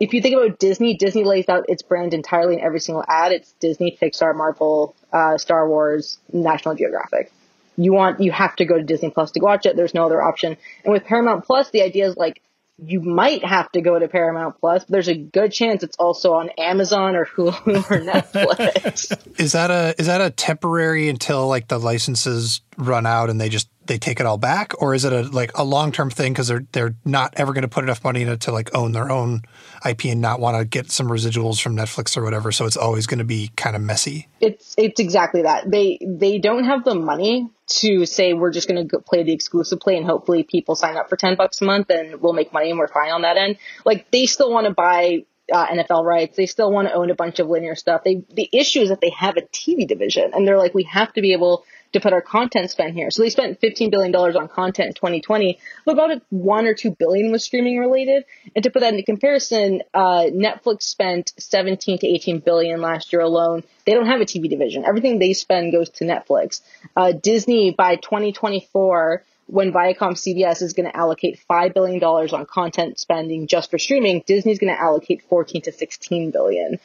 If 0.00 0.14
you 0.14 0.22
think 0.22 0.36
about 0.36 0.58
Disney, 0.58 0.94
Disney 0.94 1.24
lays 1.24 1.48
out 1.48 1.64
its 1.68 1.82
brand 1.82 2.14
entirely 2.14 2.54
in 2.54 2.60
every 2.60 2.80
single 2.80 3.04
ad. 3.06 3.32
It's 3.32 3.52
Disney, 3.60 3.98
Pixar, 4.00 4.34
Marvel, 4.34 4.94
uh, 5.12 5.38
Star 5.38 5.68
Wars, 5.68 6.18
National 6.32 6.76
Geographic. 6.76 7.32
You 7.76 7.92
want, 7.92 8.20
you 8.20 8.30
have 8.30 8.54
to 8.56 8.64
go 8.64 8.76
to 8.76 8.84
Disney 8.84 9.10
Plus 9.10 9.32
to 9.32 9.40
watch 9.40 9.66
it. 9.66 9.76
There's 9.76 9.94
no 9.94 10.06
other 10.06 10.22
option. 10.22 10.56
And 10.84 10.92
with 10.92 11.04
Paramount 11.04 11.44
Plus, 11.44 11.70
the 11.70 11.82
idea 11.82 12.08
is 12.08 12.16
like, 12.16 12.40
you 12.80 13.00
might 13.00 13.44
have 13.44 13.70
to 13.72 13.80
go 13.80 13.98
to 13.98 14.06
Paramount 14.06 14.60
Plus, 14.60 14.84
but 14.84 14.92
there's 14.92 15.08
a 15.08 15.16
good 15.16 15.50
chance 15.52 15.82
it's 15.82 15.96
also 15.96 16.34
on 16.34 16.50
Amazon 16.50 17.16
or 17.16 17.26
Hulu 17.36 17.76
or 17.76 18.00
Netflix. 18.00 19.10
is 19.40 19.52
that 19.52 19.70
a 19.70 19.94
is 19.98 20.06
that 20.06 20.20
a 20.20 20.30
temporary 20.30 21.08
until 21.08 21.48
like 21.48 21.66
the 21.66 21.78
licenses 21.78 22.60
run 22.78 23.04
out 23.04 23.28
and 23.28 23.40
they 23.40 23.48
just 23.48 23.68
they 23.86 23.98
take 23.98 24.20
it 24.20 24.26
all 24.26 24.38
back, 24.38 24.72
or 24.80 24.94
is 24.94 25.04
it 25.04 25.12
a 25.12 25.22
like 25.22 25.50
a 25.56 25.64
long 25.64 25.90
term 25.90 26.10
thing 26.10 26.32
because 26.32 26.46
they're 26.48 26.64
they're 26.72 26.94
not 27.04 27.34
ever 27.36 27.52
going 27.52 27.62
to 27.62 27.68
put 27.68 27.84
enough 27.84 28.04
money 28.04 28.22
in 28.22 28.28
it 28.28 28.40
to 28.42 28.52
like 28.52 28.74
own 28.74 28.92
their 28.92 29.10
own 29.10 29.42
IP 29.84 30.06
and 30.06 30.20
not 30.20 30.40
want 30.40 30.56
to 30.58 30.64
get 30.64 30.90
some 30.90 31.08
residuals 31.08 31.60
from 31.60 31.76
Netflix 31.76 32.16
or 32.16 32.22
whatever? 32.22 32.52
So 32.52 32.66
it's 32.66 32.76
always 32.76 33.06
going 33.06 33.18
to 33.18 33.24
be 33.24 33.50
kind 33.56 33.74
of 33.74 33.82
messy. 33.82 34.28
It's 34.40 34.74
it's 34.78 35.00
exactly 35.00 35.42
that. 35.42 35.70
They 35.70 35.98
they 36.06 36.38
don't 36.38 36.64
have 36.64 36.84
the 36.84 36.94
money 36.94 37.50
to 37.66 38.06
say 38.06 38.32
we're 38.32 38.52
just 38.52 38.68
going 38.68 38.88
to 38.88 38.98
play 39.00 39.24
the 39.24 39.32
exclusive 39.32 39.78
play 39.80 39.96
and 39.96 40.06
hopefully 40.06 40.42
people 40.42 40.74
sign 40.74 40.96
up 40.96 41.08
for 41.08 41.16
ten 41.16 41.36
bucks 41.36 41.60
a 41.60 41.64
month 41.64 41.90
and 41.90 42.20
we'll 42.20 42.32
make 42.32 42.52
money 42.52 42.70
and 42.70 42.78
we're 42.78 42.88
fine 42.88 43.10
on 43.10 43.22
that 43.22 43.36
end. 43.36 43.58
Like 43.84 44.10
they 44.10 44.26
still 44.26 44.52
want 44.52 44.66
to 44.66 44.72
buy 44.72 45.24
uh, 45.52 45.66
NFL 45.66 46.04
rights. 46.04 46.36
They 46.36 46.46
still 46.46 46.70
want 46.70 46.88
to 46.88 46.94
own 46.94 47.10
a 47.10 47.14
bunch 47.14 47.38
of 47.38 47.48
linear 47.48 47.74
stuff. 47.74 48.04
They 48.04 48.22
the 48.34 48.48
issue 48.52 48.80
is 48.80 48.90
that 48.90 49.00
they 49.00 49.10
have 49.10 49.36
a 49.36 49.42
TV 49.42 49.86
division 49.86 50.32
and 50.34 50.46
they're 50.46 50.58
like 50.58 50.74
we 50.74 50.84
have 50.84 51.12
to 51.14 51.22
be 51.22 51.32
able 51.32 51.64
to 51.92 52.00
put 52.00 52.12
our 52.12 52.20
content 52.20 52.70
spend 52.70 52.94
here. 52.94 53.10
So 53.10 53.22
they 53.22 53.30
spent 53.30 53.60
$15 53.60 53.90
billion 53.90 54.14
on 54.14 54.48
content 54.48 54.88
in 54.88 54.94
2020, 54.94 55.58
but 55.84 55.92
about 55.92 56.22
one 56.30 56.66
or 56.66 56.74
two 56.74 56.90
billion 56.90 57.30
was 57.30 57.44
streaming 57.44 57.78
related. 57.78 58.24
And 58.54 58.62
to 58.62 58.70
put 58.70 58.80
that 58.80 58.92
into 58.92 59.04
comparison, 59.04 59.82
uh, 59.94 60.24
Netflix 60.32 60.82
spent 60.82 61.32
17 61.38 61.98
to 62.00 62.06
18 62.06 62.40
billion 62.40 62.80
last 62.80 63.12
year 63.12 63.22
alone. 63.22 63.62
They 63.86 63.94
don't 63.94 64.06
have 64.06 64.20
a 64.20 64.24
TV 64.24 64.50
division. 64.50 64.84
Everything 64.84 65.18
they 65.18 65.32
spend 65.32 65.72
goes 65.72 65.88
to 65.90 66.04
Netflix. 66.04 66.60
Uh, 66.96 67.12
Disney 67.12 67.70
by 67.70 67.96
2024 67.96 69.22
when 69.48 69.72
Viacom 69.72 70.12
CBS 70.12 70.60
is 70.60 70.74
going 70.74 70.90
to 70.90 70.94
allocate 70.94 71.40
$5 71.50 71.72
billion 71.72 72.04
on 72.04 72.44
content 72.44 73.00
spending 73.00 73.46
just 73.46 73.70
for 73.70 73.78
streaming, 73.78 74.22
Disney's 74.26 74.58
going 74.58 74.72
to 74.72 74.80
allocate 74.80 75.22
14 75.22 75.62
to 75.62 75.72
16 75.72 76.30
billion. 76.30 76.78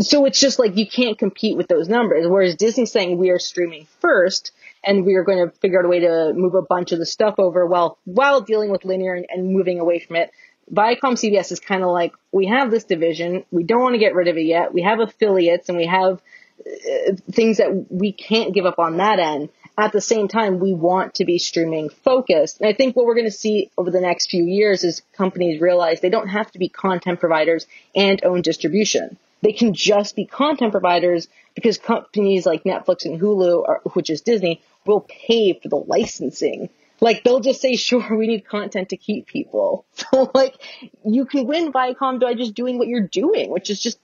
So 0.00 0.24
it's 0.24 0.40
just 0.40 0.58
like 0.58 0.76
you 0.76 0.88
can't 0.88 1.16
compete 1.16 1.56
with 1.56 1.68
those 1.68 1.88
numbers. 1.88 2.26
Whereas 2.26 2.56
Disney's 2.56 2.90
saying 2.90 3.18
we 3.18 3.30
are 3.30 3.38
streaming 3.38 3.86
first 4.00 4.50
and 4.82 5.06
we 5.06 5.14
are 5.14 5.22
going 5.22 5.48
to 5.48 5.56
figure 5.58 5.78
out 5.78 5.84
a 5.84 5.88
way 5.88 6.00
to 6.00 6.32
move 6.34 6.54
a 6.54 6.62
bunch 6.62 6.90
of 6.90 6.98
the 6.98 7.06
stuff 7.06 7.36
over 7.38 7.64
while, 7.64 7.98
while 8.04 8.40
dealing 8.40 8.72
with 8.72 8.84
linear 8.84 9.14
and, 9.14 9.26
and 9.30 9.52
moving 9.52 9.78
away 9.78 10.00
from 10.00 10.16
it. 10.16 10.32
Viacom 10.72 11.14
CBS 11.14 11.52
is 11.52 11.60
kind 11.60 11.84
of 11.84 11.90
like, 11.90 12.12
we 12.32 12.46
have 12.46 12.72
this 12.72 12.82
division. 12.82 13.44
We 13.52 13.62
don't 13.62 13.80
want 13.80 13.94
to 13.94 14.00
get 14.00 14.16
rid 14.16 14.26
of 14.26 14.36
it 14.36 14.44
yet. 14.44 14.74
We 14.74 14.82
have 14.82 14.98
affiliates 14.98 15.68
and 15.68 15.78
we 15.78 15.86
have 15.86 16.20
uh, 16.60 17.12
things 17.30 17.58
that 17.58 17.86
we 17.88 18.12
can't 18.12 18.52
give 18.52 18.66
up 18.66 18.80
on 18.80 18.96
that 18.96 19.20
end 19.20 19.50
at 19.78 19.92
the 19.92 20.00
same 20.00 20.26
time, 20.26 20.58
we 20.58 20.74
want 20.74 21.14
to 21.14 21.24
be 21.24 21.38
streaming 21.38 21.88
focused. 21.88 22.60
And 22.60 22.68
I 22.68 22.72
think 22.72 22.96
what 22.96 23.06
we're 23.06 23.14
going 23.14 23.26
to 23.26 23.30
see 23.30 23.70
over 23.78 23.92
the 23.92 24.00
next 24.00 24.28
few 24.28 24.44
years 24.44 24.82
is 24.82 25.02
companies 25.12 25.60
realize 25.60 26.00
they 26.00 26.10
don't 26.10 26.28
have 26.28 26.50
to 26.50 26.58
be 26.58 26.68
content 26.68 27.20
providers 27.20 27.64
and 27.94 28.22
own 28.24 28.42
distribution. 28.42 29.16
They 29.40 29.52
can 29.52 29.74
just 29.74 30.16
be 30.16 30.24
content 30.24 30.72
providers 30.72 31.28
because 31.54 31.78
companies 31.78 32.44
like 32.44 32.64
Netflix 32.64 33.04
and 33.04 33.20
Hulu, 33.20 33.94
which 33.94 34.10
is 34.10 34.20
Disney, 34.20 34.60
will 34.84 35.06
pay 35.08 35.52
for 35.52 35.68
the 35.68 35.76
licensing. 35.76 36.70
Like 37.00 37.22
they'll 37.22 37.38
just 37.38 37.60
say, 37.60 37.76
sure, 37.76 38.16
we 38.16 38.26
need 38.26 38.48
content 38.48 38.88
to 38.88 38.96
keep 38.96 39.26
people. 39.26 39.84
So 40.10 40.30
like 40.34 40.56
you 41.04 41.24
can 41.24 41.46
win 41.46 41.72
Viacom 41.72 42.18
by 42.20 42.34
just 42.34 42.54
doing 42.54 42.78
what 42.78 42.88
you're 42.88 43.06
doing, 43.06 43.50
which 43.50 43.68
is 43.68 43.80
just 43.80 43.98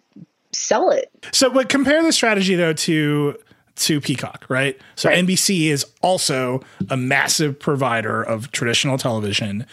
sell 0.52 0.90
it. 0.90 1.10
So, 1.32 1.50
but 1.50 1.68
compare 1.68 2.02
the 2.02 2.12
strategy 2.12 2.54
though 2.54 2.74
to 2.74 3.38
to 3.76 4.00
Peacock, 4.00 4.46
right? 4.48 4.78
So 4.96 5.08
right. 5.08 5.24
NBC 5.24 5.66
is 5.68 5.84
also 6.02 6.62
a 6.88 6.96
massive 6.96 7.58
provider 7.58 8.22
of 8.22 8.50
traditional 8.52 8.98
television. 8.98 9.66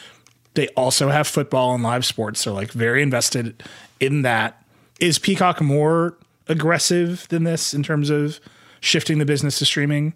They 0.53 0.67
also 0.69 1.09
have 1.09 1.27
football 1.27 1.73
and 1.73 1.83
live 1.83 2.05
sports. 2.05 2.43
They're 2.43 2.53
like 2.53 2.71
very 2.71 3.01
invested 3.01 3.63
in 3.99 4.23
that. 4.23 4.63
Is 4.99 5.17
Peacock 5.17 5.61
more 5.61 6.17
aggressive 6.47 7.27
than 7.29 7.43
this 7.43 7.73
in 7.73 7.83
terms 7.83 8.09
of 8.09 8.39
shifting 8.79 9.19
the 9.19 9.25
business 9.25 9.59
to 9.59 9.65
streaming, 9.65 10.13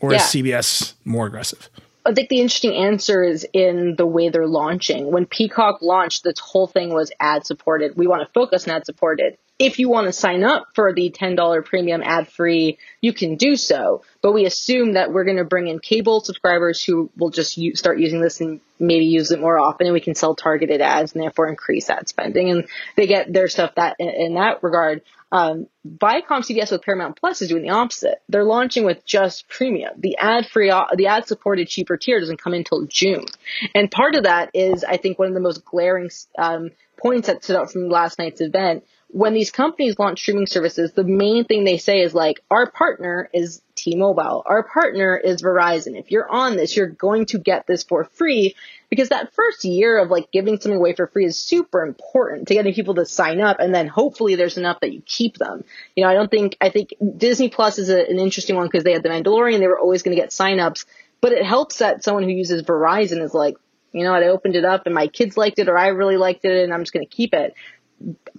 or 0.00 0.12
yeah. 0.12 0.18
is 0.18 0.22
CBS 0.24 0.94
more 1.04 1.26
aggressive? 1.26 1.68
I 2.04 2.12
think 2.12 2.28
the 2.28 2.40
interesting 2.40 2.74
answer 2.74 3.22
is 3.22 3.46
in 3.52 3.96
the 3.96 4.06
way 4.06 4.28
they're 4.28 4.46
launching. 4.46 5.10
When 5.10 5.26
Peacock 5.26 5.82
launched, 5.82 6.24
this 6.24 6.38
whole 6.38 6.66
thing 6.66 6.94
was 6.94 7.12
ad 7.20 7.44
supported. 7.44 7.96
We 7.96 8.06
want 8.06 8.26
to 8.26 8.32
focus 8.32 8.66
on 8.66 8.76
ad 8.76 8.86
supported 8.86 9.36
if 9.58 9.80
you 9.80 9.88
want 9.88 10.06
to 10.06 10.12
sign 10.12 10.44
up 10.44 10.68
for 10.74 10.92
the 10.92 11.10
$10 11.10 11.64
premium 11.64 12.00
ad 12.02 12.28
free, 12.28 12.78
you 13.00 13.12
can 13.12 13.36
do 13.36 13.56
so. 13.56 14.02
But 14.22 14.32
we 14.32 14.46
assume 14.46 14.92
that 14.92 15.12
we're 15.12 15.24
going 15.24 15.38
to 15.38 15.44
bring 15.44 15.66
in 15.66 15.80
cable 15.80 16.20
subscribers 16.20 16.82
who 16.82 17.10
will 17.16 17.30
just 17.30 17.56
use, 17.56 17.78
start 17.78 17.98
using 17.98 18.20
this 18.20 18.40
and 18.40 18.60
maybe 18.78 19.06
use 19.06 19.32
it 19.32 19.40
more 19.40 19.58
often 19.58 19.88
and 19.88 19.94
we 19.94 20.00
can 20.00 20.14
sell 20.14 20.36
targeted 20.36 20.80
ads 20.80 21.12
and 21.12 21.22
therefore 21.22 21.48
increase 21.48 21.90
ad 21.90 22.08
spending. 22.08 22.50
And 22.50 22.68
they 22.94 23.08
get 23.08 23.32
their 23.32 23.48
stuff 23.48 23.74
that 23.74 23.96
in, 23.98 24.08
in 24.08 24.34
that 24.34 24.62
regard. 24.62 25.02
Um, 25.30 25.66
Viacom 25.86 26.40
CBS 26.40 26.70
with 26.70 26.82
Paramount 26.82 27.18
Plus 27.18 27.42
is 27.42 27.48
doing 27.48 27.62
the 27.62 27.70
opposite. 27.70 28.22
They're 28.28 28.44
launching 28.44 28.84
with 28.84 29.04
just 29.04 29.48
premium. 29.48 29.94
The 29.98 30.16
ad 30.18 30.46
free, 30.46 30.72
the 30.94 31.06
ad 31.08 31.26
supported 31.26 31.68
cheaper 31.68 31.96
tier 31.96 32.20
doesn't 32.20 32.40
come 32.40 32.54
until 32.54 32.86
June. 32.86 33.26
And 33.74 33.90
part 33.90 34.14
of 34.14 34.22
that 34.22 34.50
is, 34.54 34.84
I 34.84 34.96
think, 34.96 35.18
one 35.18 35.28
of 35.28 35.34
the 35.34 35.40
most 35.40 35.64
glaring 35.64 36.10
um, 36.38 36.70
points 36.96 37.26
that 37.26 37.44
stood 37.44 37.56
out 37.56 37.70
from 37.70 37.88
last 37.88 38.18
night's 38.18 38.40
event 38.40 38.84
when 39.10 39.32
these 39.32 39.50
companies 39.50 39.98
launch 39.98 40.20
streaming 40.20 40.46
services, 40.46 40.92
the 40.92 41.04
main 41.04 41.44
thing 41.44 41.64
they 41.64 41.78
say 41.78 42.02
is 42.02 42.14
like, 42.14 42.40
our 42.50 42.70
partner 42.70 43.30
is 43.32 43.62
T-Mobile. 43.74 44.42
Our 44.44 44.62
partner 44.62 45.16
is 45.16 45.42
Verizon. 45.42 45.98
If 45.98 46.10
you're 46.10 46.30
on 46.30 46.56
this, 46.56 46.76
you're 46.76 46.88
going 46.88 47.26
to 47.26 47.38
get 47.38 47.66
this 47.66 47.82
for 47.82 48.04
free 48.04 48.54
because 48.90 49.08
that 49.08 49.32
first 49.34 49.64
year 49.64 49.98
of 49.98 50.10
like 50.10 50.30
giving 50.30 50.60
something 50.60 50.76
away 50.76 50.94
for 50.94 51.06
free 51.06 51.24
is 51.24 51.38
super 51.38 51.82
important 51.82 52.48
to 52.48 52.54
getting 52.54 52.74
people 52.74 52.94
to 52.96 53.06
sign 53.06 53.40
up 53.40 53.60
and 53.60 53.74
then 53.74 53.88
hopefully 53.88 54.34
there's 54.34 54.58
enough 54.58 54.80
that 54.80 54.92
you 54.92 55.02
keep 55.06 55.38
them. 55.38 55.64
You 55.96 56.04
know, 56.04 56.10
I 56.10 56.14
don't 56.14 56.30
think, 56.30 56.56
I 56.60 56.68
think 56.68 56.92
Disney 57.16 57.48
Plus 57.48 57.78
is 57.78 57.88
a, 57.88 58.00
an 58.10 58.18
interesting 58.18 58.56
one 58.56 58.66
because 58.66 58.84
they 58.84 58.92
had 58.92 59.02
the 59.02 59.08
Mandalorian, 59.08 59.58
they 59.58 59.68
were 59.68 59.80
always 59.80 60.02
going 60.02 60.16
to 60.16 60.20
get 60.20 60.30
signups, 60.30 60.84
but 61.22 61.32
it 61.32 61.44
helps 61.44 61.78
that 61.78 62.04
someone 62.04 62.24
who 62.24 62.30
uses 62.30 62.62
Verizon 62.62 63.22
is 63.22 63.32
like, 63.32 63.56
you 63.92 64.04
know 64.04 64.12
I 64.12 64.28
opened 64.28 64.54
it 64.54 64.66
up 64.66 64.84
and 64.84 64.94
my 64.94 65.06
kids 65.06 65.36
liked 65.36 65.58
it 65.58 65.68
or 65.68 65.78
I 65.78 65.88
really 65.88 66.18
liked 66.18 66.44
it 66.44 66.62
and 66.62 66.74
I'm 66.74 66.82
just 66.82 66.92
going 66.92 67.06
to 67.06 67.14
keep 67.14 67.32
it. 67.32 67.54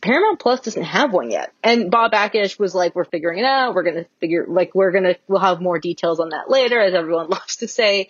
Paramount 0.01 0.39
Plus 0.39 0.61
doesn't 0.61 0.83
have 0.83 1.11
one 1.11 1.31
yet. 1.31 1.51
And 1.63 1.91
Bob 1.91 2.11
Bakish 2.11 2.57
was 2.57 2.73
like, 2.73 2.95
we're 2.95 3.03
figuring 3.03 3.39
it 3.39 3.45
out. 3.45 3.75
We're 3.75 3.83
going 3.83 3.97
to 3.97 4.05
figure, 4.19 4.45
like, 4.47 4.73
we're 4.73 4.91
going 4.91 5.03
to, 5.03 5.17
we'll 5.27 5.41
have 5.41 5.61
more 5.61 5.79
details 5.79 6.19
on 6.19 6.29
that 6.29 6.49
later, 6.49 6.79
as 6.79 6.93
everyone 6.93 7.29
loves 7.29 7.57
to 7.57 7.67
say. 7.67 8.09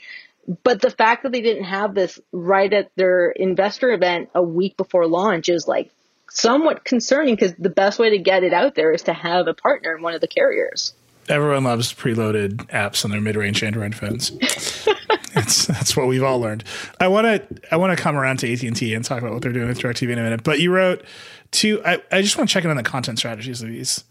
But 0.63 0.81
the 0.81 0.91
fact 0.91 1.23
that 1.23 1.31
they 1.31 1.41
didn't 1.41 1.65
have 1.65 1.93
this 1.93 2.19
right 2.31 2.71
at 2.71 2.91
their 2.95 3.29
investor 3.29 3.91
event 3.91 4.29
a 4.33 4.41
week 4.41 4.77
before 4.77 5.05
launch 5.07 5.49
is 5.49 5.67
like 5.67 5.91
somewhat 6.29 6.83
concerning 6.83 7.35
because 7.35 7.53
the 7.55 7.69
best 7.69 7.99
way 7.99 8.11
to 8.11 8.19
get 8.19 8.43
it 8.43 8.53
out 8.53 8.75
there 8.75 8.91
is 8.91 9.03
to 9.03 9.13
have 9.13 9.47
a 9.47 9.53
partner 9.53 9.95
in 9.95 10.01
one 10.01 10.13
of 10.13 10.21
the 10.21 10.27
carriers. 10.27 10.93
Everyone 11.27 11.63
loves 11.63 11.93
preloaded 11.93 12.67
apps 12.67 13.05
on 13.05 13.11
their 13.11 13.21
mid-range 13.21 13.63
Android 13.63 13.93
phones. 13.93 14.31
it's, 15.49 15.65
that's 15.67 15.97
what 15.97 16.07
we've 16.07 16.23
all 16.23 16.39
learned. 16.39 16.63
I 16.99 17.07
want 17.07 17.25
to 17.25 17.61
I 17.71 17.77
want 17.77 17.95
to 17.95 18.01
come 18.01 18.15
around 18.15 18.37
to 18.39 18.51
AT 18.51 18.61
and 18.63 18.75
T 18.75 18.93
and 18.93 19.03
talk 19.03 19.19
about 19.19 19.33
what 19.33 19.41
they're 19.41 19.53
doing 19.53 19.67
with 19.67 19.79
Directv 19.79 20.09
in 20.09 20.17
a 20.17 20.23
minute. 20.23 20.43
But 20.43 20.59
you 20.59 20.71
wrote 20.71 21.03
two. 21.51 21.81
I, 21.85 22.01
I 22.11 22.21
just 22.21 22.37
want 22.37 22.49
to 22.49 22.53
check 22.53 22.63
in 22.63 22.69
on 22.69 22.77
the 22.77 22.83
content 22.83 23.19
strategies 23.19 23.61
of 23.61 23.69
these 23.69 24.03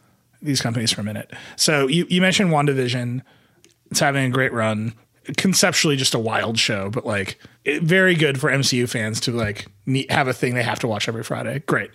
these 0.42 0.60
companies 0.60 0.92
for 0.92 1.00
a 1.00 1.04
minute. 1.04 1.32
So 1.56 1.86
you 1.86 2.06
you 2.08 2.20
mentioned 2.20 2.50
WandaVision. 2.50 3.22
It's 3.90 4.00
having 4.00 4.24
a 4.24 4.30
great 4.30 4.52
run. 4.52 4.94
Conceptually, 5.36 5.96
just 5.96 6.14
a 6.14 6.18
wild 6.18 6.58
show, 6.58 6.88
but 6.88 7.04
like 7.04 7.38
it, 7.64 7.82
very 7.82 8.14
good 8.14 8.40
for 8.40 8.50
MCU 8.50 8.88
fans 8.88 9.20
to 9.20 9.32
like 9.32 9.66
have 10.08 10.26
a 10.26 10.32
thing 10.32 10.54
they 10.54 10.62
have 10.62 10.78
to 10.80 10.88
watch 10.88 11.06
every 11.06 11.22
Friday. 11.22 11.58
Great, 11.66 11.90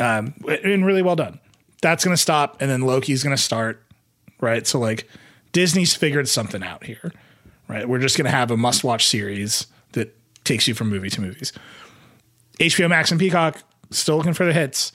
um, 0.00 0.34
and 0.64 0.84
really 0.84 1.02
well 1.02 1.14
done. 1.14 1.38
That's 1.80 2.04
going 2.04 2.16
to 2.16 2.20
stop, 2.20 2.60
and 2.60 2.68
then 2.68 2.82
Loki's 2.82 3.22
going 3.22 3.36
to 3.36 3.42
start 3.42 3.84
right? 4.42 4.66
So 4.66 4.78
like 4.78 5.08
Disney's 5.52 5.94
figured 5.94 6.28
something 6.28 6.62
out 6.62 6.84
here, 6.84 7.12
right? 7.72 7.88
We're 7.88 7.98
just 7.98 8.16
going 8.16 8.26
to 8.26 8.30
have 8.30 8.50
a 8.50 8.56
must 8.56 8.84
watch 8.84 9.06
series 9.06 9.66
that 9.92 10.14
takes 10.44 10.68
you 10.68 10.74
from 10.74 10.90
movie 10.90 11.10
to 11.10 11.20
movies. 11.20 11.52
HBO 12.58 12.88
Max 12.88 13.10
and 13.10 13.18
Peacock 13.18 13.62
still 13.90 14.16
looking 14.16 14.34
for 14.34 14.44
the 14.44 14.52
hits, 14.52 14.92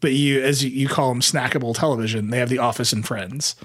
but 0.00 0.12
you, 0.12 0.42
as 0.42 0.64
you 0.64 0.88
call 0.88 1.08
them, 1.10 1.20
snackable 1.20 1.74
television. 1.74 2.30
They 2.30 2.38
have 2.38 2.48
The 2.48 2.58
Office 2.58 2.92
and 2.92 3.06
Friends. 3.06 3.56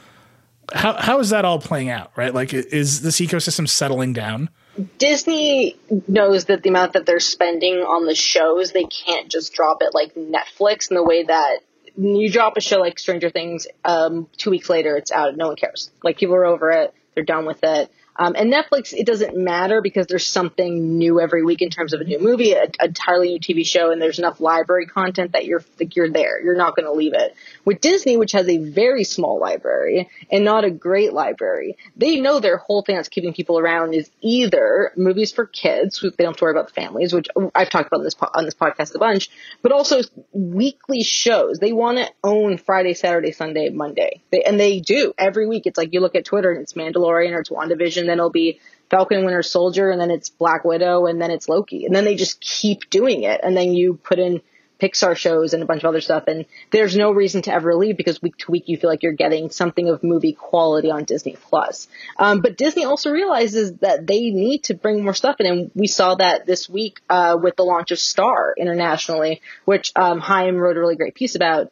How 0.73 0.93
how 0.93 1.19
is 1.19 1.31
that 1.31 1.43
all 1.43 1.59
playing 1.59 1.89
out, 1.89 2.11
right? 2.15 2.33
Like, 2.33 2.53
is 2.53 3.01
this 3.01 3.19
ecosystem 3.19 3.67
settling 3.67 4.13
down? 4.13 4.49
Disney 4.97 5.75
knows 6.07 6.45
that 6.45 6.63
the 6.63 6.69
amount 6.69 6.93
that 6.93 7.05
they're 7.05 7.19
spending 7.19 7.79
on 7.79 8.05
the 8.05 8.15
shows, 8.15 8.71
they 8.71 8.85
can't 8.85 9.29
just 9.29 9.53
drop 9.53 9.81
it 9.81 9.93
like 9.93 10.15
Netflix 10.15 10.89
in 10.89 10.95
the 10.95 11.03
way 11.03 11.23
that 11.23 11.59
you 11.97 12.31
drop 12.31 12.55
a 12.55 12.61
show 12.61 12.79
like 12.79 12.99
Stranger 12.99 13.29
Things, 13.29 13.67
um, 13.83 14.29
two 14.37 14.49
weeks 14.49 14.69
later 14.69 14.95
it's 14.95 15.11
out. 15.11 15.35
No 15.35 15.47
one 15.47 15.57
cares. 15.57 15.91
Like 16.03 16.17
people 16.17 16.35
are 16.35 16.45
over 16.45 16.71
it. 16.71 16.93
They're 17.15 17.23
done 17.23 17.45
with 17.45 17.59
it. 17.63 17.91
Um, 18.21 18.35
and 18.37 18.53
Netflix, 18.53 18.93
it 18.93 19.07
doesn't 19.07 19.35
matter 19.35 19.81
because 19.81 20.05
there's 20.05 20.27
something 20.27 20.99
new 20.99 21.19
every 21.19 21.43
week 21.43 21.63
in 21.63 21.71
terms 21.71 21.91
of 21.91 22.01
a 22.01 22.03
new 22.03 22.19
movie, 22.19 22.51
a, 22.51 22.65
a 22.79 22.85
entirely 22.85 23.29
new 23.29 23.39
TV 23.39 23.65
show, 23.65 23.89
and 23.89 23.99
there's 23.99 24.19
enough 24.19 24.39
library 24.39 24.85
content 24.85 25.31
that 25.31 25.45
you're 25.45 25.63
like, 25.79 25.95
you're 25.95 26.11
there. 26.11 26.39
You're 26.39 26.55
not 26.55 26.75
going 26.75 26.85
to 26.85 26.91
leave 26.91 27.15
it. 27.15 27.33
With 27.65 27.81
Disney, 27.81 28.17
which 28.17 28.33
has 28.33 28.47
a 28.47 28.59
very 28.59 29.05
small 29.05 29.39
library 29.39 30.07
and 30.31 30.45
not 30.45 30.65
a 30.65 30.69
great 30.69 31.13
library, 31.13 31.77
they 31.95 32.21
know 32.21 32.39
their 32.39 32.57
whole 32.57 32.83
thing 32.83 32.95
that's 32.95 33.09
keeping 33.09 33.33
people 33.33 33.57
around 33.57 33.95
is 33.95 34.11
either 34.21 34.91
movies 34.95 35.31
for 35.31 35.47
kids, 35.47 35.99
they 35.99 36.09
don't 36.09 36.33
have 36.33 36.37
to 36.37 36.43
worry 36.43 36.51
about 36.51 36.67
the 36.67 36.73
families, 36.73 37.13
which 37.13 37.27
I've 37.55 37.71
talked 37.71 37.87
about 37.87 38.03
this 38.03 38.15
on 38.35 38.45
this 38.45 38.53
podcast 38.53 38.93
a 38.93 38.99
bunch, 38.99 39.31
but 39.63 39.71
also 39.71 40.01
weekly 40.31 41.01
shows. 41.01 41.57
They 41.57 41.73
want 41.73 41.97
to 41.97 42.07
own 42.23 42.59
Friday, 42.59 42.93
Saturday, 42.93 43.31
Sunday, 43.31 43.69
Monday, 43.69 44.21
they, 44.31 44.43
and 44.43 44.59
they 44.59 44.79
do 44.79 45.11
every 45.17 45.47
week. 45.47 45.63
It's 45.65 45.79
like 45.79 45.91
you 45.91 46.01
look 46.01 46.13
at 46.13 46.23
Twitter 46.23 46.51
and 46.51 46.61
it's 46.61 46.73
Mandalorian 46.73 47.31
or 47.31 47.39
it's 47.39 47.49
WandaVision 47.49 48.10
then 48.11 48.19
it'll 48.19 48.29
be 48.29 48.59
Falcon 48.89 49.23
Winter 49.23 49.41
Soldier, 49.41 49.89
and 49.89 49.99
then 49.99 50.11
it's 50.11 50.29
Black 50.29 50.65
Widow, 50.65 51.05
and 51.05 51.21
then 51.21 51.31
it's 51.31 51.47
Loki, 51.47 51.85
and 51.85 51.95
then 51.95 52.05
they 52.05 52.15
just 52.15 52.41
keep 52.41 52.89
doing 52.89 53.23
it, 53.23 53.39
and 53.41 53.55
then 53.55 53.73
you 53.73 53.95
put 53.95 54.19
in 54.19 54.41
Pixar 54.81 55.15
shows 55.15 55.53
and 55.53 55.61
a 55.61 55.65
bunch 55.65 55.83
of 55.83 55.87
other 55.87 56.01
stuff, 56.01 56.23
and 56.27 56.45
there's 56.71 56.97
no 56.97 57.11
reason 57.11 57.43
to 57.43 57.53
ever 57.53 57.75
leave 57.75 57.97
because 57.97 58.21
week 58.21 58.35
to 58.37 58.51
week 58.51 58.67
you 58.67 58.77
feel 58.77 58.89
like 58.89 59.03
you're 59.03 59.13
getting 59.13 59.49
something 59.49 59.87
of 59.87 60.03
movie 60.03 60.33
quality 60.33 60.89
on 60.89 61.03
Disney 61.03 61.37
Plus. 61.39 61.87
Um, 62.17 62.41
but 62.41 62.57
Disney 62.57 62.83
also 62.83 63.11
realizes 63.11 63.73
that 63.77 64.07
they 64.07 64.31
need 64.31 64.63
to 64.65 64.73
bring 64.73 65.03
more 65.03 65.13
stuff 65.13 65.35
in, 65.39 65.45
and 65.45 65.71
we 65.75 65.87
saw 65.87 66.15
that 66.15 66.45
this 66.47 66.67
week 66.67 66.99
uh, 67.09 67.37
with 67.41 67.55
the 67.55 67.63
launch 67.63 67.91
of 67.91 67.99
Star 67.99 68.55
internationally, 68.57 69.41
which 69.65 69.91
um, 69.95 70.19
Chaim 70.19 70.57
wrote 70.57 70.77
a 70.77 70.79
really 70.79 70.95
great 70.95 71.15
piece 71.15 71.35
about. 71.35 71.71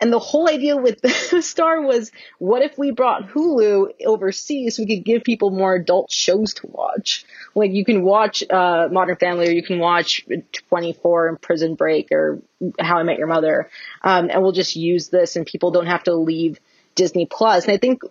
And 0.00 0.12
the 0.12 0.18
whole 0.18 0.48
idea 0.48 0.76
with 0.76 1.00
the 1.30 1.42
Star 1.42 1.82
was, 1.82 2.10
what 2.38 2.62
if 2.62 2.78
we 2.78 2.90
brought 2.90 3.28
Hulu 3.28 3.92
overseas 4.06 4.76
so 4.76 4.82
we 4.82 4.96
could 4.96 5.04
give 5.04 5.24
people 5.24 5.50
more 5.50 5.74
adult 5.74 6.10
shows 6.10 6.54
to 6.54 6.66
watch? 6.66 7.24
Like 7.54 7.72
you 7.72 7.84
can 7.84 8.02
watch 8.02 8.42
uh, 8.48 8.88
Modern 8.90 9.16
Family 9.16 9.48
or 9.48 9.52
you 9.52 9.62
can 9.62 9.78
watch 9.78 10.26
24 10.68 11.28
and 11.28 11.40
Prison 11.40 11.74
Break 11.74 12.08
or 12.12 12.40
How 12.78 12.98
I 12.98 13.02
Met 13.02 13.18
Your 13.18 13.26
Mother, 13.26 13.68
um, 14.02 14.30
and 14.30 14.42
we'll 14.42 14.52
just 14.52 14.76
use 14.76 15.08
this, 15.08 15.36
and 15.36 15.46
people 15.46 15.70
don't 15.70 15.86
have 15.86 16.04
to 16.04 16.14
leave 16.14 16.58
Disney 16.94 17.26
Plus. 17.26 17.64
And 17.64 17.72
I 17.72 17.78
think 17.78 18.02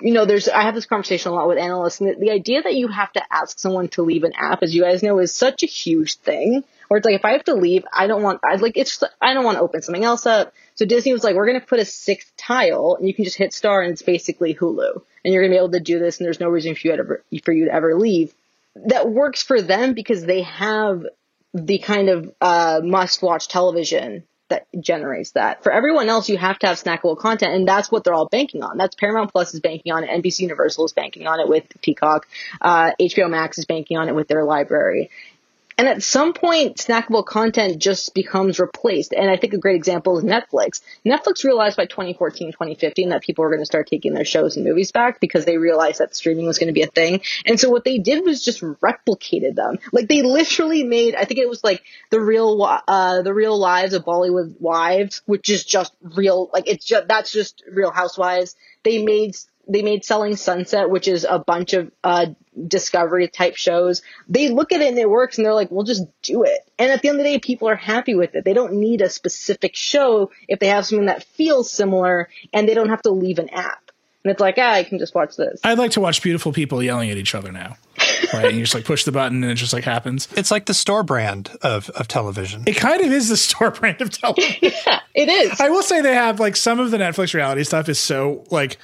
you 0.00 0.12
know, 0.12 0.26
there's, 0.26 0.48
I 0.48 0.62
have 0.62 0.74
this 0.74 0.86
conversation 0.86 1.32
a 1.32 1.34
lot 1.34 1.48
with 1.48 1.58
analysts 1.58 2.00
and 2.00 2.10
the, 2.10 2.26
the, 2.26 2.30
idea 2.30 2.62
that 2.62 2.74
you 2.74 2.88
have 2.88 3.12
to 3.14 3.22
ask 3.30 3.58
someone 3.58 3.88
to 3.88 4.02
leave 4.02 4.24
an 4.24 4.34
app, 4.36 4.62
as 4.62 4.74
you 4.74 4.82
guys 4.82 5.02
know, 5.02 5.18
is 5.18 5.34
such 5.34 5.62
a 5.62 5.66
huge 5.66 6.16
thing. 6.16 6.64
Or 6.88 6.96
it's 6.96 7.04
like, 7.04 7.14
if 7.14 7.24
I 7.24 7.32
have 7.32 7.44
to 7.44 7.54
leave, 7.54 7.84
I 7.92 8.06
don't 8.06 8.22
want, 8.22 8.40
I 8.44 8.56
like, 8.56 8.76
it's, 8.76 9.02
I 9.20 9.34
don't 9.34 9.44
want 9.44 9.58
to 9.58 9.62
open 9.62 9.82
something 9.82 10.04
else 10.04 10.26
up. 10.26 10.52
So 10.74 10.84
Disney 10.84 11.12
was 11.12 11.24
like, 11.24 11.34
we're 11.34 11.46
going 11.46 11.60
to 11.60 11.66
put 11.66 11.80
a 11.80 11.84
sixth 11.84 12.32
tile 12.36 12.96
and 12.98 13.06
you 13.08 13.14
can 13.14 13.24
just 13.24 13.36
hit 13.36 13.52
star 13.52 13.82
and 13.82 13.92
it's 13.92 14.02
basically 14.02 14.54
Hulu. 14.54 15.02
And 15.24 15.34
you're 15.34 15.42
going 15.42 15.50
to 15.50 15.54
be 15.54 15.58
able 15.58 15.72
to 15.72 15.80
do 15.80 15.98
this 15.98 16.18
and 16.18 16.26
there's 16.26 16.40
no 16.40 16.48
reason 16.48 16.74
for 16.74 16.88
you, 16.88 16.96
to 16.96 17.02
ever, 17.02 17.24
for 17.44 17.52
you 17.52 17.66
to 17.66 17.72
ever 17.72 17.96
leave. 17.96 18.34
That 18.86 19.08
works 19.08 19.42
for 19.42 19.60
them 19.60 19.94
because 19.94 20.24
they 20.24 20.42
have 20.42 21.04
the 21.54 21.78
kind 21.78 22.08
of, 22.08 22.32
uh, 22.40 22.80
must 22.84 23.22
watch 23.22 23.48
television 23.48 24.24
that 24.48 24.66
generates 24.78 25.32
that. 25.32 25.62
For 25.62 25.72
everyone 25.72 26.08
else, 26.08 26.28
you 26.28 26.38
have 26.38 26.58
to 26.60 26.68
have 26.68 26.80
snackable 26.80 27.18
content, 27.18 27.54
and 27.54 27.66
that's 27.66 27.90
what 27.90 28.04
they're 28.04 28.14
all 28.14 28.28
banking 28.28 28.62
on. 28.62 28.76
That's 28.76 28.94
Paramount 28.94 29.32
Plus 29.32 29.54
is 29.54 29.60
banking 29.60 29.92
on 29.92 30.04
it. 30.04 30.10
NBC 30.10 30.40
Universal 30.40 30.86
is 30.86 30.92
banking 30.92 31.26
on 31.26 31.40
it 31.40 31.48
with 31.48 31.64
Peacock. 31.82 32.28
Uh, 32.60 32.92
HBO 33.00 33.28
Max 33.28 33.58
is 33.58 33.64
banking 33.64 33.96
on 33.98 34.08
it 34.08 34.14
with 34.14 34.28
their 34.28 34.44
library. 34.44 35.10
And 35.78 35.88
at 35.88 36.02
some 36.02 36.32
point, 36.32 36.78
snackable 36.78 37.24
content 37.24 37.78
just 37.78 38.14
becomes 38.14 38.58
replaced. 38.58 39.12
And 39.12 39.28
I 39.30 39.36
think 39.36 39.52
a 39.52 39.58
great 39.58 39.76
example 39.76 40.16
is 40.16 40.24
Netflix. 40.24 40.80
Netflix 41.04 41.44
realized 41.44 41.76
by 41.76 41.84
2014, 41.84 42.52
2015 42.52 43.10
that 43.10 43.22
people 43.22 43.44
were 43.44 43.50
going 43.50 43.60
to 43.60 43.66
start 43.66 43.86
taking 43.86 44.14
their 44.14 44.24
shows 44.24 44.56
and 44.56 44.64
movies 44.64 44.90
back 44.90 45.20
because 45.20 45.44
they 45.44 45.58
realized 45.58 45.98
that 45.98 46.16
streaming 46.16 46.46
was 46.46 46.58
going 46.58 46.68
to 46.68 46.72
be 46.72 46.82
a 46.82 46.86
thing. 46.86 47.20
And 47.44 47.60
so 47.60 47.68
what 47.68 47.84
they 47.84 47.98
did 47.98 48.24
was 48.24 48.42
just 48.42 48.62
replicated 48.62 49.54
them. 49.54 49.78
Like 49.92 50.08
they 50.08 50.22
literally 50.22 50.82
made, 50.84 51.14
I 51.14 51.24
think 51.26 51.40
it 51.40 51.48
was 51.48 51.62
like 51.62 51.82
the 52.10 52.20
real, 52.20 52.62
uh, 52.62 53.20
the 53.20 53.34
real 53.34 53.58
lives 53.58 53.92
of 53.92 54.04
Bollywood 54.04 54.58
wives, 54.58 55.20
which 55.26 55.50
is 55.50 55.64
just 55.64 55.92
real, 56.00 56.48
like 56.54 56.68
it's 56.68 56.86
just, 56.86 57.06
that's 57.06 57.30
just 57.30 57.62
real 57.70 57.90
housewives. 57.90 58.56
They 58.82 59.04
made 59.04 59.36
they 59.68 59.82
made 59.82 60.04
Selling 60.04 60.36
Sunset, 60.36 60.90
which 60.90 61.08
is 61.08 61.26
a 61.28 61.38
bunch 61.38 61.72
of 61.72 61.90
uh, 62.04 62.26
discovery 62.66 63.28
type 63.28 63.56
shows. 63.56 64.02
They 64.28 64.48
look 64.48 64.72
at 64.72 64.80
it 64.80 64.88
and 64.88 64.98
it 64.98 65.10
works, 65.10 65.38
and 65.38 65.44
they're 65.44 65.54
like, 65.54 65.70
"We'll 65.70 65.84
just 65.84 66.04
do 66.22 66.44
it." 66.44 66.60
And 66.78 66.90
at 66.90 67.02
the 67.02 67.08
end 67.08 67.18
of 67.18 67.24
the 67.24 67.30
day, 67.30 67.38
people 67.38 67.68
are 67.68 67.76
happy 67.76 68.14
with 68.14 68.34
it. 68.34 68.44
They 68.44 68.54
don't 68.54 68.74
need 68.74 69.00
a 69.00 69.10
specific 69.10 69.74
show 69.74 70.30
if 70.48 70.58
they 70.58 70.68
have 70.68 70.86
something 70.86 71.06
that 71.06 71.24
feels 71.24 71.70
similar, 71.70 72.28
and 72.52 72.68
they 72.68 72.74
don't 72.74 72.90
have 72.90 73.02
to 73.02 73.10
leave 73.10 73.38
an 73.38 73.48
app. 73.50 73.90
And 74.26 74.32
it's 74.32 74.40
like, 74.40 74.56
ah, 74.58 74.72
I 74.72 74.82
can 74.82 74.98
just 74.98 75.14
watch 75.14 75.36
this. 75.36 75.60
I'd 75.62 75.78
like 75.78 75.92
to 75.92 76.00
watch 76.00 76.20
beautiful 76.20 76.52
people 76.52 76.82
yelling 76.82 77.10
at 77.10 77.16
each 77.16 77.34
other 77.34 77.52
now. 77.52 77.76
right? 78.32 78.46
And 78.46 78.56
you 78.56 78.64
just 78.64 78.74
like 78.74 78.84
push 78.84 79.04
the 79.04 79.12
button 79.12 79.44
and 79.44 79.52
it 79.52 79.54
just 79.54 79.72
like 79.72 79.84
happens. 79.84 80.26
It's 80.36 80.50
like 80.50 80.66
the 80.66 80.74
store 80.74 81.04
brand 81.04 81.50
of, 81.62 81.90
of 81.90 82.08
television. 82.08 82.64
It 82.66 82.76
kind 82.76 83.04
of 83.04 83.12
is 83.12 83.28
the 83.28 83.36
store 83.36 83.70
brand 83.70 84.00
of 84.00 84.10
television. 84.10 84.56
yeah, 84.62 85.00
it 85.14 85.28
is. 85.28 85.60
I 85.60 85.68
will 85.68 85.82
say 85.82 86.00
they 86.00 86.14
have 86.14 86.40
like 86.40 86.56
some 86.56 86.80
of 86.80 86.90
the 86.90 86.96
Netflix 86.96 87.34
reality 87.34 87.62
stuff 87.62 87.88
is 87.88 88.00
so 88.00 88.44
like 88.50 88.78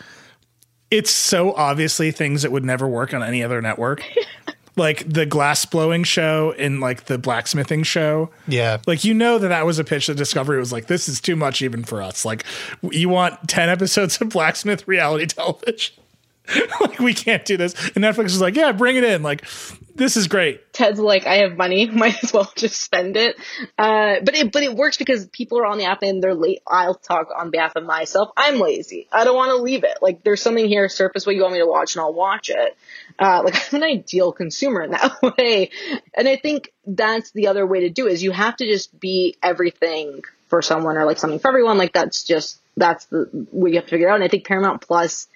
it's 0.93 1.11
so 1.11 1.55
obviously 1.55 2.11
things 2.11 2.43
that 2.43 2.53
would 2.53 2.67
never 2.67 2.87
work 2.87 3.15
on 3.15 3.23
any 3.23 3.43
other 3.43 3.63
network. 3.63 4.05
like 4.77 5.11
the 5.11 5.25
glass 5.25 5.65
blowing 5.65 6.05
show 6.05 6.55
and 6.59 6.81
like 6.81 7.07
the 7.07 7.17
blacksmithing 7.17 7.83
show. 7.83 8.29
Yeah. 8.47 8.79
Like 8.87 9.03
you 9.03 9.15
know 9.15 9.39
that 9.39 9.49
that 9.49 9.65
was 9.65 9.79
a 9.79 9.85
pitch 9.85 10.09
that 10.09 10.17
Discovery 10.17 10.59
was 10.59 10.71
like 10.71 10.89
this 10.89 11.09
is 11.09 11.21
too 11.21 11.35
much 11.35 11.63
even 11.63 11.83
for 11.83 12.03
us. 12.03 12.27
Like 12.27 12.45
you 12.83 13.09
want 13.09 13.49
10 13.49 13.71
episodes 13.71 14.21
of 14.21 14.29
blacksmith 14.29 14.87
reality 14.87 15.27
television. 15.35 15.95
like 16.81 16.99
we 16.99 17.15
can't 17.15 17.45
do 17.45 17.57
this. 17.57 17.75
And 17.95 18.05
Netflix 18.05 18.27
is 18.27 18.41
like, 18.41 18.57
yeah, 18.57 18.73
bring 18.73 18.97
it 18.97 19.05
in. 19.05 19.23
Like 19.23 19.45
this 19.95 20.17
is 20.17 20.27
great. 20.27 20.73
Ted's 20.73 20.99
like, 20.99 21.27
I 21.27 21.37
have 21.37 21.57
money, 21.57 21.87
might 21.91 22.23
as 22.23 22.33
well 22.33 22.51
just 22.57 22.81
spend 22.81 23.17
it. 23.17 23.37
Uh, 23.79 24.17
but 24.25 24.35
it 24.35 24.53
but 24.53 24.63
it 24.63 24.75
works 24.75 24.97
because 24.97 25.27
people 25.27 25.59
are 25.59 25.67
on 25.67 25.79
the 25.79 25.85
app 25.85 26.03
and 26.03 26.23
they're 26.23 26.35
late. 26.35 26.61
I'll 26.67 26.95
talk 26.95 27.29
on 27.37 27.51
behalf 27.51 27.77
of 27.77 27.85
myself. 27.85 28.31
I'm 28.37 28.59
lazy. 28.59 29.09
I 29.13 29.25
don't 29.25 29.37
want 29.37 29.51
to 29.51 29.63
leave 29.63 29.85
it. 29.85 29.99
Like 30.03 30.25
there's 30.25 30.43
something 30.43 30.67
here, 30.67 30.89
surface 30.89 31.27
what 31.27 31.35
you 31.35 31.43
want 31.43 31.55
me 31.55 31.61
to 31.61 31.67
watch, 31.67 31.95
and 31.95 32.03
I'll 32.03 32.15
watch 32.15 32.51
it. 32.51 32.77
Uh, 33.19 33.43
like 33.45 33.55
I'm 33.73 33.83
an 33.83 33.89
ideal 33.89 34.33
consumer 34.33 34.83
in 34.83 34.91
that 34.93 35.23
way. 35.23 35.71
And 36.15 36.29
I 36.29 36.37
think 36.37 36.73
that's 36.87 37.31
the 37.31 37.49
other 37.49 37.67
way 37.67 37.81
to 37.81 37.91
do 37.91 38.09
it 38.09 38.13
is 38.13 38.23
you 38.23 38.33
have 38.33 38.57
to 38.57 38.67
just 38.67 38.99
be 38.99 39.37
everything 39.43 40.23
for 40.49 40.61
someone 40.61 40.97
or 40.97 41.07
like 41.07 41.19
something 41.19 41.39
for 41.39 41.49
everyone. 41.49 41.79
Like 41.79 41.93
that's 41.93 42.25
just 42.25 42.59
that's 42.77 43.07
the 43.07 43.47
what 43.51 43.71
you 43.71 43.77
have 43.77 43.85
to 43.85 43.91
figure 43.91 44.09
out. 44.09 44.17
And 44.17 44.25
I 44.25 44.29
think 44.29 44.47
Paramount 44.47 44.81
Plus 44.81 45.29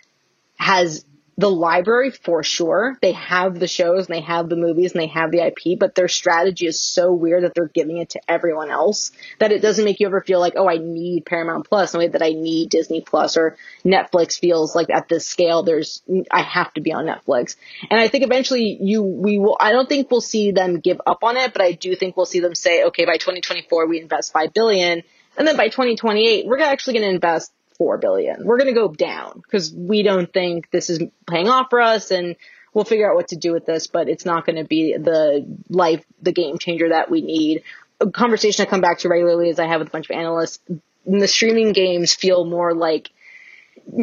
has 0.57 1.05
the 1.39 1.51
library 1.51 2.11
for 2.11 2.43
sure. 2.43 2.97
They 3.03 3.13
have 3.13 3.59
the 3.59 3.69
shows 3.69 4.07
and 4.07 4.17
they 4.17 4.23
have 4.23 4.49
the 4.49 4.57
movies 4.57 4.93
and 4.93 5.03
they 5.03 5.09
have 5.09 5.31
the 5.31 5.47
IP, 5.47 5.79
but 5.79 5.95
their 5.95 6.09
strategy 6.09 6.67
is 6.67 6.81
so 6.81 7.13
weird 7.13 7.45
that 7.45 7.55
they're 7.55 7.69
giving 7.69 7.99
it 7.99 8.11
to 8.11 8.21
everyone 8.27 8.71
else 8.71 9.13
that 9.39 9.53
it 9.53 9.61
doesn't 9.61 9.85
make 9.85 10.01
you 10.01 10.07
ever 10.07 10.23
feel 10.23 10.41
like, 10.41 10.55
oh, 10.57 10.69
I 10.69 10.79
need 10.79 11.27
Paramount 11.27 11.69
Plus 11.69 11.93
in 11.93 12.01
the 12.01 12.07
way 12.07 12.13
that 12.13 12.23
I 12.23 12.31
need 12.31 12.71
Disney 12.71 13.03
Plus 13.03 13.37
or 13.37 13.57
Netflix 13.85 14.39
feels 14.39 14.75
like 14.75 14.89
at 14.89 15.09
this 15.09 15.27
scale, 15.27 15.63
there's, 15.63 16.03
I 16.31 16.41
have 16.41 16.73
to 16.75 16.81
be 16.81 16.95
on 16.95 17.05
Netflix. 17.05 17.57
And 17.91 18.01
I 18.01 18.09
think 18.09 18.25
eventually 18.25 18.79
you, 18.81 19.03
we 19.03 19.39
will, 19.39 19.59
I 19.61 19.73
don't 19.73 19.89
think 19.89 20.11
we'll 20.11 20.23
see 20.23 20.53
them 20.53 20.81
give 20.81 21.01
up 21.07 21.23
on 21.23 21.37
it, 21.37 21.53
but 21.53 21.61
I 21.61 21.73
do 21.73 21.95
think 21.97 22.17
we'll 22.17 22.27
see 22.27 22.41
them 22.41 22.55
say, 22.55 22.85
okay, 22.85 23.05
by 23.05 23.19
2024, 23.19 23.87
we 23.87 24.01
invest 24.01 24.33
5 24.33 24.55
billion. 24.55 25.03
And 25.37 25.47
then 25.47 25.59
by 25.59 25.69
2028, 25.69 26.47
we're 26.47 26.61
actually 26.61 26.95
going 26.95 27.11
to 27.11 27.15
invest 27.15 27.53
four 27.79 27.99
billion. 27.99 28.45
We're 28.45 28.59
going 28.59 28.73
to 28.73 28.81
go 28.81 28.89
down 28.89 29.41
because 29.43 29.73
we 29.73 30.03
don't 30.03 30.33
think 30.33 30.71
this 30.71 30.91
is 30.91 31.03
paying 31.29 31.49
off 31.49 31.69
for 31.71 31.81
us 31.81 32.11
and 32.11 32.37
we'll 32.73 32.85
figure 32.85 33.11
out 33.11 33.17
what 33.17 33.29
to 33.29 33.37
do 33.37 33.53
with 33.53 33.67
this, 33.67 33.87
but 33.87 34.09
it's 34.09 34.25
not 34.25 34.45
going 34.45 34.57
to 34.57 34.65
be 34.65 34.97
the 34.97 35.47
life, 35.69 36.05
the 36.21 36.33
game 36.33 36.59
changer 36.59 36.91
that 36.91 37.11
we 37.11 37.23
need. 37.23 37.63
A 38.01 38.11
conversation 38.11 38.67
I 38.67 38.69
come 38.69 38.83
back 38.83 38.99
to 38.99 39.09
regularly 39.09 39.49
as 39.49 39.59
I 39.59 39.67
have 39.67 39.81
with 39.81 39.89
a 39.89 39.91
bunch 39.91 40.11
of 40.11 40.17
analysts. 40.17 40.59
The 41.07 41.29
streaming 41.29 41.73
games 41.73 42.15
feel 42.15 42.45
more 42.45 42.75
like 42.75 43.11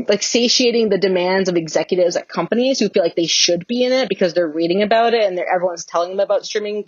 like 0.08 0.24
satiating 0.24 0.90
the 0.90 0.98
demands 0.98 1.50
of 1.50 1.58
executives 1.58 2.16
at 2.16 2.30
companies 2.30 2.80
who 2.80 2.90
feel 2.90 3.04
like 3.04 3.16
they 3.16 3.28
should 3.28 3.68
be 3.68 3.84
in 3.84 3.92
it 3.92 4.08
because 4.08 4.34
they're 4.34 4.48
reading 4.48 4.82
about 4.82 5.14
it 5.14 5.24
and 5.24 5.38
everyone's 5.38 5.84
telling 5.84 6.12
them 6.12 6.20
about 6.22 6.46
streaming 6.46 6.88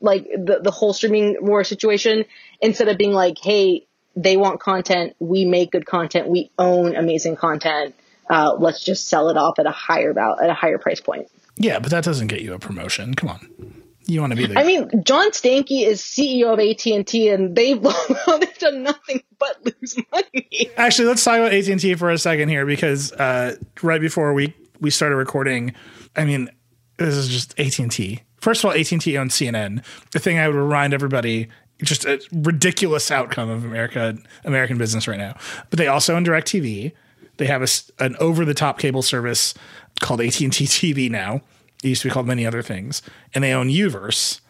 like 0.00 0.24
the, 0.24 0.60
the 0.62 0.70
whole 0.70 0.92
streaming 0.92 1.36
war 1.40 1.62
situation 1.62 2.24
instead 2.60 2.88
of 2.88 2.98
being 2.98 3.12
like, 3.12 3.38
hey, 3.38 3.86
they 4.16 4.36
want 4.36 4.60
content. 4.60 5.14
We 5.18 5.44
make 5.44 5.72
good 5.72 5.86
content. 5.86 6.28
We 6.28 6.50
own 6.58 6.96
amazing 6.96 7.36
content. 7.36 7.94
Uh, 8.28 8.54
let's 8.58 8.84
just 8.84 9.08
sell 9.08 9.28
it 9.28 9.36
off 9.36 9.58
at 9.58 9.66
a 9.66 9.70
higher 9.70 10.12
val- 10.12 10.38
at 10.40 10.50
a 10.50 10.54
higher 10.54 10.78
price 10.78 11.00
point. 11.00 11.28
Yeah, 11.56 11.78
but 11.78 11.90
that 11.90 12.04
doesn't 12.04 12.28
get 12.28 12.40
you 12.40 12.54
a 12.54 12.58
promotion. 12.58 13.14
Come 13.14 13.28
on. 13.28 13.82
You 14.06 14.20
want 14.20 14.32
to 14.32 14.36
be 14.36 14.46
the. 14.46 14.58
I 14.58 14.64
mean, 14.64 14.90
John 15.04 15.30
Stankey 15.30 15.86
is 15.86 16.02
CEO 16.02 16.52
of 16.52 16.58
AT 16.58 16.84
and 16.86 17.06
T, 17.06 17.28
and 17.28 17.54
they've 17.54 17.80
they've 18.40 18.58
done 18.58 18.82
nothing 18.82 19.22
but 19.38 19.64
lose 19.64 19.96
money. 20.10 20.70
Actually, 20.76 21.08
let's 21.08 21.22
talk 21.22 21.38
about 21.38 21.52
AT 21.52 21.68
and 21.68 21.80
T 21.80 21.94
for 21.94 22.10
a 22.10 22.18
second 22.18 22.48
here, 22.48 22.66
because 22.66 23.12
uh, 23.12 23.56
right 23.82 24.00
before 24.00 24.32
we 24.34 24.54
we 24.80 24.90
started 24.90 25.16
recording, 25.16 25.74
I 26.16 26.24
mean, 26.24 26.50
this 26.96 27.14
is 27.14 27.28
just 27.28 27.58
AT 27.60 27.78
and 27.78 27.92
T. 27.92 28.22
First 28.40 28.64
of 28.64 28.70
all, 28.70 28.76
AT 28.76 28.90
and 28.90 29.00
T 29.00 29.16
owns 29.16 29.34
CNN. 29.34 29.84
The 30.10 30.18
thing 30.18 30.38
I 30.38 30.48
would 30.48 30.56
remind 30.56 30.94
everybody 30.94 31.48
just 31.82 32.04
a 32.04 32.20
ridiculous 32.32 33.10
outcome 33.10 33.50
of 33.50 33.64
America 33.64 34.16
American 34.44 34.78
business 34.78 35.08
right 35.08 35.18
now. 35.18 35.36
But 35.70 35.78
they 35.78 35.88
also 35.88 36.14
own 36.14 36.24
DirecTV. 36.24 36.92
They 37.38 37.46
have 37.46 37.62
a, 37.62 38.04
an 38.04 38.16
over 38.20 38.44
the 38.44 38.54
top 38.54 38.78
cable 38.78 39.02
service 39.02 39.54
called 40.00 40.20
AT 40.20 40.40
and 40.40 40.52
T 40.52 40.64
TV 40.64 41.10
now. 41.10 41.40
It 41.82 41.88
used 41.88 42.02
to 42.02 42.08
be 42.08 42.12
called 42.12 42.26
many 42.26 42.46
other 42.46 42.62
things, 42.62 43.02
and 43.34 43.42
they 43.42 43.52
own 43.52 43.68
Uverse, 43.68 44.40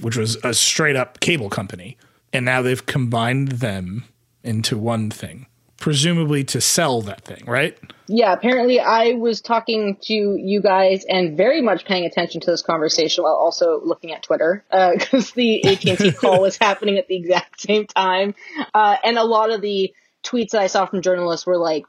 which 0.00 0.16
was 0.16 0.36
a 0.44 0.52
straight 0.52 0.96
up 0.96 1.20
cable 1.20 1.48
company. 1.48 1.96
And 2.32 2.44
now 2.44 2.62
they've 2.62 2.84
combined 2.84 3.48
them 3.52 4.04
into 4.42 4.76
one 4.76 5.10
thing 5.10 5.46
presumably 5.78 6.44
to 6.44 6.60
sell 6.60 7.00
that 7.02 7.24
thing, 7.24 7.44
right? 7.46 7.78
Yeah, 8.06 8.32
apparently 8.32 8.80
I 8.80 9.12
was 9.12 9.40
talking 9.40 9.96
to 10.02 10.14
you 10.14 10.60
guys 10.60 11.04
and 11.08 11.36
very 11.36 11.62
much 11.62 11.84
paying 11.84 12.04
attention 12.04 12.40
to 12.42 12.50
this 12.50 12.62
conversation 12.62 13.24
while 13.24 13.34
also 13.34 13.80
looking 13.82 14.12
at 14.12 14.22
Twitter 14.22 14.64
because 14.70 15.30
uh, 15.30 15.32
the 15.36 15.64
AT&T 15.64 16.12
call 16.20 16.40
was 16.40 16.58
happening 16.58 16.98
at 16.98 17.08
the 17.08 17.16
exact 17.16 17.60
same 17.60 17.86
time, 17.86 18.34
uh, 18.74 18.96
and 19.02 19.18
a 19.18 19.24
lot 19.24 19.50
of 19.50 19.60
the 19.60 19.92
tweets 20.24 20.50
that 20.50 20.62
I 20.62 20.66
saw 20.66 20.86
from 20.86 21.02
journalists 21.02 21.46
were 21.46 21.58
like, 21.58 21.84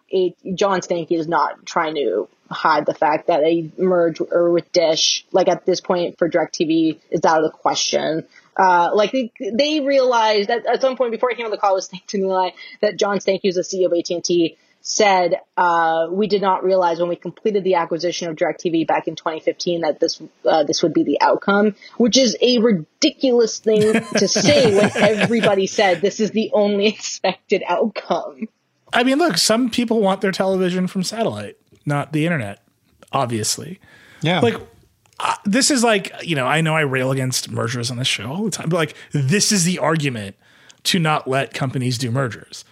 John 0.56 0.82
Stankey 0.82 1.18
is 1.18 1.28
not 1.28 1.66
trying 1.66 1.96
to 1.96 2.28
hide 2.52 2.86
the 2.86 2.94
fact 2.94 3.28
that 3.28 3.42
a 3.44 3.72
merge 3.78 4.20
or 4.20 4.52
with 4.52 4.72
Dish, 4.72 5.26
like 5.32 5.48
at 5.48 5.66
this 5.66 5.82
point 5.82 6.18
for 6.20 6.30
DirecTV, 6.30 7.00
is 7.10 7.26
out 7.26 7.44
of 7.44 7.52
the 7.52 7.58
question. 7.58 8.28
Uh, 8.58 8.92
like 8.94 9.12
they, 9.12 9.32
they 9.40 9.80
realized 9.82 10.50
that 10.50 10.66
at 10.66 10.82
some 10.82 10.96
point 10.96 11.12
before 11.12 11.32
I 11.32 11.36
came 11.36 11.46
on 11.46 11.52
the 11.52 11.58
call 11.58 11.76
with 11.76 11.84
Stanton 11.84 12.22
Eli 12.22 12.50
that 12.82 12.98
John 12.98 13.18
Stankey, 13.18 13.42
who's 13.44 13.56
the 13.56 13.62
CEO 13.62 13.88
of 13.88 13.94
AT&T, 13.94 14.58
said 14.88 15.42
uh, 15.58 16.08
we 16.12 16.28
did 16.28 16.44
not 16.44 16.64
realize 16.64 17.00
when 17.00 17.10
we 17.10 17.16
completed 17.16 17.64
the 17.64 17.74
acquisition 17.74 18.30
of 18.30 18.36
DirecTV 18.36 18.86
back 18.86 19.08
in 19.08 19.16
2015 19.16 19.82
that 19.82 20.00
this 20.00 20.22
uh, 20.46 20.64
this 20.64 20.84
would 20.84 20.94
be 20.94 21.04
the 21.04 21.20
outcome, 21.22 21.76
which 21.98 22.18
is 22.18 22.38
a 22.40 22.60
ridiculous 22.60 23.58
thing 23.58 23.82
to 24.18 24.28
say 24.28 24.76
when 24.78 24.92
everybody 24.96 25.66
said 25.66 26.02
this 26.02 26.20
is 26.20 26.32
the 26.32 26.52
only 26.54 26.86
expected 26.96 27.64
outcome. 27.68 28.48
I 28.94 29.04
mean, 29.04 29.18
look, 29.18 29.38
some 29.38 29.72
people 29.72 30.02
want 30.02 30.22
their 30.22 30.32
television 30.32 30.86
from 30.86 31.02
satellite, 31.02 31.58
not 31.86 32.14
the 32.14 32.26
internet, 32.26 32.64
obviously. 33.12 33.80
Yeah. 34.22 34.40
Like 34.40 34.62
uh, 35.20 35.36
this 35.46 35.72
is 35.72 35.84
like, 35.84 36.12
you 36.24 36.36
know, 36.36 36.46
I 36.46 36.62
know 36.62 36.76
I 36.76 36.82
rail 36.82 37.12
against 37.12 37.50
mergers 37.50 37.90
on 37.90 37.98
this 37.98 38.08
show 38.08 38.30
all 38.30 38.44
the 38.44 38.52
time, 38.52 38.70
but 38.70 38.78
like 38.78 38.96
this 39.12 39.52
is 39.52 39.64
the 39.64 39.80
argument 39.80 40.36
to 40.84 41.00
not 41.00 41.28
let 41.28 41.54
companies 41.54 41.98
do 41.98 42.12
mergers. 42.12 42.66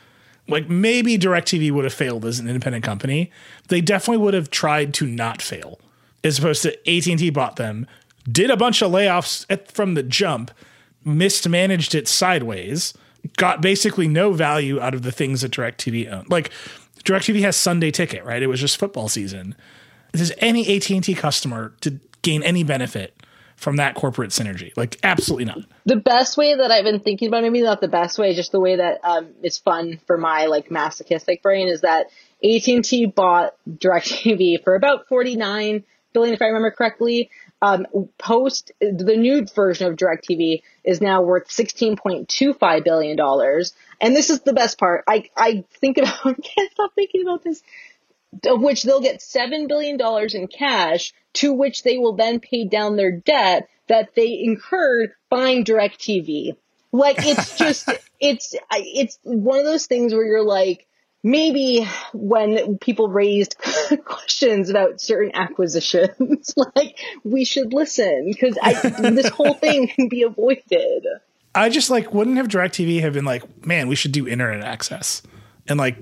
Like 0.48 0.70
maybe 0.70 1.18
DirecTV 1.18 1.72
would 1.72 1.86
have 1.86 1.94
failed 1.94 2.26
as 2.26 2.40
an 2.40 2.48
independent 2.48 2.84
company. 2.84 3.32
They 3.70 3.80
definitely 3.80 4.24
would 4.24 4.34
have 4.34 4.50
tried 4.50 4.94
to 4.96 5.08
not 5.08 5.42
fail, 5.42 5.80
as 6.24 6.38
opposed 6.38 6.64
to 6.64 6.72
AT&T 6.90 7.30
bought 7.30 7.56
them, 7.56 7.88
did 8.30 8.50
a 8.50 8.58
bunch 8.58 8.82
of 8.82 8.92
layoffs 8.92 9.46
at, 9.50 9.72
from 9.72 9.94
the 9.94 10.04
jump, 10.04 10.52
mismanaged 11.06 11.96
it 11.96 12.08
sideways, 12.08 12.94
got 13.38 13.62
basically 13.62 14.08
no 14.08 14.34
value 14.34 14.82
out 14.82 14.94
of 14.94 15.04
the 15.04 15.12
things 15.12 15.42
that 15.42 15.52
DirecTV 15.52 16.12
owned. 16.12 16.30
Like 16.30 16.52
DirecTV 17.06 17.40
has 17.42 17.56
Sunday 17.56 17.92
Ticket, 17.92 18.26
right? 18.26 18.44
It 18.44 18.48
was 18.48 18.60
just 18.60 18.78
football 18.78 19.08
season. 19.08 19.56
Does 20.12 20.34
any 20.38 20.76
AT&T 20.76 21.16
customer 21.16 21.74
to 21.82 22.00
gain 22.24 22.42
any 22.42 22.64
benefit 22.64 23.16
from 23.56 23.78
that 23.78 23.96
corporate 23.96 24.32
synergy. 24.32 24.76
Like, 24.76 24.98
absolutely 25.04 25.46
not. 25.46 25.60
The 25.86 25.96
best 25.96 26.38
way 26.38 26.56
that 26.56 26.72
I've 26.72 26.84
been 26.84 27.00
thinking 27.00 27.28
about, 27.28 27.44
maybe 27.44 27.62
not 27.62 27.82
the 27.82 27.88
best 27.88 28.18
way, 28.18 28.34
just 28.34 28.52
the 28.52 28.60
way 28.60 28.78
that 28.78 29.00
um, 29.04 29.30
is 29.44 29.58
fun 29.58 30.00
for 30.08 30.18
my 30.18 30.48
like 30.48 30.72
masochistic 30.72 31.42
brain, 31.44 31.68
is 31.68 31.82
that 31.82 32.08
AT&T 32.44 33.06
bought 33.16 33.54
DirecTV 33.70 34.64
for 34.64 34.76
about 34.76 35.08
49 35.08 35.84
billion, 36.14 36.34
if 36.34 36.42
I 36.42 36.48
remember 36.48 36.72
correctly. 36.72 37.30
Um, 37.62 37.88
post 38.18 38.74
the 38.82 39.16
new 39.16 39.46
version 39.56 39.88
of 39.88 39.98
DirecTV 39.98 40.64
is 40.84 41.00
now 41.00 41.22
worth 41.22 41.48
16.25 41.48 42.84
billion 42.84 43.16
dollars, 43.16 43.74
and 44.02 44.14
this 44.14 44.30
is 44.30 44.42
the 44.42 44.52
best 44.52 44.78
part. 44.78 45.06
I 45.08 45.30
I 45.38 45.64
think 45.80 45.98
about 45.98 46.24
can't 46.24 46.72
stop 46.74 46.92
thinking 46.94 47.22
about 47.22 47.42
this 47.42 47.64
of 48.46 48.62
which 48.62 48.84
they'll 48.84 49.02
get 49.02 49.20
$7 49.20 49.68
billion 49.68 50.00
in 50.34 50.48
cash, 50.48 51.14
to 51.34 51.54
which 51.54 51.84
they 51.84 51.98
will 51.98 52.16
then 52.16 52.40
pay 52.40 52.66
down 52.66 52.96
their 52.96 53.12
debt 53.12 53.68
that 53.88 54.16
they 54.16 54.40
incurred 54.44 55.12
buying 55.30 55.66
DirecTV. 55.66 56.56
Like, 56.92 57.18
it's 57.20 57.58
just, 57.58 57.90
it's, 58.20 58.56
it's 58.72 59.20
one 59.24 59.60
of 59.60 59.66
those 59.66 59.88
things 59.88 60.14
where 60.14 60.26
you're 60.26 60.46
like, 60.46 60.88
maybe 61.24 61.88
when 62.14 62.78
people 62.78 63.08
raised 63.08 63.56
questions 64.06 64.70
about 64.70 65.02
certain 65.02 65.32
acquisitions, 65.36 66.54
like, 66.76 67.00
we 67.24 67.46
should 67.46 67.74
listen, 67.74 68.32
because 68.32 68.58
this 69.14 69.30
whole 69.30 69.54
thing 69.54 69.88
can 69.88 70.10
be 70.10 70.24
avoided. 70.24 71.06
I 71.56 71.70
just 71.70 71.90
like 71.90 72.14
wouldn't 72.14 72.38
have 72.38 72.48
DirecTV 72.48 73.02
have 73.02 73.14
been 73.14 73.26
like, 73.26 73.66
man, 73.66 73.88
we 73.88 73.96
should 73.96 74.12
do 74.12 74.28
internet 74.28 74.64
access 74.64 75.22
and 75.68 75.78
like 75.78 75.98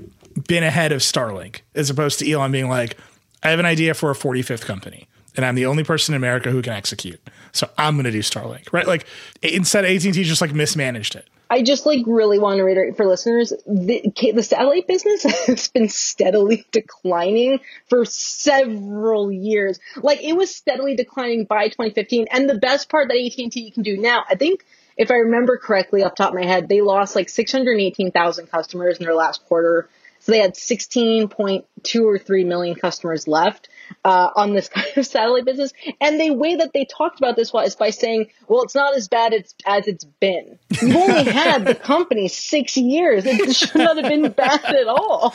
been 0.48 0.64
ahead 0.64 0.92
of 0.92 1.02
Starlink 1.02 1.62
as 1.76 1.90
opposed 1.90 2.20
to 2.20 2.32
Elon 2.32 2.52
being 2.52 2.70
like, 2.70 2.98
I 3.44 3.50
have 3.50 3.60
an 3.60 3.66
idea 3.66 3.94
for 3.94 4.12
a 4.12 4.16
45th 4.16 4.62
company 4.62 5.08
and 5.36 5.46
I'm 5.46 5.56
the 5.56 5.66
only 5.66 5.84
person 5.84 6.14
in 6.14 6.18
America 6.18 6.52
who 6.52 6.62
can 6.62 6.74
execute. 6.74 7.22
So 7.52 7.70
I'm 7.78 7.96
going 7.96 8.06
to 8.06 8.12
do 8.12 8.20
Starlink, 8.20 8.72
right? 8.74 8.88
Like 8.88 9.06
instead 9.42 9.86
AT&T 9.86 10.12
just 10.12 10.42
like 10.42 10.54
mismanaged 10.54 11.16
it. 11.16 11.28
I 11.50 11.64
just 11.64 11.86
like 11.86 12.00
really 12.08 12.40
want 12.40 12.58
to 12.58 12.64
reiterate 12.64 12.96
for 12.96 13.06
listeners, 13.06 13.52
the, 13.68 14.14
the 14.34 14.44
satellite 14.44 14.88
business 14.88 15.24
has 15.48 15.68
been 15.68 15.90
steadily 15.90 16.66
declining 16.72 17.60
for 17.90 18.06
several 18.06 19.30
years. 19.32 19.80
Like 19.98 20.22
it 20.24 20.34
was 20.34 20.56
steadily 20.56 20.96
declining 20.96 21.46
by 21.46 21.66
2015. 21.66 22.28
And 22.32 22.50
the 22.50 22.58
best 22.58 22.90
part 22.90 23.10
that 23.10 23.18
AT&T 23.18 23.72
can 23.72 23.84
do 23.84 23.98
now, 23.98 24.24
I 24.30 24.36
think 24.36 24.66
if 24.96 25.12
I 25.12 25.16
remember 25.16 25.58
correctly 25.58 26.04
off 26.04 26.16
top 26.16 26.30
of 26.30 26.36
my 26.36 26.46
head, 26.46 26.70
they 26.70 26.82
lost 26.82 27.16
like 27.18 27.28
618,000 27.28 28.48
customers 28.48 28.98
in 28.98 29.06
their 29.06 29.16
last 29.16 29.46
quarter 29.46 29.90
So 30.22 30.32
they 30.32 30.40
had 30.40 30.54
16.2 30.54 32.06
or 32.06 32.20
3 32.20 32.44
million 32.44 32.76
customers 32.76 33.28
left 33.28 33.70
uh, 34.06 34.30
on 34.36 34.54
this 34.54 34.70
kind 34.74 34.88
of 34.96 35.06
satellite 35.06 35.46
business. 35.46 35.74
And 36.00 36.20
the 36.20 36.32
way 36.32 36.56
that 36.56 36.74
they 36.74 36.86
talked 36.86 37.20
about 37.20 37.36
this 37.36 37.52
was 37.52 37.76
by 37.76 37.90
saying, 37.90 38.28
well, 38.48 38.62
it's 38.62 38.76
not 38.76 38.96
as 38.96 39.08
bad 39.08 39.34
as, 39.34 39.56
as 39.66 39.88
it's 39.88 40.06
been. 40.06 40.60
You've 40.80 40.96
only 40.96 41.24
had 41.32 41.66
the 41.66 41.76
company 41.76 42.28
six 42.28 42.78
years. 42.78 43.26
It 43.26 43.56
should 43.56 43.76
not 43.76 43.98
have 43.98 44.08
been 44.08 44.32
bad 44.32 44.64
at 44.64 44.88
all. 44.88 45.34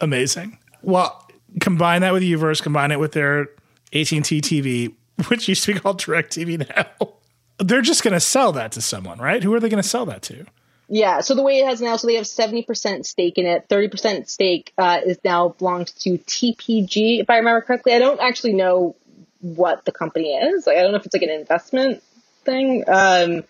Amazing. 0.00 0.58
Well, 0.82 1.28
combine 1.60 2.00
that 2.00 2.14
with 2.14 2.22
Uverse, 2.22 2.62
combine 2.62 2.90
it 2.92 2.98
with 2.98 3.12
their 3.12 3.42
AT&T 3.92 4.22
TV, 4.22 4.94
which 5.28 5.48
used 5.48 5.64
to 5.64 5.74
be 5.74 5.80
called 5.80 6.00
DirecTV 6.00 6.68
now. 6.74 7.08
They're 7.58 7.82
just 7.82 8.02
going 8.02 8.14
to 8.14 8.20
sell 8.20 8.52
that 8.52 8.72
to 8.72 8.80
someone, 8.80 9.18
right? 9.18 9.42
Who 9.42 9.52
are 9.54 9.60
they 9.60 9.68
going 9.68 9.82
to 9.82 9.88
sell 9.88 10.06
that 10.06 10.22
to? 10.22 10.46
Yeah, 10.94 11.22
so 11.22 11.34
the 11.34 11.42
way 11.42 11.58
it 11.58 11.66
has 11.66 11.80
now, 11.80 11.96
so 11.96 12.06
they 12.06 12.14
have 12.14 12.24
70% 12.24 13.04
stake 13.04 13.36
in 13.36 13.46
it. 13.46 13.68
30% 13.68 14.28
stake 14.28 14.72
uh, 14.78 15.00
is 15.04 15.18
now 15.24 15.48
belongs 15.48 15.90
to 15.90 16.18
TPG, 16.18 17.20
if 17.20 17.28
I 17.28 17.38
remember 17.38 17.62
correctly. 17.62 17.94
I 17.94 17.98
don't 17.98 18.20
actually 18.20 18.52
know 18.52 18.94
what 19.40 19.84
the 19.84 19.90
company 19.90 20.34
is. 20.34 20.68
Like, 20.68 20.76
I 20.76 20.82
don't 20.82 20.92
know 20.92 20.98
if 20.98 21.04
it's 21.04 21.12
like 21.12 21.24
an 21.24 21.30
investment 21.30 22.00
thing. 22.44 22.84
Um, 22.86 23.42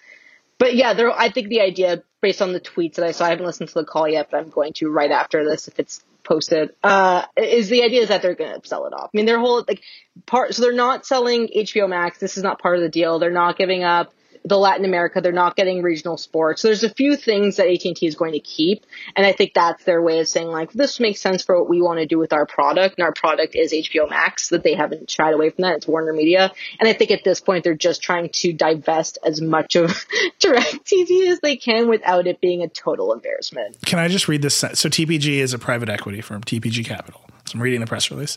but 0.57 0.75
yeah, 0.75 0.95
there, 0.95 1.13
I 1.13 1.29
think 1.29 1.49
the 1.49 1.61
idea, 1.61 2.03
based 2.23 2.41
on 2.41 2.55
the 2.55 2.61
tweets 2.61 2.95
that 2.95 3.05
I 3.05 3.11
saw, 3.11 3.27
I 3.27 3.29
haven't 3.29 3.45
listened 3.45 3.69
to 3.69 3.75
the 3.75 3.85
call 3.85 4.09
yet, 4.09 4.29
but 4.31 4.39
I'm 4.39 4.49
going 4.49 4.73
to 4.77 4.89
right 4.89 5.11
after 5.11 5.45
this 5.45 5.69
if 5.69 5.79
it's 5.79 6.03
posted, 6.23 6.75
uh, 6.83 7.27
is 7.37 7.69
the 7.69 7.83
idea 7.83 8.07
that 8.07 8.23
they're 8.23 8.35
going 8.35 8.59
to 8.59 8.67
sell 8.67 8.87
it 8.87 8.95
off. 8.95 9.11
I 9.13 9.17
mean, 9.19 9.27
their 9.27 9.39
whole, 9.39 9.63
like, 9.69 9.83
part, 10.25 10.55
so 10.55 10.63
they're 10.63 10.73
not 10.73 11.05
selling 11.05 11.51
HBO 11.55 11.91
Max. 11.91 12.17
This 12.17 12.39
is 12.39 12.43
not 12.43 12.59
part 12.59 12.77
of 12.77 12.81
the 12.81 12.89
deal. 12.89 13.19
They're 13.19 13.31
not 13.31 13.59
giving 13.59 13.85
up 13.85 14.15
the 14.45 14.59
Latin 14.59 14.85
America. 14.85 15.21
They're 15.21 15.33
not 15.33 15.57
getting 15.57 15.83
regional 15.83 16.19
sports. 16.19 16.63
There's 16.63 16.85
a 16.85 16.91
few 16.91 17.17
things 17.17 17.57
that 17.57 17.67
AT&T 17.67 18.07
is 18.07 18.15
going 18.15 18.33
to 18.33 18.41
keep. 18.41 18.85
And 19.17 19.25
I 19.25 19.33
think 19.33 19.55
that's 19.55 19.85
their 19.85 20.03
way 20.03 20.21
of 20.21 20.29
saying 20.29 20.49
like, 20.49 20.73
this 20.73 21.01
makes 21.01 21.21
sense 21.21 21.43
for 21.43 21.59
what 21.59 21.69
we 21.69 21.81
want 21.81 22.01
to 22.01 22.07
do 22.07 22.19
with 22.19 22.33
our 22.33 22.45
product. 22.45 22.99
And 22.99 23.05
our 23.05 23.13
product 23.13 23.55
is 23.55 23.73
HBO 23.73 24.09
Max 24.09 24.51
that 24.51 24.63
they 24.63 24.75
haven't 24.75 25.11
shied 25.11 25.33
away 25.33 25.51
from 25.51 25.63
that. 25.63 25.77
It's 25.77 25.89
Warner 25.89 26.13
Media. 26.13 26.53
And 26.79 26.89
I 26.89 26.93
think 26.93 27.11
at 27.11 27.25
this 27.25 27.41
point, 27.41 27.65
they're 27.65 27.75
just 27.75 28.03
trying 28.03 28.29
to 28.29 28.53
divest 28.53 29.19
as 29.25 29.41
much 29.41 29.77
of 29.77 29.91
DirecTV 30.41 31.29
as 31.29 31.41
they 31.41 31.57
can 31.57 31.89
without 31.89 32.27
it 32.27 32.41
being 32.41 32.63
a 32.63 32.69
total 32.69 33.13
embarrassment. 33.13 33.79
Can 33.87 33.99
I 33.99 34.09
just 34.09 34.29
read 34.29 34.43
this? 34.43 34.55
So 34.55 34.69
TPG 34.69 35.39
is 35.39 35.55
a 35.55 35.59
private 35.59 35.89
equity 35.89 36.21
firm, 36.21 36.43
TPG 36.43 36.85
Capital. 36.85 37.23
So 37.47 37.57
I'm 37.57 37.63
reading 37.63 37.81
the 37.81 37.87
press 37.87 38.11
release. 38.11 38.37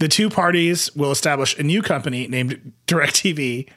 The 0.00 0.08
two 0.08 0.30
parties 0.30 0.94
will 0.94 1.10
establish 1.10 1.58
a 1.58 1.62
new 1.62 1.82
company 1.82 2.28
named 2.28 2.72
DirecTV 2.86 3.68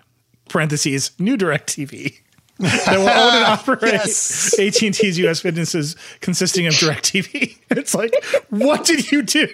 parentheses 0.51 1.11
new 1.19 1.37
DirecTV 1.37 2.17
that 2.59 2.97
will 2.97 3.07
own 3.09 3.35
and 3.35 3.45
operate 3.45 3.81
Yes. 3.93 4.57
AT&T's 4.59 5.17
U.S. 5.19 5.41
businesses 5.41 5.95
consisting 6.19 6.67
of 6.67 6.73
DirecTV. 6.73 7.57
It's 7.71 7.95
like, 7.95 8.13
what 8.49 8.83
did 8.85 9.11
you 9.11 9.23
do? 9.23 9.45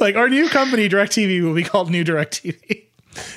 like 0.00 0.14
our 0.16 0.28
new 0.28 0.48
company, 0.48 0.88
DirecTV, 0.88 1.42
will 1.42 1.54
be 1.54 1.64
called 1.64 1.90
New 1.90 2.04
DirecTV. 2.04 2.84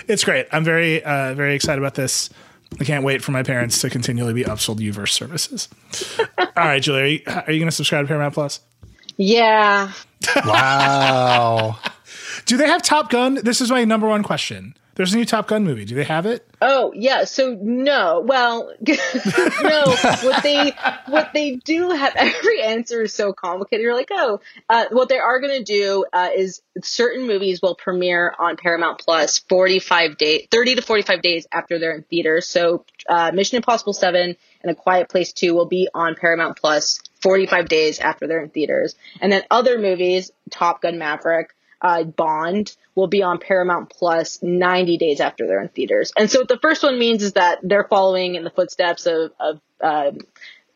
It's 0.07 0.24
great. 0.24 0.48
I'm 0.52 0.64
very, 0.64 1.03
uh, 1.03 1.34
very 1.34 1.56
excited 1.56 1.80
about 1.80 1.95
this. 1.95 2.30
I 2.80 2.84
can't 2.84 3.03
wait 3.03 3.24
for 3.24 3.32
my 3.32 3.44
parents 3.44 3.80
to 3.82 3.90
continually 3.90 4.34
be 4.34 4.44
upsold 4.44 4.78
Uverse 4.80 5.10
services. 5.10 5.69
All 6.38 6.48
right, 6.56 6.82
Julie, 6.82 7.02
are 7.02 7.06
you, 7.07 7.22
are 7.26 7.52
you 7.53 7.60
going 7.60 7.69
to 7.69 7.76
subscribe 7.76 8.03
to 8.06 8.07
Paramount 8.07 8.34
Plus? 8.34 8.60
Yeah. 9.18 9.91
Wow. 10.45 11.80
Do 12.48 12.56
they 12.56 12.68
have 12.68 12.82
Top 12.82 13.10
Gun? 13.10 13.36
This 13.44 13.60
is 13.60 13.69
my 13.69 13.84
number 13.84 14.07
one 14.07 14.24
question. 14.24 14.74
There's 14.95 15.14
a 15.14 15.18
new 15.18 15.26
Top 15.26 15.49
Gun 15.49 15.65
movie. 15.65 15.84
Do 15.84 15.95
they 15.95 16.06
have 16.06 16.26
it? 16.26 16.48
Oh 16.61 16.94
yeah, 16.95 17.26
so 17.26 17.57
no. 17.61 18.24
Well, 18.26 18.74
no. 18.88 19.95
What 20.24 20.44
they 20.44 20.72
what 21.07 21.32
they 21.34 21.57
do 21.57 21.91
have 21.91 22.14
every 22.18 22.64
answer 22.64 23.03
is 23.03 23.14
so 23.14 23.34
complicated. 23.34 23.84
You're 23.84 23.94
like, 23.94 24.07
oh, 24.11 24.40
uh, 24.69 24.86
what 24.91 25.10
they 25.10 25.19
are 25.19 25.41
going 25.41 25.57
to 25.57 25.64
do 25.64 26.06
uh, 26.14 26.30
is 26.34 26.61
certain 26.82 27.28
movies 27.28 27.61
will 27.61 27.76
premiere 27.76 28.34
on 28.40 28.56
Paramount 28.56 28.99
Plus 28.99 29.40
45 29.40 30.18
days, 30.18 30.48
30 30.49 30.76
to 30.76 30.82
45 30.82 31.22
days 31.22 31.48
after 31.52 31.80
they're 31.80 31.95
in 31.95 32.03
theaters. 32.03 32.48
So 32.48 32.86
uh, 33.10 33.32
Mission 33.34 33.57
Impossible 33.57 33.94
7 33.94 34.38
and 34.64 34.72
A 34.72 34.74
Quiet 34.74 35.10
Place 35.10 35.34
2 35.34 35.53
will 35.53 35.65
be 35.65 35.90
on 35.94 36.15
Paramount 36.15 36.57
Plus 36.57 37.02
45 37.22 37.68
days 37.68 37.99
after 37.99 38.26
they're 38.26 38.41
in 38.41 38.49
theaters, 38.49 38.95
and 39.19 39.32
then 39.32 39.44
other 39.52 39.78
movies, 39.78 40.32
Top 40.49 40.82
Gun 40.82 40.98
Maverick 40.98 41.53
uh, 41.82 42.04
Bond 42.04 42.76
will 42.95 43.08
be 43.08 43.22
on 43.24 43.40
Paramount 43.40 43.90
Plus 43.90 44.41
90 44.41 44.98
days 44.98 45.20
after 45.20 45.48
they're 45.48 45.62
in 45.62 45.70
theaters. 45.70 46.12
And 46.18 46.30
so 46.30 46.40
what 46.40 46.48
the 46.48 46.60
first 46.60 46.84
one 46.84 46.98
means 46.98 47.24
is 47.24 47.34
that 47.34 47.60
they're 47.64 47.88
following 47.88 48.36
in 48.36 48.44
the 48.44 48.49
footsteps 48.49 49.06
of, 49.06 49.32
of 49.40 49.62
um, 49.82 50.20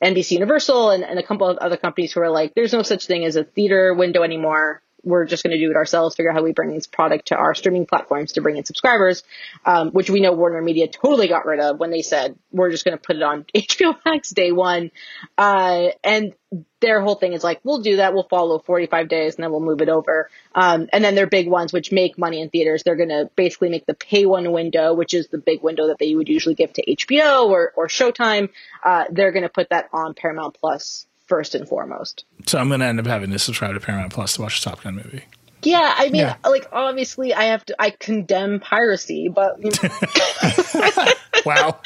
NBC 0.01 0.31
Universal 0.31 0.91
and, 0.91 1.03
and 1.03 1.19
a 1.19 1.23
couple 1.23 1.47
of 1.47 1.57
other 1.57 1.77
companies 1.77 2.11
who 2.13 2.21
are 2.21 2.29
like, 2.29 2.53
there's 2.55 2.73
no 2.73 2.83
such 2.83 3.05
thing 3.05 3.25
as 3.25 3.35
a 3.35 3.43
theater 3.43 3.93
window 3.93 4.23
anymore. 4.23 4.81
We're 5.03 5.25
just 5.25 5.43
going 5.43 5.51
to 5.51 5.59
do 5.59 5.71
it 5.71 5.75
ourselves, 5.75 6.15
figure 6.15 6.31
out 6.31 6.35
how 6.35 6.43
we 6.43 6.51
bring 6.51 6.73
this 6.73 6.87
product 6.87 7.27
to 7.27 7.35
our 7.35 7.55
streaming 7.55 7.85
platforms 7.85 8.33
to 8.33 8.41
bring 8.41 8.57
in 8.57 8.65
subscribers, 8.65 9.23
um, 9.65 9.91
which 9.91 10.09
we 10.09 10.21
know 10.21 10.33
Warner 10.33 10.61
Media 10.61 10.87
totally 10.87 11.27
got 11.27 11.45
rid 11.45 11.59
of 11.59 11.79
when 11.79 11.91
they 11.91 12.01
said, 12.01 12.37
we're 12.51 12.71
just 12.71 12.85
going 12.85 12.97
to 12.97 13.01
put 13.01 13.15
it 13.15 13.23
on 13.23 13.45
HBO 13.55 13.95
Max 14.05 14.29
day 14.29 14.51
one. 14.51 14.91
Uh, 15.37 15.87
and 16.03 16.33
their 16.81 16.99
whole 17.01 17.15
thing 17.15 17.33
is 17.33 17.43
like, 17.43 17.61
we'll 17.63 17.81
do 17.81 17.97
that. 17.97 18.13
We'll 18.13 18.27
follow 18.27 18.59
45 18.59 19.07
days 19.07 19.35
and 19.35 19.43
then 19.43 19.51
we'll 19.51 19.61
move 19.61 19.81
it 19.81 19.89
over. 19.89 20.29
Um, 20.53 20.89
and 20.91 21.03
then 21.03 21.15
their 21.15 21.27
big 21.27 21.47
ones, 21.47 21.71
which 21.71 21.91
make 21.91 22.17
money 22.17 22.41
in 22.41 22.49
theaters, 22.49 22.83
they're 22.83 22.95
going 22.95 23.09
to 23.09 23.29
basically 23.35 23.69
make 23.69 23.85
the 23.85 23.93
pay 23.93 24.25
one 24.25 24.51
window, 24.51 24.93
which 24.93 25.13
is 25.13 25.27
the 25.27 25.37
big 25.37 25.63
window 25.63 25.87
that 25.87 25.97
they 25.99 26.13
would 26.13 26.27
usually 26.27 26.55
give 26.55 26.73
to 26.73 26.85
HBO 26.85 27.49
or, 27.49 27.71
or 27.75 27.87
Showtime. 27.87 28.49
Uh, 28.83 29.05
they're 29.09 29.31
going 29.31 29.43
to 29.43 29.49
put 29.49 29.69
that 29.69 29.89
on 29.93 30.13
Paramount 30.13 30.57
Plus 30.59 31.05
first 31.31 31.55
and 31.55 31.65
foremost. 31.65 32.25
So 32.45 32.59
I'm 32.59 32.67
going 32.67 32.81
to 32.81 32.85
end 32.85 32.99
up 32.99 33.07
having 33.07 33.31
to 33.31 33.39
subscribe 33.39 33.73
to 33.73 33.79
Paramount 33.79 34.11
Plus 34.11 34.35
to 34.35 34.41
watch 34.41 34.61
the 34.61 34.69
Top 34.69 34.83
Gun 34.83 34.95
movie. 34.95 35.23
Yeah, 35.63 35.93
I 35.95 36.05
mean, 36.09 36.15
Yeah. 36.21 36.35
like 36.43 36.67
obviously, 36.73 37.33
I 37.33 37.43
have 37.45 37.63
to. 37.67 37.75
I 37.79 37.91
condemn 37.91 38.59
piracy, 38.59 39.29
but 39.33 39.57
you 39.63 39.71
know, 39.71 41.05
Wow. 41.45 41.79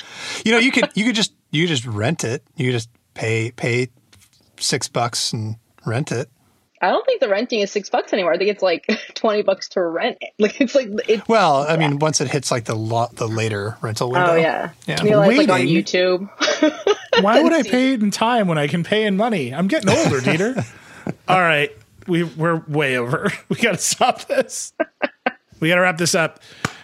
you 0.43 0.51
know, 0.51 0.57
you 0.57 0.72
could 0.72 0.89
you 0.95 1.05
could 1.05 1.13
just 1.15 1.34
you 1.51 1.63
could 1.63 1.69
just 1.76 1.85
rent 1.85 2.23
it. 2.23 2.43
You 2.55 2.67
could 2.67 2.73
just 2.73 2.89
pay 3.13 3.51
pay 3.51 3.89
six 4.59 4.88
bucks 4.88 5.31
and 5.34 5.57
rent 5.85 6.11
it. 6.11 6.27
I 6.81 6.89
don't 6.89 7.06
think 7.06 7.22
the 7.22 7.30
renting 7.30 7.61
is 7.61 7.72
six 7.72 7.89
bucks 7.89 8.14
anymore. 8.14 8.34
I 8.34 8.38
think 8.38 8.49
it's 8.49 8.61
like 8.64 8.88
twenty 9.15 9.41
bucks 9.41 9.69
to 9.69 9.81
rent 9.81 10.18
it. 10.22 10.34
Like 10.39 10.61
it's 10.61 10.76
like 10.76 10.89
it's. 11.07 11.27
Well, 11.27 11.65
I 11.68 11.77
mean, 11.77 11.99
once 11.99 12.22
it 12.22 12.30
hits 12.30 12.52
like 12.52 12.65
the 12.65 12.76
lo- 12.76 13.10
the 13.14 13.27
later 13.27 13.77
rental 13.81 14.10
oh, 14.10 14.11
window. 14.11 14.34
Oh 14.34 14.35
yeah, 14.35 14.72
Yeah. 14.85 15.03
You 15.03 15.11
know, 15.11 15.22
it's 15.23 15.38
like 15.38 15.49
on 15.49 15.61
YouTube. 15.61 16.30
Why 17.23 17.41
would 17.41 17.53
I 17.53 17.64
pay 17.64 17.93
it 17.93 18.03
in 18.03 18.11
time 18.11 18.47
when 18.47 18.57
I 18.57 18.68
can 18.68 18.84
pay 18.84 19.06
in 19.06 19.18
money? 19.18 19.53
I'm 19.53 19.68
getting 19.68 19.89
older, 19.89 20.19
Dieter. 20.19 20.65
All 21.27 21.39
right. 21.39 21.72
We, 22.07 22.23
we're 22.23 22.57
way 22.68 22.97
over. 22.97 23.31
We 23.49 23.56
got 23.56 23.72
to 23.72 23.77
stop 23.77 24.26
this. 24.26 24.73
We 25.60 25.69
got 25.69 25.76
to 25.76 25.81
wrap 25.81 25.97
this 25.97 26.14
up. 26.14 26.39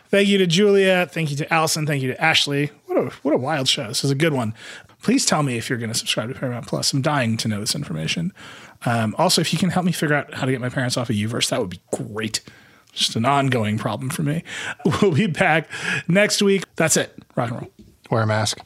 Thank 0.09 0.27
you 0.27 0.37
to 0.39 0.47
Julia. 0.47 1.07
Thank 1.09 1.31
you 1.31 1.37
to 1.37 1.53
Allison. 1.53 1.85
Thank 1.85 2.01
you 2.01 2.09
to 2.09 2.21
Ashley. 2.21 2.71
What 2.85 2.97
a, 2.97 3.09
what 3.21 3.33
a 3.33 3.37
wild 3.37 3.67
show. 3.67 3.87
This 3.87 4.03
is 4.03 4.11
a 4.11 4.15
good 4.15 4.33
one. 4.33 4.53
Please 5.01 5.25
tell 5.25 5.41
me 5.41 5.57
if 5.57 5.69
you're 5.69 5.79
going 5.79 5.91
to 5.91 5.97
subscribe 5.97 6.29
to 6.33 6.39
Paramount 6.39 6.67
Plus. 6.67 6.93
I'm 6.93 7.01
dying 7.01 7.37
to 7.37 7.47
know 7.47 7.59
this 7.59 7.75
information. 7.75 8.33
Um, 8.85 9.15
also, 9.17 9.41
if 9.41 9.53
you 9.53 9.59
can 9.59 9.69
help 9.69 9.85
me 9.85 9.91
figure 9.91 10.15
out 10.15 10.33
how 10.33 10.45
to 10.45 10.51
get 10.51 10.61
my 10.61 10.69
parents 10.69 10.97
off 10.97 11.09
of 11.09 11.15
Uverse, 11.15 11.49
that 11.49 11.59
would 11.59 11.69
be 11.69 11.81
great. 11.91 12.41
Just 12.93 13.15
an 13.15 13.25
ongoing 13.25 13.77
problem 13.77 14.09
for 14.09 14.23
me. 14.23 14.43
We'll 15.01 15.11
be 15.11 15.27
back 15.27 15.69
next 16.07 16.41
week. 16.41 16.63
That's 16.75 16.97
it. 16.97 17.17
Rock 17.35 17.51
and 17.51 17.61
roll. 17.61 17.71
Wear 18.09 18.23
a 18.23 18.27
mask. 18.27 18.59